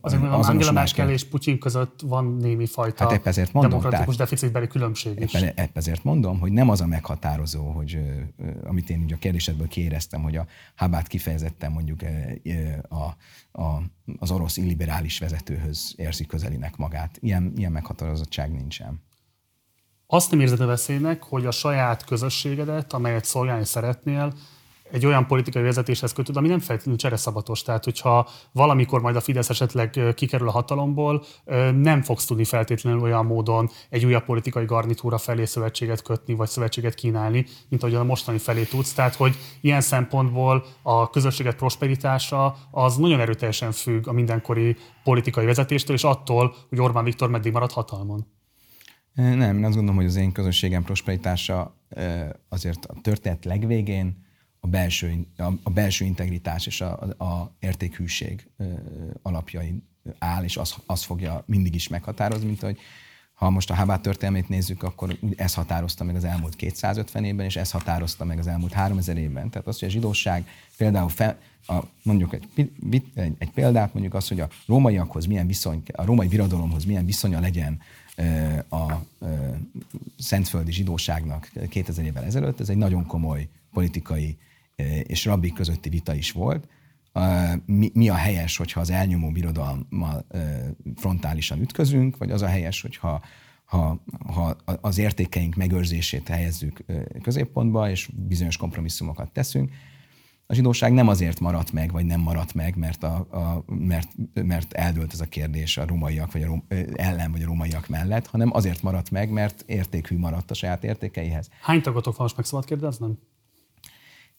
[0.00, 4.16] Azért mondom, Angela Merkel és Putyin között van némi fajta hát épp ezért mondom, demokratikus
[4.16, 5.34] tehát, deficitbeli különbség is.
[5.34, 7.98] Épp, épp ezért mondom, hogy nem az a meghatározó, hogy
[8.64, 12.00] amit én ugye a kérdésedből kiéreztem, hogy a Habát kifejezetten mondjuk
[12.88, 13.04] a,
[13.62, 13.82] a,
[14.18, 17.18] az orosz illiberális vezetőhöz érzi közelinek magát.
[17.20, 19.00] Ilyen, ilyen meghatározottság nincsen.
[20.06, 24.32] Azt nem érzed a veszélynek, hogy a saját közösségedet, amelyet szolgálni szeretnél,
[24.90, 27.62] egy olyan politikai vezetéshez kötőd, ami nem feltétlenül csereszabatos.
[27.62, 31.24] Tehát, hogyha valamikor majd a Fidesz esetleg kikerül a hatalomból,
[31.74, 36.94] nem fogsz tudni feltétlenül olyan módon egy újabb politikai garnitúra felé szövetséget kötni, vagy szövetséget
[36.94, 38.92] kínálni, mint ahogy a mostani felé tudsz.
[38.92, 45.96] Tehát, hogy ilyen szempontból a közösséget prosperitása az nagyon erőteljesen függ a mindenkori politikai vezetéstől,
[45.96, 48.26] és attól, hogy Orbán Viktor meddig marad hatalmon.
[49.16, 51.76] Nem, én azt gondolom, hogy az én közösségem prosperitása
[52.48, 54.24] azért a történet legvégén
[54.60, 55.26] a belső,
[55.62, 58.50] a, belső integritás és a, a értékhűség
[59.22, 59.88] alapjain
[60.18, 62.78] áll, és az, az fogja mindig is meghatározni, mint hogy
[63.34, 67.56] ha most a Hábát történelmét nézzük, akkor ez határozta meg az elmúlt 250 évben, és
[67.56, 69.50] ez határozta meg az elmúlt 3000 évben.
[69.50, 72.70] Tehát az, hogy a zsidóság például fel, a, mondjuk egy,
[73.14, 77.40] egy, egy példát, mondjuk az, hogy a rómaiakhoz milyen viszony, a római birodalomhoz milyen viszonya
[77.40, 77.80] legyen
[78.68, 78.92] a
[80.18, 84.38] szentföldi zsidóságnak 2000 évvel ezelőtt, ez egy nagyon komoly politikai
[85.02, 86.68] és rabbik közötti vita is volt.
[87.66, 90.26] Mi, mi a helyes, hogyha az elnyomó birodalommal
[90.96, 93.22] frontálisan ütközünk, vagy az a helyes, hogyha
[93.64, 96.84] ha, ha az értékeink megőrzését helyezzük
[97.22, 99.72] középpontba, és bizonyos kompromisszumokat teszünk.
[100.48, 104.72] A zsidóság nem azért maradt meg, vagy nem maradt meg, mert, a, a, mert, mert
[104.72, 108.50] eldőlt ez a kérdés a rómaiak, vagy a rom, ellen, vagy a rómaiak mellett, hanem
[108.52, 111.48] azért maradt meg, mert értékhű maradt a saját értékeihez.
[111.60, 113.18] Hány tagotok van, most meg szabad kérdeznem?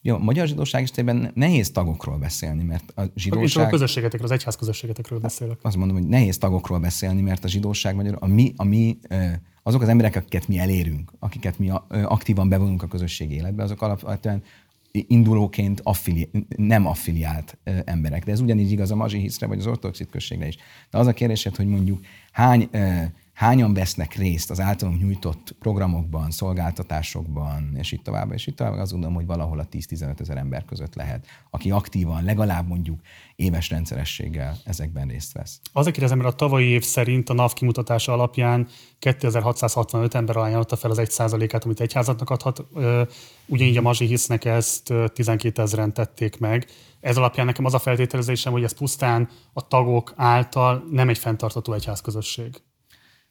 [0.00, 3.66] Jó, a magyar zsidóság esetében nehéz tagokról beszélni, mert a zsidóság...
[3.66, 5.58] a közösségetekről, az egyház közösségetekről beszélek.
[5.62, 8.98] Azt mondom, hogy nehéz tagokról beszélni, mert a zsidóság magyar, a mi, a mi,
[9.62, 14.42] azok az emberek, akiket mi elérünk, akiket mi aktívan bevonunk a közösség életbe, azok alapvetően
[15.08, 18.24] indulóként affili, nem affiliált emberek.
[18.24, 20.56] De ez ugyanígy igaz a mazsihiszre, vagy az ortodox községre is.
[20.90, 22.00] De az a kérdésed, hogy mondjuk
[22.32, 22.68] hány
[23.38, 28.90] hányan vesznek részt az általunk nyújtott programokban, szolgáltatásokban, és itt tovább, és itt tovább, azt
[28.90, 33.00] gondolom, hogy valahol a 10-15 ezer ember között lehet, aki aktívan, legalább mondjuk
[33.36, 35.60] éves rendszerességgel ezekben részt vesz.
[35.72, 38.68] Azért kérdezem, mert a tavalyi év szerint a NAV kimutatása alapján
[38.98, 42.64] 2665 ember ajánlotta fel az 1%-át, amit egyházatnak adhat.
[43.46, 46.66] Ugyanígy a Mazsi hisznek ezt 12 ezeren tették meg.
[47.00, 51.72] Ez alapján nekem az a feltételezésem, hogy ez pusztán a tagok által nem egy fenntartató
[51.72, 52.62] egyházközösség.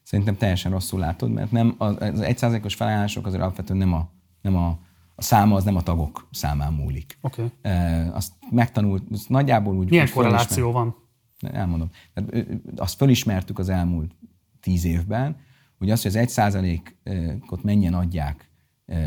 [0.08, 4.10] Szerintem teljesen rosszul látod, mert nem, az, egyszázalékos felállások azért alapvetően nem a,
[4.42, 4.80] nem a,
[5.16, 7.18] a száma, az nem a tagok számán múlik.
[7.22, 7.52] Okay.
[7.62, 9.90] E, azt megtanult, azt nagyjából úgy...
[9.90, 10.96] Milyen úgy korreláció van?
[11.40, 11.90] Elmondom.
[12.14, 14.16] Tehát, azt fölismertük az elmúlt
[14.60, 15.38] tíz évben,
[15.78, 18.52] hogy az, hogy az egy százalékot mennyien adják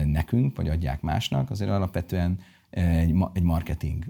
[0.05, 2.39] nekünk, vagy adják másnak, azért alapvetően
[2.71, 4.05] egy, egy marketing,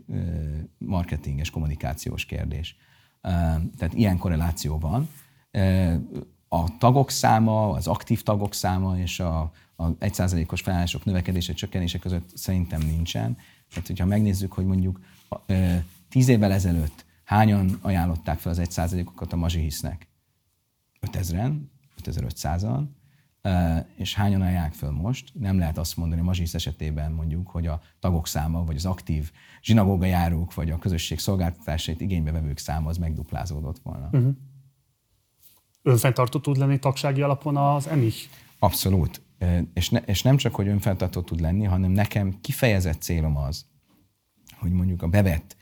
[0.79, 2.77] marketinges kommunikációs kérdés.
[3.77, 5.09] Tehát ilyen korreláció van
[6.53, 9.41] a tagok száma, az aktív tagok száma és a,
[9.77, 13.37] a 1%-os felállások növekedése, csökkenése között szerintem nincsen.
[13.69, 15.01] Tehát, hogyha megnézzük, hogy mondjuk
[16.09, 20.09] 10 évvel ezelőtt hányan ajánlották fel az 1%-okat a Mazsihisznek?
[21.07, 21.61] 5000-en,
[22.03, 22.85] 5500-an,
[23.97, 25.31] és hányan ajánlják fel most?
[25.35, 29.31] Nem lehet azt mondani a Mazsihisz esetében mondjuk, hogy a tagok száma, vagy az aktív
[29.63, 34.09] zsinagóga járók, vagy a közösség szolgáltatásait igénybe vevők száma az megduplázódott volna.
[34.13, 34.35] Uh-huh
[35.83, 38.11] önfenntartó tud lenni tagsági alapon az EMI?
[38.59, 39.23] Abszolút.
[39.75, 43.67] És, ne, és nem csak, hogy önfenntartó tud lenni, hanem nekem kifejezett célom az,
[44.59, 45.57] hogy mondjuk a bevett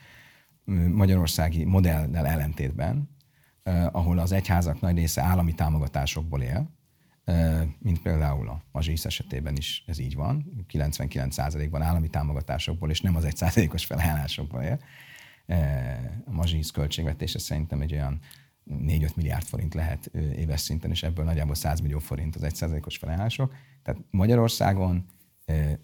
[0.93, 3.17] magyarországi modellnel ellentétben,
[3.93, 6.77] ahol az egyházak nagy része állami támogatásokból él,
[7.79, 13.27] mint például a mazsisz esetében is ez így van, 99%-ban állami támogatásokból, és nem az
[13.27, 14.81] 1%-os felajánlásokból él.
[16.25, 18.21] A mazsisz költségvetése szerintem egy olyan
[18.71, 23.55] 4-5 milliárd forint lehet éves szinten, és ebből nagyjából 100 millió forint az 1%-os felajánlások.
[23.83, 25.07] Tehát Magyarországon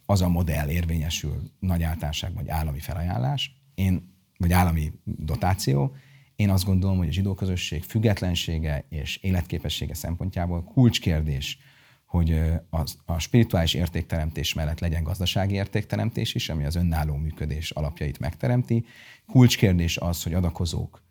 [0.07, 5.95] az a modell érvényesül nagy általánosságban, hogy állami felajánlás, én, vagy állami dotáció.
[6.37, 11.59] Én azt gondolom, hogy a zsidó közösség függetlensége és életképessége szempontjából kulcskérdés,
[12.07, 12.33] hogy
[12.71, 18.85] a, a spirituális értékteremtés mellett legyen gazdasági értékteremtés is, ami az önálló működés alapjait megteremti.
[19.27, 21.03] Kulcskérdés az, hogy adakozók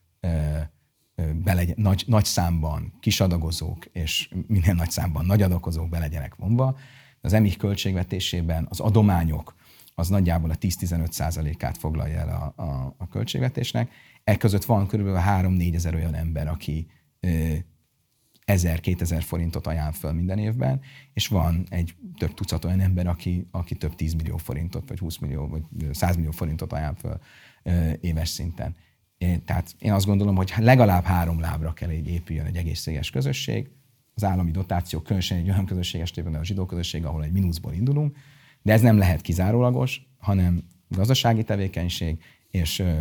[1.43, 6.77] belegyen, nagy, nagy számban kisadagozók és minden nagy számban nagy adakozók be legyenek vonva.
[7.21, 9.55] Az EMIH költségvetésében az adományok
[9.95, 13.91] az nagyjából a 10-15 százalékát foglalja el a, a, a költségvetésnek.
[14.23, 16.87] E között van körülbelül 3-4 ezer olyan ember, aki
[18.45, 20.81] 1000-2000 forintot ajánl föl minden évben,
[21.13, 25.17] és van egy több tucat olyan ember, aki, aki több 10 millió forintot, vagy 20
[25.17, 27.19] millió, vagy 100 millió forintot ajánl föl
[28.01, 28.75] éves szinten.
[29.45, 33.69] Tehát én azt gondolom, hogy legalább három lábra kell egy épüljön egy egészséges közösség.
[34.15, 38.17] Az állami dotáció, különösen egy olyan közösség esetében, a zsidó közösség, ahol egy mínuszból indulunk,
[38.61, 42.17] de ez nem lehet kizárólagos, hanem gazdasági tevékenység
[42.49, 42.99] és ö,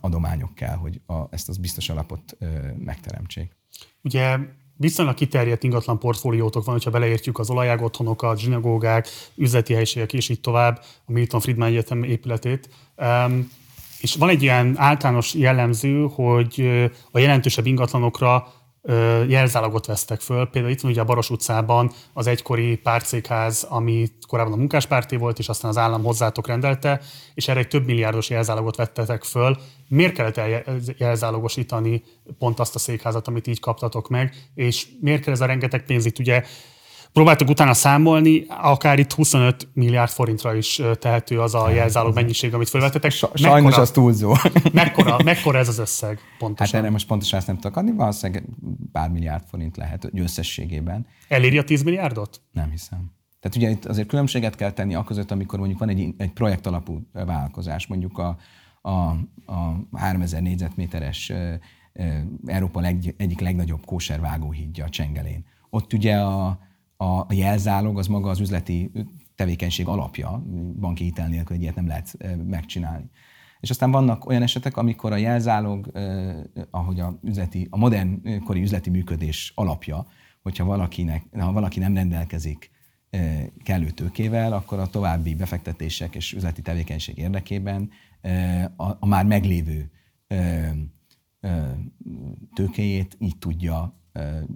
[0.00, 2.46] adományok kell, hogy a, ezt az biztos alapot ö,
[2.78, 3.56] megteremtsék.
[4.02, 4.38] Ugye
[4.76, 10.40] viszonylag kiterjedt ingatlan portfóliótok van, hogyha beleértjük az olajág otthonokat, zsinagógák, üzleti helyiségek és így
[10.40, 12.68] tovább, a Milton Friedman Egyetem épületét.
[12.96, 13.50] Um,
[14.02, 18.52] és van egy ilyen általános jellemző, hogy a jelentősebb ingatlanokra
[19.28, 20.46] jelzálogot vesztek föl.
[20.46, 25.38] Például itt van ugye a Baros utcában az egykori pártszékház, ami korábban a munkáspárté volt,
[25.38, 27.00] és aztán az állam hozzátok rendelte,
[27.34, 29.56] és erre egy több milliárdos jelzálogot vettetek föl.
[29.88, 30.40] Miért kellett
[30.98, 32.02] jelzálogosítani
[32.38, 36.04] pont azt a székházat, amit így kaptatok meg, és miért kell ez a rengeteg pénz
[36.04, 36.44] itt ugye
[37.12, 42.68] Próbáltuk utána számolni, akár itt 25 milliárd forintra is tehető az a jelzálog mennyiség, amit
[42.68, 43.10] felvettetek.
[43.10, 44.34] Sajnos mekkora, az túlzó.
[44.72, 46.74] Mekkora, mekkora ez az összeg pontosan?
[46.74, 48.44] Hát erre most pontosan ezt nem tudok adni, valószínűleg
[48.92, 51.06] pár milliárd forint lehet összességében.
[51.28, 52.40] Eléri a 10 milliárdot?
[52.52, 53.12] Nem hiszem.
[53.40, 56.66] Tehát ugye itt azért különbséget kell tenni a között, amikor mondjuk van egy, egy projekt
[56.66, 58.36] alapú vállalkozás, mondjuk a,
[58.82, 58.90] a,
[59.46, 61.32] a 3000 négyzetméteres
[62.46, 65.44] Európa leg, egyik legnagyobb kóservágóhídja a Csengelén.
[65.70, 66.58] Ott ugye a,
[67.02, 68.90] a jelzálog az maga az üzleti
[69.34, 70.42] tevékenység alapja,
[70.80, 72.16] banki hitel nélkül egy ilyet nem lehet
[72.46, 73.10] megcsinálni.
[73.60, 75.90] És aztán vannak olyan esetek, amikor a jelzálog,
[76.70, 80.06] ahogy a, üzleti, a modern kori üzleti működés alapja,
[80.42, 82.70] hogyha valakinek, ha valaki nem rendelkezik
[83.62, 87.90] kellő tőkével, akkor a további befektetések és üzleti tevékenység érdekében
[88.76, 89.90] a, a már meglévő
[92.54, 94.00] tőkéjét így tudja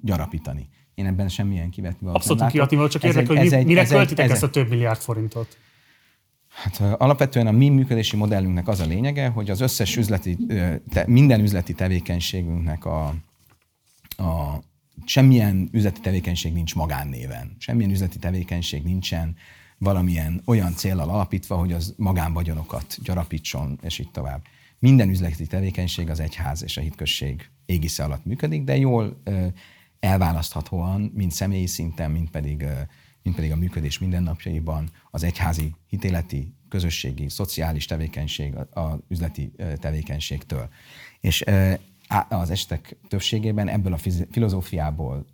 [0.03, 0.69] gyarapítani.
[0.97, 4.51] Én ebben semmilyen kivetni Abszolút kreatív, csak érdekel, hogy mire ez költitek egy, ezt a
[4.51, 5.59] több milliárd forintot?
[6.49, 10.37] Hát alapvetően a mi működési modellünknek az a lényege, hogy az összes üzleti,
[10.91, 13.07] te, minden üzleti tevékenységünknek a,
[14.17, 14.63] a
[15.05, 17.57] semmilyen üzleti tevékenység nincs magánnéven.
[17.59, 19.37] Semmilyen üzleti tevékenység nincsen
[19.79, 24.43] valamilyen olyan célral alapítva, hogy az magánvagyonokat gyarapítson, és így tovább.
[24.79, 29.23] Minden üzleti tevékenység az egyház és a hitközség égisze alatt működik, de jól
[30.01, 32.65] elválaszthatóan, mind személyi szinten, mind pedig,
[33.23, 40.69] mind pedig a működés mindennapjaiban az egyházi hitéleti, közösségi, szociális tevékenység az üzleti tevékenységtől.
[41.21, 41.45] És
[42.29, 43.99] az estek többségében ebből a
[44.31, 45.27] filozófiából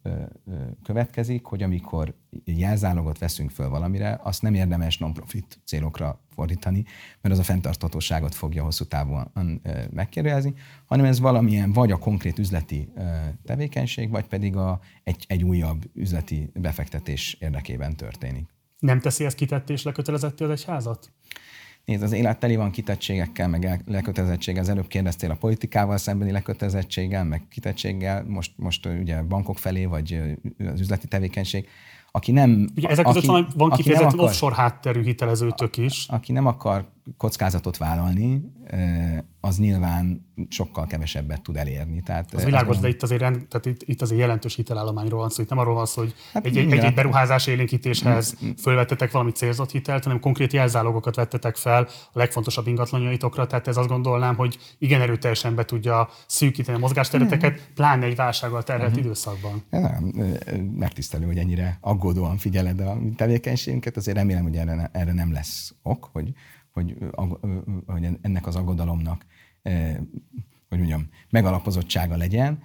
[0.82, 6.84] következik, hogy amikor jelzálogot veszünk föl valamire, azt nem érdemes non-profit célokra fordítani,
[7.20, 9.32] mert az a fenntarthatóságot fogja hosszú távon
[9.90, 10.54] megkérdezni,
[10.86, 12.92] hanem ez valamilyen vagy a konkrét üzleti
[13.44, 18.48] tevékenység, vagy pedig a, egy, egy újabb üzleti befektetés érdekében történik.
[18.78, 21.12] Nem teszi ezt kitettés lekötelezetté az egyházat?
[21.84, 24.62] Nézd, az élet teli van kitettségekkel, meg lekötelezettséggel.
[24.62, 30.20] Az előbb kérdeztél a politikával szembeni lekötelezettséggel, meg kitettséggel, most, most ugye bankok felé, vagy
[30.72, 31.68] az üzleti tevékenység.
[32.10, 32.66] Aki nem...
[32.76, 36.06] Ugye ezek között aki, van, van kifejezett offshore hátterű hitelezőtök is.
[36.08, 38.42] Aki nem akar kockázatot vállalni,
[39.40, 42.02] az nyilván sokkal kevesebbet tud elérni.
[42.02, 45.42] Tehát az világos, de itt azért, tehát itt, itt azért jelentős hitelállományról van szó.
[45.42, 48.50] Itt nem arról van szó, hogy hát egy, egy, egy beruházás élénkítéshez mm, mm.
[48.50, 51.82] fölvettetek valami célzott hitelt, hanem konkrét jelzálogokat vettetek fel
[52.12, 53.46] a legfontosabb ingatlanjaitokra.
[53.46, 58.62] Tehát ez azt gondolnám, hogy igen erőteljesen be tudja szűkíteni a mozgásterületeket, pláne egy válsággal
[58.62, 59.04] terhelt uh-huh.
[59.04, 59.62] időszakban.
[59.70, 60.12] Nem,
[60.74, 63.96] megtisztelő, hogy ennyire aggódóan figyeled a tevékenységünket.
[63.96, 66.32] Azért remélem, hogy erre, erre nem lesz ok, hogy
[66.72, 66.96] hogy,
[67.86, 69.26] hogy ennek az aggodalomnak,
[70.68, 72.62] hogy mondjam, megalapozottsága legyen.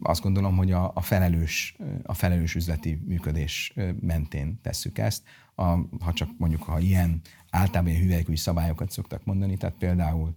[0.00, 5.22] Azt gondolom, hogy a, a, felelős, a felelős üzleti működés mentén tesszük ezt.
[5.54, 5.64] A,
[6.00, 10.34] ha csak mondjuk, ha ilyen általában ilyen hüvelykúj szabályokat szoktak mondani, tehát például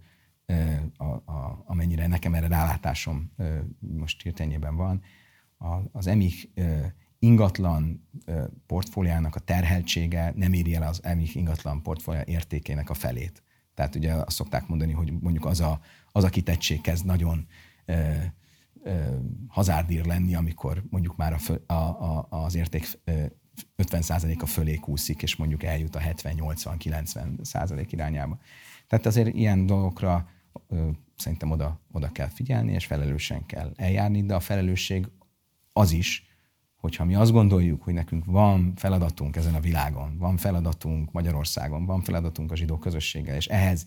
[0.96, 3.32] a, a, amennyire nekem erre rálátásom
[3.78, 5.02] most hirtenyében van,
[5.92, 6.48] az EMIH
[7.22, 8.08] ingatlan
[8.66, 13.42] portfóliának a terheltsége nem éri el az EMIK ingatlan portfóliá értékének a felét.
[13.74, 15.80] Tehát ugye azt szokták mondani, hogy mondjuk az a,
[16.12, 17.46] az a kitettség kezd nagyon
[17.84, 18.12] ö,
[18.82, 19.16] ö,
[19.48, 22.98] hazárdír lenni, amikor mondjuk már a, a, a, az érték
[23.76, 28.38] 50%-a fölé kúszik, és mondjuk eljut a 70-80-90% irányába.
[28.86, 30.28] Tehát azért ilyen dolgokra
[30.68, 35.08] ö, szerintem oda, oda kell figyelni, és felelősen kell eljárni, de a felelősség
[35.72, 36.31] az is,
[36.82, 42.02] hogyha mi azt gondoljuk, hogy nekünk van feladatunk ezen a világon, van feladatunk Magyarországon, van
[42.02, 43.86] feladatunk a zsidó közösséggel, és ehhez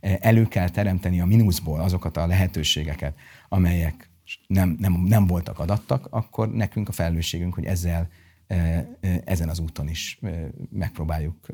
[0.00, 3.14] eh, elő kell teremteni a mínuszból azokat a lehetőségeket,
[3.48, 4.10] amelyek
[4.46, 8.08] nem, nem, nem voltak adattak, akkor nekünk a felelősségünk, hogy ezzel
[8.46, 10.18] eh, eh, ezen az úton is
[10.70, 11.46] megpróbáljuk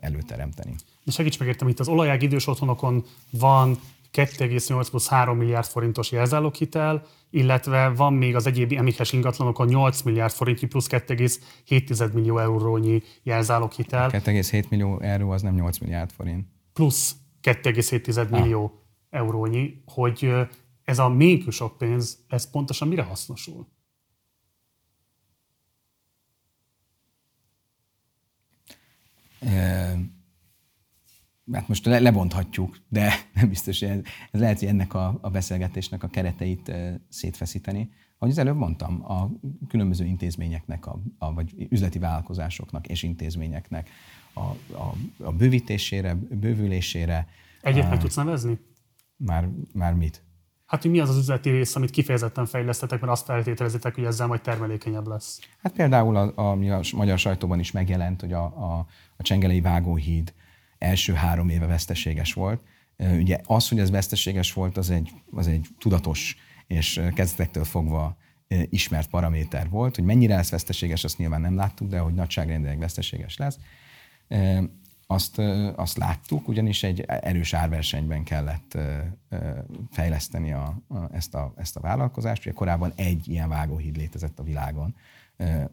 [0.00, 0.74] előteremteni.
[1.04, 3.78] De segíts meg értem, itt az olajág idős otthonokon van
[4.14, 10.32] 2,8 plusz 3 milliárd forintos jelzáloghitel, illetve van még az egyéb emikes ingatlanokon 8 milliárd
[10.32, 14.10] forintnyi plusz 2,7 millió eurónyi jelzáloghitel.
[14.10, 16.46] 2,7 millió euró az nem 8 milliárd forint.
[16.72, 19.20] Plusz 2,7 millió ah.
[19.20, 20.32] eurónyi, hogy
[20.84, 23.72] ez a még sok pénz, ez pontosan mire hasznosul?
[31.52, 34.00] Hát most le, lebonthatjuk, de nem biztos, hogy ez,
[34.30, 36.72] ez lehet, hogy ennek a, a beszélgetésnek a kereteit
[37.08, 37.90] szétfeszíteni.
[38.18, 39.30] Ahogy az előbb mondtam, a
[39.68, 43.90] különböző intézményeknek, a, a, vagy üzleti vállalkozásoknak és intézményeknek
[44.32, 44.40] a,
[44.74, 47.26] a, a bővítésére, bővülésére.
[47.60, 48.58] Egyet meg tudsz nevezni?
[49.16, 50.22] Már, már mit?
[50.66, 54.26] Hát, hogy mi az az üzleti rész, amit kifejezetten fejlesztetek, mert azt feltételezitek, hogy ezzel
[54.26, 55.40] majd termelékenyebb lesz?
[55.62, 60.34] Hát például, a, ami a magyar sajtóban is megjelent, hogy a, a, a Csengelei Vágóhíd
[60.84, 62.62] első három éve veszteséges volt.
[62.98, 68.16] Ugye az, hogy ez veszteséges volt, az egy, az egy tudatos és kezdetektől fogva
[68.70, 73.36] ismert paraméter volt, hogy mennyire lesz veszteséges, azt nyilván nem láttuk, de hogy nagyságrendileg veszteséges
[73.36, 73.58] lesz.
[75.06, 75.38] Azt,
[75.76, 78.78] azt láttuk, ugyanis egy erős árversenyben kellett
[79.90, 82.46] fejleszteni a, a, ezt, a, ezt a vállalkozást.
[82.46, 84.94] Ugye korábban egy ilyen vágóhíd létezett a világon,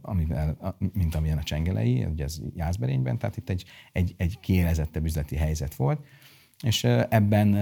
[0.02, 5.36] amivel, mint amilyen a csengelei, ugye ez Jászberényben, tehát itt egy, egy, egy kiélezettebb üzleti
[5.36, 6.06] helyzet volt,
[6.64, 7.56] és ebben,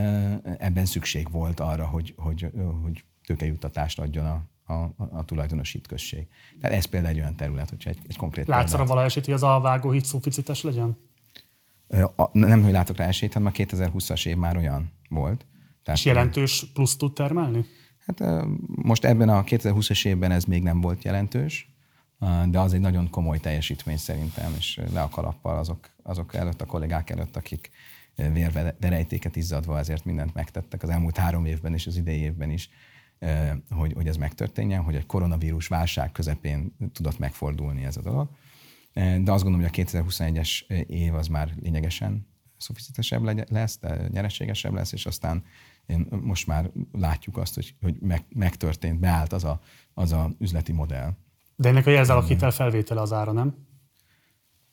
[0.59, 2.51] ebben szükség volt arra, hogy, hogy,
[2.83, 6.27] hogy tőkejuttatást adjon a, a, a tulajdonosi község.
[6.61, 9.33] Tehát ez például egy olyan terület, hogyha egy, egy konkrét Látsz arra vala esélyt, hogy
[9.33, 10.97] az a vágóhíd szuficites legyen?
[12.15, 15.45] A, nem, hogy látok rá esélyt, hanem a 2020-as év már olyan volt.
[15.83, 17.65] Tehát, és jelentős plusz tud termelni?
[18.05, 21.69] Hát most ebben a 2020-as évben ez még nem volt jelentős,
[22.49, 26.65] de az egy nagyon komoly teljesítmény szerintem, és le a kalappal azok, azok előtt, a
[26.65, 27.69] kollégák előtt, akik
[28.15, 32.69] vérverejtéket izzadva ezért mindent megtettek az elmúlt három évben és az idei évben is,
[33.69, 38.29] hogy, hogy ez megtörténjen, hogy egy koronavírus válság közepén tudott megfordulni ez a dolog.
[38.93, 44.91] De azt gondolom, hogy a 2021-es év az már lényegesen szofisztesebb lesz, de nyereségesebb lesz,
[44.91, 45.43] és aztán
[46.09, 49.61] most már látjuk azt, hogy, hogy meg, megtörtént, beállt az a,
[49.93, 51.13] az a üzleti modell,
[51.59, 53.55] de ennek a jelzáloghitel felvétele az ára, nem?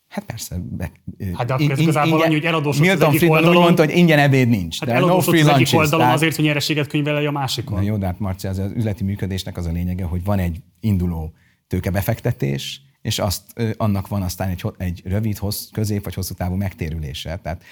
[0.09, 0.57] Hát persze.
[0.71, 0.91] Be,
[1.35, 3.63] hát de akkor ez igazából annyi, hogy eladósodsz az egyik Friedman oldalon.
[3.63, 4.81] mondta, hogy ingyen ebéd nincs.
[4.81, 6.15] Hát eladósodsz no az egyik oldalon tehát...
[6.15, 7.79] azért, hogy nyereséget könyvelje a másikon.
[7.79, 10.61] Na jó, de hát Marci, az, az üzleti működésnek az a lényege, hogy van egy
[10.81, 11.33] induló
[11.67, 13.43] tőkebefektetés, és azt,
[13.77, 17.37] annak van aztán egy, egy rövid, hossz, közép vagy hosszú távú megtérülése.
[17.43, 17.63] Tehát,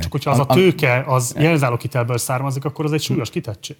[0.00, 3.76] Csak hogyha az a, a tőke az jelzáloghitelből származik, akkor az egy súlyos kitettség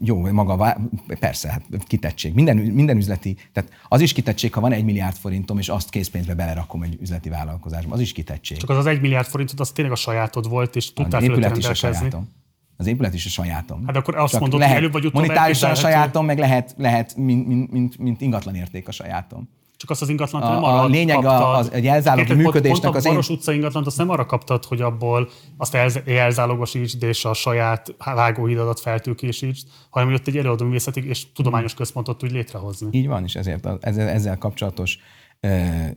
[0.00, 0.76] jó, maga,
[1.20, 2.34] persze, hát kitettség.
[2.34, 6.34] Minden, minden üzleti, tehát az is kitettség, ha van egy milliárd forintom, és azt készpénzbe
[6.34, 8.56] belerakom egy üzleti vállalkozásba, az is kitettség.
[8.56, 11.56] Csak az az egy milliárd forintot, az tényleg a sajátod volt, és tudtál Az épület
[11.56, 12.28] is a sajátom.
[12.76, 13.86] Az épület is a sajátom.
[13.86, 16.74] Hát akkor azt Csak mondod, lehet, hogy előbb vagy utóbb Monetárisan a sajátom, meg lehet,
[16.78, 19.48] lehet mint, mint, mint, mint ingatlan érték a sajátom
[19.84, 21.40] csak azt az ingatlant a, nem arra A lényeg kaptad.
[21.40, 23.36] a, az, a jelzálogi működésnek pont, az a Baros én...
[23.36, 29.66] utca ingatlant azt nem arra kaptad, hogy abból azt jelzálogosítsd és a saját vágóhidadat feltőkésítsd,
[29.90, 32.88] hanem hogy ott egy előadó művészeti és tudományos központot tudj létrehozni.
[32.90, 34.98] Így van, és ezért a, ezzel, ezzel kapcsolatos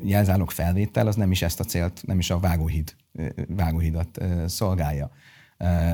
[0.03, 2.95] jelzálog felvétel az nem is ezt a célt, nem is a vágóhíd,
[3.48, 5.09] vágóhidat szolgálja.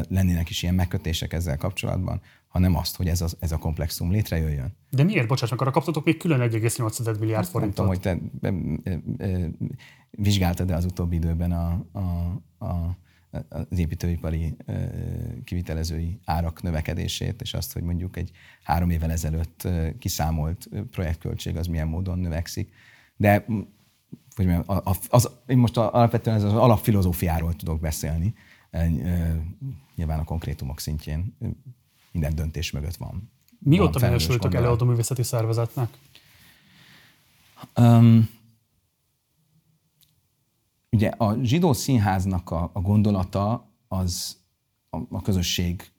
[0.10, 2.22] Lennének is ilyen megkötések ezzel kapcsolatban,
[2.54, 4.76] hanem azt, hogy ez a, ez a komplexum létrejöjjön.
[4.90, 7.86] De miért, bocsáss meg, arra kaptatok még külön 1,8 milliárd forintot?
[7.88, 8.78] Nem tudom, hogy te
[10.12, 12.00] vizsgáltad-e az utóbbi időben a, a,
[12.66, 12.98] a,
[13.50, 14.56] az építőipari
[15.44, 18.32] kivitelezői árak növekedését, és azt, hogy mondjuk egy
[18.64, 19.68] három évvel ezelőtt
[20.00, 22.74] kiszámolt projektköltség az milyen módon növekszik.
[23.18, 23.46] De
[24.36, 28.34] hogy mondjam, az, az, én most alapvetően az alapfilozófiáról tudok beszélni,
[29.96, 31.38] nyilván a konkrétumok szintjén
[32.14, 33.32] minden döntés mögött van.
[33.60, 35.98] Mióta minősültök előadó művészeti szervezetnek?
[37.78, 38.30] Um,
[40.92, 44.38] ugye a zsidó színháznak a, a gondolata az
[44.90, 45.92] a, a közösség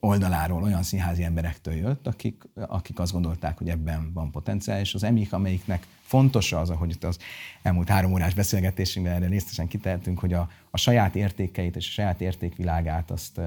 [0.00, 5.02] oldaláról olyan színházi emberektől jött, akik, akik azt gondolták, hogy ebben van potenciál, és az
[5.02, 7.18] emik, amelyiknek fontos az, ahogy itt az
[7.62, 12.20] elmúlt három órás beszélgetésünkben erre részletesen kitehetünk, hogy a, a saját értékeit és a saját
[12.20, 13.40] értékvilágát azt,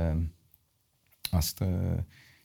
[1.33, 1.63] azt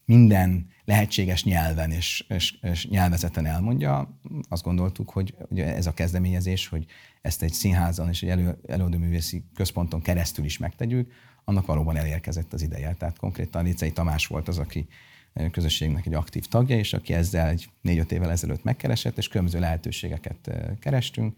[0.05, 4.18] minden lehetséges nyelven és, és, és nyelvezeten elmondja.
[4.48, 6.86] Azt gondoltuk, hogy, hogy ez a kezdeményezés, hogy
[7.23, 11.12] ezt egy színházon és egy elő, előadóművészi központon keresztül is megtegyük,
[11.44, 12.94] annak valóban elérkezett az ideje.
[12.94, 14.86] Tehát konkrétan Licei Tamás volt az, aki
[15.50, 20.50] közösségnek egy aktív tagja, és aki ezzel egy négy-öt évvel ezelőtt megkeresett, és különböző lehetőségeket
[20.81, 21.36] kerestünk.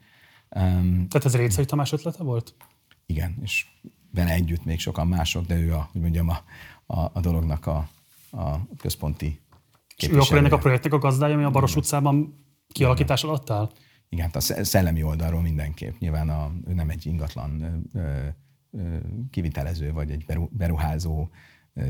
[0.48, 2.54] Tehát ez Récei Tamás ötlete volt?
[3.06, 3.66] Igen, és
[4.10, 6.44] vele együtt még sokan mások, de ő a, hogy mondjam, a,
[6.90, 7.88] a, a dolognak a,
[8.30, 9.40] a központi
[9.96, 13.70] És ő akkor ennek a projektnek a gazdája, ami a Baros utcában kialakítás alatt áll?
[14.08, 15.98] Igen, a szellemi oldalról mindenképp.
[15.98, 18.26] Nyilván a, ő nem egy ingatlan ö,
[18.70, 18.96] ö,
[19.30, 21.28] kivitelező, vagy egy beruházó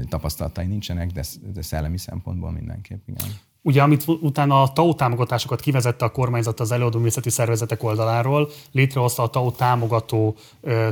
[0.09, 3.27] tapasztalatai nincsenek, de, de szellemi szempontból mindenképp, igen.
[3.62, 9.31] Ugye, amit utána a TAO támogatásokat kivezette a kormányzat az előadóművészeti szervezetek oldaláról, létrehozta a
[9.31, 10.36] TAO támogató,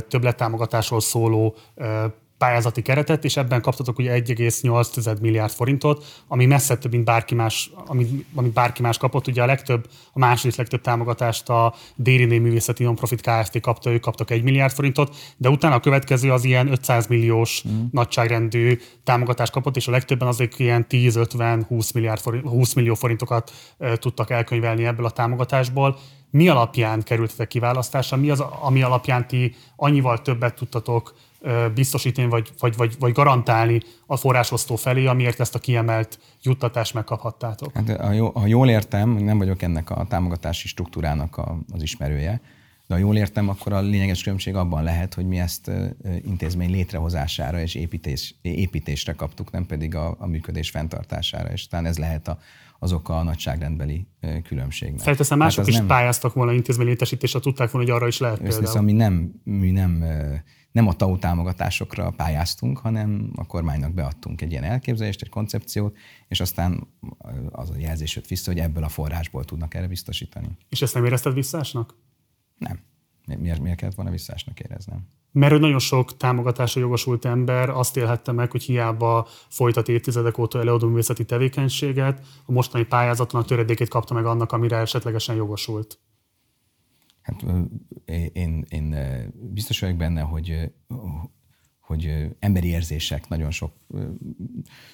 [0.07, 1.55] többlettámogatásról szóló
[2.37, 7.71] pályázati keretet, és ebben kaptatok ugye 1,8 milliárd forintot, ami messze több, mint bárki más,
[7.85, 9.27] amit, amit bárki más kapott.
[9.27, 13.59] Ugye a legtöbb, a második legtöbb támogatást a Déri Művészeti Nonprofit Kft.
[13.59, 17.85] kapta, ők kaptak 1 milliárd forintot, de utána a következő az ilyen 500 milliós mm.
[17.91, 23.95] nagyságrendű támogatást kapott, és a legtöbben azért ilyen 10-50-20 milliárd forint, 20 millió forintokat e,
[23.95, 25.97] tudtak elkönyvelni ebből a támogatásból
[26.31, 31.15] mi alapján kerültetek kiválasztásra, mi az, ami alapján ti annyival többet tudtatok
[31.73, 37.71] biztosítani, vagy, vagy, vagy, vagy garantálni a forrásosztó felé, amiért ezt a kiemelt juttatást megkaphattátok?
[37.73, 42.41] Hát, ha, jó, ha jól értem, nem vagyok ennek a támogatási struktúrának a, az ismerője,
[42.87, 45.71] de ha jól értem, akkor a lényeges különbség abban lehet, hogy mi ezt
[46.21, 51.97] intézmény létrehozására és építés, építésre kaptuk, nem pedig a, a működés fenntartására, és talán ez
[51.97, 52.39] lehet a,
[52.79, 54.07] az oka a nagyságrendbeli
[54.43, 54.99] különbségnek.
[54.99, 55.87] Felteszem, mások is nem...
[55.87, 58.81] pályáztak volna intézmény létesítésre, tudták volna, hogy arra is lehet például.
[58.81, 60.03] mi nem, mi nem
[60.77, 65.97] nem a TAU támogatásokra pályáztunk, hanem a kormánynak beadtunk egy ilyen elképzelést, egy koncepciót,
[66.27, 66.87] és aztán
[67.51, 70.47] az a jelzés jött vissza, hogy ebből a forrásból tudnak erre biztosítani.
[70.69, 71.95] És ezt nem érezted visszásnak?
[72.57, 72.79] Nem.
[73.39, 75.07] Miért, miért kellett volna visszásnak éreznem?
[75.31, 80.87] Mert nagyon sok támogatásra jogosult ember azt élhette meg, hogy hiába folytat évtizedek óta előadó
[80.87, 85.99] művészeti tevékenységet, a mostani pályázaton a töredékét kapta meg annak, amire esetlegesen jogosult.
[87.27, 87.43] Hát
[88.33, 88.95] én, én
[89.31, 90.71] biztos vagyok benne, hogy,
[91.79, 93.73] hogy emberi érzések nagyon sok,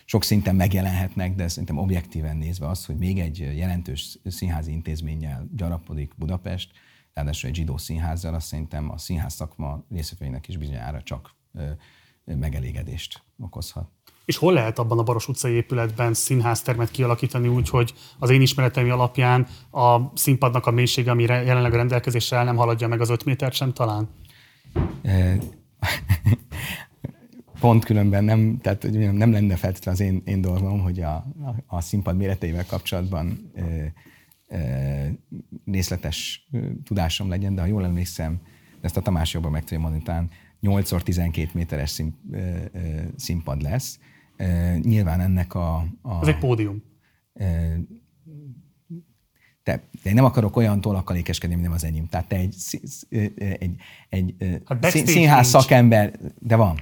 [0.06, 6.14] sok szinten megjelenhetnek, de szerintem objektíven nézve az, hogy még egy jelentős színházi intézménnyel gyarapodik
[6.18, 6.72] Budapest,
[7.14, 11.36] ráadásul egy zsidó színházzal, azt szerintem a színház szakma részvevőinek is bizonyára csak
[12.26, 13.90] megelégedést okozhat.
[14.26, 18.92] És hol lehet abban a Baros utcai épületben színháztermet kialakítani úgy, hogy az én ismereteim
[18.92, 23.26] alapján a színpadnak a mélysége, ami jelenleg a rendelkezésre el nem haladja meg az öt
[23.26, 24.10] métert sem talán?
[27.60, 31.82] Pont különben nem, tehát nem lenne feltétlenül az én, én dolgom, hogy a, a, a
[31.82, 33.94] színpad méreteivel kapcsolatban e,
[34.58, 35.12] e,
[35.66, 36.48] részletes
[36.84, 38.42] tudásom legyen, de ha jól emlékszem,
[38.82, 40.30] ezt a Tamás jobban meg tudja mondani, talán
[40.62, 42.16] 8x12 méteres szín,
[43.16, 44.00] színpad lesz,
[44.82, 45.76] Nyilván ennek a...
[46.02, 46.84] a Ez egy pódium.
[49.64, 52.08] Te, de én nem akarok olyan tollakkal ékeskedni, mint nem az enyém.
[52.08, 52.56] Tehát te egy,
[53.60, 53.76] egy,
[54.10, 55.64] egy hát színház nincs.
[55.64, 56.80] szakember, de van.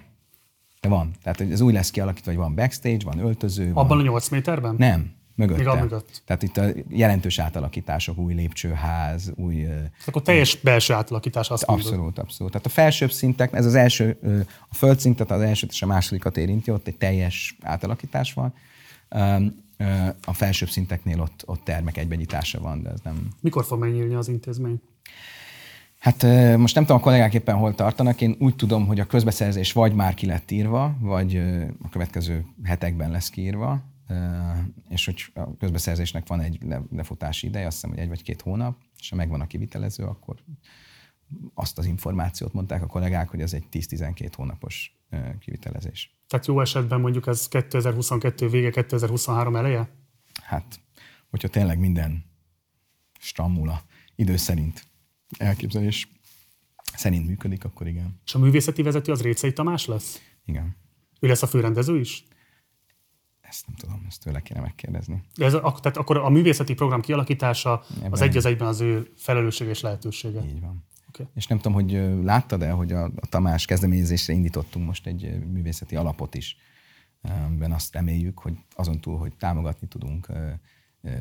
[0.82, 1.12] De van.
[1.24, 3.70] Tehát ez úgy lesz kialakítva, hogy van backstage, van öltöző.
[3.70, 4.00] Abban van...
[4.00, 4.76] a 8 méterben?
[4.78, 5.74] Nem mögötte.
[5.74, 6.22] Még mögött.
[6.26, 9.68] Tehát itt a jelentős átalakítások, új lépcsőház, új...
[10.06, 12.20] Akkor teljes belső átalakítás azt Abszolút, mondod.
[12.20, 12.52] abszolút.
[12.52, 14.18] Tehát a felsőbb szintek, ez az első,
[14.70, 18.54] a földszintet, az elsőt és a másodikat érinti, ott egy teljes átalakítás van.
[20.26, 23.28] A felsőbb szinteknél ott, ott termek egybegyítása van, de ez nem...
[23.40, 24.82] Mikor fog megnyílni az intézmény?
[26.00, 26.24] Hát
[26.58, 28.22] most nem tudom a kollégák éppen hol tartanak.
[28.22, 31.36] Én úgy tudom, hogy a közbeszerzés vagy már ki lett írva, vagy
[31.84, 33.82] a következő hetekben lesz kiírva
[34.90, 38.78] és hogy a közbeszerzésnek van egy lefutási ideje, azt hiszem, hogy egy vagy két hónap,
[39.00, 40.36] és ha megvan a kivitelező, akkor
[41.54, 45.00] azt az információt mondták a kollégák, hogy ez egy 10-12 hónapos
[45.40, 46.18] kivitelezés.
[46.28, 49.90] Tehát jó esetben mondjuk ez 2022 vége, 2023 eleje?
[50.44, 50.80] Hát,
[51.30, 52.26] hogyha tényleg minden
[53.20, 53.82] stammul a
[54.16, 54.88] idő szerint
[55.38, 56.10] elképzelés
[56.96, 58.20] szerint működik, akkor igen.
[58.26, 60.22] És a művészeti vezető az Récei Tamás lesz?
[60.46, 60.76] Igen.
[61.20, 62.24] Ő lesz a főrendező is?
[63.52, 65.24] Ezt nem tudom, ezt tőle kéne megkérdezni.
[65.36, 69.12] De ez, tehát akkor a művészeti program kialakítása Ebben az egy az egyben az ő
[69.16, 70.44] felelősség és lehetősége.
[70.46, 70.84] Így van.
[71.10, 71.26] Okay.
[71.34, 71.92] És nem tudom, hogy
[72.24, 76.58] láttad-e, hogy a, a Tamás kezdeményezésre indítottunk most egy művészeti alapot is,
[77.46, 80.28] amiben azt reméljük, hogy azon túl, hogy támogatni tudunk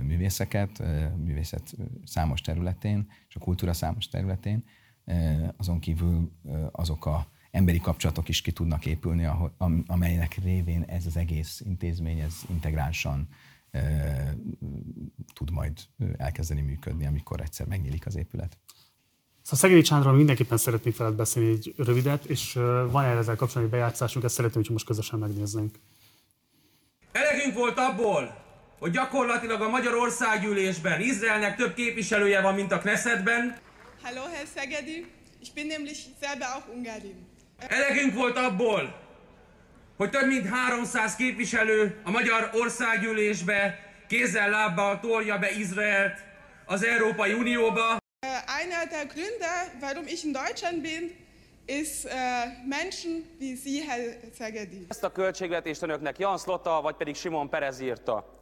[0.02, 0.82] művészeket,
[1.16, 4.64] művészet számos területén, és a kultúra számos területén,
[5.56, 6.30] azon kívül
[6.72, 9.28] azok a emberi kapcsolatok is ki tudnak épülni,
[9.86, 13.28] amelynek révén ez az egész intézmény, ez integránsan
[15.34, 15.78] tud majd
[16.16, 18.58] elkezdeni működni, amikor egyszer megnyílik az épület.
[19.42, 22.52] Szóval Szegedi Csándról mindenképpen szeretnék veled beszélni egy rövidet, és
[22.90, 25.78] van erre ezzel kapcsolatban egy bejátszásunk, ezt szeretném, hogy most közösen megnéznénk.
[27.12, 28.44] Elegünk volt abból,
[28.78, 33.58] hogy gyakorlatilag a Magyar Országgyűlésben Izraelnek több képviselője van, mint a Knessetben.
[34.02, 35.06] Hallo, Herr Szegedi.
[35.40, 37.28] Ich bin nämlich selber auch Ungarin.
[37.68, 39.00] Elegünk volt abból,
[39.96, 46.18] hogy több mint 300 képviselő a Magyar Országgyűlésbe kézzel lábbal tolja be Izraelt
[46.66, 47.98] az Európai Unióba.
[48.26, 48.30] Äh,
[48.62, 51.10] einer der Gründe, warum ich in Deutschland bin,
[51.66, 52.12] ist äh,
[52.66, 54.00] Menschen wie Sie, Herr
[54.38, 54.86] Szegedi.
[54.88, 58.38] Ezt a költségvetést önöknek Jan Slota, vagy pedig Simon Perez írta.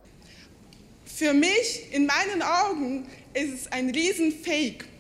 [1.17, 4.98] Für mich, in meinen Augen, ist es ein Riesenfake.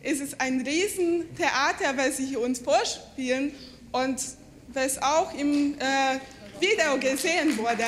[0.00, 3.52] Es ist ein Riesentheater, was sie uns vorspielen
[3.90, 4.20] und
[4.68, 6.20] was auch im äh,
[6.60, 7.84] Video gesehen wurde.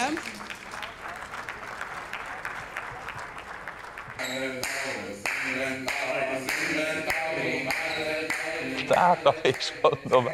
[8.89, 10.29] Álltam és mondom,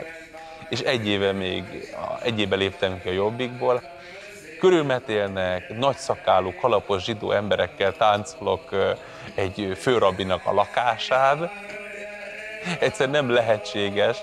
[0.69, 1.65] és egy éve még,
[2.23, 3.83] egy éve léptem ki a Jobbikból,
[4.61, 8.71] körülmetélnek, nagyszakálú, kalapos zsidó emberekkel táncolok
[9.35, 11.51] egy főrabinak a lakásán.
[12.81, 14.17] Egyszer nem lehetséges.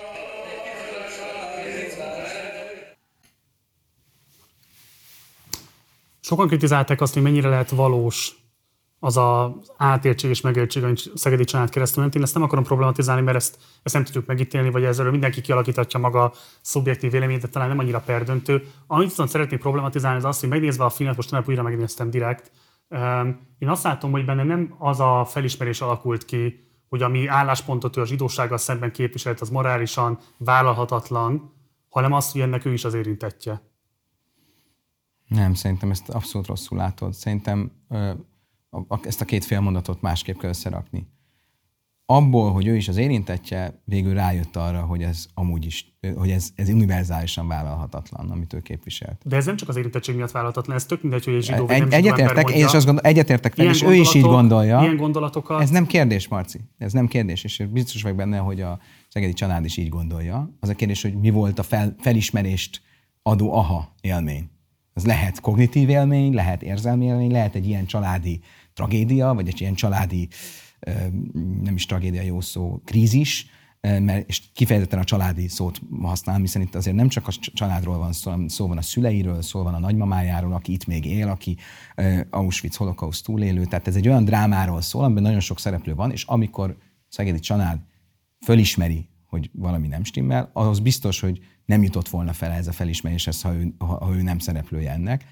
[6.20, 8.32] Sokan kritizálták azt, hogy mennyire lehet valós
[8.98, 12.14] az az átértség és megértség, amit Szegedi család keresztül ment.
[12.14, 16.00] Én ezt nem akarom problematizálni, mert ezt, ezt nem tudjuk megítélni, vagy ezzel mindenki kialakítatja
[16.00, 18.66] maga szubjektív véleményét, de talán nem annyira perdöntő.
[18.86, 22.50] Amit viszont szeretnék problematizálni, az az, hogy megnézve a filmet, most nem újra megnéztem direkt,
[23.58, 28.00] én azt látom, hogy benne nem az a felismerés alakult ki, hogy ami álláspontot ő
[28.00, 31.52] a zsidósággal szemben képviselt, az morálisan vállalhatatlan,
[31.88, 33.62] hanem az, hogy ennek ő is az érintettje.
[35.26, 37.12] Nem, szerintem ezt abszolút rosszul látod.
[37.12, 37.72] Szerintem
[39.02, 41.06] ezt a két félmondatot másképp kell összerakni.
[42.06, 46.50] Abból, hogy ő is az érintettje, végül rájött arra, hogy ez amúgy is, hogy ez,
[46.54, 49.22] ez univerzálisan vállalhatatlan, amit ő képviselt.
[49.24, 51.92] De ez nem csak az érintettség miatt vállalhatatlan, ez tök mindegy, hogy egy zsidó egy,
[51.92, 54.80] Egyetértek, én is azt gondol, egyetértek fel, és ő is így gondolja.
[54.80, 55.60] Ilyen gondolatokat.
[55.62, 56.60] Ez nem kérdés, Marci.
[56.78, 60.50] Ez nem kérdés, és biztos vagyok benne, hogy a Szegedi család is így gondolja.
[60.60, 62.80] Az a kérdés, hogy mi volt a fel, felismerést
[63.22, 64.50] adó aha élmény.
[64.94, 68.40] Ez lehet kognitív élmény, lehet érzelmi élmény, lehet egy ilyen családi
[68.72, 70.28] tragédia, vagy egy ilyen családi,
[71.62, 73.46] nem is tragédia jó szó, krízis,
[73.80, 78.12] mert, és kifejezetten a családi szót használom, hiszen itt azért nem csak a családról van
[78.12, 81.56] szó, szó van a szüleiről, szó van a nagymamájáról, aki itt még él, aki
[82.30, 83.64] Auschwitz holokauszt túlélő.
[83.64, 86.76] Tehát ez egy olyan drámáról szól, amiben nagyon sok szereplő van, és amikor
[87.08, 87.80] Szegedi család
[88.40, 93.42] fölismeri, hogy valami nem stimmel, ahhoz biztos, hogy nem jutott volna fel ez a felismeréshez,
[93.42, 95.24] ha ő, ha ő nem szereplője ennek.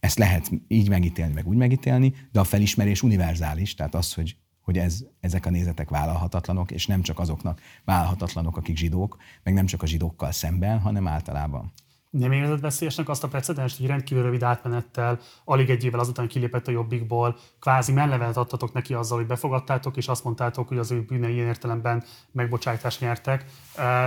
[0.00, 4.36] Ezt lehet így megítélni, meg úgy megítélni, de a felismerés univerzális, tehát az, hogy,
[4.70, 9.66] hogy ez, ezek a nézetek vállalhatatlanok, és nem csak azoknak vállalhatatlanok, akik zsidók, meg nem
[9.66, 11.72] csak a zsidókkal szemben, hanem általában.
[12.10, 16.68] Nem érzed veszélyesnek azt a precedens, hogy rendkívül rövid átmenettel, alig egy évvel azután kilépett
[16.68, 21.02] a jobbikból, kvázi mellevet adtatok neki azzal, hogy befogadtátok, és azt mondtátok, hogy az ő
[21.02, 23.44] bűnei ilyen értelemben megbocsájtást nyertek.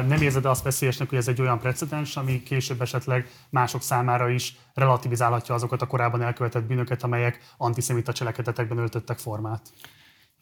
[0.08, 4.58] Nem érzed azt veszélyesnek, hogy ez egy olyan precedens, ami később esetleg mások számára is
[4.74, 9.62] relativizálhatja azokat a korábban elkövetett bűnöket, amelyek antiszemita cselekedetekben öltöttek formát?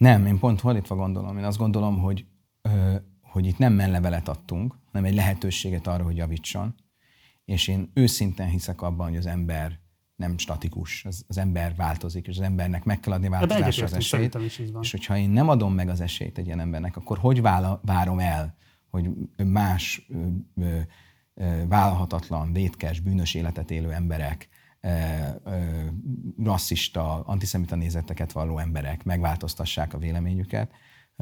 [0.02, 1.38] Nem, én pont fordítva gondolom.
[1.38, 2.26] Én azt gondolom, hogy,
[3.22, 6.76] hogy itt nem mellevelet adtunk, hanem egy lehetőséget arra, hogy javítson
[7.46, 9.80] és én őszintén hiszek abban, hogy az ember
[10.16, 14.38] nem statikus, az, az ember változik, és az embernek meg kell adni változásra az esélyt.
[14.82, 18.20] És hogyha én nem adom meg az esélyt egy ilyen embernek, akkor hogy vála, várom
[18.20, 18.56] el,
[18.90, 19.10] hogy
[19.46, 20.80] más ö, ö,
[21.34, 24.51] ö, vállalhatatlan, vétkes, bűnös életet élő emberek, ö, ö,
[26.44, 30.72] rasszista, antiszemita nézeteket valló emberek megváltoztassák a véleményüket,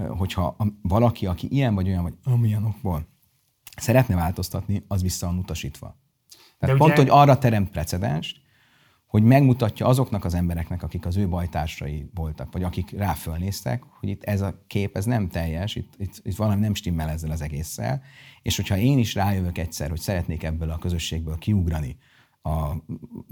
[0.08, 3.08] hogyha valaki, aki ilyen vagy olyan, vagy amilyen okból
[3.78, 5.98] szeretne változtatni, az vissza van utasítva.
[6.60, 7.02] Tehát De pont, ugye...
[7.02, 8.42] hogy arra teremt precedenst,
[9.06, 14.10] hogy megmutatja azoknak az embereknek, akik az ő bajtársai voltak, vagy akik rá fölnéztek, hogy
[14.10, 17.42] itt ez a kép, ez nem teljes, itt, itt, itt valami nem stimmel ezzel az
[17.42, 18.02] egésszel,
[18.42, 21.98] és hogyha én is rájövök egyszer, hogy szeretnék ebből a közösségből kiugrani,
[22.42, 22.76] a,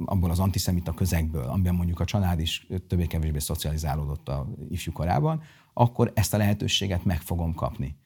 [0.06, 5.42] abból az antiszemita közegből, amiben mondjuk a család is többé-kevésbé szocializálódott a ifjú korában,
[5.74, 7.98] akkor ezt a lehetőséget meg fogom kapni.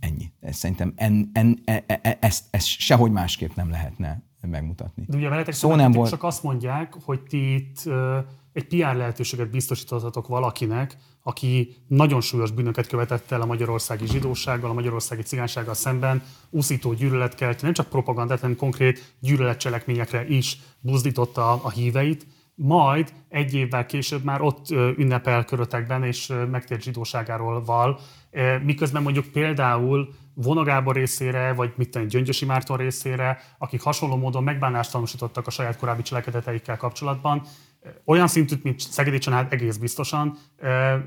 [0.00, 0.32] Ennyi.
[0.42, 5.04] Szerintem en, en, e, e, e, ezt, ezt sehogy másképp nem lehetne megmutatni.
[5.08, 6.10] De ugye veletek Szó nem volt...
[6.10, 7.82] csak azt mondják, hogy ti itt
[8.52, 14.74] egy PR lehetőséget biztosítottatok valakinek, aki nagyon súlyos bűnöket követett el a magyarországi zsidósággal, a
[14.74, 22.26] magyarországi cigánysággal szemben, úszító gyűlöletkelt, nem csak propagandát, hanem konkrét gyűlöletcselekményekre is buzdította a híveit,
[22.54, 28.00] majd egy évvel később már ott ünnepel körötekben és megtért zsidóságáról val,
[28.62, 34.42] miközben mondjuk például Vona Gábor részére, vagy mit tenni, Gyöngyösi Márton részére, akik hasonló módon
[34.42, 37.42] megbánást tanúsítottak a saját korábbi cselekedeteikkel kapcsolatban,
[38.04, 40.38] olyan szintű, mint Szegedi Csanád egész biztosan,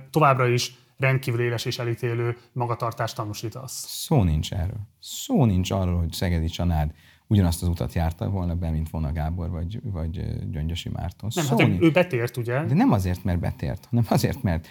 [0.09, 3.85] továbbra is rendkívül éles és elítélő magatartást tanúsítasz.
[3.87, 4.79] Szó nincs erről.
[4.99, 6.91] Szó nincs arról, hogy Szegedi Csanád
[7.27, 11.29] ugyanazt az utat járta volna be, mint Vona Gábor vagy, vagy Gyöngyösi Márton.
[11.35, 12.63] Nem, hát ő betért, ugye?
[12.63, 14.67] De nem azért, mert betért, hanem azért, mert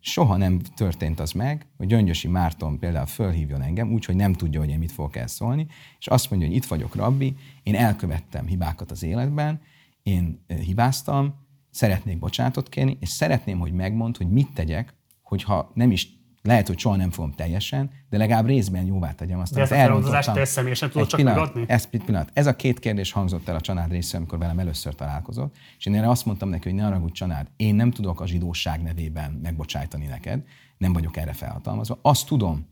[0.00, 4.68] soha nem történt az meg, hogy Gyöngyösi Márton például fölhívjon engem, úgyhogy nem tudja, hogy
[4.68, 5.66] én mit fogok elszólni,
[5.98, 9.60] és azt mondja, hogy itt vagyok, rabbi, én elkövettem hibákat az életben,
[10.04, 11.34] én hibáztam,
[11.70, 16.08] szeretnék bocsánatot kérni, és szeretném, hogy megmond, hogy mit tegyek, hogyha nem is
[16.42, 19.54] lehet, hogy soha nem fogom teljesen, de legalább részben jóvá tegyem azt.
[19.54, 21.64] De ezt a feloldozást te személyesen tudod csak pillanat, megadni?
[21.72, 22.30] Ez, pillanat.
[22.32, 25.94] ez a két kérdés hangzott el a Csanád részéről, amikor velem először találkozott, és én
[25.94, 30.06] erre azt mondtam neki, hogy ne haragudj Csanád, én nem tudok a zsidóság nevében megbocsájtani
[30.06, 30.42] neked,
[30.78, 31.98] nem vagyok erre felhatalmazva.
[32.02, 32.66] Azt tudom,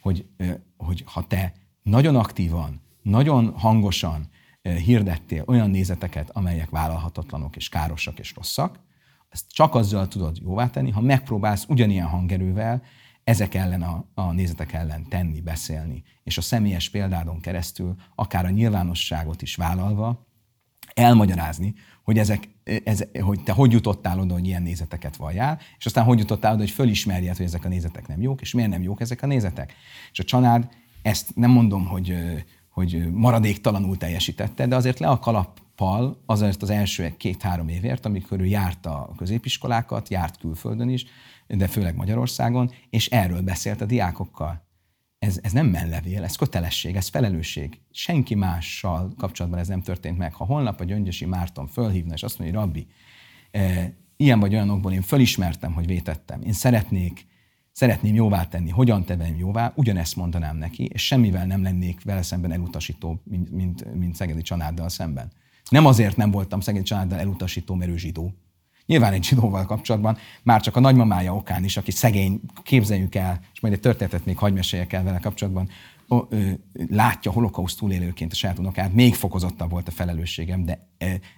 [0.00, 0.26] hogy,
[0.76, 4.28] hogy ha te nagyon aktívan, nagyon hangosan
[4.68, 8.78] hirdettél olyan nézeteket, amelyek vállalhatatlanok és károsak és rosszak,
[9.28, 12.82] ezt csak azzal tudod jóvá tenni, ha megpróbálsz ugyanilyen hangerővel
[13.24, 18.50] ezek ellen a, a nézetek ellen tenni, beszélni, és a személyes példádon keresztül, akár a
[18.50, 20.26] nyilvánosságot is vállalva,
[20.94, 22.48] elmagyarázni, hogy, ezek,
[22.84, 26.60] ez, hogy te hogy jutottál oda, hogy ilyen nézeteket valljál, és aztán hogy jutottál oda,
[26.60, 29.74] hogy fölismerjed, hogy ezek a nézetek nem jók, és miért nem jók ezek a nézetek.
[30.12, 30.68] És a család
[31.02, 32.16] ezt nem mondom, hogy,
[32.74, 38.44] hogy maradéktalanul teljesítette, de azért le a kalappal azért az első két-három évért, amikor ő
[38.44, 41.06] járta a középiskolákat, járt külföldön is,
[41.46, 44.62] de főleg Magyarországon, és erről beszélt a diákokkal.
[45.18, 47.80] Ez, ez nem mellevél, ez kötelesség, ez felelősség.
[47.90, 50.34] Senki mással kapcsolatban ez nem történt meg.
[50.34, 52.86] Ha holnap a Gyöngyösi Márton fölhívna, és azt mondja, hogy Rabbi,
[53.50, 56.42] e, ilyen vagy olyanokból én fölismertem, hogy vétettem.
[56.42, 57.26] Én szeretnék,
[57.74, 62.52] szeretném jóvá tenni, hogyan tevem jóvá, ugyanezt mondanám neki, és semmivel nem lennék vele szemben
[62.52, 65.32] elutasító, mint, mint, mint Szegedi Csanáddal szemben.
[65.70, 68.34] Nem azért nem voltam Szegedi Csanáddal elutasító, mert ő zsidó,
[68.86, 73.60] Nyilván egy zsidóval kapcsolatban, már csak a nagymamája okán is, aki szegény, képzeljük el, és
[73.60, 75.68] majd egy történetet még hagy meséljek el vele kapcsolatban,
[76.88, 80.88] látja holokauszt túlélőként a saját unokát, még fokozottabb volt a felelősségem, de,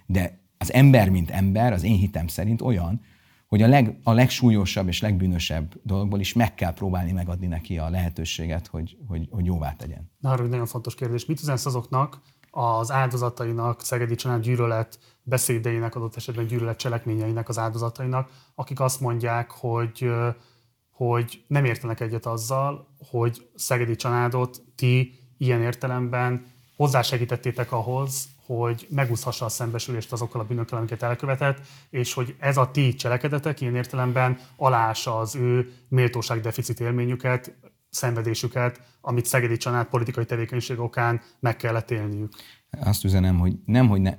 [0.05, 3.01] de az ember, mint ember, az én hitem szerint olyan,
[3.47, 7.89] hogy a, leg, a legsúlyosabb és legbűnösebb dologból is meg kell próbálni megadni neki a
[7.89, 10.11] lehetőséget, hogy, hogy, hogy jóvá tegyen.
[10.19, 11.25] Na, arra nagyon fontos kérdés.
[11.25, 18.29] Mit üzensz azoknak, az áldozatainak, Szegedi Csanád gyűlölet beszédeinek, adott esetben gyűlölet cselekményeinek az áldozatainak,
[18.55, 20.11] akik azt mondják, hogy,
[20.91, 26.45] hogy nem értenek egyet azzal, hogy Szegedi Csanádot ti ilyen értelemben
[26.75, 31.59] hozzásegítettétek ahhoz, hogy megúszhassa a szembesülést azokkal a bűnökkel, amiket elkövetett,
[31.89, 37.55] és hogy ez a ti cselekedetek ilyen értelemben alása az ő méltóságdeficit élményüket,
[37.89, 42.33] szenvedésüket, amit Szegedi Csanád politikai tevékenység okán meg kellett élniük.
[42.79, 44.13] Azt üzenem, hogy nem, hogy, ne,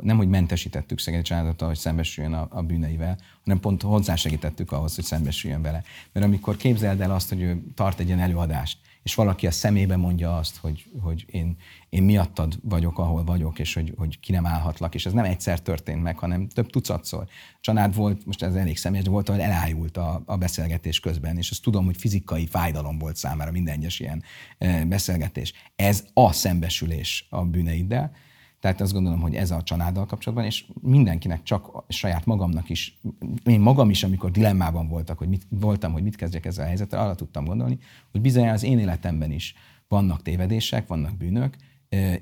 [0.00, 5.04] nem, hogy mentesítettük Szegedi Családot, hogy szembesüljön a, a bűneivel, hanem pont hozzásegítettük ahhoz, hogy
[5.04, 5.82] szembesüljön vele.
[6.12, 9.96] Mert amikor képzeld el azt, hogy ő tart egy ilyen előadást, és valaki a szemébe
[9.96, 11.56] mondja azt, hogy, hogy én,
[11.92, 15.60] én miattad vagyok, ahol vagyok, és hogy, hogy ki nem állhatlak, és ez nem egyszer
[15.60, 17.26] történt meg, hanem több tucatszor.
[17.60, 21.62] Csanád volt, most ez elég személyes, volt, hogy elájult a, a beszélgetés közben, és azt
[21.62, 24.22] tudom, hogy fizikai fájdalom volt számára minden egyes ilyen
[24.58, 25.52] e, beszélgetés.
[25.76, 28.12] Ez a szembesülés a bűneiddel,
[28.60, 33.00] tehát azt gondolom, hogy ez a családdal kapcsolatban, és mindenkinek csak saját magamnak is,
[33.44, 37.00] én magam is, amikor dilemmában voltak, hogy mit, voltam, hogy mit kezdjek ezzel a helyzettel,
[37.00, 37.78] arra tudtam gondolni,
[38.10, 39.54] hogy bizony az én életemben is
[39.88, 41.56] vannak tévedések, vannak bűnök,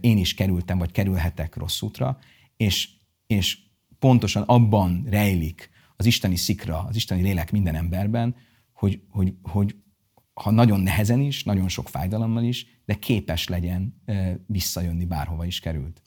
[0.01, 2.19] én is kerültem, vagy kerülhetek rossz útra,
[2.57, 2.89] és,
[3.27, 3.59] és
[3.99, 8.37] pontosan abban rejlik az isteni szikra, az isteni lélek minden emberben,
[8.73, 9.77] hogy, hogy, hogy
[10.35, 14.03] ha nagyon nehezen is, nagyon sok fájdalommal is, de képes legyen
[14.47, 16.03] visszajönni bárhova is került.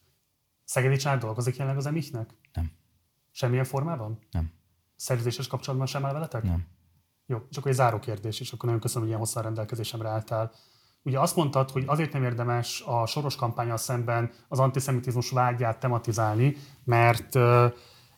[0.63, 2.29] Szegedi család dolgozik jelenleg az emichnek?
[2.53, 2.71] Nem.
[3.31, 4.19] Semmilyen formában?
[4.31, 4.51] Nem.
[4.95, 6.43] Szerződéses kapcsolatban sem áll veletek?
[6.43, 6.67] Nem.
[7.25, 10.51] Jó, és akkor egy záró kérdés, és akkor nagyon köszönöm, hogy ilyen hosszan rendelkezésemre álltál.
[11.05, 16.55] Ugye azt mondtad, hogy azért nem érdemes a soros kampányal szemben az antiszemitizmus vágyát tematizálni,
[16.83, 17.35] mert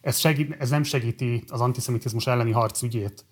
[0.02, 3.26] ez, segít, ez nem segíti az antiszemitizmus elleni harc ügyét.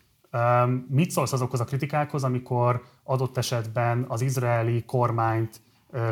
[0.90, 5.62] Mit szólsz azokhoz a kritikákhoz, amikor adott esetben az izraeli kormányt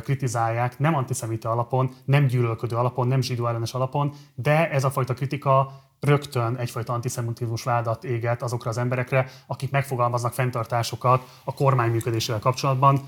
[0.03, 5.14] kritizálják, nem antiszemita alapon, nem gyűlölködő alapon, nem zsidó ellenes alapon, de ez a fajta
[5.14, 12.42] kritika rögtön egyfajta antiszemitizmus vádat éget azokra az emberekre, akik megfogalmaznak fenntartásokat a kormány működésével
[12.42, 13.02] kapcsolatban.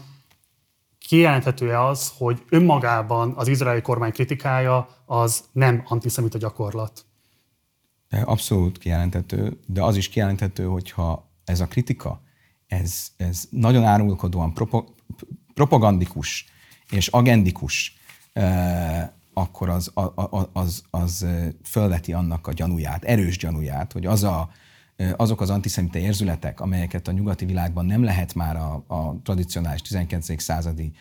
[1.14, 7.06] Kijelenthető-e az, hogy önmagában az izraeli kormány kritikája az nem antiszemita gyakorlat?
[8.24, 12.22] Abszolút kijelenthető, de az is kijelenthető, hogyha ez a kritika,
[12.68, 14.84] ez, ez nagyon árulkodóan propo,
[15.54, 16.46] propagandikus
[16.90, 17.98] és agendikus,
[18.34, 21.26] eh, akkor az, az, az, az
[21.64, 24.50] fölveti annak a gyanúját, erős gyanúját, hogy az a,
[25.18, 30.42] azok az antiszemita érzületek, amelyeket a nyugati világban nem lehet már a, a tradicionális 19.
[30.42, 30.92] századi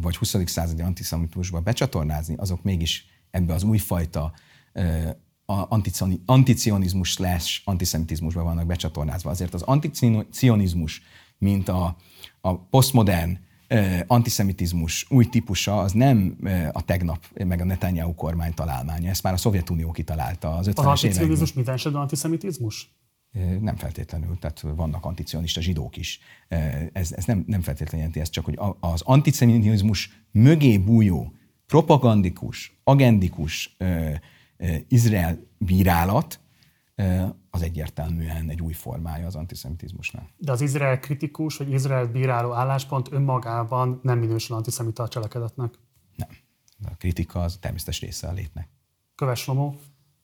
[0.00, 0.36] vagy 20.
[0.44, 4.32] századi antiszemitizmusba becsatornázni, azok mégis ebbe az újfajta
[6.26, 9.30] anticionizmus slash antiszemitizmusba vannak becsatornázva.
[9.30, 11.02] Azért az anticionizmus,
[11.38, 11.96] mint a,
[12.40, 13.38] a posztmodern
[14.06, 16.36] antiszemitizmus új típusa az nem
[16.72, 19.10] a tegnap, meg a Netanyahu kormány találmánya.
[19.10, 22.90] Ezt már a Szovjetunió kitalálta az 50-es Az anticionizmus minden esetben antiszemitizmus?
[23.60, 26.20] Nem feltétlenül, tehát vannak anticionista zsidók is.
[26.92, 31.32] Ez, ez nem, nem feltétlenül jelenti ezt, csak hogy az antiszemitizmus mögé bújó,
[31.66, 33.76] propagandikus, agendikus
[34.88, 36.40] Izrael bírálat,
[37.50, 40.28] az egyértelműen egy új formája az antiszemitizmusnál.
[40.36, 45.74] De az Izrael kritikus, vagy Izrael bíráló álláspont önmagában nem minősül antiszemita cselekedetnek?
[46.16, 46.28] Nem.
[46.84, 48.68] A kritika az természetes része a létnek.
[49.14, 49.76] Köves Lomó,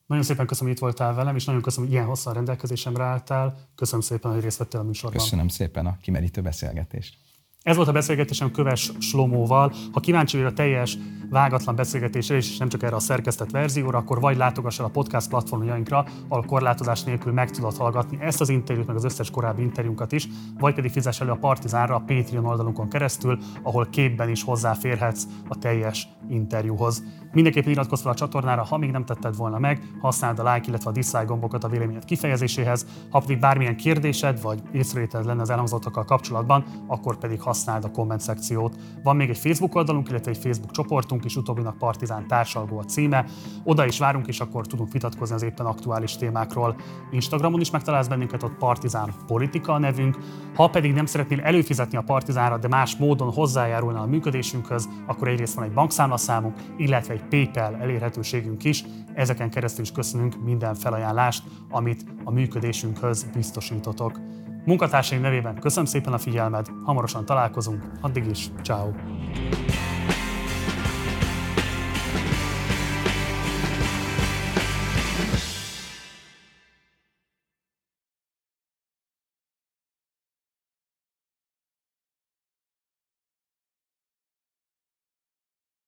[0.05, 3.57] nagyon szépen köszönöm, hogy itt voltál velem, és nagyon köszönöm, hogy ilyen hosszan rendelkezésemre álltál.
[3.75, 5.21] Köszönöm szépen, hogy részt vettél a műsorban.
[5.21, 7.17] Köszönöm szépen a kimerítő beszélgetést.
[7.65, 9.73] Ez volt a beszélgetésem Köves Slomóval.
[9.91, 10.97] Ha kíváncsi vagy a teljes
[11.29, 15.29] vágatlan beszélgetésre, és nem csak erre a szerkesztett verzióra, akkor vagy látogass el a podcast
[15.29, 20.11] platformjainkra, ahol korlátozás nélkül meg tudod hallgatni ezt az interjút, meg az összes korábbi interjúnkat
[20.11, 20.27] is,
[20.59, 25.57] vagy pedig fizess elő a Partizánra a Patreon oldalunkon keresztül, ahol képben is hozzáférhetsz a
[25.57, 27.03] teljes interjúhoz.
[27.35, 30.89] Mindenképpen iratkozz fel a csatornára, ha még nem tetted volna meg, használd a like, illetve
[30.89, 36.03] a dislike gombokat a véleményed kifejezéséhez, ha pedig bármilyen kérdésed vagy észrevételed lenne az elhangzottakkal
[36.05, 38.75] kapcsolatban, akkor pedig használd a komment szekciót.
[39.03, 43.25] Van még egy Facebook oldalunk, illetve egy Facebook csoportunk is, utóbbinak Partizán társalgó a címe.
[43.63, 46.75] Oda is várunk, és akkor tudunk vitatkozni az éppen aktuális témákról.
[47.11, 50.17] Instagramon is megtalálsz bennünket, ott Partizán Politika a nevünk.
[50.55, 55.55] Ha pedig nem szeretnél előfizetni a Partizánra, de más módon hozzájárulna a működésünkhöz, akkor egyrészt
[55.55, 58.83] van egy bankszámlaszámunk, illetve egy PayPal elérhetőségünk is.
[59.13, 64.19] Ezeken keresztül is köszönünk minden felajánlást, amit a működésünkhöz biztosítotok.
[64.65, 68.91] Munkatársaim nevében köszönöm szépen a figyelmed, hamarosan találkozunk, addig is, ciao.